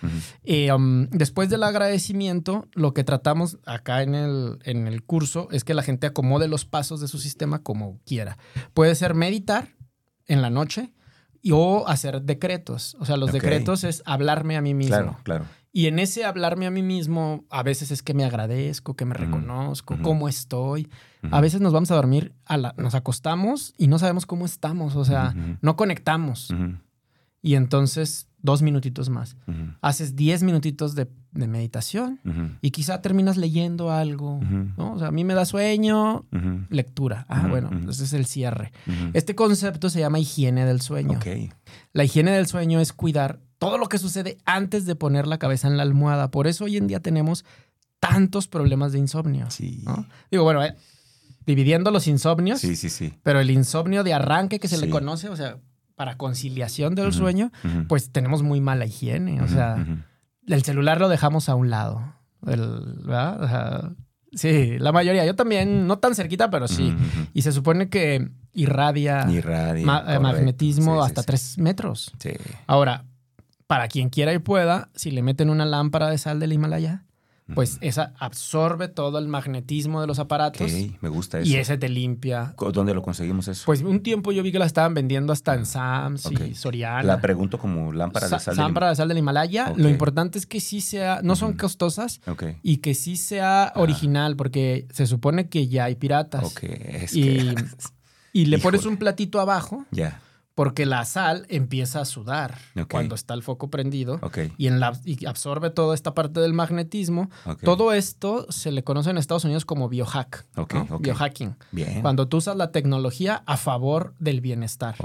Eh, 0.44 0.72
um, 0.74 1.08
después 1.12 1.50
del 1.50 1.64
agradecimiento, 1.64 2.68
lo 2.74 2.94
que 2.94 3.04
tratamos 3.06 3.58
acá 3.66 4.04
en 4.04 4.16
el, 4.16 4.60
en 4.64 4.88
el 4.88 5.02
curso 5.04 5.48
es 5.52 5.64
que 5.64 5.74
la 5.74 5.82
gente 5.82 6.06
acomode 6.08 6.48
los 6.50 6.66
pasos 6.66 7.00
de 7.00 7.08
su 7.08 7.18
sistema 7.20 7.60
como 7.64 8.00
quiera. 8.06 8.38
Puede 8.74 8.96
ser 8.96 9.14
meditar 9.14 9.70
en 10.28 10.42
la 10.42 10.50
noche 10.50 10.94
y, 11.42 11.52
o 11.54 11.88
hacer 11.88 12.22
decretos. 12.24 12.98
O 13.00 13.06
sea, 13.06 13.16
los 13.16 13.32
decretos 13.32 13.84
es 13.86 14.04
hablarme 14.06 14.58
a 14.58 14.62
mí 14.62 14.74
mismo. 14.74 14.96
Claro, 14.96 15.18
claro. 15.24 15.46
Y 15.72 15.88
en 15.88 16.00
ese 16.00 16.24
hablarme 16.26 16.66
a 16.68 16.72
mí 16.72 16.82
mismo, 16.82 17.46
a 17.50 17.62
veces 17.62 17.92
es 17.92 18.02
que 18.02 18.14
me 18.14 18.24
agradezco, 18.26 18.96
que 18.96 19.04
me 19.06 19.14
reconozco, 19.14 19.98
cómo 20.02 20.28
estoy. 20.30 20.90
A 21.32 21.42
veces 21.42 21.60
nos 21.62 21.74
vamos 21.74 21.92
a 21.92 21.96
dormir, 21.96 22.34
a 22.46 22.56
la- 22.58 22.74
nos 22.78 22.94
acostamos 22.96 23.74
y 23.78 23.88
no 23.88 24.00
sabemos 24.00 24.26
cómo 24.26 24.46
estamos, 24.46 24.96
o 24.96 25.04
sea, 25.06 25.34
no 25.62 25.76
conectamos. 25.76 26.54
Y 27.46 27.54
entonces, 27.54 28.28
dos 28.42 28.64
minutitos 28.64 29.10
más. 29.10 29.38
Haces 29.82 30.16
diez 30.16 30.42
minutitos 30.42 30.96
de, 30.96 31.08
de 31.32 31.48
meditación 31.48 32.20
y 32.60 32.72
quizá 32.72 33.04
terminas 33.04 33.38
leyendo 33.38 33.92
algo. 33.92 34.40
O 34.78 34.98
sea, 34.98 35.10
a 35.10 35.12
mí 35.12 35.24
me 35.24 35.36
da 35.36 35.46
sueño, 35.46 36.26
lectura. 36.70 37.28
Ah, 37.30 37.46
bueno, 37.48 37.70
ujú. 37.72 37.92
ese 37.92 38.06
es 38.06 38.14
el 38.14 38.26
cierre. 38.26 38.72
Este 39.14 39.36
concepto 39.36 39.92
se 39.92 40.00
llama 40.00 40.18
higiene 40.18 40.66
del 40.66 40.82
sueño. 40.82 41.20
La 41.94 42.04
higiene 42.04 42.32
del 42.32 42.48
sueño 42.48 42.80
es 42.80 42.94
cuidar 42.94 43.40
todo 43.60 43.78
lo 43.78 43.90
que 43.90 44.00
sucede 44.00 44.40
antes 44.46 44.88
de 44.88 44.96
poner 44.96 45.28
la 45.28 45.38
cabeza 45.38 45.68
en 45.68 45.78
la 45.78 45.84
almohada. 45.84 46.32
Por 46.32 46.48
eso 46.48 46.66
hoy 46.66 46.78
en 46.78 46.88
día 46.88 47.00
tenemos 47.00 47.46
tantos 48.00 48.48
problemas 48.48 48.92
de 48.92 48.98
insomnio. 49.00 49.52
Sí. 49.52 49.84
¿no? 49.86 50.08
Digo, 50.32 50.44
bueno, 50.44 50.64
eh, 50.64 50.76
dividiendo 51.46 51.92
los 51.92 52.08
insomnios, 52.08 52.60
Sí, 52.60 52.76
sí, 52.76 52.90
sí. 52.90 53.14
pero 53.22 53.40
el 53.40 53.52
insomnio 53.52 54.04
de 54.04 54.16
arranque 54.16 54.60
que 54.60 54.68
se 54.68 54.80
le 54.80 54.90
conoce, 54.90 55.30
o 55.30 55.36
sea, 55.36 55.58
para 55.96 56.18
conciliación 56.18 56.94
del 56.96 57.14
sueño, 57.14 57.52
pues 57.88 58.12
tenemos 58.12 58.44
muy 58.44 58.62
mala 58.62 58.86
higiene. 58.86 59.42
O 59.42 59.48
sea, 59.48 59.86
el 60.48 60.64
celular 60.64 61.00
lo 61.00 61.10
dejamos 61.10 61.50
a 61.50 61.56
un 61.56 61.70
lado. 61.70 62.14
El- 62.46 62.96
¿verdad? 63.06 63.42
O 63.44 63.48
sea, 63.48 63.90
sí, 64.34 64.78
la 64.78 64.92
mayoría. 64.92 65.26
Yo 65.26 65.36
también, 65.36 65.88
no 65.88 65.98
tan 65.98 66.14
cerquita, 66.16 66.50
pero 66.50 66.68
sí. 66.68 66.94
Y 67.34 67.42
se 67.42 67.52
supone 67.52 67.90
que 67.90 68.30
irradia 68.54 69.26
Irradia, 69.30 69.86
ma- 69.86 70.06
eh, 70.08 70.20
magnetismo 70.20 70.96
Sí, 70.96 71.00
sí, 71.02 71.06
hasta 71.08 71.22
sí. 71.22 71.26
tres 71.28 71.58
metros. 71.58 72.12
Sí. 72.20 72.32
Ahora, 72.68 73.06
para 73.68 73.88
quien 73.88 74.10
quiera 74.10 74.34
y 74.34 74.40
pueda, 74.40 74.90
si 74.96 75.12
le 75.12 75.24
meten 75.24 75.50
una 75.50 75.66
lámpara 75.66 76.10
de 76.10 76.18
sal 76.18 76.40
del 76.40 76.54
Himalaya, 76.54 77.04
pues 77.54 77.78
esa 77.82 78.14
absorbe 78.18 78.88
todo 78.88 79.20
el 79.20 79.28
magnetismo 79.28 80.02
de 80.02 80.08
los 80.08 80.18
aparatos 80.18 80.62
Ok, 80.74 81.00
me 81.02 81.10
gusta 81.10 81.40
eso. 81.40 81.48
y 81.52 81.56
ese 81.58 81.78
te 81.78 81.90
limpia. 81.90 82.56
¿Dónde 82.74 82.96
lo 82.96 83.04
conseguimos 83.04 83.48
eso? 83.48 83.64
Pues 83.68 83.82
un 83.84 84.00
tiempo 84.02 84.32
yo 84.32 84.42
vi 84.42 84.52
que 84.52 84.58
la 84.58 84.66
estaban 84.66 84.96
vendiendo 84.96 85.32
hasta 85.32 85.54
en 85.54 85.68
Sams 85.68 86.26
Ok. 86.26 86.40
y 86.50 86.56
Soriana. 86.56 87.04
la 87.04 87.22
pregunto 87.22 87.60
como 87.60 87.94
lámpara 87.94 88.28
Sa- 88.28 88.38
de 88.38 88.44
sal. 88.44 88.58
lámpara 88.58 88.90
de 88.90 88.96
sal 88.96 89.08
del 89.10 89.20
Himalaya. 89.20 89.74
Lo 89.76 89.90
importante 89.90 90.40
es 90.40 90.48
que 90.48 90.60
sí 90.60 90.82
sea, 90.82 91.20
no 91.24 91.36
son 91.36 91.54
costosas 91.54 92.20
y 92.64 92.78
que 92.78 92.96
sí 92.96 93.16
sea 93.16 93.74
original, 93.76 94.36
porque 94.36 94.88
se 94.92 95.06
supone 95.06 95.48
que 95.48 95.68
ya 95.68 95.84
hay 95.86 95.96
piratas. 95.96 96.44
Ok, 96.46 96.64
es 96.64 97.16
Y, 97.16 97.22
que... 97.22 97.56
y 98.34 98.46
le 98.48 98.58
pones 98.60 98.86
un 98.88 98.98
platito 98.98 99.40
abajo 99.40 99.86
ya, 99.92 100.20
porque 100.56 100.86
la 100.86 101.04
sal 101.04 101.46
empieza 101.50 102.00
a 102.00 102.06
sudar 102.06 102.58
cuando 102.90 103.14
está 103.14 103.34
el 103.34 103.44
foco 103.44 103.70
prendido 103.70 104.20
y, 104.58 104.68
en 104.68 104.80
la, 104.80 104.98
y 105.04 105.26
absorbe 105.26 105.70
toda 105.70 105.94
esta 105.94 106.16
parte 106.16 106.40
del 106.40 106.54
magnetismo. 106.54 107.30
Todo 107.62 107.92
esto 107.92 108.48
se 108.50 108.72
le 108.72 108.84
conoce 108.84 109.10
en 109.10 109.18
Estados 109.18 109.44
Unidos 109.44 109.66
como 109.66 109.90
biohack, 109.90 110.46
biohacking. 111.00 111.58
Bien. 111.72 112.02
Cuando 112.02 112.30
tú 112.30 112.38
usas 112.38 112.56
la 112.56 112.72
tecnología 112.72 113.44
a 113.46 113.58
favor 113.58 114.16
del 114.18 114.40
bienestar. 114.40 114.96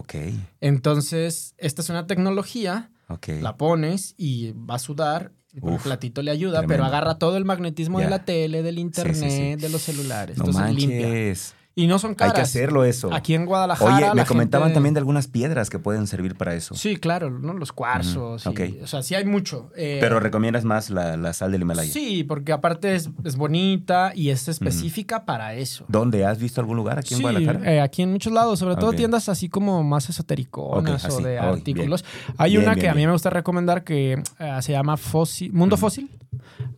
Entonces, 0.61 1.55
esta 1.59 1.83
es 1.83 1.91
una 1.91 2.07
tecnología, 2.07 2.91
la 3.27 3.57
pones 3.57 4.15
y 4.17 4.53
va 4.53 4.77
a 4.77 4.79
sudar. 4.79 5.33
Uf, 5.61 5.83
platito 5.83 6.23
le 6.23 6.31
ayuda, 6.31 6.59
tremendo. 6.59 6.75
pero 6.75 6.85
agarra 6.85 7.19
todo 7.19 7.37
el 7.37 7.45
magnetismo 7.45 7.99
de 7.99 8.09
la 8.09 8.25
tele, 8.25 8.63
del 8.63 8.79
internet, 8.79 9.17
sí. 9.17 9.57
de 9.57 9.69
los 9.69 9.83
celulares. 9.83 10.39
no 10.39 10.45
Entonces 10.45 10.75
limpia. 10.77 11.35
Y 11.77 11.87
no 11.87 11.99
son 12.01 12.15
caras. 12.15 12.35
Hay 12.35 12.37
que 12.37 12.43
hacerlo 12.43 12.85
eso. 12.85 13.15
Aquí 13.15 13.33
en 13.35 13.47
Guadalajara. 13.47 13.95
Oye, 13.97 14.09
me 14.11 14.15
la 14.17 14.25
comentaban 14.25 14.69
gente- 14.69 14.75
también 14.75 14.95
de 14.95 14.99
algunas 14.99 15.29
piedras 15.29 15.71
que 15.71 15.79
pueden 15.79 16.07
servir 16.09 16.35
para 16.35 16.55
eso. 16.55 16.75
Sí, 16.75 16.97
claro, 16.97 17.31
¿no? 17.31 17.55
Los 17.55 17.73
cuarzos. 17.73 18.45
Ujú, 18.45 18.63
y- 18.63 18.69
ok. 18.79 18.83
o 18.83 18.87
sea, 18.89 19.03
sí 19.03 19.15
hay 19.15 19.25
mucho. 19.25 19.71
Eh, 19.77 19.99
Pero 20.01 20.19
recomiendas 20.21 20.65
más 20.65 20.91
la, 20.91 21.17
la 21.17 21.33
sal 21.33 21.53
del 21.53 21.63
Himalaya. 21.63 21.91
Sí, 21.91 22.25
porque 22.25 22.53
aparte 22.53 22.97
es, 22.97 23.09
es 23.25 23.37
bonita 23.37 24.13
y 24.15 24.31
es 24.31 24.49
específica 24.49 25.25
para 25.25 25.55
eso. 25.55 25.85
¿Dónde? 25.89 26.27
¿Has 26.27 26.39
visto 26.39 26.61
algún 26.61 26.77
lugar 26.77 26.99
aquí 26.99 27.15
en 27.15 27.19
Sí, 27.19 27.23
Guadalajara? 27.23 27.73
eh, 27.73 27.81
aquí 27.81 28.03
en 28.03 28.11
muchos 28.13 28.33
lados, 28.33 28.59
sobre 28.59 28.75
todo 28.77 28.93
tiendas 28.93 29.29
así 29.29 29.49
como 29.49 29.83
más 29.85 30.09
esotericonas 30.11 31.05
Ok, 31.05 31.13
o 31.13 31.21
de 31.23 31.39
Oh, 31.39 31.43
artículos. 31.55 32.05
Hay 32.37 32.51
Bien, 32.53 32.65
una 32.65 32.75
bien, 32.75 32.83
que 32.83 32.89
a 32.91 32.95
mí 32.95 33.07
me 33.07 33.13
gusta 33.13 33.31
recomendar 33.31 33.85
que 33.85 34.23
eh, 34.39 34.59
se 34.61 34.73
llama 34.73 34.97
Fósil, 34.97 35.53
Mundo. 35.53 35.77
Fósil. 35.77 36.11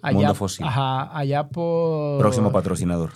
Allá, 0.02 0.16
Mundo 0.18 0.34
Fósil. 0.34 0.66
Ajá, 0.66 1.16
allá 1.16 1.48
por... 1.48 2.18
Próximo 2.18 2.50
patrocinador. 2.52 3.12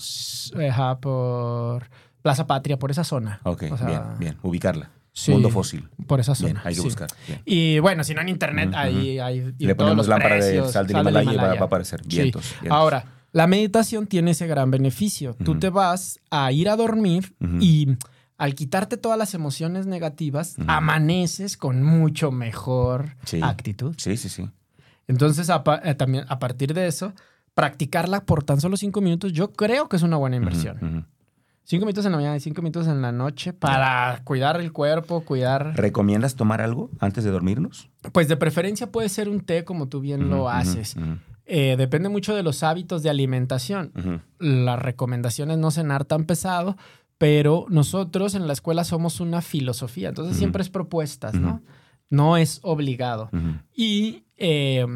Ajá, 0.70 0.98
por 1.00 1.88
Plaza 2.22 2.46
Patria, 2.46 2.78
por 2.78 2.90
esa 2.90 3.04
zona. 3.04 3.40
Ok, 3.42 3.64
O 3.72 3.76
sea, 3.76 3.86
bien, 3.86 4.02
bien. 4.18 4.36
Ubicarla. 4.42 4.90
sí, 5.12 5.32
Mundo 5.32 5.50
fósil. 5.50 5.88
Por 6.06 6.20
esa 6.20 6.34
zona. 6.34 6.52
Bien, 6.54 6.62
hay 6.64 6.74
que 6.74 6.80
sí. 6.80 6.86
buscar. 6.86 7.08
Bien. 7.26 7.42
Y 7.44 7.78
bueno, 7.80 8.04
si 8.04 8.14
no 8.14 8.20
en 8.20 8.28
internet, 8.28 8.70
ahí 8.74 9.18
hay. 9.18 9.52
Le 9.58 9.74
ponemos 9.74 9.96
los 9.98 10.08
lámpara 10.08 10.36
de 10.36 10.60
sal 10.68 10.88
sal 10.88 10.90
Himalaya 10.90 11.32
y 11.32 11.36
va, 11.36 11.54
va 11.54 11.60
a 11.60 11.64
aparecer. 11.64 12.02
Sí. 12.08 12.16
Vientos. 12.20 12.54
Ahora, 12.70 13.04
la 13.32 13.46
meditación 13.46 14.06
tiene 14.06 14.30
ese 14.30 14.46
gran 14.46 14.70
beneficio. 14.70 15.34
Tú 15.34 15.58
te 15.58 15.68
vas 15.70 16.20
a 16.30 16.52
ir 16.52 16.68
a 16.68 16.76
dormir 16.76 17.34
y 17.60 17.96
al 18.38 18.54
quitarte 18.54 18.96
todas 18.96 19.18
las 19.18 19.34
emociones 19.34 19.86
negativas, 19.86 20.56
amaneces 20.66 21.56
con 21.56 21.82
mucho 21.82 22.30
mejor 22.30 23.16
Sí. 23.24 23.40
actitud. 23.42 23.94
Sí, 23.98 24.16
sí, 24.16 24.28
sí. 24.28 24.48
Entonces, 25.08 25.50
a, 25.50 25.62
eh, 25.84 25.94
también 25.94 26.24
a 26.28 26.38
partir 26.38 26.74
de 26.74 26.86
eso, 26.86 27.12
practicarla 27.54 28.24
por 28.24 28.44
tan 28.44 28.60
solo 28.60 28.76
cinco 28.76 29.00
minutos, 29.00 29.32
yo 29.32 29.52
creo 29.52 29.88
que 29.88 29.96
es 29.96 30.02
una 30.02 30.16
buena 30.16 30.36
inversión. 30.36 31.06
Cinco 31.64 31.84
minutos 31.84 32.06
en 32.06 32.12
la 32.12 32.18
mañana 32.18 32.36
y 32.36 32.40
cinco 32.40 32.62
minutos 32.62 32.86
en 32.86 33.02
la 33.02 33.10
noche 33.10 33.52
para 33.52 34.20
cuidar 34.22 34.60
el 34.60 34.72
cuerpo, 34.72 35.22
cuidar. 35.22 35.72
¿Recomiendas 35.74 36.36
tomar 36.36 36.60
algo 36.60 36.90
antes 37.00 37.24
de 37.24 37.30
dormirnos? 37.32 37.88
Pues 38.12 38.28
de 38.28 38.36
preferencia 38.36 38.92
puede 38.92 39.08
ser 39.08 39.28
un 39.28 39.40
té, 39.40 39.64
como 39.64 39.88
tú 39.88 40.00
bien 40.00 40.28
lo 40.30 40.48
haces. 40.48 40.94
Eh, 41.44 41.76
depende 41.76 42.08
mucho 42.08 42.36
de 42.36 42.42
los 42.42 42.62
hábitos 42.62 43.02
de 43.02 43.10
alimentación. 43.10 43.92
ujú. 43.96 44.20
Las 44.38 44.80
recomendaciones 44.80 45.58
no 45.58 45.70
cenar 45.72 46.04
tan 46.04 46.24
pesado, 46.24 46.76
pero 47.18 47.66
nosotros 47.68 48.34
en 48.34 48.46
la 48.46 48.52
escuela 48.52 48.84
somos 48.84 49.20
una 49.20 49.42
filosofía, 49.42 50.10
entonces 50.10 50.36
siempre 50.36 50.62
es 50.62 50.68
propuestas, 50.68 51.34
¿no? 51.34 51.62
No 52.10 52.36
es 52.36 52.60
obligado. 52.62 53.30
Y 53.74 54.24
eh, 54.36 54.86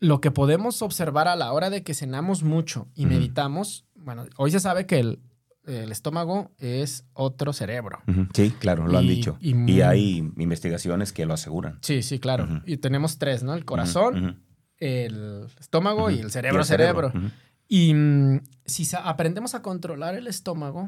lo 0.00 0.20
que 0.20 0.30
podemos 0.30 0.82
observar 0.82 1.28
a 1.28 1.36
la 1.36 1.52
hora 1.52 1.70
de 1.70 1.82
que 1.82 1.94
cenamos 1.94 2.42
mucho 2.42 2.88
y 2.94 3.06
meditamos, 3.06 3.86
bueno, 3.94 4.26
hoy 4.36 4.50
se 4.50 4.60
sabe 4.60 4.86
que 4.86 4.98
el, 5.00 5.20
el 5.66 5.90
estómago 5.90 6.52
es 6.58 7.04
otro 7.12 7.52
cerebro. 7.52 8.00
Sí, 8.34 8.50
claro, 8.58 8.86
lo 8.86 8.98
han 8.98 9.06
dicho. 9.06 9.36
y 9.40 9.80
hay 9.80 10.18
investigaciones 10.36 11.12
que 11.12 11.26
lo 11.26 11.34
aseguran. 11.34 11.78
Sí, 11.82 12.02
sí, 12.02 12.18
claro. 12.18 12.62
Y 12.66 12.76
tenemos 12.78 13.18
tres, 13.18 13.42
¿no? 13.42 13.54
El 13.54 13.64
corazón, 13.64 14.42
el 14.78 15.46
estómago 15.58 16.10
y 16.10 16.18
el 16.20 16.30
cerebro, 16.30 16.58
Y 16.58 16.60
el 16.60 16.66
cerebro. 16.66 17.12
Y 17.68 17.94
mm, 17.94 18.40
si 18.64 18.86
aprendemos 19.02 19.54
a 19.54 19.62
controlar 19.62 20.14
el 20.14 20.26
estómago, 20.28 20.86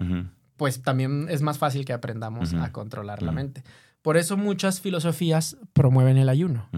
pues 0.56 0.82
también 0.82 1.26
es 1.30 1.42
más 1.42 1.58
fácil 1.58 1.84
que 1.84 1.92
aprendamos 1.92 2.54
a 2.54 2.70
controlar 2.72 3.22
la 3.22 3.32
mente. 3.32 3.64
Por 4.02 4.16
eso 4.16 4.36
muchas 4.36 4.80
filosofías 4.80 5.56
promueven 5.72 6.16
el 6.16 6.28
ayuno, 6.28 6.68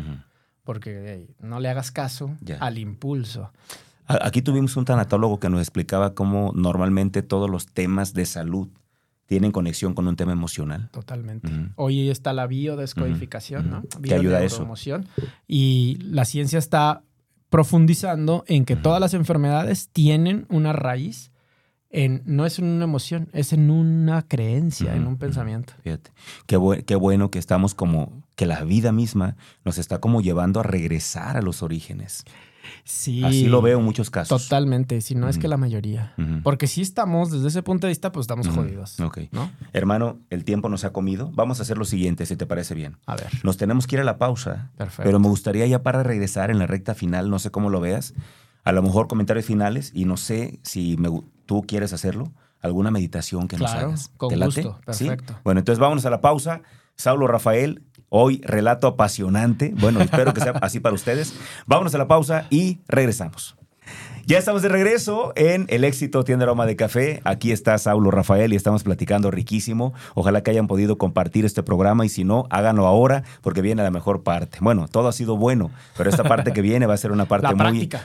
porque 0.65 1.05
hey, 1.07 1.35
no 1.41 1.61
le 1.61 1.69
hagas 1.69 1.91
caso 1.91 2.37
al 2.59 2.79
impulso. 2.79 3.53
Aquí 4.07 4.43
tuvimos 4.43 4.77
un 4.77 4.85
tanatólogo 4.85 5.39
que 5.39 5.49
nos 5.49 5.61
explicaba 5.61 6.15
cómo 6.15 6.53
normalmente 6.55 7.23
todos 7.23 7.49
los 7.49 7.67
temas 7.67 8.13
de 8.13 8.27
salud 8.27 8.69
tienen 9.27 9.53
conexión 9.53 9.95
con 9.95 10.09
un 10.09 10.17
tema 10.17 10.33
emocional. 10.33 10.89
Totalmente. 10.91 11.49
Hoy 11.77 12.11
está 12.11 12.33
la 12.33 12.49
biodescodificación. 12.49 13.71
¿no? 13.71 13.85
Que 14.03 14.15
ayuda 14.15 14.39
a 14.39 14.43
eso. 14.43 14.69
Y 15.47 15.99
la 16.03 16.25
ciencia 16.25 16.59
está 16.59 17.05
profundizando 17.49 18.43
en 18.49 18.65
que 18.65 18.75
todas 18.75 19.01
las 19.01 19.15
enfermedades 19.15 19.89
tienen 19.93 20.47
una 20.49 20.73
raíz 20.73 21.30
en, 21.91 22.23
no 22.25 22.47
es 22.47 22.59
en 22.59 22.67
una 22.67 22.85
emoción, 22.85 23.29
es 23.33 23.53
en 23.53 23.71
una 23.71 24.23
creencia, 24.23 24.95
en 24.95 25.07
un 25.07 25.17
pensamiento. 25.19 25.73
Fíjate. 25.83 26.11
Qué, 26.47 26.57
bu- 26.59 26.85
qué 26.85 26.95
bueno 26.97 27.31
que 27.31 27.39
estamos 27.39 27.75
como 27.75 28.23
que 28.37 28.47
la 28.47 28.63
vida 28.65 28.93
misma 28.93 29.37
nos 29.65 29.77
está 29.79 29.99
como 29.99 30.21
llevando 30.21 30.61
a 30.61 30.63
regresar 30.63 31.37
a 31.37 31.43
los 31.43 31.63
orígenes. 31.63 32.25
Sí. 32.85 33.25
Así 33.25 33.47
lo 33.47 33.63
veo 33.63 33.79
en 33.79 33.85
muchos 33.85 34.11
casos. 34.11 34.45
Totalmente, 34.45 35.01
si 35.01 35.15
no 35.15 35.29
es 35.29 35.39
que 35.39 35.49
la 35.49 35.57
mayoría. 35.57 36.15
Porque 36.45 36.67
si 36.67 36.83
estamos, 36.83 37.31
desde 37.33 37.49
ese 37.49 37.63
punto 37.63 37.87
de 37.87 37.91
vista, 37.91 38.13
pues 38.13 38.25
estamos 38.25 38.47
jodidos. 38.49 39.01
Ok. 39.01 39.19
¿No? 39.33 39.51
Hermano, 39.73 40.19
el 40.31 40.45
tiempo 40.45 40.69
nos 40.69 40.85
ha 40.85 40.93
comido. 40.93 41.31
Vamos 41.35 41.59
a 41.59 41.63
hacer 41.63 41.79
lo 41.79 41.85
siguiente, 41.85 42.25
si 42.27 42.37
te 42.37 42.47
parece 42.47 42.75
bien. 42.75 42.97
A 43.07 43.17
ver. 43.17 43.29
Nos 43.43 43.57
tenemos 43.57 43.87
que 43.87 43.97
ir 43.97 44.01
a 44.01 44.05
la 44.05 44.19
pausa. 44.19 44.71
Perfecto. 44.77 45.03
Pero 45.05 45.19
me 45.19 45.29
gustaría 45.29 45.67
ya 45.67 45.83
para 45.83 46.03
regresar 46.03 46.51
en 46.51 46.59
la 46.59 46.67
recta 46.67 46.95
final, 46.95 47.29
no 47.31 47.39
sé 47.39 47.51
cómo 47.51 47.71
lo 47.71 47.81
veas, 47.81 48.15
a 48.63 48.73
lo 48.73 48.83
mejor 48.83 49.09
comentarios 49.09 49.47
finales 49.47 49.91
y 49.95 50.05
no 50.05 50.17
sé 50.17 50.61
si 50.63 50.97
me 50.99 51.09
tú 51.51 51.63
quieres 51.67 51.93
hacerlo, 51.93 52.33
alguna 52.63 52.93
meditación 52.93 53.49
que 53.49 53.57
nos 53.59 53.73
Claro, 53.73 53.89
hagas. 53.89 54.13
con 54.17 54.29
¿Te 54.29 54.37
late? 54.37 54.63
gusto, 54.63 54.79
¿Sí? 54.93 55.07
perfecto. 55.09 55.35
Bueno, 55.43 55.59
entonces 55.59 55.81
vámonos 55.81 56.07
a 56.07 56.11
la 56.11 56.21
pausa. 56.21 56.63
Saulo 56.95 57.27
Rafael, 57.27 57.83
hoy 58.09 58.41
relato 58.45 58.87
apasionante. 58.87 59.75
Bueno, 59.81 60.01
espero 60.01 60.33
que 60.33 60.41
sea 60.41 60.53
así 60.63 60.79
para 60.79 60.95
ustedes. 60.95 61.35
Vámonos 61.67 61.93
a 61.97 61.99
la 61.99 62.07
pausa 62.07 62.47
y 62.51 62.79
regresamos. 62.87 63.57
Ya 64.31 64.39
estamos 64.39 64.63
de 64.63 64.69
regreso 64.69 65.33
en 65.35 65.67
El 65.71 65.83
Éxito 65.83 66.23
Tienda 66.23 66.45
Aroma 66.45 66.65
de 66.65 66.77
Café. 66.77 67.21
Aquí 67.25 67.51
está 67.51 67.77
Saulo 67.79 68.13
Rafael 68.13 68.53
y 68.53 68.57
estamos 68.57 68.85
platicando 68.85 69.31
riquísimo. 69.33 69.93
Ojalá 70.15 70.43
que 70.43 70.53
hayan 70.53 70.69
podido 70.69 70.99
compartir 70.99 71.45
este 71.45 71.65
programa 71.65 72.07
y 72.07 72.09
si 72.09 72.23
no, 72.23 72.47
háganlo 72.49 72.87
ahora 72.87 73.25
porque 73.41 73.61
viene 73.61 73.83
la 73.83 73.91
mejor 73.91 74.23
parte. 74.23 74.59
Bueno, 74.61 74.87
todo 74.87 75.09
ha 75.09 75.13
sido 75.13 75.37
bueno, 75.37 75.73
pero 75.97 76.11
esta 76.11 76.23
parte 76.23 76.53
que 76.53 76.63
viene 76.63 76.87
va 76.87 76.95
a 76.95 76.99
ser 76.99 77.11
una 77.11 77.25
parte 77.27 77.49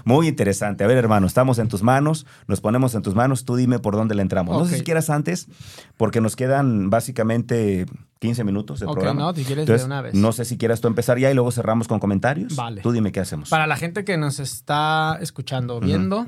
muy, 0.04 0.28
interesante. 0.28 0.84
A 0.84 0.88
ver, 0.88 0.98
hermano, 0.98 1.28
estamos 1.28 1.60
en 1.60 1.68
tus 1.68 1.84
manos, 1.84 2.26
nos 2.48 2.60
ponemos 2.60 2.96
en 2.96 3.04
tus 3.04 3.14
manos, 3.14 3.46
tú 3.46 3.56
dime 3.56 3.78
por 3.78 3.96
dónde 3.96 4.16
le 4.16 4.24
entramos. 4.24 4.58
No 4.58 4.66
sé 4.66 4.78
si 4.78 4.84
quieras 4.84 5.12
antes, 5.12 5.48
porque 5.96 6.22
nos 6.22 6.36
quedan 6.36 6.90
básicamente 6.90 7.86
15 8.26 8.44
minutos 8.44 8.80
de 8.80 8.86
Ok, 8.86 8.94
programa. 8.94 9.22
no, 9.22 9.34
si 9.34 9.44
quieres 9.46 9.64
Entonces, 9.64 9.82
de 9.82 9.86
una 9.86 10.02
vez. 10.02 10.14
No 10.14 10.32
sé 10.32 10.46
si 10.46 10.58
quieras 10.58 10.82
tú 10.82 10.88
empezar 10.88 11.18
ya 11.20 11.32
y 11.32 11.34
luego 11.34 11.52
cerramos 11.52 11.88
con 11.88 12.00
comentarios. 12.00 12.56
Vale. 12.56 12.82
Tú 12.82 12.92
dime 12.92 13.12
qué 13.12 13.20
hacemos. 13.20 13.50
Para 13.50 13.68
la 13.68 13.78
gente 13.78 14.04
que 14.04 14.18
nos 14.18 14.40
está 14.40 15.18
escuchando 15.22 15.78
o 15.78 15.80
viendo, 15.80 16.26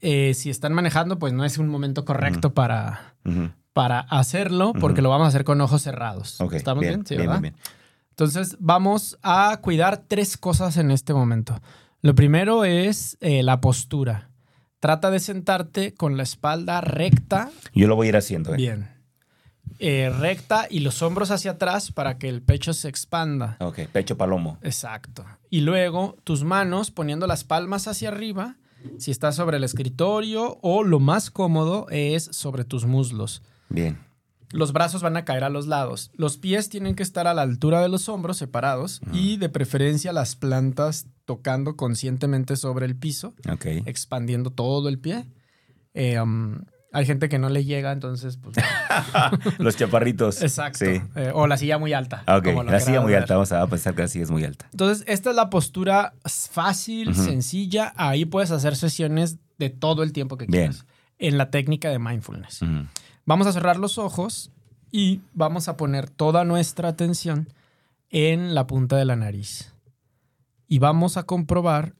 eh, 0.00 0.34
si 0.34 0.50
están 0.50 0.72
manejando, 0.74 1.18
pues 1.18 1.32
no 1.32 1.44
es 1.44 1.58
un 1.58 1.68
momento 1.68 2.04
correcto 2.04 2.52
para, 2.54 3.14
para 3.72 4.00
hacerlo, 4.00 4.72
porque 4.78 5.02
lo 5.02 5.08
vamos 5.10 5.24
a 5.24 5.28
hacer 5.28 5.44
con 5.44 5.60
ojos 5.60 5.82
cerrados. 5.82 6.40
¿Estamos 6.52 6.82
bien? 6.82 7.06
Sí, 7.06 7.14
bien, 7.16 7.26
¿verdad? 7.26 7.40
bien, 7.42 7.54
bien. 7.54 7.64
Entonces, 8.10 8.56
vamos 8.60 9.18
a 9.22 9.58
cuidar 9.60 10.02
tres 10.06 10.36
cosas 10.36 10.76
en 10.76 10.90
este 10.92 11.12
momento. 11.14 11.60
Lo 12.00 12.14
primero 12.14 12.64
es 12.64 13.16
eh, 13.20 13.42
la 13.42 13.60
postura. 13.60 14.30
Trata 14.78 15.10
de 15.10 15.18
sentarte 15.18 15.94
con 15.94 16.16
la 16.18 16.22
espalda 16.22 16.82
recta, 16.82 17.50
Yo 17.74 17.88
lo 17.88 17.96
voy 17.96 18.06
a 18.06 18.10
ir 18.10 18.16
haciendo. 18.18 18.52
¿eh? 18.52 18.56
bien, 18.58 18.90
eh, 19.78 20.10
recta 20.10 20.66
y 20.70 20.80
los 20.80 21.02
hombros 21.02 21.30
hacia 21.30 21.52
atrás 21.52 21.92
para 21.92 22.18
que 22.18 22.28
el 22.28 22.42
pecho 22.42 22.72
se 22.72 22.88
expanda. 22.88 23.56
Ok, 23.60 23.80
pecho 23.92 24.16
palomo. 24.16 24.58
Exacto. 24.62 25.24
Y 25.50 25.60
luego 25.60 26.16
tus 26.24 26.44
manos 26.44 26.90
poniendo 26.90 27.26
las 27.26 27.44
palmas 27.44 27.88
hacia 27.88 28.08
arriba, 28.08 28.56
si 28.98 29.10
estás 29.10 29.36
sobre 29.36 29.56
el 29.56 29.64
escritorio 29.64 30.58
o 30.62 30.84
lo 30.84 31.00
más 31.00 31.30
cómodo 31.30 31.86
es 31.90 32.24
sobre 32.24 32.64
tus 32.64 32.86
muslos. 32.86 33.42
Bien. 33.68 33.98
Los 34.50 34.72
brazos 34.72 35.02
van 35.02 35.16
a 35.16 35.24
caer 35.24 35.42
a 35.42 35.48
los 35.48 35.66
lados. 35.66 36.12
Los 36.14 36.36
pies 36.36 36.68
tienen 36.68 36.94
que 36.94 37.02
estar 37.02 37.26
a 37.26 37.34
la 37.34 37.42
altura 37.42 37.80
de 37.82 37.88
los 37.88 38.08
hombros, 38.08 38.36
separados, 38.36 39.00
y 39.12 39.36
de 39.36 39.48
preferencia 39.48 40.12
las 40.12 40.36
plantas 40.36 41.06
tocando 41.24 41.74
conscientemente 41.76 42.54
sobre 42.54 42.86
el 42.86 42.94
piso, 42.94 43.34
Ok. 43.50 43.66
expandiendo 43.86 44.50
todo 44.50 44.88
el 44.88 45.00
pie. 45.00 45.26
Eh, 45.94 46.20
um, 46.20 46.60
hay 46.94 47.04
gente 47.06 47.28
que 47.28 47.38
no 47.38 47.48
le 47.48 47.64
llega, 47.64 47.92
entonces, 47.92 48.36
pues. 48.38 48.56
Los 49.58 49.76
chaparritos. 49.76 50.40
exacto. 50.42 50.78
Sí. 50.84 51.02
Eh, 51.16 51.30
o 51.34 51.46
la 51.46 51.56
silla 51.56 51.76
muy 51.78 51.92
alta. 51.92 52.22
Ah, 52.26 52.36
Ok, 52.38 52.44
como 52.44 52.62
la 52.62 52.80
silla 52.80 53.00
muy 53.00 53.12
ver. 53.12 53.22
alta. 53.22 53.34
Vamos 53.34 53.52
a 53.52 53.66
pensar 53.66 53.94
que 53.94 54.02
la 54.02 54.08
silla 54.08 54.24
es 54.24 54.30
muy 54.30 54.44
alta. 54.44 54.66
Entonces, 54.70 55.04
esta 55.06 55.30
es 55.30 55.36
la 55.36 55.50
postura 55.50 56.14
fácil, 56.24 57.14
sencilla. 57.14 57.92
Ahí 57.96 58.24
puedes 58.24 58.50
hacer 58.50 58.76
sesiones 58.76 59.38
de 59.58 59.70
todo 59.70 60.02
el 60.02 60.12
tiempo 60.12 60.36
que 60.36 60.46
Bien. 60.46 60.70
quieras. 60.72 60.86
En 61.18 61.36
la 61.38 61.50
técnica 61.50 61.90
de 61.90 61.98
mindfulness. 61.98 62.60
Vamos 63.26 63.46
a 63.46 63.52
cerrar 63.52 63.76
los 63.76 63.98
ojos 63.98 64.50
y 64.90 65.20
vamos 65.32 65.68
a 65.68 65.76
poner 65.76 66.10
toda 66.10 66.44
nuestra 66.44 66.88
atención 66.88 67.48
en 68.10 68.54
la 68.54 68.66
punta 68.66 68.96
de 68.96 69.04
la 69.04 69.16
nariz. 69.16 69.72
Y 70.68 70.78
vamos 70.78 71.16
a 71.16 71.24
comprobar 71.24 71.94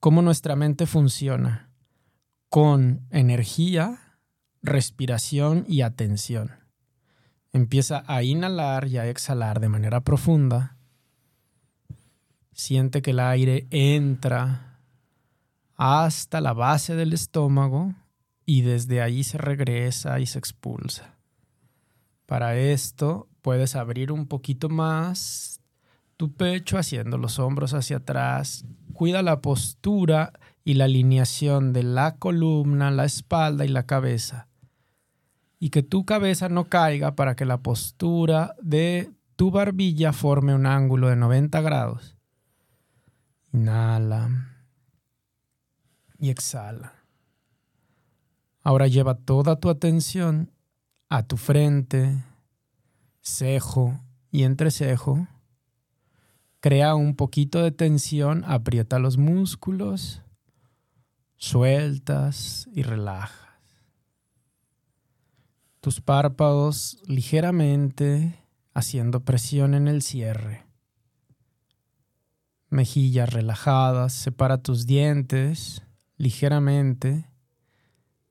cómo 0.00 0.22
nuestra 0.22 0.56
mente 0.56 0.86
funciona 0.86 1.70
con 2.48 3.02
energía, 3.10 3.98
respiración 4.66 5.64
y 5.68 5.80
atención. 5.80 6.52
Empieza 7.52 8.04
a 8.06 8.22
inhalar 8.22 8.88
y 8.88 8.98
a 8.98 9.08
exhalar 9.08 9.60
de 9.60 9.68
manera 9.68 10.02
profunda. 10.02 10.76
Siente 12.52 13.00
que 13.02 13.12
el 13.12 13.20
aire 13.20 13.66
entra 13.70 14.80
hasta 15.76 16.40
la 16.40 16.52
base 16.52 16.94
del 16.94 17.12
estómago 17.12 17.94
y 18.44 18.62
desde 18.62 19.02
ahí 19.02 19.24
se 19.24 19.38
regresa 19.38 20.20
y 20.20 20.26
se 20.26 20.38
expulsa. 20.38 21.16
Para 22.26 22.56
esto 22.56 23.28
puedes 23.42 23.76
abrir 23.76 24.10
un 24.10 24.26
poquito 24.26 24.68
más 24.68 25.60
tu 26.16 26.32
pecho 26.32 26.78
haciendo 26.78 27.18
los 27.18 27.38
hombros 27.38 27.74
hacia 27.74 27.98
atrás. 27.98 28.64
Cuida 28.92 29.22
la 29.22 29.40
postura 29.40 30.32
y 30.64 30.74
la 30.74 30.84
alineación 30.86 31.72
de 31.72 31.82
la 31.82 32.16
columna, 32.16 32.90
la 32.90 33.04
espalda 33.04 33.64
y 33.64 33.68
la 33.68 33.86
cabeza. 33.86 34.48
Y 35.66 35.70
que 35.70 35.82
tu 35.82 36.04
cabeza 36.04 36.48
no 36.48 36.66
caiga 36.66 37.16
para 37.16 37.34
que 37.34 37.44
la 37.44 37.58
postura 37.58 38.54
de 38.62 39.10
tu 39.34 39.50
barbilla 39.50 40.12
forme 40.12 40.54
un 40.54 40.64
ángulo 40.64 41.08
de 41.08 41.16
90 41.16 41.60
grados. 41.60 42.16
Inhala 43.52 44.60
y 46.20 46.30
exhala. 46.30 46.92
Ahora 48.62 48.86
lleva 48.86 49.16
toda 49.16 49.58
tu 49.58 49.68
atención 49.68 50.52
a 51.08 51.24
tu 51.24 51.36
frente, 51.36 52.22
cejo 53.20 53.98
y 54.30 54.44
entrecejo. 54.44 55.26
Crea 56.60 56.94
un 56.94 57.16
poquito 57.16 57.60
de 57.60 57.72
tensión, 57.72 58.44
aprieta 58.46 59.00
los 59.00 59.18
músculos, 59.18 60.22
sueltas 61.34 62.68
y 62.72 62.84
relajas. 62.84 63.45
Tus 65.86 66.00
párpados 66.00 66.98
ligeramente 67.06 68.42
haciendo 68.74 69.20
presión 69.20 69.72
en 69.72 69.86
el 69.86 70.02
cierre. 70.02 70.66
Mejillas 72.70 73.32
relajadas, 73.32 74.12
separa 74.12 74.58
tus 74.58 74.86
dientes 74.86 75.84
ligeramente 76.16 77.30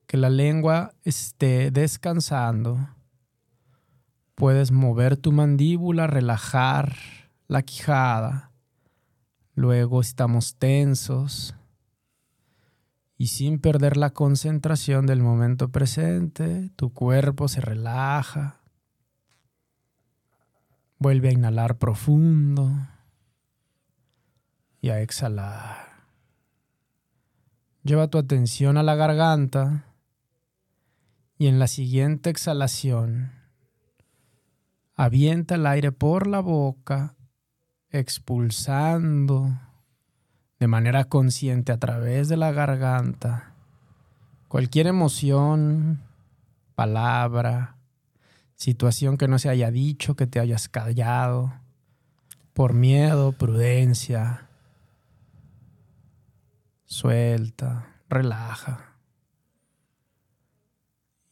que 0.06 0.18
la 0.18 0.28
lengua 0.28 0.92
esté 1.02 1.70
descansando. 1.70 2.90
Puedes 4.34 4.70
mover 4.70 5.16
tu 5.16 5.32
mandíbula, 5.32 6.06
relajar 6.06 6.94
la 7.48 7.62
quijada. 7.62 8.52
Luego 9.54 10.02
estamos 10.02 10.56
tensos 10.56 11.54
y 13.18 13.28
sin 13.28 13.58
perder 13.58 13.96
la 13.96 14.10
concentración 14.10 15.06
del 15.06 15.22
momento 15.22 15.70
presente, 15.70 16.70
tu 16.76 16.92
cuerpo 16.92 17.48
se 17.48 17.60
relaja. 17.60 18.60
Vuelve 20.98 21.28
a 21.28 21.32
inhalar 21.32 21.78
profundo 21.78 22.70
y 24.80 24.90
a 24.90 25.00
exhalar. 25.00 26.06
Lleva 27.82 28.08
tu 28.08 28.18
atención 28.18 28.76
a 28.76 28.82
la 28.82 28.96
garganta 28.96 29.84
y 31.38 31.46
en 31.46 31.58
la 31.58 31.68
siguiente 31.68 32.30
exhalación 32.30 33.32
avienta 34.94 35.54
el 35.56 35.66
aire 35.66 35.92
por 35.92 36.26
la 36.26 36.40
boca, 36.40 37.16
expulsando 37.90 39.58
de 40.58 40.66
manera 40.66 41.04
consciente 41.04 41.72
a 41.72 41.78
través 41.78 42.28
de 42.28 42.36
la 42.36 42.52
garganta 42.52 43.52
cualquier 44.48 44.86
emoción, 44.86 46.00
palabra, 46.74 47.76
situación 48.54 49.18
que 49.18 49.28
no 49.28 49.38
se 49.38 49.48
haya 49.48 49.70
dicho, 49.70 50.16
que 50.16 50.26
te 50.26 50.40
hayas 50.40 50.68
callado, 50.68 51.52
por 52.52 52.72
miedo, 52.72 53.32
prudencia. 53.32 54.48
Suelta, 56.84 58.00
relaja. 58.08 58.94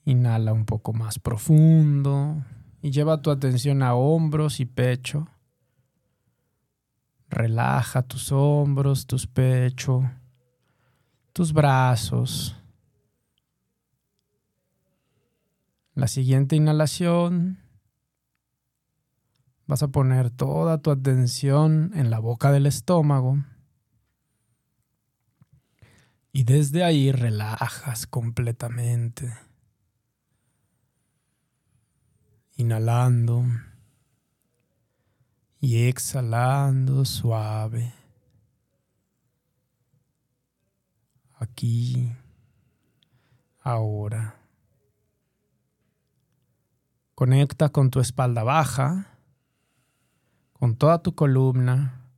Inhala 0.05 0.53
un 0.53 0.67
poco 0.67 0.93
más 0.93 1.19
profundo 1.19 2.45
y 2.83 2.91
lleva 2.91 3.23
tu 3.23 3.31
atención 3.31 3.83
a 3.83 3.95
hombros 3.95 4.61
y 4.61 4.67
pecho. 4.67 5.29
Relaja 7.35 8.03
tus 8.03 8.31
hombros, 8.31 9.07
tus 9.07 9.27
pechos, 9.27 10.05
tus 11.33 11.53
brazos. 11.53 12.57
La 15.95 16.07
siguiente 16.07 16.57
inhalación, 16.57 17.59
Vas 19.67 19.83
a 19.83 19.89
poner 19.89 20.31
toda 20.31 20.79
tu 20.83 20.91
atención 20.91 21.91
en 21.95 22.11
la 22.11 22.19
boca 22.19 22.53
del 22.53 22.67
estómago. 22.67 23.43
Y 26.33 26.45
desde 26.45 26.85
ahí 26.85 27.13
relajas 27.13 28.07
completamente. 28.07 29.33
Inhalando 32.57 33.47
y 35.65 35.89
exhalando 35.89 37.07
suave. 37.07 37.95
Aquí, 41.39 42.13
ahora. 43.61 44.37
Conecta 47.15 47.71
con 47.71 47.89
tu 47.89 48.01
espalda 48.01 48.43
baja 48.43 49.07
con 50.53 50.77
toda 50.77 50.99
tu 51.03 51.15
columna 51.15 52.11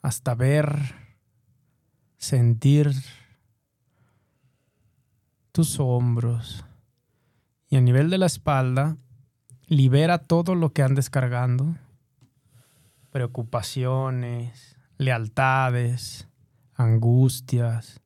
hasta 0.00 0.34
ver, 0.34 0.94
sentir 2.16 2.94
tus 5.52 5.78
hombros 5.78 6.64
y 7.68 7.76
a 7.76 7.82
nivel 7.82 8.08
de 8.08 8.16
la 8.16 8.26
espalda 8.26 8.96
libera 9.66 10.16
todo 10.16 10.54
lo 10.54 10.72
que 10.72 10.82
andes 10.82 11.10
cargando, 11.10 11.76
preocupaciones, 13.10 14.76
lealtades, 14.98 16.28
angustias, 16.74 18.00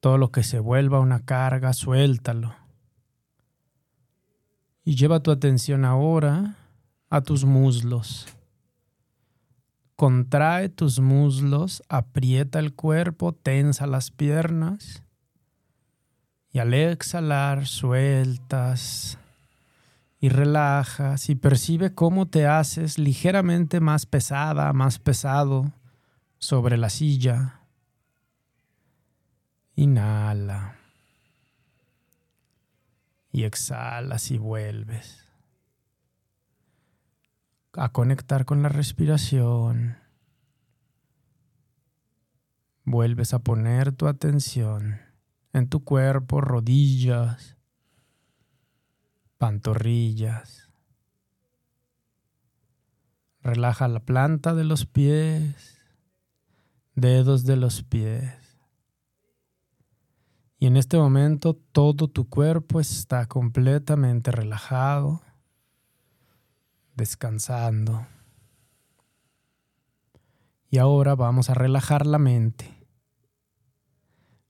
todo 0.00 0.18
lo 0.18 0.30
que 0.30 0.42
se 0.42 0.58
vuelva 0.58 1.00
una 1.00 1.24
carga, 1.24 1.72
suéltalo. 1.72 2.54
Y 4.84 4.94
lleva 4.94 5.20
tu 5.20 5.30
atención 5.30 5.84
ahora 5.84 6.56
a 7.10 7.20
tus 7.20 7.44
muslos. 7.44 8.26
Contrae 9.96 10.68
tus 10.68 11.00
muslos, 11.00 11.82
aprieta 11.88 12.58
el 12.60 12.74
cuerpo, 12.74 13.32
tensa 13.32 13.86
las 13.86 14.10
piernas. 14.10 15.02
Y 16.52 16.60
al 16.60 16.72
exhalar 16.72 17.66
sueltas 17.66 19.18
y 20.20 20.28
relajas 20.30 21.28
y 21.28 21.34
percibe 21.34 21.94
cómo 21.94 22.26
te 22.26 22.46
haces 22.46 22.98
ligeramente 22.98 23.80
más 23.80 24.06
pesada, 24.06 24.72
más 24.72 24.98
pesado 24.98 25.72
sobre 26.38 26.76
la 26.76 26.90
silla. 26.90 27.60
Inhala 29.76 30.76
y 33.30 33.44
exhalas 33.44 34.30
y 34.32 34.38
vuelves 34.38 35.28
a 37.74 37.90
conectar 37.90 38.44
con 38.44 38.62
la 38.62 38.68
respiración. 38.68 39.98
Vuelves 42.84 43.34
a 43.34 43.40
poner 43.40 43.92
tu 43.92 44.08
atención 44.08 45.00
en 45.52 45.68
tu 45.68 45.84
cuerpo, 45.84 46.40
rodillas, 46.40 47.57
pantorrillas. 49.38 50.70
Relaja 53.40 53.88
la 53.88 54.00
planta 54.00 54.54
de 54.54 54.64
los 54.64 54.84
pies, 54.84 55.78
dedos 56.94 57.44
de 57.44 57.56
los 57.56 57.82
pies. 57.82 58.34
Y 60.58 60.66
en 60.66 60.76
este 60.76 60.96
momento 60.96 61.54
todo 61.54 62.08
tu 62.08 62.28
cuerpo 62.28 62.80
está 62.80 63.26
completamente 63.26 64.32
relajado, 64.32 65.22
descansando. 66.96 68.06
Y 70.68 70.78
ahora 70.78 71.14
vamos 71.14 71.48
a 71.48 71.54
relajar 71.54 72.06
la 72.06 72.18
mente. 72.18 72.74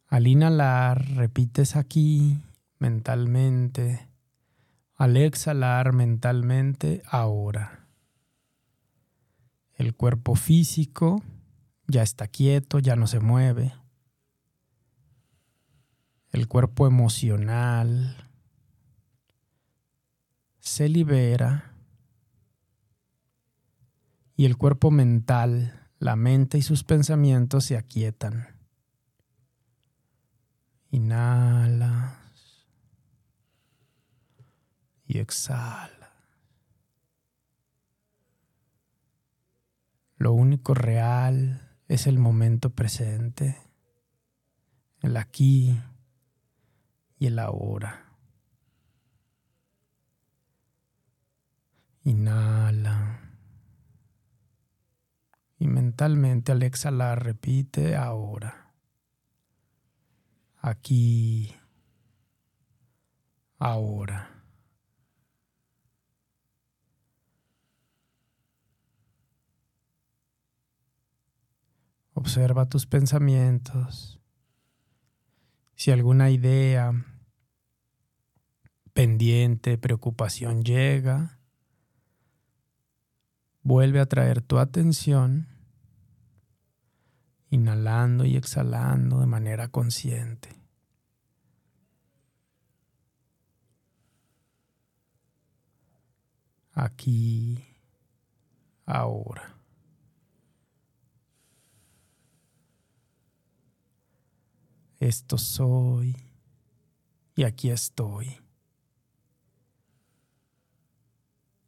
Al 0.07 0.27
inhalar, 0.27 1.07
repites 1.11 1.77
aquí 1.77 2.39
mentalmente. 2.79 4.08
Al 4.99 5.17
exhalar 5.17 5.95
mentalmente, 5.95 7.03
ahora. 7.07 7.89
El 9.75 9.95
cuerpo 9.95 10.35
físico 10.35 11.23
ya 11.87 12.03
está 12.03 12.29
quieto, 12.29 12.79
ya 12.79 12.95
no 12.95 13.07
se 13.07 13.21
mueve 13.21 13.73
el 16.31 16.47
cuerpo 16.47 16.87
emocional 16.87 18.17
se 20.61 20.89
libera 20.89 21.75
y 24.37 24.45
el 24.45 24.57
cuerpo 24.57 24.91
mental, 24.91 25.89
la 25.99 26.15
mente 26.15 26.59
y 26.59 26.63
sus 26.63 26.85
pensamientos 26.85 27.65
se 27.65 27.77
aquietan. 27.77 28.47
Inhalas 30.91 32.18
y 35.09 35.19
exhalas. 35.19 36.11
Lo 40.17 40.33
único 40.33 40.75
real 40.75 41.79
es 41.89 42.07
el 42.07 42.19
momento 42.19 42.71
presente, 42.71 43.57
el 45.01 45.17
aquí 45.17 45.81
y 47.19 47.27
el 47.27 47.39
ahora. 47.39 48.13
Inhala. 52.05 53.35
Y 55.59 55.69
mentalmente 55.69 56.53
al 56.53 56.63
exhalar 56.63 57.25
repite 57.25 57.97
ahora. 57.97 58.75
Aquí. 60.61 61.55
Ahora. 63.59 64.38
Observa 72.19 72.69
tus 72.69 72.85
pensamientos 72.85 74.19
si 75.77 75.93
alguna 75.93 76.31
idea 76.31 76.93
pendiente, 78.93 79.79
preocupación 79.79 80.65
llega, 80.65 81.39
vuelve 83.63 84.01
a 84.01 84.07
traer 84.07 84.43
tu 84.43 84.59
atención, 84.59 85.47
inhalando 87.51 88.25
y 88.25 88.37
exhalando 88.37 89.21
de 89.21 89.27
manera 89.27 89.69
consciente. 89.69 90.49
Aquí, 96.73 97.65
ahora. 98.87 99.58
Esto 105.01 105.39
soy 105.39 106.17
y 107.37 107.45
aquí 107.45 107.71
estoy. 107.71 108.37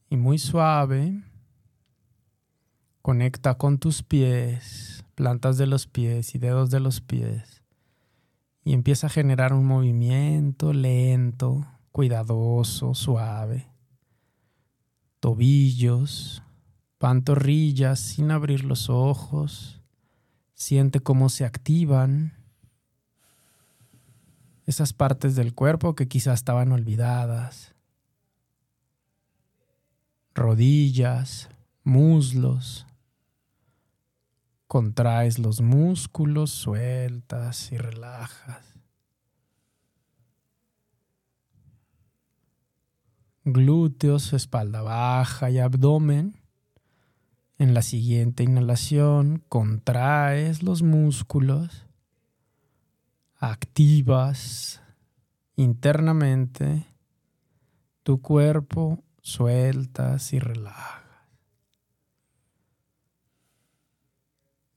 Y 0.09 0.17
muy 0.17 0.39
suave, 0.39 1.23
conecta 3.03 3.57
con 3.57 3.79
tus 3.79 4.03
pies, 4.03 5.05
plantas 5.15 5.57
de 5.59 5.69
los 5.69 5.87
pies 5.87 6.35
y 6.35 6.39
dedos 6.39 6.71
de 6.71 6.81
los 6.81 7.01
pies. 7.01 7.63
Y 8.65 8.73
empieza 8.73 9.07
a 9.07 9.11
generar 9.11 9.53
un 9.53 9.65
movimiento 9.65 10.73
lento, 10.73 11.65
cuidadoso, 11.93 12.95
suave. 12.95 13.69
Tobillos, 15.21 16.43
pantorrillas 16.99 18.01
sin 18.01 18.33
abrir 18.33 18.65
los 18.65 18.91
ojos. 18.91 19.81
Siente 20.55 20.99
cómo 20.99 21.29
se 21.29 21.45
activan 21.45 22.40
esas 24.71 24.93
partes 24.93 25.35
del 25.35 25.53
cuerpo 25.53 25.95
que 25.95 26.09
quizás 26.09 26.41
estaban 26.41 26.73
olvidadas. 26.73 27.75
Rodillas, 30.35 31.51
muslos. 31.85 32.87
Contraes 34.69 35.41
los 35.41 35.61
músculos, 35.61 36.53
sueltas 36.53 37.73
y 37.73 37.79
relajas. 37.79 38.77
Glúteos, 43.45 44.33
espalda 44.33 44.83
baja 44.83 45.51
y 45.51 45.59
abdomen. 45.59 46.41
En 47.59 47.75
la 47.75 47.83
siguiente 47.83 48.45
inhalación 48.45 49.43
contraes 49.49 50.63
los 50.63 50.83
músculos 50.83 51.90
activas 53.41 54.83
internamente, 55.57 56.87
tu 58.03 58.21
cuerpo 58.21 59.03
sueltas 59.23 60.33
y 60.35 60.39
relajas. 60.39 61.01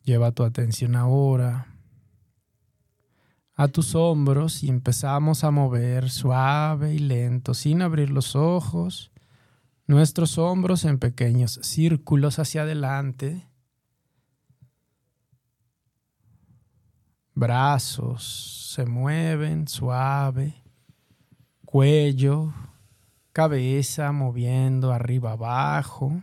Lleva 0.03 0.31
tu 0.31 0.43
atención 0.43 0.95
ahora 0.95 1.67
a 3.55 3.67
tus 3.67 3.95
hombros 3.95 4.63
y 4.63 4.69
empezamos 4.69 5.43
a 5.43 5.51
mover 5.51 6.09
suave 6.09 6.93
y 6.93 6.99
lento, 6.99 7.53
sin 7.53 7.81
abrir 7.81 8.09
los 8.09 8.35
ojos, 8.35 9.11
nuestros 9.87 10.37
hombros 10.37 10.85
en 10.85 10.99
pequeños 10.99 11.59
círculos 11.61 12.39
hacia 12.39 12.63
adelante. 12.63 13.47
Brazos 17.35 18.71
se 18.75 18.85
mueven 18.85 19.67
suave, 19.67 20.63
cuello, 21.65 22.53
cabeza 23.31 24.11
moviendo 24.11 24.93
arriba 24.93 25.31
abajo. 25.31 26.21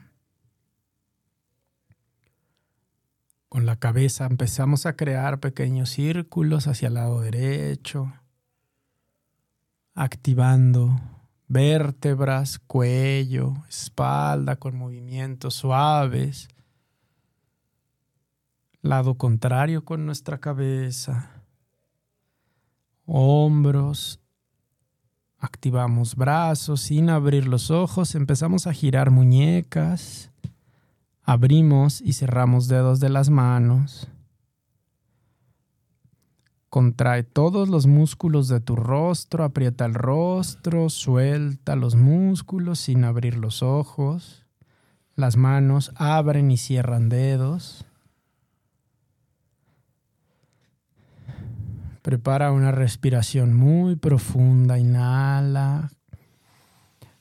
Con 3.49 3.66
la 3.66 3.74
cabeza 3.74 4.27
empezamos 4.27 4.87
a 4.87 4.95
crear 4.95 5.41
pequeños 5.41 5.91
círculos 5.91 6.69
hacia 6.69 6.87
el 6.87 6.95
lado 6.95 7.20
derecho, 7.20 8.12
activando 9.95 11.01
vértebras, 11.49 12.61
cuello, 12.61 13.55
espalda 13.69 14.55
con 14.55 14.77
movimientos 14.77 15.55
suaves. 15.55 16.47
Lado 18.82 19.16
contrario 19.16 19.85
con 19.85 20.07
nuestra 20.07 20.39
cabeza. 20.39 21.43
Hombros. 23.05 24.20
Activamos 25.39 26.16
brazos 26.16 26.81
sin 26.81 27.11
abrir 27.11 27.47
los 27.47 27.70
ojos. 27.70 28.15
Empezamos 28.15 28.66
a 28.66 28.73
girar 28.73 29.11
muñecas. 29.11 30.31
Abrimos 31.23 32.01
y 32.01 32.15
cerramos 32.15 32.69
dedos 32.69 33.01
de 33.01 33.11
las 33.11 33.28
manos. 33.28 34.09
Contrae 36.70 37.24
todos 37.24 37.69
los 37.69 37.86
músculos 37.86 38.48
de 38.48 38.61
tu 38.61 38.77
rostro, 38.77 39.44
aprieta 39.44 39.85
el 39.85 39.94
rostro, 39.94 40.89
suelta 40.89 41.74
los 41.74 41.97
músculos 41.97 42.78
sin 42.78 43.05
abrir 43.05 43.36
los 43.36 43.62
ojos. 43.62 44.47
Las 45.16 45.36
manos 45.36 45.93
abren 45.97 46.51
y 46.51 46.57
cierran 46.57 47.09
dedos. 47.09 47.85
Prepara 52.02 52.52
una 52.52 52.72
respiración 52.72 53.55
muy 53.55 53.97
profunda, 53.97 54.78
inhala. 54.78 55.90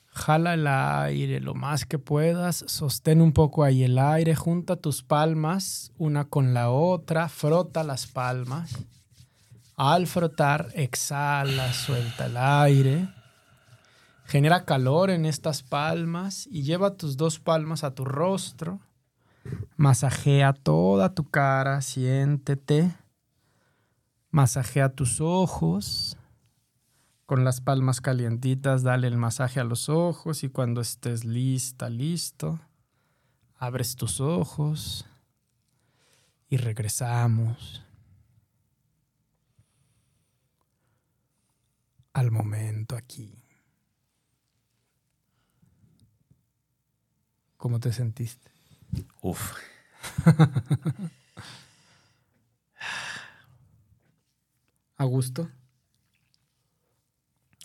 Jala 0.08 0.54
el 0.54 0.68
aire 0.68 1.40
lo 1.40 1.54
más 1.54 1.86
que 1.86 2.00
puedas, 2.00 2.64
sostén 2.68 3.22
un 3.22 3.34
poco 3.34 3.64
ahí 3.64 3.84
el 3.84 3.98
aire, 4.00 4.36
junta 4.36 4.76
tus 4.76 5.04
palmas 5.04 5.92
una 5.98 6.26
con 6.26 6.54
la 6.54 6.70
otra, 6.70 7.30
frota 7.30 7.84
las 7.84 8.08
palmas. 8.08 8.78
Al 9.76 10.08
frotar, 10.08 10.68
exhala, 10.74 11.72
suelta 11.74 12.26
el 12.26 12.38
aire. 12.38 13.10
Genera 14.26 14.66
calor 14.66 15.10
en 15.10 15.26
estas 15.26 15.64
palmas 15.64 16.48
y 16.52 16.64
lleva 16.64 16.96
tus 16.96 17.18
dos 17.18 17.40
palmas 17.40 17.84
a 17.84 17.96
tu 17.96 18.06
rostro. 18.06 18.80
Masajea 19.78 20.54
toda 20.54 21.14
tu 21.16 21.30
cara, 21.30 21.82
siéntete. 21.82 22.94
Masajea 24.32 24.90
tus 24.90 25.22
ojos. 25.22 26.18
Con 27.26 27.44
las 27.44 27.62
palmas 27.62 28.02
calientitas, 28.02 28.82
dale 28.82 29.08
el 29.08 29.18
masaje 29.18 29.60
a 29.60 29.64
los 29.64 29.88
ojos 29.88 30.44
y 30.44 30.50
cuando 30.50 30.82
estés 30.82 31.26
lista, 31.26 31.88
listo, 31.90 32.60
abres 33.56 33.96
tus 33.96 34.20
ojos 34.20 35.06
y 36.50 36.58
regresamos 36.58 37.84
al 42.14 42.32
momento 42.32 42.96
aquí. 42.96 43.44
¿Cómo 47.58 47.80
te 47.80 47.94
sentiste? 47.94 48.50
Uf. 49.22 49.54
¿A 55.00 55.06
gusto? 55.06 55.50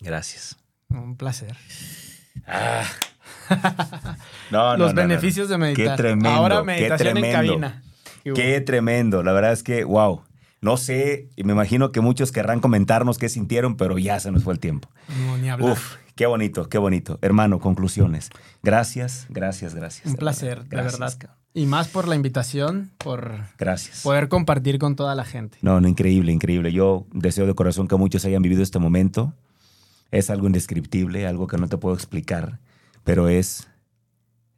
Gracias. 0.00 0.56
Un 0.88 1.16
placer. 1.16 1.56
Ah. 2.46 2.84
No, 4.50 4.76
Los 4.76 4.78
no, 4.78 4.86
no, 4.86 4.88
no. 4.88 4.94
beneficios 4.94 5.48
de 5.48 5.58
meditar. 5.58 5.96
Qué 5.96 6.02
tremendo. 6.02 6.28
Ahora 6.30 6.58
qué 6.58 6.64
meditación 6.64 7.08
en 7.08 7.14
tremendo. 7.22 7.36
cabina. 7.54 7.82
Qué 8.22 8.60
tremendo. 8.60 9.22
La 9.22 9.32
verdad 9.32 9.52
es 9.52 9.62
que, 9.62 9.84
wow. 9.84 10.22
No 10.60 10.76
sé, 10.78 11.28
y 11.36 11.44
me 11.44 11.52
imagino 11.52 11.92
que 11.92 12.00
muchos 12.00 12.32
querrán 12.32 12.60
comentarnos 12.60 13.18
qué 13.18 13.28
sintieron, 13.28 13.76
pero 13.76 13.98
ya 13.98 14.18
se 14.20 14.30
nos 14.30 14.44
fue 14.44 14.54
el 14.54 14.60
tiempo. 14.60 14.88
No, 15.26 15.36
ni 15.36 15.50
hablar. 15.50 15.72
Uf, 15.72 15.96
qué 16.14 16.24
bonito, 16.26 16.68
qué 16.70 16.78
bonito. 16.78 17.18
Hermano, 17.20 17.58
conclusiones. 17.58 18.30
Gracias, 18.62 19.26
gracias, 19.28 19.74
gracias. 19.74 20.06
Un 20.06 20.16
placer, 20.16 20.64
de 20.64 20.76
verdad. 20.76 21.12
Y 21.56 21.66
más 21.66 21.86
por 21.86 22.08
la 22.08 22.16
invitación, 22.16 22.90
por 22.98 23.36
Gracias. 23.58 24.02
poder 24.02 24.28
compartir 24.28 24.78
con 24.80 24.96
toda 24.96 25.14
la 25.14 25.24
gente. 25.24 25.56
No, 25.62 25.80
no, 25.80 25.86
increíble, 25.86 26.32
increíble. 26.32 26.72
Yo 26.72 27.06
deseo 27.12 27.46
de 27.46 27.54
corazón 27.54 27.86
que 27.86 27.94
muchos 27.94 28.24
hayan 28.24 28.42
vivido 28.42 28.60
este 28.60 28.80
momento. 28.80 29.34
Es 30.10 30.30
algo 30.30 30.46
indescriptible, 30.48 31.28
algo 31.28 31.46
que 31.46 31.56
no 31.56 31.68
te 31.68 31.78
puedo 31.78 31.94
explicar, 31.94 32.58
pero 33.04 33.28
es, 33.28 33.68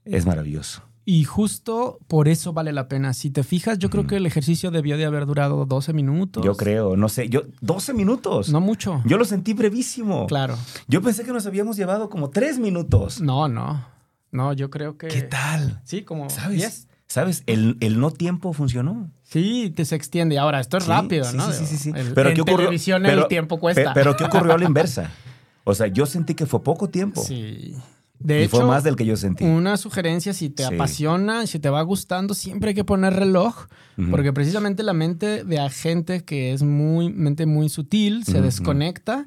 es 0.06 0.24
maravilloso. 0.24 0.82
Y 1.04 1.24
justo 1.24 1.98
por 2.08 2.28
eso 2.28 2.52
vale 2.52 2.72
la 2.72 2.88
pena. 2.88 3.12
Si 3.12 3.30
te 3.30 3.44
fijas, 3.44 3.78
yo 3.78 3.90
creo 3.90 4.06
que 4.06 4.16
el 4.16 4.26
ejercicio 4.26 4.70
debió 4.70 4.96
de 4.96 5.04
haber 5.04 5.26
durado 5.26 5.64
12 5.64 5.92
minutos. 5.92 6.44
Yo 6.44 6.56
creo, 6.56 6.96
no 6.96 7.08
sé, 7.08 7.28
yo 7.28 7.42
12 7.60 7.92
minutos. 7.94 8.48
No 8.48 8.60
mucho. 8.60 9.02
Yo 9.04 9.16
lo 9.16 9.24
sentí 9.24 9.52
brevísimo. 9.52 10.26
Claro. 10.26 10.56
Yo 10.88 11.02
pensé 11.02 11.24
que 11.24 11.32
nos 11.32 11.46
habíamos 11.46 11.76
llevado 11.76 12.08
como 12.08 12.30
3 12.30 12.58
minutos. 12.58 13.20
No, 13.20 13.46
no. 13.48 13.84
No, 14.32 14.52
yo 14.52 14.70
creo 14.70 14.96
que. 14.98 15.08
¿Qué 15.08 15.22
tal? 15.22 15.80
Sí, 15.84 16.02
como. 16.02 16.28
¿Sabes? 16.30 16.58
10. 16.58 16.88
¿Sabes? 17.08 17.42
El, 17.46 17.76
el 17.80 18.00
no 18.00 18.10
tiempo 18.10 18.52
funcionó. 18.52 19.10
Sí, 19.22 19.72
te 19.74 19.84
se 19.84 19.94
extiende. 19.94 20.38
Ahora, 20.38 20.58
esto 20.60 20.76
es 20.76 20.84
Sí, 20.84 20.90
rápido, 20.90 21.24
sí, 21.24 21.36
¿no? 21.36 21.52
sí, 21.52 21.64
sí, 21.66 21.76
sí. 21.76 21.92
El- 21.94 22.12
Pero 22.14 22.30
en 22.30 22.34
¿qué 22.34 22.40
ocurrió? 22.40 22.56
televisión 22.58 23.02
Pero- 23.04 23.22
el 23.22 23.28
tiempo 23.28 23.58
cuesta. 23.60 23.84
Pe- 23.94 24.00
Pero 24.00 24.16
¿qué 24.16 24.24
ocurrió 24.24 24.52
a 24.54 24.58
la 24.58 24.64
inversa? 24.64 25.10
O 25.68 25.74
sea, 25.74 25.88
yo 25.88 26.06
sentí 26.06 26.34
que 26.34 26.46
fue 26.46 26.62
poco 26.62 26.88
tiempo. 26.88 27.20
Sí. 27.24 27.74
De 28.20 28.38
y 28.40 28.42
hecho, 28.44 28.58
fue 28.58 28.66
más 28.66 28.84
del 28.84 28.94
que 28.94 29.04
yo 29.04 29.16
sentí. 29.16 29.44
una 29.44 29.76
sugerencia, 29.76 30.32
si 30.32 30.48
te 30.48 30.64
Sí. 30.64 30.72
apasiona, 30.74 31.44
si 31.48 31.58
te 31.58 31.68
va 31.70 31.82
gustando, 31.82 32.34
siempre 32.34 32.68
hay 32.68 32.74
que 32.76 32.84
poner 32.84 33.14
reloj, 33.14 33.66
porque 34.12 34.32
precisamente 34.32 34.84
la 34.84 34.92
mente 34.92 35.42
de 35.44 35.56
la 35.56 35.68
gente 35.68 36.24
que 36.24 36.52
es 36.52 36.62
muy, 36.62 37.12
mente 37.12 37.46
muy 37.46 37.68
sutil, 37.68 38.24
se 38.24 38.40
desconecta. 38.40 39.24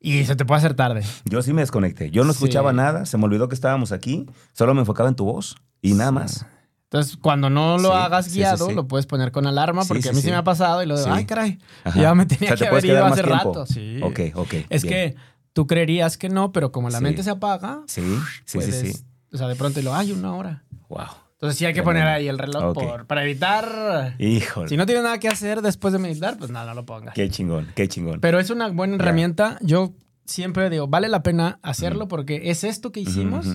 Y 0.00 0.24
se 0.24 0.36
te 0.36 0.44
puede 0.44 0.58
hacer 0.58 0.74
tarde. 0.74 1.02
Yo 1.24 1.42
sí 1.42 1.52
me 1.52 1.62
desconecté. 1.62 2.10
Yo 2.10 2.24
no 2.24 2.32
Sí. 2.32 2.36
escuchaba 2.36 2.72
nada, 2.72 3.06
se 3.06 3.18
me 3.18 3.24
olvidó 3.24 3.48
que 3.48 3.54
estábamos 3.54 3.92
aquí, 3.92 4.26
solo 4.52 4.74
me 4.74 4.80
enfocaba 4.80 5.08
en 5.08 5.14
tu 5.16 5.24
voz 5.24 5.56
y 5.82 5.94
nada 5.94 6.12
más. 6.12 6.46
Entonces, 6.84 7.18
cuando 7.18 7.50
no 7.50 7.76
lo 7.76 7.90
Sí, 7.90 7.94
hagas 7.96 8.24
sí, 8.26 8.30
sí, 8.30 8.36
guiado, 8.38 8.68
sí. 8.68 8.74
lo 8.74 8.88
puedes 8.88 9.04
poner 9.06 9.30
con 9.30 9.46
alarma, 9.46 9.82
Sí, 9.82 9.88
porque 9.88 10.02
sí, 10.04 10.08
a 10.08 10.12
mí 10.12 10.16
sí. 10.20 10.26
sí. 10.26 10.30
me 10.30 10.36
ha 10.36 10.44
pasado 10.44 10.82
y 10.82 10.86
lo 10.86 10.96
de, 10.96 11.04
Sí. 11.04 11.10
ay, 11.12 11.26
caray, 11.26 11.58
Ajá. 11.84 12.00
ya 12.00 12.14
me 12.14 12.22
O 12.22 12.26
tenía 12.26 12.48
sea, 12.48 12.56
te 12.56 12.64
que 12.64 12.70
puedes 12.70 12.84
haber 12.84 12.96
ido 12.96 13.04
hace 13.06 13.22
tiempo. 13.24 13.44
rato. 13.44 13.66
Sí. 13.66 14.00
Ok, 14.02 14.20
ok. 14.36 14.54
Es 14.70 14.82
bien. 14.84 14.94
que 15.12 15.16
tú 15.52 15.66
creerías 15.66 16.16
que 16.16 16.30
no, 16.30 16.50
pero 16.52 16.72
como 16.72 16.88
la 16.88 16.98
Sí. 16.98 17.04
mente 17.04 17.22
se 17.22 17.30
apaga, 17.30 17.80
Sí, 17.86 18.02
sí, 18.46 18.56
puedes, 18.58 18.74
sí, 18.80 18.92
sí. 18.92 19.04
o 19.32 19.36
sea, 19.36 19.48
de 19.48 19.56
pronto 19.56 19.82
lo, 19.82 19.94
ay, 19.94 20.12
una 20.12 20.34
hora. 20.34 20.62
Wow. 20.88 21.06
Entonces 21.38 21.56
sí 21.56 21.66
hay 21.66 21.72
que 21.72 21.84
poner 21.84 22.02
ahí 22.02 22.26
el 22.26 22.36
reloj 22.36 22.74
por- 22.74 23.06
para 23.06 23.22
evitar... 23.22 24.16
Híjole. 24.18 24.68
Si 24.68 24.76
no 24.76 24.86
tienes 24.86 25.04
nada 25.04 25.20
que 25.20 25.28
hacer 25.28 25.62
después 25.62 25.92
de 25.92 26.00
meditar, 26.00 26.36
pues 26.36 26.50
nada, 26.50 26.66
no 26.66 26.74
lo 26.74 26.84
pongas. 26.84 27.14
Qué 27.14 27.30
chingón, 27.30 27.68
qué 27.76 27.86
chingón. 27.86 28.20
Pero 28.20 28.40
es 28.40 28.50
una 28.50 28.66
buena 28.70 28.96
herramienta. 28.96 29.56
Yo 29.62 29.94
siempre 30.24 30.68
digo, 30.68 30.88
vale 30.88 31.08
la 31.08 31.22
pena 31.22 31.60
hacerlo 31.62 32.08
porque 32.08 32.50
es 32.50 32.64
esto 32.64 32.90
que 32.90 32.98
hicimos 33.00 33.46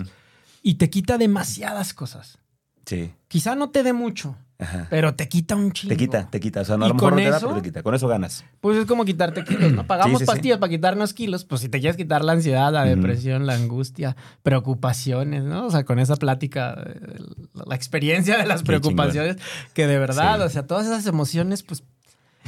y 0.62 0.76
te 0.76 0.88
quita 0.88 1.18
demasiadas 1.18 1.92
cosas. 1.92 2.38
Sí. 2.86 3.12
Quizá 3.28 3.54
no 3.54 3.68
te 3.68 3.82
dé 3.82 3.92
mucho, 3.92 4.36
Ajá. 4.58 4.86
pero 4.88 5.14
te 5.14 5.28
quita 5.28 5.56
un 5.56 5.72
chingo. 5.72 5.90
Te 5.92 5.96
quita, 5.96 6.28
te 6.30 6.38
quita. 6.40 6.60
O 6.60 6.64
sea, 6.64 6.76
no, 6.76 6.84
¿Y 6.84 6.86
a 6.86 6.88
lo 6.88 6.94
mejor 6.94 7.12
no 7.12 7.18
te 7.18 7.30
da, 7.30 7.40
pero 7.40 7.54
te 7.56 7.62
quita. 7.62 7.82
Con 7.82 7.94
eso 7.94 8.06
ganas. 8.08 8.44
Pues 8.60 8.78
es 8.78 8.86
como 8.86 9.04
quitarte 9.04 9.42
kilos, 9.44 9.72
¿no? 9.72 9.84
Pagamos 9.86 10.20
Sí, 10.20 10.24
sí, 10.24 10.24
sí. 10.24 10.32
pastillas 10.32 10.58
para 10.58 10.70
quitarnos 10.70 11.12
kilos. 11.12 11.44
Pues 11.44 11.60
si 11.60 11.68
te 11.68 11.80
quieres 11.80 11.96
quitar 11.96 12.24
la 12.24 12.32
ansiedad, 12.32 12.72
la 12.72 12.84
depresión, 12.84 13.46
la 13.46 13.54
angustia, 13.54 14.16
preocupaciones, 14.42 15.42
¿no? 15.44 15.66
O 15.66 15.70
sea, 15.70 15.84
con 15.84 15.98
esa 15.98 16.16
plática, 16.16 16.74
eh, 16.86 17.18
la 17.66 17.74
experiencia 17.74 18.38
de 18.38 18.46
las 18.46 18.60
Qué 18.62 18.66
preocupaciones, 18.66 19.36
que 19.74 19.86
de 19.86 19.98
verdad, 19.98 20.40
o 20.42 20.48
sea, 20.48 20.66
todas 20.66 20.86
esas 20.86 21.06
emociones, 21.06 21.62
pues 21.62 21.82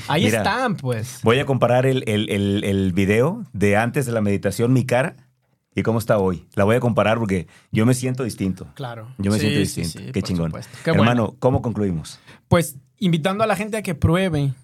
ahí 0.09 0.24
Mira. 0.27 0.39
están, 0.39 0.77
pues. 0.77 1.20
Voy 1.23 1.39
a 1.41 1.45
comparar 1.47 1.87
el, 1.87 2.05
el, 2.09 2.31
el, 2.31 2.62
el 2.65 2.93
video 2.93 3.45
de 3.53 3.77
antes 3.77 4.07
de 4.07 4.12
la 4.12 4.20
meditación, 4.20 4.73
mi 4.73 4.85
cara, 4.87 5.16
y 5.77 5.82
cómo 5.85 5.98
está 6.01 6.19
hoy. 6.19 6.44
La 6.55 6.65
voy 6.65 6.74
a 6.74 6.81
comparar 6.81 7.19
porque 7.19 7.47
yo 7.70 7.86
me 7.86 7.94
siento 7.94 8.24
distinto. 8.24 8.66
Claro. 8.74 9.15
Yo 9.19 9.31
me 9.31 9.36
Sí, 9.39 9.43
siento 9.43 9.61
distinto. 9.61 9.98
sí, 10.01 10.12
Qué 10.12 10.23
chingón. 10.23 10.51
Qué 10.82 10.90
bueno. 10.90 11.03
Hermano, 11.05 11.36
¿cómo 11.39 11.62
concluimos? 11.62 12.19
Pues 12.48 12.77
invitando 12.98 13.44
a 13.44 13.47
la 13.47 13.55
gente 13.55 13.77
a 13.77 13.82
que 13.82 13.94
pruebe 13.94 14.55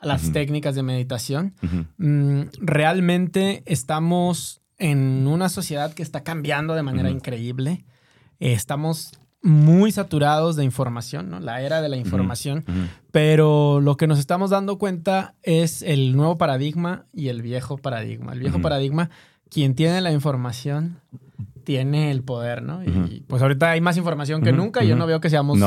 las 0.00 0.32
técnicas 0.32 0.74
de 0.74 0.82
meditación. 0.82 1.54
Mm, 1.98 2.42
realmente 2.60 3.62
estamos 3.66 4.60
en 4.78 5.26
una 5.26 5.48
sociedad 5.48 5.92
que 5.94 6.02
está 6.02 6.22
cambiando 6.22 6.74
de 6.74 6.82
manera 6.82 7.10
increíble. 7.10 7.84
estamos 8.40 9.12
muy 9.44 9.90
saturados 9.90 10.54
de 10.56 10.62
información, 10.64 11.28
¿no? 11.30 11.40
La 11.40 11.62
era 11.62 11.80
de 11.82 11.88
la 11.88 11.96
información. 11.96 12.64
Pero 13.10 13.80
lo 13.80 13.96
que 13.96 14.06
nos 14.06 14.18
estamos 14.20 14.50
dando 14.50 14.78
cuenta 14.78 15.34
es 15.42 15.82
el 15.82 16.16
nuevo 16.16 16.38
paradigma 16.38 17.06
y 17.12 17.28
el 17.28 17.42
viejo 17.42 17.76
paradigma. 17.78 18.32
El 18.32 18.40
viejo 18.40 18.60
paradigma, 18.60 19.10
quien 19.52 19.74
tiene 19.74 20.00
la 20.00 20.12
información 20.12 20.98
tiene 21.64 22.10
el 22.10 22.22
poder, 22.22 22.62
¿no? 22.62 22.82
Y 22.82 23.22
pues 23.28 23.42
ahorita 23.42 23.70
hay 23.70 23.80
más 23.80 23.96
información 23.96 24.42
que 24.42 24.52
nunca 24.52 24.82
y 24.82 24.88
yo 24.88 24.96
no 24.96 25.06
veo 25.06 25.20
que 25.20 25.30
seamos 25.30 25.58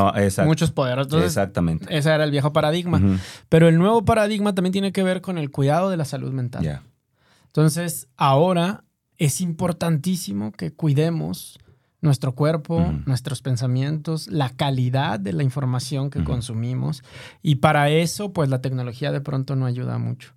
muchos 0.45 0.71
poderosos. 0.71 1.23
Exactamente. 1.23 1.85
Ese 1.95 2.09
era 2.09 2.23
el 2.23 2.31
viejo 2.31 2.51
paradigma. 2.51 3.01
Pero 3.47 3.69
el 3.69 3.77
nuevo 3.77 4.03
paradigma 4.03 4.53
también 4.53 4.73
tiene 4.73 4.91
que 4.91 5.03
ver 5.03 5.21
con 5.21 5.37
el 5.37 5.51
cuidado 5.51 5.89
de 5.89 5.97
la 5.97 6.05
salud 6.05 6.33
mental. 6.33 6.81
Entonces, 7.45 8.07
ahora 8.17 8.83
es 9.17 9.39
importantísimo 9.39 10.51
que 10.51 10.73
cuidemos 10.73 11.59
nuestro 12.01 12.33
cuerpo, 12.33 12.93
nuestros 13.05 13.41
pensamientos, 13.41 14.27
la 14.27 14.49
calidad 14.49 15.19
de 15.19 15.31
la 15.31 15.43
información 15.43 16.09
que 16.09 16.23
consumimos. 16.23 17.03
Y 17.41 17.55
para 17.55 17.89
eso, 17.89 18.33
pues 18.33 18.49
la 18.49 18.61
tecnología 18.61 19.11
de 19.11 19.21
pronto 19.21 19.55
no 19.55 19.65
ayuda 19.65 19.97
mucho. 19.97 20.33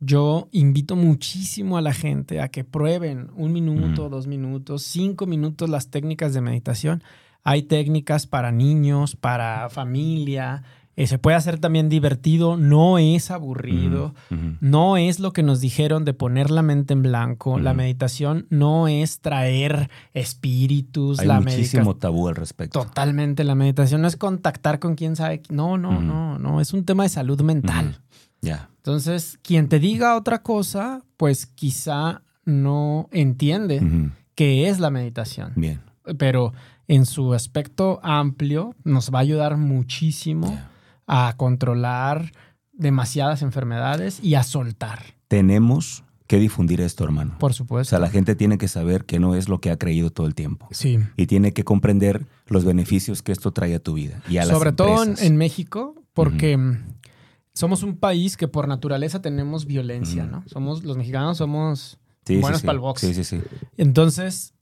Yo 0.00 0.48
invito 0.50 0.96
muchísimo 0.96 1.76
a 1.76 1.82
la 1.82 1.92
gente 1.92 2.40
a 2.40 2.48
que 2.48 2.64
prueben 2.64 3.30
un 3.36 3.52
minuto, 3.52 4.08
dos 4.08 4.26
minutos, 4.26 4.82
cinco 4.82 5.26
minutos 5.26 5.68
las 5.68 5.88
técnicas 5.88 6.32
de 6.32 6.40
meditación. 6.40 7.02
Hay 7.44 7.62
técnicas 7.64 8.26
para 8.26 8.50
niños, 8.50 9.14
para 9.14 9.68
familia. 9.68 10.62
Eh, 10.96 11.06
se 11.06 11.18
puede 11.18 11.36
hacer 11.36 11.58
también 11.58 11.88
divertido, 11.88 12.56
no 12.56 12.98
es 12.98 13.30
aburrido, 13.30 14.14
no 14.60 14.96
es 14.96 15.20
lo 15.20 15.32
que 15.32 15.42
nos 15.42 15.60
dijeron 15.60 16.04
de 16.04 16.14
poner 16.14 16.50
la 16.50 16.62
mente 16.62 16.94
en 16.94 17.02
blanco. 17.02 17.58
La 17.58 17.74
meditación 17.74 18.46
no 18.50 18.88
es 18.88 19.20
traer 19.20 19.88
espíritus. 20.14 21.20
Hay 21.20 21.26
la 21.26 21.40
muchísimo 21.40 21.96
tabú 21.96 22.28
al 22.28 22.36
respecto. 22.36 22.82
Totalmente, 22.82 23.44
la 23.44 23.54
meditación 23.54 24.02
no 24.02 24.08
es 24.08 24.16
contactar 24.16 24.78
con 24.78 24.94
quién 24.94 25.14
sabe. 25.14 25.42
No, 25.48 25.78
no, 25.78 26.02
no, 26.02 26.38
no, 26.38 26.60
es 26.60 26.72
un 26.72 26.84
tema 26.84 27.04
de 27.04 27.10
salud 27.10 27.40
mental. 27.42 28.00
Ya. 28.40 28.70
Entonces, 28.76 29.38
quien 29.42 29.68
te 29.68 29.78
diga 29.78 30.16
otra 30.16 30.42
cosa, 30.42 31.02
pues 31.16 31.46
quizá 31.46 32.22
no 32.44 33.08
entiende 33.12 34.10
qué 34.34 34.68
es 34.68 34.80
la 34.80 34.90
meditación. 34.90 35.52
Bien. 35.56 35.80
Pero 36.18 36.52
en 36.88 37.06
su 37.06 37.34
aspecto 37.34 38.00
amplio 38.02 38.74
nos 38.84 39.10
va 39.10 39.18
a 39.18 39.22
ayudar 39.22 39.56
muchísimo 39.56 40.58
a 41.06 41.34
controlar 41.36 42.32
demasiadas 42.72 43.42
enfermedades 43.42 44.18
y 44.22 44.34
a 44.34 44.42
soltar. 44.42 45.00
Tenemos 45.28 46.04
que 46.26 46.38
difundir 46.38 46.80
esto, 46.80 47.04
hermano. 47.04 47.36
Por 47.38 47.52
supuesto. 47.52 47.88
O 47.88 47.90
sea, 47.90 47.98
la 47.98 48.08
gente 48.08 48.34
tiene 48.34 48.56
que 48.56 48.68
saber 48.68 49.04
que 49.04 49.18
no 49.18 49.34
es 49.34 49.48
lo 49.48 49.60
que 49.60 49.70
ha 49.70 49.76
creído 49.76 50.10
todo 50.10 50.26
el 50.26 50.34
tiempo. 50.34 50.68
Sí. 50.70 50.98
Y 51.16 51.26
tiene 51.26 51.52
que 51.52 51.64
comprender 51.64 52.26
los 52.46 52.64
beneficios 52.64 53.22
que 53.22 53.32
esto 53.32 53.52
trae 53.52 53.74
a 53.74 53.80
tu 53.80 53.94
vida. 53.94 54.22
Y 54.28 54.38
a 54.38 54.46
Sobre 54.46 54.72
todo 54.72 55.02
en, 55.02 55.16
en, 55.18 55.36
México, 55.36 55.96
porque 56.14 56.56
somos 57.60 57.82
un 57.82 57.96
país 57.96 58.38
que 58.38 58.48
por 58.48 58.66
naturaleza 58.66 59.20
tenemos 59.20 59.66
violencia, 59.66 60.24
¿no? 60.24 60.42
Somos, 60.46 60.82
los 60.82 60.96
mexicanos 60.96 61.36
somos 61.36 61.98
buenos 62.26 62.62
para 62.62 62.72
el 62.72 62.78
box. 62.78 63.02
Sí, 63.02 63.12
sí, 63.12 63.22
sí. 63.22 63.40
Entonces, 63.76 64.54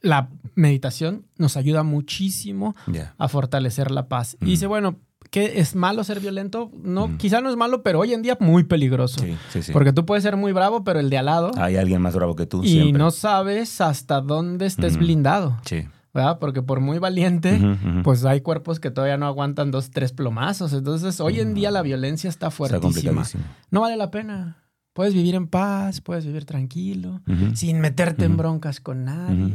la 0.00 0.30
meditación 0.54 1.26
nos 1.36 1.56
ayuda 1.56 1.82
muchísimo 1.82 2.76
a 3.18 3.28
fortalecer 3.28 3.90
la 3.90 4.06
paz. 4.06 4.36
Y 4.40 4.46
dice, 4.46 4.68
bueno, 4.68 5.00
¿qué 5.30 5.58
es 5.60 5.74
malo 5.74 6.04
ser 6.04 6.20
violento? 6.20 6.70
No, 6.80 7.18
quizá 7.18 7.40
no 7.40 7.50
es 7.50 7.56
malo, 7.56 7.82
pero 7.82 7.98
hoy 7.98 8.12
en 8.12 8.22
día 8.22 8.36
muy 8.38 8.62
peligroso. 8.62 9.20
Sí, 9.20 9.36
sí, 9.50 9.62
sí. 9.64 9.72
Porque 9.72 9.92
tú 9.92 10.06
puedes 10.06 10.22
ser 10.22 10.36
muy 10.36 10.52
bravo, 10.52 10.84
pero 10.84 11.00
el 11.00 11.10
de 11.10 11.18
al 11.18 11.26
lado. 11.26 11.50
Hay 11.56 11.74
alguien 11.74 12.00
más 12.00 12.14
bravo 12.14 12.36
que 12.36 12.46
tú. 12.46 12.62
Y 12.62 12.92
no 12.92 13.10
sabes 13.10 13.80
hasta 13.80 14.20
dónde 14.20 14.66
estés 14.66 14.96
blindado. 14.96 15.58
Sí. 15.66 15.88
¿Verdad? 16.14 16.38
Porque 16.38 16.62
por 16.62 16.80
muy 16.80 16.98
valiente, 16.98 17.60
pues 18.04 18.24
hay 18.24 18.40
cuerpos 18.40 18.80
que 18.80 18.90
todavía 18.90 19.16
no 19.16 19.26
aguantan 19.26 19.70
dos, 19.70 19.90
tres 19.90 20.12
plomazos. 20.12 20.72
Entonces, 20.72 21.20
hoy 21.20 21.40
en 21.40 21.54
día 21.54 21.70
la 21.70 21.82
violencia 21.82 22.28
está 22.28 22.50
fuertísima. 22.50 23.24
no 23.70 23.80
vale 23.80 23.96
la 23.96 24.10
pena. 24.10 24.58
Puedes 24.92 25.14
vivir 25.14 25.34
en 25.34 25.48
paz, 25.48 26.02
puedes 26.02 26.26
vivir 26.26 26.44
tranquilo, 26.44 27.22
sin 27.54 27.80
meterte 27.80 28.24
en 28.26 28.36
broncas 28.36 28.80
con 28.80 29.04
nadie. 29.04 29.54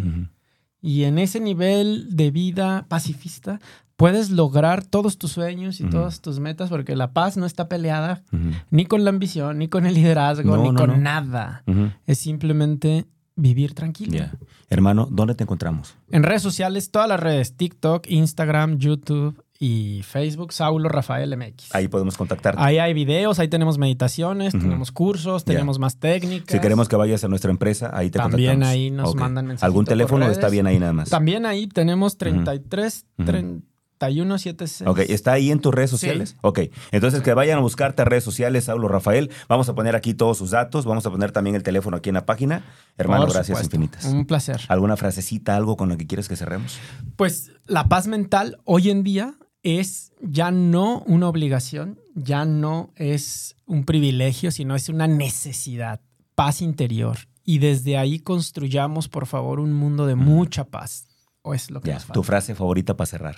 Y 0.82 1.04
en 1.04 1.20
ese 1.20 1.40
nivel 1.40 2.16
de 2.16 2.32
vida 2.32 2.86
pacifista, 2.88 3.60
puedes 3.98 4.30
lograr 4.32 4.84
todos 4.86 5.18
tus 5.18 5.32
sueños 5.32 5.80
y 5.80 5.84
todas 5.90 6.22
tus 6.22 6.40
metas, 6.40 6.70
porque 6.70 6.96
la 6.96 7.14
paz 7.14 7.38
no 7.38 7.46
está 7.46 7.68
peleada 7.68 8.24
ni 8.72 8.86
con 8.86 9.04
la 9.04 9.10
ambición, 9.12 9.60
ni 9.60 9.68
con 9.68 9.86
el 9.86 9.94
liderazgo, 9.94 10.58
ni 10.58 10.74
con 10.76 11.04
nada. 11.04 11.64
Es 12.08 12.18
simplemente 12.18 13.06
vivir 13.38 13.74
tranquilo. 13.74 14.26
Hermano, 14.70 15.08
¿dónde 15.10 15.36
te 15.36 15.44
encontramos? 15.44 15.96
En 16.12 16.24
redes 16.24 16.42
sociales, 16.42 16.92
todas 16.92 17.08
las 17.08 17.20
redes, 17.20 17.56
TikTok, 17.56 18.08
Instagram, 18.10 18.78
YouTube 18.80 19.42
y 19.60 20.02
Facebook, 20.04 20.52
Saulo 20.52 20.90
Rafael 20.90 21.36
MX. 21.38 21.74
Ahí 21.74 21.88
podemos 21.88 22.18
contactarte. 22.18 22.62
Ahí 22.62 22.78
hay 22.78 22.94
videos, 22.94 23.40
ahí 23.40 23.48
tenemos 23.48 23.78
meditaciones, 23.78 24.52
tenemos 24.52 24.92
cursos, 24.92 25.46
tenemos 25.46 25.80
más 25.80 25.98
técnicas. 25.98 26.52
Si 26.52 26.60
queremos 26.60 26.90
que 26.90 26.96
vayas 26.96 27.24
a 27.24 27.28
nuestra 27.28 27.52
empresa, 27.52 27.92
ahí 27.94 28.10
te 28.10 28.20
También 28.20 28.64
ahí 28.64 28.92
nos 28.92 29.16
mandan 29.16 29.48
mensajes. 29.48 29.64
¿Algún 29.64 29.86
teléfono 29.86 30.28
está 30.30 30.50
bien 30.50 30.68
ahí 30.68 30.80
nada 30.80 30.94
más? 30.94 31.10
También 31.10 31.46
ahí 31.46 31.68
tenemos 31.68 32.18
33, 32.18 33.06
30 33.26 33.66
3176. 33.98 34.88
Ok, 34.88 35.00
¿está 35.10 35.34
ahí 35.34 35.52
en 35.52 35.60
tus 35.60 35.74
redes 35.74 35.90
sociales? 35.90 36.30
Sí. 36.30 36.36
Ok, 36.42 36.60
entonces 36.92 37.22
que 37.22 37.34
vayan 37.34 37.58
a 37.58 37.62
buscarte 37.62 38.02
a 38.02 38.06
redes 38.06 38.24
sociales, 38.24 38.66
Saulo 38.66 38.88
Rafael. 38.88 39.32
Vamos 39.48 39.70
a 39.70 39.76
poner 39.76 39.96
aquí 39.96 40.14
todos 40.14 40.38
sus 40.38 40.52
datos, 40.52 40.86
vamos 40.86 41.06
a 41.06 41.12
poner 41.12 41.32
también 41.32 41.56
el 41.56 41.64
teléfono 41.64 41.98
aquí 41.98 42.10
en 42.10 42.16
la 42.16 42.26
página. 42.26 42.64
Hermano, 42.98 43.28
gracias 43.28 43.64
infinitas. 43.64 44.06
Un 44.06 44.26
placer. 44.26 44.62
¿Alguna 44.68 44.98
frasecita, 44.98 45.56
algo 45.56 45.78
con 45.78 45.90
lo 45.90 45.98
que 45.98 46.08
quieres 46.08 46.28
que 46.28 46.36
cerremos? 46.36 46.78
Pues 47.16 47.52
la 47.66 47.88
paz 47.88 48.08
mental 48.08 48.60
hoy 48.64 48.90
en 48.90 49.04
día 49.04 49.36
es 49.64 50.14
ya 50.22 50.52
no 50.52 51.04
una 51.08 51.28
obligación, 51.28 52.00
ya 52.16 52.46
no 52.46 52.92
es 52.96 53.56
un 53.66 53.84
privilegio, 53.84 54.52
sino 54.52 54.76
es 54.76 54.90
una 54.90 55.08
necesidad, 55.08 56.02
paz 56.36 56.62
interior. 56.62 57.18
Y 57.44 57.60
desde 57.60 57.98
ahí 57.98 58.20
construyamos, 58.20 59.08
por 59.08 59.26
favor, 59.26 59.60
un 59.60 59.74
mundo 59.74 60.06
de 60.06 60.16
mucha 60.16 60.66
paz. 60.66 61.08
O 61.42 61.54
es 61.54 61.72
lo 61.72 61.80
que 61.80 61.94
nos 61.94 62.04
falta. 62.04 62.14
Tu 62.14 62.24
frase 62.24 62.56
favorita 62.56 62.98
para 62.98 63.08
cerrar. 63.08 63.36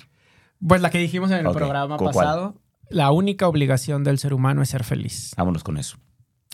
Pues 0.66 0.82
la 0.82 0.90
que 0.90 0.98
dijimos 0.98 1.32
en 1.32 1.46
el 1.46 1.52
programa 1.54 1.98
pasado, 1.98 2.56
la 2.90 3.12
única 3.12 3.48
obligación 3.48 4.04
del 4.04 4.20
ser 4.20 4.34
humano 4.34 4.62
es 4.62 4.70
ser 4.70 4.84
feliz. 4.84 5.32
Vámonos 5.38 5.64
con 5.64 5.78
eso. 5.78 5.98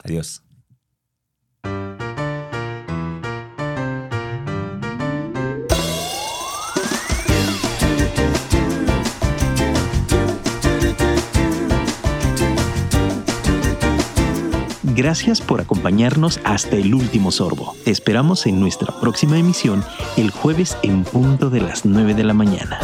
Adiós. 0.04 0.44
Gracias 14.96 15.42
por 15.42 15.60
acompañarnos 15.60 16.40
hasta 16.46 16.78
el 16.78 16.94
último 16.94 17.30
sorbo. 17.32 17.76
Te 17.84 17.92
esperamos 17.92 18.46
en 18.48 18.60
nuestra 18.60 18.98
próxima 19.02 19.38
emisión 19.38 19.84
el 20.16 20.32
jueves 20.32 20.78
en 20.84 21.04
punto 21.04 21.50
de 21.50 21.62
las 21.62 21.86
9 21.86 22.14
de 22.14 22.24
la 22.24 22.34
mañana. 22.34 22.80